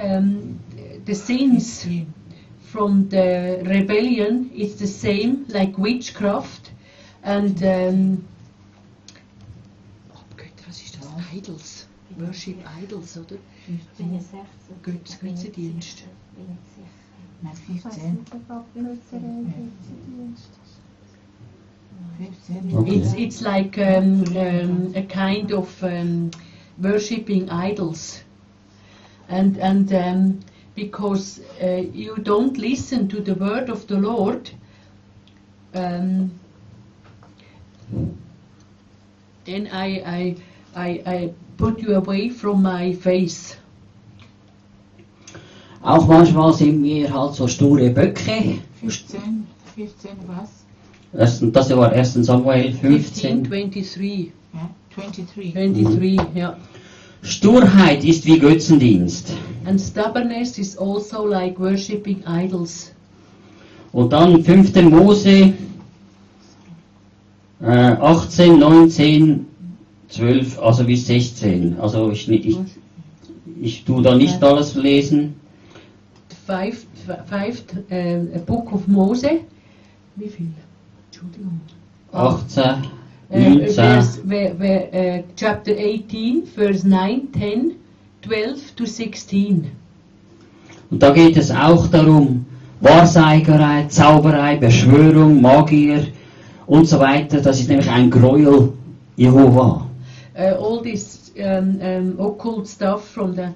um, 0.00 0.58
the 1.04 1.14
sins 1.14 1.86
from 2.62 3.08
the 3.08 3.62
rebellion 3.64 4.50
is 4.54 4.76
the 4.76 4.86
same 4.86 5.46
like 5.48 5.76
witchcraft 5.78 6.70
and 7.22 7.62
um, 7.62 8.28
Abgötter, 10.12 10.66
was 10.66 10.82
ist 10.82 10.96
das? 10.96 11.06
Idols 11.34 11.86
Worship 12.18 12.56
Idols, 12.82 13.16
oder? 13.16 13.36
Götz, 14.82 15.18
Götzendienst. 15.20 16.02
Nein, 17.42 17.54
Ich 17.68 17.84
weiß 17.84 17.94
15. 17.94 18.26
Götze 18.48 19.20
Dienst. 20.12 20.50
It's, 22.86 23.14
it's 23.14 23.40
like 23.40 23.78
um, 23.78 24.24
um, 24.36 24.92
a 24.94 25.02
kind 25.02 25.52
of 25.52 25.82
um, 25.82 26.30
worshipping 26.78 27.48
idols. 27.48 28.22
And, 29.30 29.56
and 29.58 29.92
um, 29.94 30.40
because 30.74 31.40
uh, 31.62 31.82
you 31.92 32.16
don't 32.16 32.58
listen 32.58 33.08
to 33.08 33.20
the 33.20 33.34
word 33.34 33.70
of 33.70 33.86
the 33.86 33.96
Lord, 33.96 34.50
um, 35.72 36.32
then 39.44 39.68
I, 39.72 39.86
I, 40.04 40.36
I, 40.74 41.02
I 41.06 41.34
put 41.56 41.80
you 41.80 41.94
away 41.94 42.28
from 42.28 42.62
my 42.62 42.92
face. 42.92 43.56
Auch 45.82 46.06
manchmal 46.06 46.52
sind 46.52 46.82
wir 46.82 47.10
halt 47.12 47.34
so 47.34 47.46
sture 47.46 47.88
Böcke. 47.90 48.60
15. 48.80 49.46
15 49.74 50.10
was? 50.26 50.50
Das, 51.12 51.40
das 51.40 51.76
war 51.76 51.90
1. 51.92 52.14
Samuel 52.14 52.72
15, 52.72 53.44
15. 53.44 53.44
23. 53.44 54.32
Ja, 54.52 54.70
23. 54.94 55.52
23, 55.54 56.20
yeah. 56.36 56.56
Sturheit 57.22 58.04
ist 58.04 58.24
wie 58.26 58.38
Götzendienst. 58.38 59.32
And 59.66 59.80
stubbornness 59.80 60.58
is 60.58 60.76
also 60.76 61.26
like 61.26 61.58
worshipping 61.58 62.22
idols. 62.26 62.92
Und 63.92 64.12
dann 64.12 64.42
5. 64.42 64.74
Mose 64.82 65.52
äh, 67.60 67.66
18, 67.66 68.58
19, 68.58 69.46
12, 70.08 70.58
also 70.60 70.84
bis 70.84 71.06
16. 71.06 71.78
Also 71.78 72.10
ich, 72.10 72.28
ich, 72.28 72.56
ich 73.60 73.84
tue 73.84 74.02
da 74.02 74.14
nicht 74.14 74.42
alles 74.42 74.74
lesen. 74.74 75.34
Five, 76.46 76.86
five, 77.26 77.62
uh, 77.90 78.38
book 78.46 78.72
of 78.72 78.88
Mose. 78.88 79.40
Wie 80.16 80.28
viel? 80.28 80.48
Entschuldigung. 81.10 81.60
18, 82.12 82.62
Uh, 82.62 82.76
19. 82.76 82.99
verse, 83.30 84.18
where, 84.24 84.54
where, 84.54 84.88
uh, 84.92 85.22
chapter 85.36 85.72
18, 85.72 86.46
verse 86.46 86.84
9, 86.84 87.32
10, 87.32 87.78
12 88.22 88.76
to 88.76 88.86
16. 88.86 89.70
Und 90.90 91.02
da 91.02 91.10
geht 91.10 91.36
es 91.36 91.50
auch 91.50 91.86
darum, 91.86 92.44
Wahrseigerei, 92.80 93.86
Zauberei, 93.88 94.56
Beschwörung, 94.56 95.40
Magier 95.40 96.06
und 96.66 96.88
so 96.88 96.98
weiter. 96.98 97.40
Das 97.40 97.60
ist 97.60 97.68
nämlich 97.68 97.88
ein 97.88 98.10
Gräuel 98.10 98.72
Jehova. 99.16 99.86
Uh, 100.34 100.56
all 100.58 100.80
this 100.82 101.32
um, 101.38 101.80
um, 101.80 102.18
occult 102.18 102.66
stuff 102.66 103.06
from 103.06 103.34
the 103.34 103.52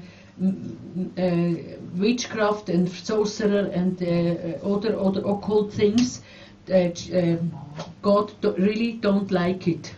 uh, 1.16 1.54
witchcraft 1.94 2.68
and 2.68 2.88
sorcerer 2.88 3.70
and 3.72 4.02
uh, 4.02 4.06
uh, 4.06 4.74
other 4.74 4.98
other 4.98 5.22
occult 5.24 5.72
things 5.72 6.20
that 6.66 7.00
um, 7.14 7.52
God 8.02 8.32
really 8.58 8.98
don't 9.02 9.30
like 9.30 9.66
it. 9.66 9.92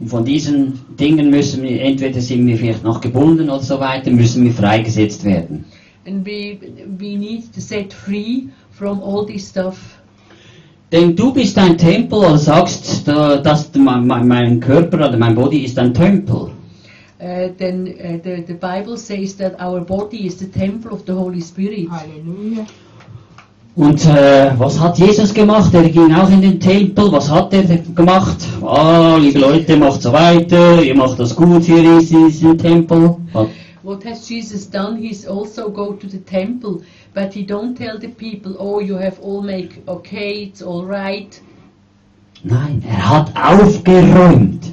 Und 0.00 0.08
von 0.08 0.24
diesen 0.24 0.80
Dingen 0.98 1.30
müssen 1.30 1.62
wir, 1.62 1.80
entweder 1.80 2.20
sind 2.20 2.46
wir 2.46 2.56
vielleicht 2.56 2.82
noch 2.84 3.00
gebunden 3.00 3.48
oder 3.48 3.60
so 3.62 3.78
weiter, 3.78 4.10
müssen 4.10 4.44
wir 4.44 4.52
freigesetzt 4.52 5.24
werden. 5.24 5.64
And 6.06 6.26
we 6.26 6.58
we 6.98 7.16
need 7.16 7.52
to 7.54 7.60
set 7.60 7.92
free 7.92 8.48
from 8.72 9.00
all 9.02 9.24
this 9.24 9.48
stuff. 9.50 9.78
Denn 10.90 11.14
du 11.16 11.32
bist 11.32 11.56
ein 11.56 11.78
Tempel, 11.78 12.18
oder 12.18 12.36
sagst, 12.38 13.06
da- 13.06 13.36
dass 13.38 13.70
mein, 13.74 14.06
mein, 14.06 14.26
mein 14.28 14.60
Körper 14.60 15.08
oder 15.08 15.16
mein 15.16 15.34
Body 15.34 15.64
ist 15.64 15.78
ein 15.78 15.94
Tempel. 15.94 16.50
Uh, 17.20 17.48
then 17.56 17.86
uh, 17.86 18.18
the 18.24 18.42
the 18.48 18.54
Bible 18.54 18.96
says 18.96 19.36
that 19.36 19.54
our 19.60 19.80
body 19.80 20.26
is 20.26 20.36
the 20.40 20.46
temple 20.50 20.90
of 20.90 21.02
the 21.06 21.12
Holy 21.12 21.40
Spirit. 21.40 21.88
Halleluja. 21.88 22.66
Und 23.74 24.04
äh, 24.04 24.50
was 24.58 24.78
hat 24.78 24.98
Jesus 24.98 25.32
gemacht? 25.32 25.72
Er 25.72 25.88
ging 25.88 26.12
auch 26.14 26.28
in 26.30 26.42
den 26.42 26.60
Tempel. 26.60 27.10
Was 27.10 27.30
hat 27.30 27.54
er 27.54 27.62
gemacht? 27.64 28.36
Ah, 28.62 29.16
liebe 29.18 29.38
Leute, 29.38 29.76
macht 29.78 30.02
so 30.02 30.12
weiter. 30.12 30.82
Ihr 30.82 30.94
macht 30.94 31.18
das 31.18 31.34
gut 31.34 31.62
hier 31.64 31.78
in 31.82 31.98
diesem 32.00 32.58
Tempel. 32.58 33.16
Hat- 33.32 33.48
What 33.84 34.04
has 34.04 34.28
Jesus 34.28 34.70
done? 34.70 34.96
He's 35.00 35.26
also 35.26 35.68
go 35.68 35.92
to 35.94 36.06
the 36.08 36.18
temple, 36.18 36.82
but 37.14 37.32
he 37.34 37.44
don't 37.44 37.74
tell 37.76 37.98
the 37.98 38.06
people, 38.06 38.54
oh, 38.60 38.78
you 38.78 38.94
have 38.96 39.16
all 39.20 39.42
make 39.42 39.70
okay, 39.88 40.44
it's 40.44 40.62
all 40.62 40.84
right. 40.86 41.40
Nein, 42.44 42.80
er 42.88 43.08
hat 43.10 43.32
aufgeräumt. 43.34 44.66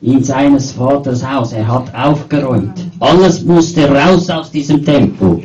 In 0.00 0.24
seines 0.24 0.72
Vaters 0.72 1.22
Haus. 1.24 1.52
Er 1.52 1.68
hat 1.68 1.94
aufgeräumt. 1.94 2.72
Alles 2.98 3.44
musste 3.44 3.88
raus 3.88 4.28
aus 4.30 4.50
diesem 4.50 4.84
Tempel. 4.84 5.42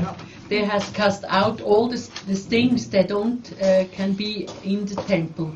They 0.48 0.64
has 0.64 0.90
cast 0.92 1.24
out 1.28 1.62
all 1.62 1.88
the, 1.88 1.98
the 2.28 2.36
things 2.36 2.90
that 2.92 3.10
don't 3.10 3.52
uh, 3.62 3.86
can 3.92 4.14
be 4.14 4.48
in 4.64 4.86
the 4.86 4.96
temple. 5.08 5.52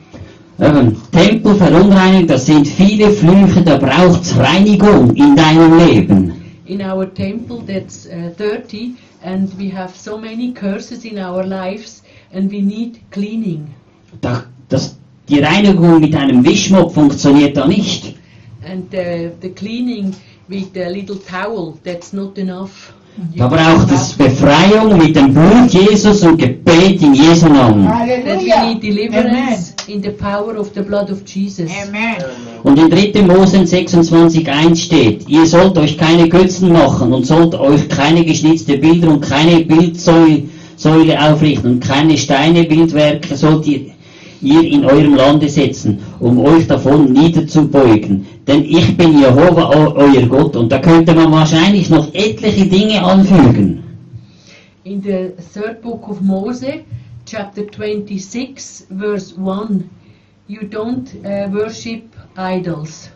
Eben, 0.60 0.98
Tempel 1.12 1.56
verunreinigen, 1.56 2.28
das 2.28 2.48
sind 2.48 2.68
viele 2.68 3.12
Flüche, 3.12 3.62
da 3.64 3.78
braucht's 3.78 4.36
Reinigung 4.38 5.16
in 5.16 5.36
deinem 5.36 5.78
Leben. 5.78 6.34
In 6.66 6.82
our 6.82 7.06
temple, 7.06 7.62
that's 7.66 8.08
uh, 8.08 8.34
30, 8.38 8.96
and 9.24 9.50
we 9.58 9.70
have 9.70 9.96
so 9.96 10.18
many 10.18 10.54
curses 10.54 11.06
in 11.06 11.18
our 11.18 11.46
lives, 11.46 12.04
and 12.34 12.52
we 12.52 12.62
need 12.62 13.00
cleaning. 13.12 13.74
Da, 14.22 14.44
das, 14.68 14.98
die 15.30 15.40
Reinigung 15.40 16.00
mit 16.02 16.16
einem 16.16 16.44
Wischmopp 16.44 16.94
funktioniert 16.94 17.56
da 17.56 17.66
nicht. 17.66 18.16
And 18.68 18.94
uh, 18.94 19.32
the 19.42 19.50
cleaning 19.56 20.14
with 20.50 20.76
a 20.76 20.90
little 20.90 21.16
towel, 21.16 21.78
that's 21.84 22.12
not 22.12 22.38
enough. 22.38 22.94
Da 23.36 23.48
braucht 23.48 23.92
es 23.92 24.14
Befreiung 24.14 24.98
mit 24.98 25.16
dem 25.16 25.34
Blut 25.34 25.72
Jesus 25.72 26.24
und 26.24 26.38
Gebet 26.38 27.02
in 27.02 27.14
Jesu 27.14 27.48
Namen. 27.48 27.86
That 27.86 28.08
we 28.08 28.52
Halleluja. 28.52 28.66
need 28.66 28.84
deliverance 28.84 29.74
in 29.88 30.02
the 30.02 30.10
power 30.10 30.58
of 30.58 30.72
the 30.74 30.82
blood 30.82 31.10
of 31.10 31.22
Jesus. 31.26 31.70
Amen. 31.84 32.18
Und 32.64 32.80
in 32.80 32.90
3. 32.90 33.22
Mose 33.24 33.58
26,1 33.58 34.76
steht, 34.76 35.28
ihr 35.30 35.46
sollt 35.46 35.78
euch 35.78 35.98
keine 35.98 36.28
Götzen 36.28 36.72
machen 36.72 37.14
und 37.14 37.26
sollt 37.26 37.56
euch 37.56 37.88
keine 37.90 38.24
geschnitzte 38.26 38.78
Bilder 38.78 39.10
und 39.10 39.22
keine 39.22 39.62
Bildsäule 39.62 40.44
Säule 40.80 41.20
aufrichten 41.22 41.72
und 41.72 41.80
keine 41.82 42.18
Steine, 42.18 42.64
Bildwerke 42.64 43.36
sollt 43.36 43.68
ihr, 43.68 43.82
ihr 44.42 44.64
in 44.64 44.86
eurem 44.86 45.14
Lande 45.14 45.50
setzen, 45.50 46.00
um 46.22 46.40
euch 46.40 46.68
davon 46.68 47.12
niederzubeugen. 47.12 48.26
Denn 48.50 48.66
ich 48.66 48.98
bin 48.98 49.20
Jehova, 49.20 49.70
euer 49.96 50.26
Gott. 50.26 50.56
Und 50.56 50.72
da 50.72 50.80
könnte 50.80 51.14
man 51.14 51.32
wahrscheinlich 51.32 51.88
noch 51.92 52.12
etliche 52.16 52.66
Dinge 52.66 53.04
anfügen. 53.04 53.84
In 54.84 55.04
the 55.04 55.34
third 55.54 55.84
book 55.84 56.10
of 56.10 56.20
Moses, 56.22 56.82
chapter 57.28 57.62
26, 57.62 58.88
verse 58.90 59.36
1, 59.38 59.88
you 60.48 60.62
don't 60.64 61.14
uh, 61.24 61.48
worship 61.52 62.02
idols 62.36 63.12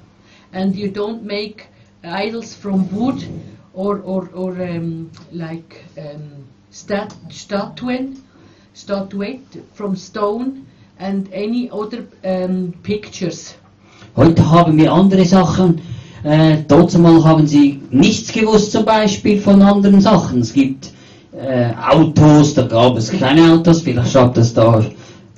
and 0.52 0.76
you 0.76 0.92
don't 0.92 1.24
make 1.24 1.66
idols 2.04 2.54
from 2.54 2.88
wood 2.92 3.28
or, 3.74 4.02
or, 4.06 4.30
or 4.36 4.52
um, 4.62 5.10
like 5.32 5.84
um, 5.98 6.46
stat- 6.70 7.16
statuette 7.30 8.18
from 9.74 9.96
stone 9.96 10.68
and 11.00 11.28
any 11.34 11.72
other 11.72 12.06
um, 12.24 12.72
pictures. 12.84 13.56
Heute 14.16 14.48
haben 14.52 14.78
wir 14.78 14.94
andere 14.94 15.26
Sachen. 15.26 15.82
Äh, 16.24 16.58
mal 17.00 17.24
haben 17.24 17.48
sie 17.48 17.82
nichts 17.90 18.32
gewusst 18.32 18.72
zum 18.72 18.86
Beispiel 18.86 19.40
von 19.40 19.60
anderen 19.64 20.00
Sachen. 20.02 20.42
Es 20.42 20.54
gibt 20.54 20.92
äh, 21.36 21.72
Autos, 21.90 22.54
da 22.54 22.62
gab 22.62 22.96
es 22.96 23.10
kleine 23.10 23.54
Autos, 23.54 23.82
vielleicht 23.82 24.14
hat 24.14 24.38
es 24.38 24.54
da 24.54 24.86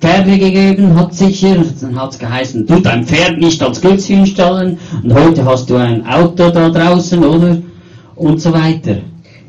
Pferde 0.01 0.37
gegeben, 0.37 0.93
hat 0.93 1.13
sicher. 1.13 1.63
Dann 1.79 1.99
hat 1.99 2.11
es 2.11 2.19
geheißen, 2.19 2.67
tu 2.67 2.81
dein 2.81 3.05
Pferd 3.05 3.37
nicht 3.37 3.63
als 3.63 3.79
Götze 3.79 4.13
hinstellen. 4.13 4.77
Und 5.01 5.13
heute 5.13 5.45
hast 5.45 5.69
du 5.69 5.77
ein 5.77 6.05
Auto 6.05 6.49
da 6.49 6.69
draußen, 6.69 7.23
oder? 7.23 7.57
Und 8.15 8.41
so 8.41 8.51
weiter. 8.51 8.97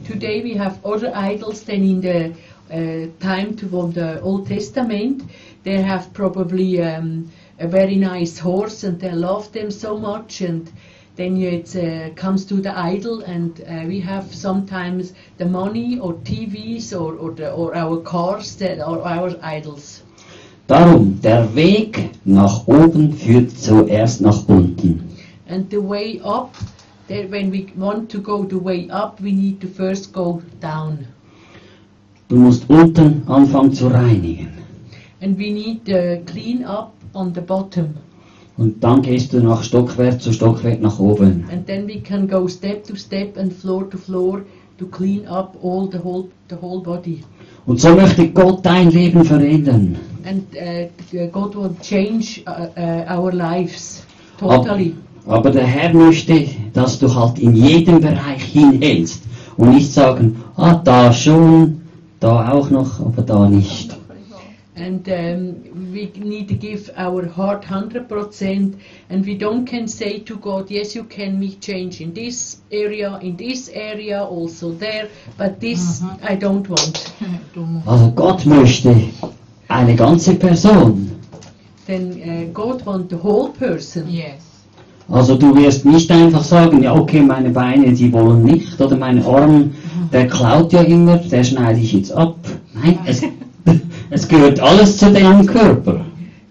Today 0.08 0.40
we 0.44 0.56
have 0.56 0.76
other 0.84 1.12
idols 1.16 1.64
than 1.64 1.82
in 1.82 2.00
the 2.00 2.32
uh, 2.70 3.08
time 3.18 3.56
to 3.56 3.66
the 3.92 4.22
Old 4.22 4.46
Testament. 4.46 5.24
They 5.64 5.82
have 5.82 6.12
probably 6.14 6.80
um, 6.80 7.28
a 7.58 7.66
very 7.66 7.96
nice 7.96 8.38
horse 8.38 8.84
and 8.84 9.00
they 9.00 9.12
love 9.12 9.50
them 9.52 9.70
so 9.70 9.96
much 9.96 10.40
and 10.40 10.70
then 11.16 11.36
it 11.40 11.74
uh, 11.76 12.10
comes 12.14 12.44
to 12.44 12.56
the 12.56 12.78
idol 12.78 13.22
and 13.22 13.62
uh, 13.62 13.84
we 13.86 13.98
have 14.00 14.34
sometimes 14.34 15.14
the 15.38 15.46
money 15.46 15.98
or 15.98 16.12
TVs 16.14 16.92
or, 16.92 17.16
or, 17.16 17.30
the, 17.30 17.50
or 17.52 17.74
our 17.74 18.00
cars 18.02 18.56
that 18.56 18.80
are 18.80 19.00
our 19.00 19.34
idols. 19.42 20.02
Darum, 20.68 21.20
der 21.22 21.54
Weg 21.54 22.10
nach 22.24 22.66
oben 22.66 23.12
führt 23.12 23.52
zuerst 23.52 24.20
nach 24.20 24.48
unten. 24.48 25.00
And 25.48 25.70
the 25.70 25.80
way 25.80 26.20
up, 26.24 26.54
that 27.08 27.30
when 27.30 27.50
we 27.52 27.72
want 27.76 28.10
to 28.10 28.18
go 28.18 28.42
the 28.42 28.58
way 28.58 28.88
up, 28.90 29.20
we 29.20 29.32
need 29.32 29.60
to 29.60 29.68
first 29.68 30.12
go 30.12 30.42
down. 30.60 31.06
Du 32.28 32.36
musst 32.36 32.68
unten 32.68 33.22
anfangen 33.28 33.72
zu 33.72 33.86
reinigen. 33.86 34.48
And 35.20 35.38
we 35.38 35.50
need 35.52 35.86
to 35.86 36.20
clean 36.26 36.64
up 36.64 36.95
on 37.16 37.32
the 37.34 37.40
bottom. 37.40 37.94
Und 38.58 38.82
dann 38.82 39.02
gehst 39.02 39.32
du 39.32 39.40
nach 39.40 39.62
Stockwerk 39.62 40.20
zu 40.20 40.32
Stockwerk 40.32 40.80
nach 40.80 40.98
oben. 40.98 41.44
and 41.52 41.66
then 41.66 41.86
we 41.86 42.00
can 42.00 42.26
go 42.28 42.48
step 42.48 42.84
to 42.84 42.94
step 42.96 43.36
and 43.36 43.52
floor 43.52 43.88
to 43.90 43.98
floor 43.98 44.42
to 44.78 44.86
clean 44.86 45.26
up 45.26 45.56
all 45.62 45.88
the 45.90 45.98
whole 45.98 46.28
the 46.48 46.56
whole 46.60 46.82
body. 46.82 47.22
Und 47.66 47.80
so 47.80 47.94
möchte 47.94 48.28
Gott 48.28 48.64
dein 48.64 48.90
Leben 48.90 49.24
verändern. 49.24 49.96
And 50.24 50.44
uh, 50.54 51.26
God 51.32 51.54
will 51.56 51.74
change 51.82 52.42
uh, 52.46 52.68
uh, 52.78 53.18
our 53.18 53.32
lives 53.32 54.04
totally. 54.38 54.94
Aber 55.26 55.50
der 55.50 55.66
Herr 55.66 55.92
möchte, 55.92 56.46
dass 56.72 56.98
du 56.98 57.12
halt 57.12 57.38
in 57.38 57.56
jedem 57.56 58.00
Bereich 58.00 58.44
hinhältst 58.44 59.22
und 59.56 59.74
nicht 59.74 59.92
sagen, 59.92 60.36
ah, 60.56 60.74
da 60.74 61.12
schon, 61.12 61.80
da 62.20 62.52
auch 62.52 62.70
noch, 62.70 63.00
aber 63.00 63.22
da 63.22 63.48
nicht. 63.48 63.95
And 64.78 65.08
um, 65.08 65.90
we 65.92 66.12
need 66.16 66.48
to 66.48 66.54
give 66.54 66.90
our 66.98 67.26
heart 67.26 67.62
100%, 67.64 68.74
and 69.08 69.24
we 69.24 69.34
don't 69.34 69.64
can 69.64 69.88
say 69.88 70.18
to 70.18 70.36
God, 70.36 70.70
yes, 70.70 70.94
you 70.94 71.04
can 71.04 71.40
make 71.40 71.60
change 71.62 72.02
in 72.02 72.12
this 72.12 72.58
area, 72.70 73.18
in 73.22 73.36
this 73.38 73.70
area, 73.72 74.22
also 74.22 74.72
there, 74.72 75.08
but 75.38 75.60
this 75.60 76.00
Mhm. 76.02 76.18
I 76.30 76.36
don't 76.36 76.68
want. 76.68 77.12
Du. 77.54 77.66
Also 77.86 78.10
Gott 78.10 78.44
möchte 78.44 78.94
eine 79.68 79.96
ganze 79.96 80.34
Person. 80.34 81.10
Then 81.86 82.20
uh, 82.20 82.52
God 82.52 82.84
want 82.84 83.08
the 83.08 83.16
whole 83.16 83.50
person. 83.58 84.04
Yes. 84.10 84.42
Also 85.08 85.36
du 85.36 85.54
wirst 85.56 85.84
nicht 85.86 86.10
einfach 86.10 86.42
sagen, 86.44 86.82
ja 86.82 86.92
okay, 86.94 87.22
meine 87.22 87.50
Beine, 87.50 87.92
die 87.92 88.12
wollen 88.12 88.42
nicht, 88.42 88.78
oder 88.80 88.96
mein 88.96 89.24
Arm, 89.24 89.70
der 90.12 90.26
klaut 90.26 90.72
ja 90.72 90.82
immer, 90.82 91.16
der 91.16 91.44
schneide 91.44 91.78
ich 91.80 91.92
jetzt 91.92 92.12
ab. 92.12 92.36
Nein, 92.74 92.98
es, 93.06 93.22
es 94.10 94.28
gehört 94.28 94.60
alles 94.60 94.98
zu 94.98 95.12
deinem 95.12 95.46
Körper. 95.46 96.04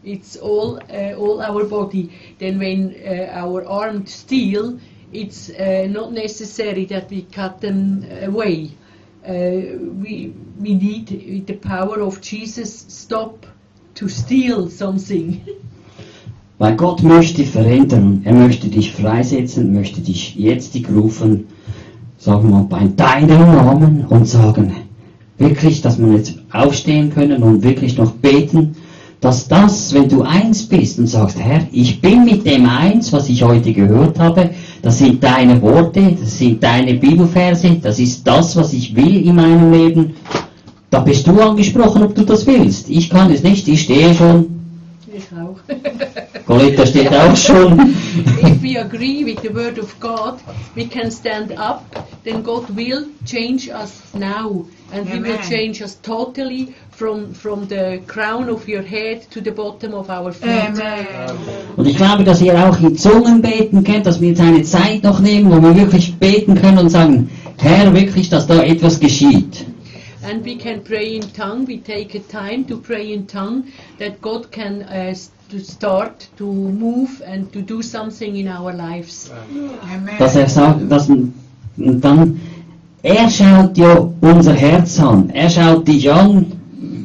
It's 0.03 0.37
all 0.37 0.79
uh, 0.89 1.15
all 1.19 1.41
our 1.41 1.65
body. 1.65 2.09
Then 2.39 2.59
when 2.59 2.93
uh, 3.03 3.31
our 3.33 3.65
arm 3.67 4.05
steal, 4.05 4.77
it's 5.11 5.49
uh, 5.49 5.87
not 5.89 6.11
necessary 6.13 6.85
that 6.85 7.09
we 7.09 7.23
cut 7.23 7.59
them 7.59 8.05
away. 8.23 8.69
Uh, 9.27 9.79
we 10.03 10.31
we 10.59 10.75
need 10.75 11.09
with 11.09 11.47
the 11.47 11.55
power 11.55 12.01
of 12.01 12.21
Jesus 12.21 12.85
stop 12.87 13.47
to 13.95 14.07
steal 14.07 14.69
something. 14.69 15.41
Weil 16.57 16.77
Gott 16.77 17.03
möchte 17.03 17.43
verändern, 17.43 18.21
er 18.23 18.33
möchte 18.33 18.69
dich 18.69 18.93
freisetzen, 18.93 19.73
möchte 19.73 19.99
dich 19.99 20.35
jetzt 20.35 20.73
rufen, 20.89 21.47
sagen 22.17 22.49
wir 22.49 22.59
mal, 22.59 22.63
bei 22.63 22.87
deinem 22.87 23.41
Namen 23.41 24.05
und 24.05 24.25
sagen, 24.25 24.71
wirklich, 25.37 25.81
dass 25.81 25.99
wir 25.99 26.13
jetzt 26.13 26.35
aufstehen 26.51 27.13
können 27.13 27.43
und 27.43 27.63
wirklich 27.63 27.97
noch 27.97 28.11
beten, 28.11 28.75
dass 29.21 29.47
das, 29.47 29.93
wenn 29.93 30.07
du 30.07 30.21
eins 30.21 30.63
bist 30.63 30.99
und 30.99 31.07
sagst, 31.07 31.39
Herr, 31.39 31.61
ich 31.71 31.99
bin 31.99 32.25
mit 32.25 32.45
dem 32.45 32.67
eins, 32.69 33.11
was 33.11 33.27
ich 33.29 33.43
heute 33.43 33.73
gehört 33.73 34.19
habe, 34.19 34.51
das 34.81 34.99
sind 34.99 35.23
deine 35.23 35.61
Worte, 35.61 36.15
das 36.19 36.37
sind 36.37 36.61
deine 36.61 36.93
Bibelverse, 36.93 37.77
das 37.81 37.99
ist 37.99 38.25
das, 38.27 38.55
was 38.55 38.73
ich 38.73 38.95
will 38.95 39.25
in 39.25 39.35
meinem 39.35 39.71
Leben, 39.71 40.13
da 40.89 40.99
bist 40.99 41.25
du 41.27 41.39
angesprochen, 41.41 42.03
ob 42.03 42.13
du 42.13 42.23
das 42.23 42.45
willst. 42.45 42.89
Ich 42.89 43.09
kann 43.09 43.31
es 43.31 43.41
nicht, 43.41 43.67
ich 43.67 43.81
stehe 43.81 44.13
schon, 44.13 44.45
Ich 45.11 45.25
auch. 45.37 45.57
Coletta 46.45 46.85
steht 46.85 47.11
auch 47.11 47.35
schon. 47.35 47.95
if 48.43 48.61
we 48.61 48.77
agree 48.77 49.23
with 49.23 49.41
the 49.41 49.49
word 49.49 49.79
of 49.79 49.99
God, 49.99 50.39
we 50.75 50.85
can 50.85 51.09
stand 51.09 51.51
up, 51.53 51.83
then 52.23 52.43
God 52.43 52.69
will 52.75 53.07
change 53.25 53.69
us 53.69 54.13
now. 54.13 54.65
And 54.93 55.09
He 55.09 55.19
will 55.19 55.33
Amen. 55.33 55.49
change 55.49 55.81
us 55.81 55.97
totally 56.03 56.75
from, 56.91 57.33
from 57.33 57.67
the 57.67 58.01
crown 58.05 58.49
of 58.49 58.67
your 58.67 58.83
head 58.83 59.23
to 59.31 59.41
the 59.41 59.51
bottom 59.51 59.95
of 59.95 60.09
our 60.09 60.31
feet. 60.31 60.79
Amen. 60.79 61.07
Und 61.75 61.87
ich 61.87 61.97
glaube, 61.97 62.23
dass 62.23 62.41
ihr 62.41 62.53
auch 62.53 62.79
in 62.79 62.95
Zungen 62.95 63.41
beten 63.41 63.83
könnt, 63.83 64.05
dass 64.05 64.21
wir 64.21 64.29
jetzt 64.29 64.41
eine 64.41 64.61
Zeit 64.63 65.03
noch 65.03 65.19
nehmen, 65.19 65.51
wo 65.51 65.61
wir 65.61 65.75
wirklich 65.75 66.15
beten 66.17 66.55
können 66.55 66.77
und 66.77 66.89
sagen, 66.89 67.29
Herr, 67.57 67.93
wirklich, 67.93 68.29
dass 68.29 68.45
da 68.45 68.61
etwas 68.61 68.99
geschieht. 68.99 69.65
And 70.23 70.43
we 70.43 70.55
can 70.55 70.83
pray 70.83 71.17
in 71.17 71.33
tongue. 71.33 71.67
We 71.67 71.77
take 71.77 72.15
a 72.15 72.19
time 72.19 72.65
to 72.67 72.77
pray 72.77 73.13
in 73.13 73.27
tongue 73.27 73.65
that 73.99 74.21
God 74.21 74.51
can 74.51 74.81
uh, 74.81 75.13
to 75.49 75.59
start 75.59 76.27
to 76.37 76.45
move 76.45 77.21
and 77.25 77.51
to 77.53 77.61
do 77.61 77.81
something 77.81 78.35
in 78.35 78.47
our 78.47 78.73
lives. 78.73 79.31
Amen. 79.83 80.17
Dass 80.19 80.35
er 80.35 80.49
sagt, 80.49 80.91
dass 80.91 81.09
dann, 81.77 82.39
er 83.03 83.29
schaut 83.29 83.77
ja 83.77 84.09
unser 84.21 84.53
Herz 84.53 84.99
an, 84.99 85.29
er 85.29 85.49
schaut 85.49 85.87
dich 85.87 86.11
an, 86.11 86.45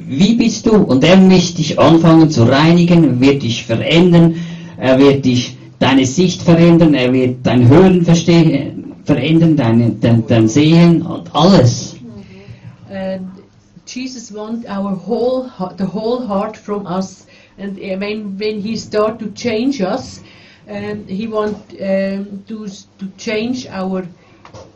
wie 0.08 0.34
bist 0.34 0.66
du? 0.66 0.76
Und 0.76 1.04
er 1.04 1.16
möchte 1.16 1.56
dich 1.56 1.78
anfangen 1.78 2.30
zu 2.30 2.44
reinigen, 2.44 3.20
wird 3.20 3.42
dich 3.42 3.64
verändern, 3.64 4.34
er 4.76 4.98
wird 4.98 5.24
dich 5.24 5.56
deine 5.78 6.06
Sicht 6.06 6.42
verändern, 6.42 6.94
er 6.94 7.12
wird 7.12 7.38
dein 7.44 7.68
Hören 7.68 8.04
verändern, 8.04 9.56
deine, 9.56 9.90
dein, 10.00 10.26
dein 10.26 10.48
Sehen 10.48 11.02
und 11.02 11.34
alles. 11.34 11.96
And 12.90 13.28
Jesus 13.86 14.32
wants 14.32 14.66
our 14.66 14.96
whole 14.96 15.48
heart, 15.48 15.78
the 15.78 15.86
whole 15.86 16.26
heart 16.26 16.56
from 16.56 16.86
us. 16.86 17.26
And 17.60 17.78
uh, 17.78 17.98
when 17.98 18.38
when 18.38 18.60
He 18.60 18.76
start 18.76 19.18
to 19.18 19.30
change 19.32 19.80
us, 19.80 20.22
um, 20.68 21.06
He 21.06 21.26
want 21.26 21.56
um, 21.72 22.44
to 22.48 22.66
to 22.98 23.08
change 23.16 23.66
our 23.66 24.06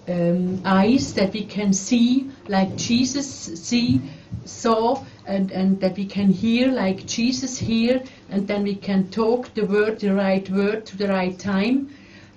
um, 0.08 0.60
eyes 0.64 1.14
that 1.14 1.32
we 1.32 1.44
can 1.44 1.72
see 1.72 2.30
like 2.48 2.76
Jesus 2.76 3.26
see 3.68 4.00
saw, 4.44 5.02
and 5.26 5.50
and 5.50 5.80
that 5.80 5.96
we 5.96 6.04
can 6.04 6.30
hear 6.30 6.70
like 6.70 7.06
Jesus 7.06 7.58
hear, 7.58 8.02
and 8.30 8.46
then 8.46 8.64
we 8.64 8.74
can 8.74 9.08
talk 9.10 9.54
the 9.54 9.64
word, 9.64 10.00
the 10.00 10.14
right 10.14 10.48
word 10.50 10.86
to 10.86 10.96
the 10.96 11.08
right 11.08 11.38
time. 11.38 11.88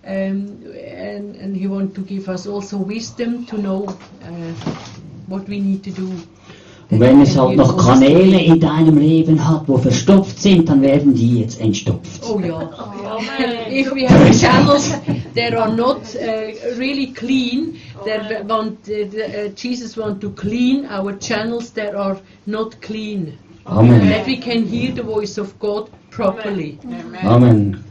Um, 0.06 0.64
and, 0.74 1.36
and 1.36 1.58
he 1.58 1.68
want 1.68 1.94
to 1.96 2.02
give 2.02 2.30
us 2.30 2.48
also 2.48 2.78
wisdom 2.78 3.46
to 3.48 3.58
know 3.58 3.88
uh, 4.24 4.54
what 5.28 5.50
we 5.50 5.60
need 5.60 5.84
to 5.84 5.92
do. 5.92 6.18
Und 6.90 7.02
wenn 7.02 7.22
es 7.22 7.38
halt 7.38 7.58
noch 7.58 7.76
Kanäle 7.76 8.42
in 8.42 8.60
deinem 8.62 8.98
Leben 8.98 9.46
hat, 9.46 9.64
wo 9.68 9.78
verstopft 9.78 10.42
sind, 10.42 10.70
dann 10.70 10.82
werden 10.82 11.14
die 11.14 11.42
jetzt 11.42 11.60
entstopft. 11.60 12.24
Oh 12.24 12.40
yeah. 12.40 12.70
if 13.70 13.92
we 13.92 14.08
have 14.08 14.32
channels 14.40 14.92
that 15.36 15.54
are 15.54 15.74
not 15.74 15.98
uh, 16.16 16.78
really 16.78 17.12
clean, 17.12 17.78
that 18.06 18.48
want 18.48 18.78
uh, 18.88 19.06
the, 19.12 19.48
uh, 19.48 19.50
Jesus 19.50 19.98
want 19.98 20.22
to 20.22 20.30
clean 20.30 20.86
our 20.86 21.12
channels 21.20 21.72
that 21.72 21.94
are 21.94 22.20
not 22.46 22.82
clean, 22.82 23.38
Amen. 23.66 24.10
that 24.10 24.26
we 24.26 24.38
can 24.38 24.66
hear 24.66 24.94
the 24.94 25.04
voice 25.04 25.38
of 25.38 25.60
God 25.60 25.90
properly. 26.18 26.80
Amen. 27.24 27.84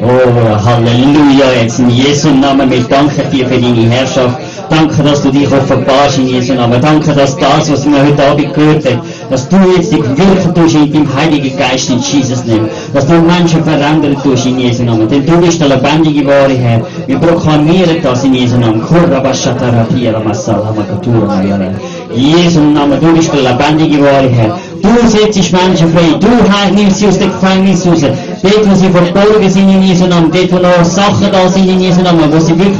Oh, 0.00 0.64
Halleluja, 0.64 1.52
jetzt 1.62 1.78
in 1.80 1.90
Jesu 1.90 2.30
Namen, 2.30 2.70
wir 2.70 2.82
danken 2.82 3.30
dir 3.30 3.46
für 3.46 3.60
deine 3.60 3.88
Herrschaft. 3.90 4.38
Danke, 4.70 5.02
dass 5.02 5.22
du 5.22 5.30
dich 5.30 5.52
offenbarst 5.52 6.18
in 6.18 6.28
Jesu 6.28 6.54
Namen. 6.54 6.80
Danke, 6.80 7.12
dass 7.12 7.36
das, 7.36 7.70
was 7.70 7.84
wir 7.84 8.02
heute 8.02 8.24
Abend 8.26 8.54
gehört 8.54 8.84
haben, 8.86 9.02
dass 9.28 9.46
du 9.46 9.56
jetzt 9.76 9.92
dich 9.92 10.02
wirken 10.02 10.54
tust 10.54 10.74
in 10.76 10.90
dem 10.90 11.14
Heiligen 11.14 11.54
Geist 11.58 11.90
in 11.90 11.98
Jesus 11.98 12.42
Namen. 12.46 12.70
Dass 12.94 13.06
du 13.06 13.20
Menschen 13.20 13.62
verändern 13.62 14.16
tust 14.22 14.46
in 14.46 14.58
Jesu 14.58 14.84
Namen. 14.84 15.06
Denn 15.10 15.26
du 15.26 15.36
bist 15.38 15.60
der 15.60 15.68
lebendige, 15.68 16.26
wahre 16.26 16.54
Herr. 16.54 16.80
Wir 17.06 17.18
proklamieren 17.18 17.98
das 18.02 18.24
in 18.24 18.32
Jesu 18.32 18.56
Namen. 18.56 18.80
Jesu 22.14 22.60
Namen, 22.60 23.00
du 23.00 23.12
bist 23.14 23.30
der 23.34 23.42
lebendige, 23.42 24.01
ہے 24.06 24.48
تشم 25.32 25.56
کس 29.40 29.56
انجینئر 29.56 29.94
سے 29.94 30.06
نام 30.06 30.30
دے 30.30 30.46
تھو 30.48 30.56
اور 30.56 30.84
صاف 30.84 31.18
ستھرا 31.18 31.40
اس 31.40 31.56
انجینئر 31.56 31.92
سے 31.92 32.02
نام 32.02 32.18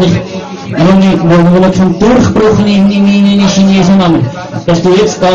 ہے 0.00 0.51
wo 0.78 1.58
noch 1.58 1.72
kein 1.72 1.98
Durchbruch 1.98 2.58
in, 2.60 2.90
in 2.90 3.06
in 3.06 3.68
Jesu 3.70 3.92
Namen. 3.92 4.24
Dass 4.66 4.82
du 4.82 4.90
jetzt 4.90 5.20
da 5.22 5.30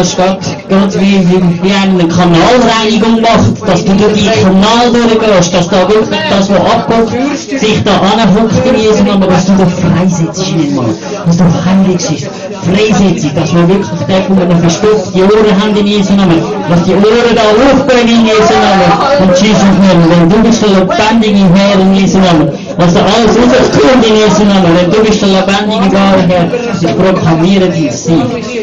ganz 0.69 0.95
wie, 0.99 1.27
wie, 1.29 1.73
eine 1.73 2.07
Kanalreinigung 2.07 3.21
macht, 3.21 3.67
dass 3.67 3.83
du 3.83 3.93
durch 3.93 4.13
die 4.13 4.41
Kanal 4.41 4.91
durchgehst, 4.91 5.53
dass 5.53 5.67
da 5.69 5.87
wirklich 5.87 6.19
das, 6.29 6.49
was 6.49 6.59
abguckt, 6.59 7.11
sich 7.59 7.83
da 7.83 7.99
anhuckt 7.99 8.65
in 8.65 8.75
Jesu 8.79 9.03
Namen, 9.03 9.29
dass 9.29 9.45
du 9.45 9.53
da 9.53 9.65
freisetzt 9.65 10.47
in 10.49 10.75
Mann. 10.75 10.95
Dass 11.25 11.37
du 11.37 11.43
heilig 11.43 11.95
ist. 11.95 12.29
Freisetzt, 12.63 13.35
dass 13.35 13.53
wir 13.53 13.67
wirklich 13.67 13.87
dort, 14.07 14.29
wo 14.29 14.37
wir 14.37 14.45
noch 14.45 14.59
verstopfte 14.59 15.19
Ohren 15.19 15.61
haben 15.61 15.75
in 15.75 15.87
Jesu 15.87 16.13
Namen, 16.13 16.41
dass 16.69 16.83
die 16.83 16.93
Ohren 16.93 17.35
da 17.35 17.41
aufgehen 17.41 18.07
in 18.07 18.25
Jesu 18.25 18.53
Namen. 18.53 19.27
Und 19.27 19.37
Jesus 19.41 19.61
Namen, 19.61 20.09
denn 20.09 20.29
du 20.29 20.47
bist 20.47 20.61
der 20.61 20.69
lebendige 20.69 21.45
Herr 21.53 21.79
in 21.79 21.93
Jesu 21.95 22.17
Namen. 22.19 22.49
Dass 22.77 22.93
da 22.93 22.99
alles 22.99 23.35
rauskommt 23.35 24.05
in 24.05 24.15
Jesu 24.17 24.43
Namen, 24.43 24.75
denn 24.77 24.91
du 24.91 25.03
bist 25.03 25.21
der 25.21 25.29
lebendige 25.29 25.95
wahre 25.95 26.21
Herr. 26.27 26.47
Ich 26.79 26.95
proklamiere 26.95 27.69
dich 27.69 27.91
Sieg. 27.91 28.21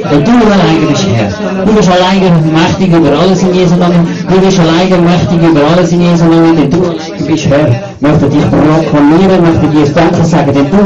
Denn 0.08 0.24
du 0.24 0.30
alleine 0.30 0.86
bist 0.88 1.06
Herr. 1.12 1.64
Du 1.66 1.72
bist 1.72 1.90
alleine 1.90 2.30
mächtig 2.52 2.94
über 2.94 3.18
alles 3.18 3.42
in 3.42 3.54
Jesu 3.54 3.74
Namen. 3.74 4.06
Du 4.28 4.40
bist 4.40 4.60
alleine 4.60 4.98
mächtig 4.98 5.42
über 5.42 5.60
alles 5.76 5.90
in 5.90 6.00
Jesu 6.02 6.24
Namen, 6.26 6.56
denn 6.56 6.70
du 6.70 6.94
bist 7.26 7.46
Herr. 7.46 7.93
Möchte 8.04 8.28
dich 8.28 8.44
proklamieren, 8.50 9.40
möchte 9.40 9.66
dir 9.68 9.86
Danke 9.94 10.24
sagen, 10.26 10.52
denn 10.52 10.70
du, 10.70 10.76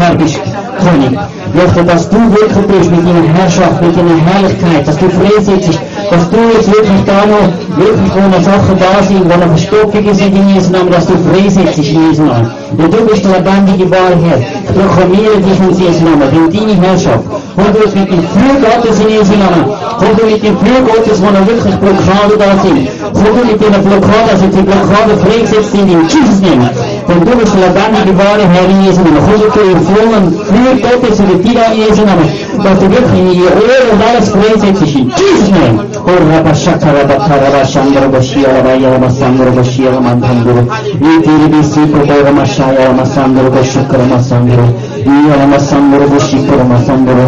Herr, 0.00 0.14
bist 0.16 0.40
König. 0.82 1.18
Möchte, 1.52 1.84
dass 1.84 2.08
du 2.08 2.16
wirklich 2.16 2.66
bist 2.66 2.90
mit 2.90 3.06
deiner 3.06 3.28
Herrschaft, 3.28 3.82
mit 3.82 3.94
deiner 3.94 4.16
Herrlichkeit, 4.16 4.88
dass 4.88 4.96
du 4.96 5.06
freisetzt, 5.10 5.78
dass 6.10 6.30
du 6.30 6.38
jetzt 6.54 6.68
wirklich 6.72 7.04
da 7.04 7.26
noch, 7.26 7.76
wirklich 7.76 8.10
wo 8.14 8.26
noch 8.26 8.42
Sachen 8.42 8.78
da 8.78 9.02
sind, 9.02 9.24
wo 9.24 9.36
noch 9.36 9.48
Verstopfungen 9.48 10.14
sind 10.14 10.34
in 10.34 10.48
Jesu 10.48 10.72
Namen, 10.72 10.90
dass 10.90 11.06
du 11.06 11.14
freisetzt 11.28 11.76
in 11.76 12.08
Jesu 12.08 12.22
Namen. 12.22 12.50
Denn 12.78 12.90
du 12.90 13.06
bist 13.06 13.22
der 13.22 13.32
lebendige 13.32 13.90
wahre 13.90 14.16
Herr. 14.24 14.40
Ich 14.64 14.74
proklamiere 14.78 15.36
dich 15.40 15.58
in 15.58 15.70
Jesu 15.74 16.04
Namen, 16.04 16.30
denn 16.30 16.50
deine 16.52 16.86
Herrschaft. 16.86 17.24
Komm 17.56 17.72
du 17.72 17.78
jetzt 17.80 17.96
mit 17.96 18.10
dem 18.10 18.22
Feuer 18.22 18.56
Gottes 18.62 19.00
in 19.00 19.08
Jesu 19.08 19.32
Namen. 19.32 19.64
Komm 19.98 20.16
du 20.16 20.24
mit 20.26 20.42
dem 20.42 20.56
Feuer 20.58 20.82
Gottes, 20.86 21.20
wo 21.20 21.26
noch 21.26 21.46
wirklich 21.46 21.74
Blockaden 21.82 22.38
da 22.38 22.50
sind. 22.62 22.88
Komm 23.12 23.24
du 23.24 23.44
mit 23.44 23.60
dieser 23.60 23.82
Blockade, 23.82 24.28
also 24.30 24.46
die 24.46 24.62
Blockade 24.62 25.12
freigesetzt 25.18 25.72
sind 25.72 25.90
in 25.90 26.02
Jesus 26.02 26.40
Namen. 26.40 26.70
Denn 27.08 27.20
du 27.24 27.36
bist 27.36 27.54
der 27.54 27.68
lebendige 27.68 28.18
wahre 28.18 28.46
Herr 28.52 28.68
in 28.68 28.84
Jesu 28.84 29.00
Namen. 29.02 29.22
Komm 29.26 29.40
du 29.54 29.60
im 29.72 29.80
vollen 29.80 30.26
Feuer 30.50 30.76
Gottes 30.82 31.20
über 31.20 31.36
dir 31.42 31.64
in 31.72 31.78
Jesu 31.82 32.02
Namen. 32.04 32.28
Dass 32.62 32.78
du 32.78 32.90
wirklich 32.90 33.20
in 33.20 33.32
ihr 33.42 33.50
Öl 33.50 33.84
und 33.92 34.00
alles 34.08 34.28
freisetzt 34.28 34.82
in 34.82 35.10
Jesus 35.10 35.50
Namen. 35.50 35.80
Oh, 36.04 36.18
Rabba 36.30 36.54
Shakara 36.54 37.04
Bakara 37.04 37.48
Bashandra 37.54 38.06
Bashira 38.08 38.60
Raya 38.64 38.98
Masandra 38.98 39.50
Bashira 39.50 40.00
Mantandura. 40.00 40.62
Yitiri 41.00 41.48
Bisiko 41.52 41.98
Bora 42.08 42.32
Mashaya 42.32 42.92
Masandra 42.92 43.48
Bashakara 43.50 44.04
Masandra. 44.04 44.64
Iya 44.98 45.46
Masandra 45.52 46.06
Bashikara 46.06 46.64
Masandra. 46.64 47.26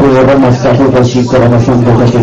Oh, 0.00 0.26
Rama 0.26 0.52
Sabu 0.52 0.90
Bashikara 0.90 1.48
Masandra 1.48 1.92